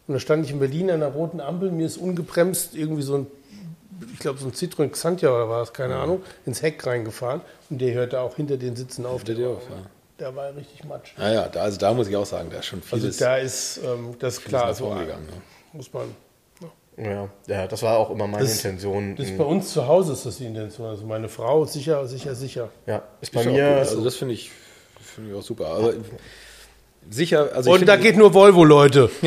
und 0.08 0.14
da 0.14 0.20
stand 0.20 0.46
ich 0.46 0.52
in 0.52 0.60
Berlin 0.60 0.90
an 0.90 1.02
der 1.02 1.10
roten 1.10 1.42
Ampel, 1.42 1.70
mir 1.70 1.86
ist 1.86 1.98
ungebremst 1.98 2.74
irgendwie 2.74 3.02
so 3.02 3.18
ein, 3.18 3.28
ich 4.14 4.20
glaube 4.20 4.40
so 4.40 4.46
ein 4.48 4.54
Citroën 4.54 4.90
Xantia 4.90 5.30
oder 5.30 5.50
war 5.50 5.62
es, 5.62 5.74
keine 5.74 5.98
Ahnung, 5.98 6.24
ins 6.46 6.62
Heck 6.62 6.86
reingefahren 6.88 7.42
und 7.70 7.82
der 7.82 7.94
hörte 7.94 8.22
auch 8.22 8.38
hinter 8.38 8.56
den 8.56 8.78
Sitzen 8.78 9.06
auf. 9.06 9.24
Hinter 9.24 9.36
dir 9.36 9.50
auf, 9.50 9.64
ja. 9.70 9.76
Der 10.22 10.36
war 10.36 10.56
richtig 10.56 10.84
matsch. 10.86 11.10
Naja, 11.18 11.50
da, 11.50 11.62
also 11.64 11.78
da 11.80 11.94
muss 11.96 12.08
ich 12.08 12.16
auch 12.16 12.26
sagen, 12.28 12.50
da 12.52 12.60
ist 12.60 12.68
schon 12.68 12.80
Also 12.92 12.96
vieles, 12.98 13.18
da 13.18 13.38
ist 13.38 13.80
ähm, 13.84 14.16
das 14.20 14.36
ist 14.38 14.46
klar, 14.46 14.72
so 14.74 14.90
gegangen. 14.90 15.26
Ne? 15.26 15.34
muss 15.74 15.92
man. 15.92 16.14
Ja, 16.98 17.28
ja, 17.48 17.66
das 17.68 17.82
war 17.82 17.98
auch 17.98 18.12
immer 18.12 18.28
meine 18.28 18.44
Das- 18.44 18.58
Intention. 18.58 19.16
Das 19.16 19.26
ist 19.26 19.38
bei 19.38 19.44
uns 19.44 19.74
zu 19.74 19.88
Hause 19.88 20.14
ist 20.14 20.26
das 20.28 20.38
die 20.38 20.46
Intention. 20.46 20.88
Also 20.88 21.06
meine 21.08 21.28
Frau 21.28 21.66
sicher, 21.66 22.06
sicher, 22.08 22.36
sicher. 22.36 22.70
ja, 22.86 23.02
ist 23.20 23.32
bei 23.34 23.40
Ist 23.40 23.46
ja 23.48 23.52
mir. 23.52 23.78
Also 23.78 24.04
das 24.04 24.16
finde 24.16 24.36
ich, 24.36 24.52
finde 25.02 25.32
ich 25.32 25.36
auch 25.36 25.42
super. 25.42 25.68
Aber 25.68 25.94
sicher, 27.10 27.50
also 27.56 27.74
ich 27.74 27.82
Und 27.82 27.88
da 27.88 27.96
geht 27.96 28.16
nur 28.18 28.32
Volvo, 28.34 28.64
Leute. 28.64 29.10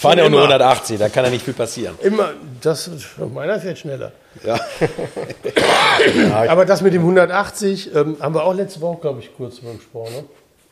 fahren 0.00 0.18
ja 0.18 0.28
nur 0.28 0.40
immer. 0.40 0.54
180, 0.54 0.98
da 0.98 1.08
kann 1.08 1.24
ja 1.24 1.30
nicht 1.30 1.44
viel 1.44 1.54
passieren. 1.54 1.96
Immer, 2.02 2.30
das, 2.60 2.90
meiner 3.32 3.60
fährt 3.60 3.78
schneller. 3.78 4.12
Ja. 4.44 4.58
Aber 6.48 6.64
das 6.64 6.80
mit 6.80 6.94
dem 6.94 7.02
180 7.02 7.94
ähm, 7.94 8.16
haben 8.20 8.34
wir 8.34 8.44
auch 8.44 8.54
letzte 8.54 8.80
Woche, 8.80 9.00
glaube 9.00 9.20
ich, 9.20 9.36
kurz 9.36 9.56
drüber 9.56 9.74
gesprochen. 9.74 10.14
Ne? 10.14 10.24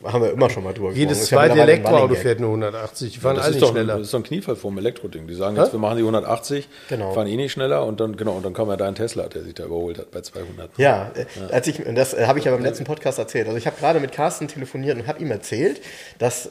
Haben 0.03 0.23
wir 0.23 0.31
immer 0.31 0.49
schon 0.49 0.63
mal 0.63 0.73
drüber 0.73 0.91
Jedes 0.91 1.29
ja 1.29 1.37
zweite 1.37 1.59
Elektroauto 1.59 2.15
fährt 2.15 2.39
nur 2.39 2.49
180. 2.49 3.11
Die 3.13 3.19
fahren 3.19 3.35
Das 3.35 3.45
alle 3.45 3.55
ist, 3.55 3.61
doch, 3.61 3.71
schneller. 3.71 3.93
das 3.97 4.03
ist 4.07 4.13
doch 4.13 4.19
ein 4.19 4.23
Kniefall 4.23 4.55
vom 4.55 4.77
Elektroding. 4.77 5.27
Die 5.27 5.33
sagen 5.33 5.57
jetzt, 5.57 5.67
Hä? 5.67 5.71
wir 5.73 5.79
machen 5.79 5.97
die 5.97 6.03
180, 6.03 6.69
Genau. 6.87 7.13
fahren 7.13 7.27
eh 7.27 7.35
nicht 7.35 7.51
schneller 7.51 7.85
und 7.85 7.99
dann, 7.99 8.15
genau, 8.15 8.31
und 8.33 8.45
dann 8.45 8.53
kam 8.53 8.69
ja 8.69 8.77
da 8.77 8.87
ein 8.87 8.95
Tesla, 8.95 9.27
der 9.27 9.43
sich 9.43 9.53
da 9.55 9.65
überholt 9.65 9.97
hat 9.97 10.11
bei 10.11 10.21
200. 10.21 10.69
Ja, 10.77 11.11
äh, 11.15 11.53
als 11.53 11.67
ich, 11.67 11.81
das 11.95 12.13
äh, 12.13 12.25
habe 12.27 12.39
ich 12.39 12.45
ja 12.45 12.51
beim 12.51 12.63
letzten 12.63 12.85
Podcast 12.85 13.19
erzählt. 13.19 13.47
Also 13.47 13.57
ich 13.57 13.67
habe 13.67 13.75
gerade 13.77 13.99
mit 13.99 14.11
Carsten 14.13 14.47
telefoniert 14.47 14.97
und 14.97 15.07
habe 15.07 15.19
ihm 15.19 15.31
erzählt, 15.31 15.81
dass, 16.17 16.49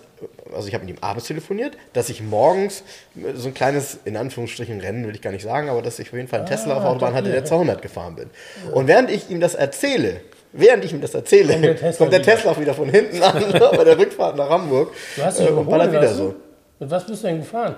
also 0.55 0.69
ich 0.69 0.75
habe 0.75 0.85
mit 0.85 0.95
ihm 0.97 0.99
abends 1.03 1.27
telefoniert, 1.27 1.73
dass 1.95 2.11
ich 2.11 2.23
morgens 2.23 2.83
äh, 3.17 3.33
so 3.35 3.49
ein 3.49 3.55
kleines, 3.55 3.99
in 4.05 4.17
Anführungsstrichen 4.19 4.81
Rennen 4.81 5.07
will 5.07 5.15
ich 5.15 5.23
gar 5.23 5.31
nicht 5.33 5.43
sagen, 5.45 5.69
aber 5.71 5.81
dass 5.81 5.99
ich 5.99 6.09
auf 6.09 6.15
jeden 6.15 6.29
Fall 6.29 6.41
einen 6.41 6.49
Tesla 6.49 6.75
auf 6.77 6.83
der 6.83 6.91
Autobahn 6.91 7.15
hatte, 7.15 7.31
der 7.31 7.45
200 7.45 7.81
gefahren 7.81 8.15
bin. 8.17 8.29
Und 8.73 8.89
während 8.89 9.11
ich 9.11 9.31
ihm 9.31 9.41
das 9.41 9.55
erzähle, 9.55 10.21
während 10.53 10.85
ich 10.85 10.93
ihm 10.93 11.01
das 11.01 11.15
erzähle, 11.15 11.53
Kommt 11.55 11.65
der 11.65 11.77
Tesla 11.77 11.99
kommt 11.99 12.13
der 12.13 12.21
wieder. 12.23 12.35
Tesla 12.35 12.51
auch 12.53 12.61
wieder 12.61 12.75
von 12.75 12.89
hinten 12.91 13.23
an, 13.23 13.43
bei 13.77 13.85
der 13.85 13.99
Rückfahrt 13.99 14.37
nach 14.37 14.49
Hamburg. 14.51 14.93
Du 15.17 15.23
hast 15.23 15.39
dich 15.39 15.47
Äh, 15.47 15.51
und 15.51 15.63
überholen 15.63 15.91
wieder 15.91 16.01
lassen? 16.03 16.17
so. 16.17 16.35
Mit 16.81 16.91
was 16.91 17.07
bist 17.07 17.23
du 17.23 17.27
denn 17.29 17.39
gefahren? 17.41 17.77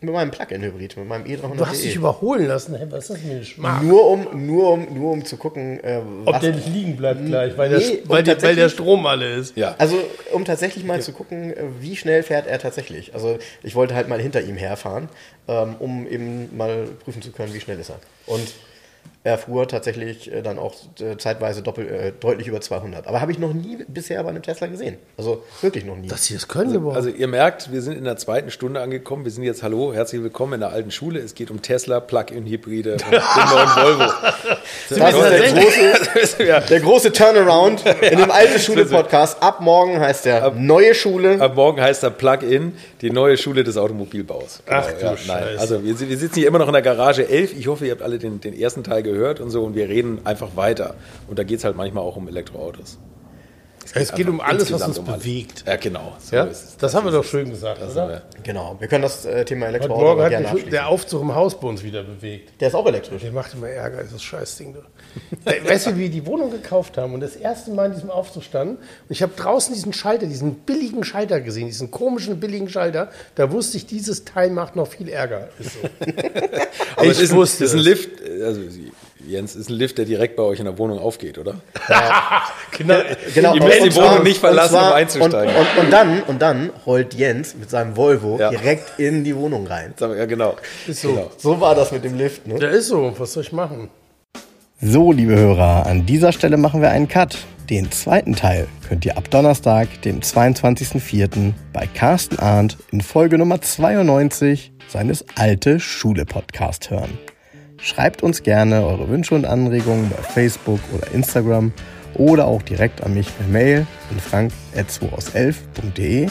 Mit 0.00 0.12
meinem 0.12 0.30
Plug-in-Hybrid, 0.32 0.96
mit 0.98 1.08
meinem 1.08 1.24
E300 1.24 1.56
Du 1.56 1.66
hast 1.66 1.82
dich 1.82 1.94
überholen 1.96 2.46
lassen. 2.46 2.74
Hey, 2.74 2.86
was 2.90 3.04
ist 3.04 3.10
das 3.10 3.18
für 3.20 3.28
ein 3.30 3.38
Geschmack? 3.38 3.82
nur 3.82 4.06
um, 4.10 4.46
nur 4.46 4.72
um, 4.72 4.86
nur 4.92 5.12
um 5.12 5.24
zu 5.24 5.38
gucken, 5.38 5.82
äh, 5.82 6.00
Ob 6.26 6.40
der 6.40 6.52
nicht 6.52 6.68
liegen 6.68 6.96
bleibt 6.96 7.24
gleich, 7.24 7.56
weil, 7.56 7.70
Nee, 7.70 7.78
der, 8.02 8.08
weil, 8.10 8.22
der, 8.22 8.42
weil 8.42 8.54
der 8.56 8.68
Strom 8.68 9.06
alle 9.06 9.32
ist. 9.36 9.56
Ja. 9.56 9.76
Also, 9.78 9.96
um 10.32 10.44
tatsächlich 10.44 10.84
mal 10.84 11.00
zu 11.00 11.12
gucken, 11.12 11.54
äh, 11.56 11.62
wie 11.80 11.96
schnell 11.96 12.22
fährt 12.22 12.46
er 12.46 12.58
tatsächlich. 12.58 13.14
Also, 13.14 13.38
ich 13.62 13.74
wollte 13.76 13.94
halt 13.94 14.08
mal 14.08 14.20
hinter 14.20 14.42
ihm 14.42 14.56
herfahren, 14.56 15.08
ähm, 15.48 15.76
um 15.78 16.06
eben 16.06 16.54
mal 16.54 16.86
prüfen 17.02 17.22
zu 17.22 17.30
können, 17.30 17.54
wie 17.54 17.60
schnell 17.60 17.78
ist 17.78 17.88
er. 17.88 17.98
Und 18.26 18.52
er 19.26 19.38
fuhr 19.38 19.66
tatsächlich 19.66 20.30
äh, 20.30 20.42
dann 20.42 20.58
auch 20.58 20.74
äh, 21.00 21.16
zeitweise 21.16 21.62
doppel, 21.62 21.88
äh, 21.88 22.12
deutlich 22.12 22.46
über 22.46 22.60
200. 22.60 23.06
Aber 23.06 23.22
habe 23.22 23.32
ich 23.32 23.38
noch 23.38 23.54
nie 23.54 23.78
bisher 23.88 24.22
bei 24.22 24.28
einem 24.28 24.42
Tesla 24.42 24.66
gesehen. 24.66 24.98
Also, 25.16 25.42
wirklich 25.62 25.86
noch 25.86 25.96
nie. 25.96 26.08
Dass 26.08 26.26
sie 26.26 26.34
das 26.34 26.46
können 26.46 26.74
überhaupt. 26.74 26.98
Also 26.98 27.08
ihr 27.08 27.26
merkt, 27.26 27.72
wir 27.72 27.80
sind 27.80 27.96
in 27.96 28.04
der 28.04 28.18
zweiten 28.18 28.50
Stunde 28.50 28.82
angekommen. 28.82 29.24
Wir 29.24 29.32
sind 29.32 29.44
jetzt, 29.44 29.62
hallo, 29.62 29.94
herzlich 29.94 30.22
willkommen 30.22 30.52
in 30.52 30.60
der 30.60 30.72
alten 30.72 30.90
Schule. 30.90 31.20
Es 31.20 31.34
geht 31.34 31.50
um 31.50 31.62
Tesla, 31.62 32.00
Plug-in-Hybride 32.00 32.92
und 32.92 33.00
den 33.00 33.12
neuen 33.12 33.22
Volvo. 33.76 34.12
das 34.90 34.90
ist 34.90 34.98
der 34.98 35.12
große, 35.12 36.44
ja. 36.46 36.60
der 36.60 36.80
große 36.80 37.10
Turnaround 37.10 37.82
in 38.02 38.18
dem 38.18 38.30
alten 38.30 38.60
Schule-Podcast. 38.60 39.42
Ab 39.42 39.62
morgen 39.62 40.00
heißt 40.00 40.26
der 40.26 40.50
Neue 40.50 40.94
Schule. 40.94 41.40
Ab 41.40 41.54
morgen 41.56 41.80
heißt 41.80 42.02
er 42.02 42.10
Plug-in, 42.10 42.74
die 43.00 43.08
neue 43.08 43.38
Schule 43.38 43.64
des 43.64 43.78
Automobilbaus. 43.78 44.60
Genau, 44.66 44.80
Ach 44.80 44.86
du 44.92 45.16
Scheiße. 45.16 45.58
Also 45.58 45.82
wir, 45.82 45.98
wir 45.98 46.18
sitzen 46.18 46.40
hier 46.40 46.48
immer 46.48 46.58
noch 46.58 46.66
in 46.66 46.74
der 46.74 46.82
Garage 46.82 47.26
11. 47.26 47.58
Ich 47.58 47.68
hoffe, 47.68 47.86
ihr 47.86 47.92
habt 47.92 48.02
alle 48.02 48.18
den, 48.18 48.42
den 48.42 48.52
ersten 48.52 48.84
Teil 48.84 49.02
gehört 49.02 49.13
und 49.40 49.50
so 49.50 49.64
und 49.64 49.74
wir 49.74 49.88
reden 49.88 50.20
einfach 50.24 50.56
weiter. 50.56 50.94
Und 51.28 51.38
da 51.38 51.44
geht 51.44 51.58
es 51.58 51.64
halt 51.64 51.76
manchmal 51.76 52.04
auch 52.04 52.16
um 52.16 52.28
Elektroautos. 52.28 52.98
Es 53.92 54.12
geht 54.14 54.28
um 54.28 54.40
Einfach 54.40 54.52
alles, 54.54 54.72
was 54.72 54.82
uns 54.82 54.98
um 54.98 55.08
alles. 55.08 55.18
bewegt. 55.22 55.64
Ja, 55.66 55.76
genau. 55.76 56.14
So 56.18 56.36
Ja? 56.36 56.44
ist 56.44 56.64
es. 56.64 56.76
Das 56.78 56.94
haben 56.94 57.04
wir 57.04 57.10
ist 57.10 57.16
doch 57.16 57.24
es. 57.24 57.30
schön 57.30 57.50
gesagt, 57.50 57.80
Das 57.82 57.92
oder? 57.92 58.08
wir. 58.08 58.22
Genau, 58.42 58.76
wir 58.78 58.88
können 58.88 59.02
das 59.02 59.24
äh, 59.24 59.44
Thema 59.44 59.66
Heute 59.66 59.76
Elektroauto 59.76 60.04
Morgen 60.04 60.22
hat 60.22 60.30
gerne 60.30 60.42
mich 60.42 60.50
abschließen. 60.50 60.70
der 60.70 60.88
Aufzug 60.88 61.22
im 61.22 61.34
Haus 61.34 61.58
bei 61.60 61.68
uns 61.68 61.82
wieder 61.82 62.02
bewegt. 62.02 62.60
Der 62.60 62.68
ist 62.68 62.74
auch 62.74 62.86
elektrisch. 62.86 63.22
Der 63.22 63.32
macht 63.32 63.54
immer 63.54 63.68
Ärger, 63.68 64.02
dieses 64.02 64.22
Scheißding. 64.22 64.74
Du. 64.74 64.80
Äh, 65.50 65.64
weißt 65.68 65.86
du, 65.86 65.96
wie 65.96 66.00
wir 66.00 66.08
die 66.10 66.26
Wohnung 66.26 66.50
gekauft 66.50 66.98
haben 66.98 67.14
und 67.14 67.20
das 67.20 67.36
erste 67.36 67.70
Mal 67.70 67.86
in 67.86 67.92
diesem 67.92 68.10
Aufzug 68.10 68.42
standen? 68.42 68.76
Und 68.76 68.80
ich 69.10 69.22
habe 69.22 69.32
draußen 69.36 69.72
diesen 69.74 69.92
Schalter, 69.92 70.26
diesen 70.26 70.54
billigen 70.56 71.04
Schalter 71.04 71.40
gesehen, 71.40 71.66
diesen 71.66 71.90
komischen 71.90 72.40
billigen 72.40 72.68
Schalter. 72.68 73.10
Da 73.36 73.52
wusste 73.52 73.76
ich, 73.76 73.86
dieses 73.86 74.24
Teil 74.24 74.50
macht 74.50 74.74
noch 74.76 74.88
viel 74.88 75.08
Ärger. 75.08 75.48
Ist 75.58 75.74
so. 75.74 75.88
Aber 76.96 77.04
Ich 77.06 77.10
es 77.12 77.20
ist, 77.20 77.30
ein, 77.32 77.36
wusste 77.36 77.64
es 77.64 77.70
ist 77.70 77.74
ein 77.74 77.80
es. 77.80 77.84
Lift, 77.86 78.10
also 78.42 78.60
Jens, 79.26 79.56
ist 79.56 79.68
ein 79.70 79.74
Lift, 79.74 79.98
der 79.98 80.04
direkt 80.04 80.36
bei 80.36 80.42
euch 80.42 80.58
in 80.58 80.64
der 80.66 80.78
Wohnung 80.78 80.98
aufgeht, 80.98 81.38
oder? 81.38 81.56
Genau. 82.76 82.94
Genau, 83.34 83.54
Ihr 83.54 83.62
müsst 83.62 83.84
die 83.84 83.94
Wohnung 83.94 84.08
zwar- 84.14 84.22
nicht 84.24 84.40
verlassen, 84.40 84.72
zwar- 84.72 84.88
um 84.90 84.94
einzusteigen. 84.94 85.54
Und, 85.54 85.60
und, 85.78 85.84
und, 85.84 85.90
dann, 85.92 86.22
und 86.24 86.42
dann 86.42 86.70
rollt 86.86 87.14
Jens 87.14 87.54
mit 87.54 87.70
seinem 87.70 87.96
Volvo 87.96 88.36
Ja. 88.38 88.50
direkt 88.50 88.98
in 88.98 89.22
die 89.22 89.36
Wohnung 89.36 89.66
rein. 89.68 89.94
Ja, 90.00 90.26
genau. 90.26 90.56
Ist 90.88 91.02
so. 91.02 91.12
Genau. 91.12 91.30
So 91.38 91.60
war 91.60 91.74
das 91.76 91.92
mit 91.92 92.02
dem 92.04 92.18
Lift. 92.18 92.46
Ne? 92.48 92.58
Ja, 92.60 92.68
ist 92.68 92.88
so. 92.88 93.14
Was 93.16 93.32
soll 93.34 93.44
ich 93.44 93.52
machen? 93.52 93.90
So, 94.80 95.12
liebe 95.12 95.36
Hörer, 95.36 95.86
an 95.86 96.04
dieser 96.04 96.32
Stelle 96.32 96.56
machen 96.56 96.82
wir 96.82 96.90
einen 96.90 97.06
Cut. 97.08 97.38
Den 97.70 97.90
zweiten 97.92 98.34
Teil 98.34 98.66
könnt 98.88 99.06
ihr 99.06 99.16
ab 99.16 99.30
Donnerstag, 99.30 100.02
dem 100.02 100.20
22.04. 100.20 101.52
bei 101.72 101.86
Carsten 101.86 102.38
Arndt 102.38 102.76
in 102.90 103.00
Folge 103.00 103.38
Nummer 103.38 103.60
92 103.62 104.72
seines 104.88 105.24
Alte 105.36 105.80
Schule 105.80 106.26
Podcast 106.26 106.90
hören. 106.90 107.16
Schreibt 107.78 108.22
uns 108.22 108.42
gerne 108.42 108.84
eure 108.84 109.08
Wünsche 109.08 109.34
und 109.34 109.44
Anregungen 109.44 110.10
bei 110.10 110.22
Facebook 110.22 110.80
oder 110.92 111.10
Instagram 111.12 111.72
oder 112.14 112.46
auch 112.46 112.62
direkt 112.62 113.02
an 113.02 113.14
mich 113.14 113.36
per 113.36 113.46
Mail 113.46 113.86
an 114.10 114.20
frank.2aus11.de. 114.20 116.28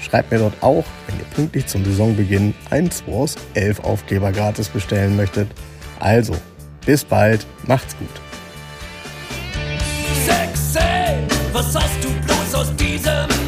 Schreibt 0.00 0.30
mir 0.30 0.38
dort 0.38 0.54
auch, 0.60 0.84
wenn 1.06 1.18
ihr 1.18 1.24
pünktlich 1.34 1.66
zum 1.66 1.84
Saisonbeginn 1.84 2.54
einen 2.70 2.90
2 2.90 3.12
aus 3.12 3.36
11 3.54 3.80
Aufkleber 3.80 4.32
gratis 4.32 4.68
bestellen 4.68 5.16
möchtet. 5.16 5.48
Also, 5.98 6.36
bis 6.84 7.04
bald, 7.04 7.46
macht's 7.66 7.96
gut. 7.96 8.08
Sexy, 10.26 10.80
was 11.52 11.74
hast 11.74 12.04
du 12.04 12.08
bloß 12.26 12.54
aus 12.54 12.76
diesem 12.76 13.43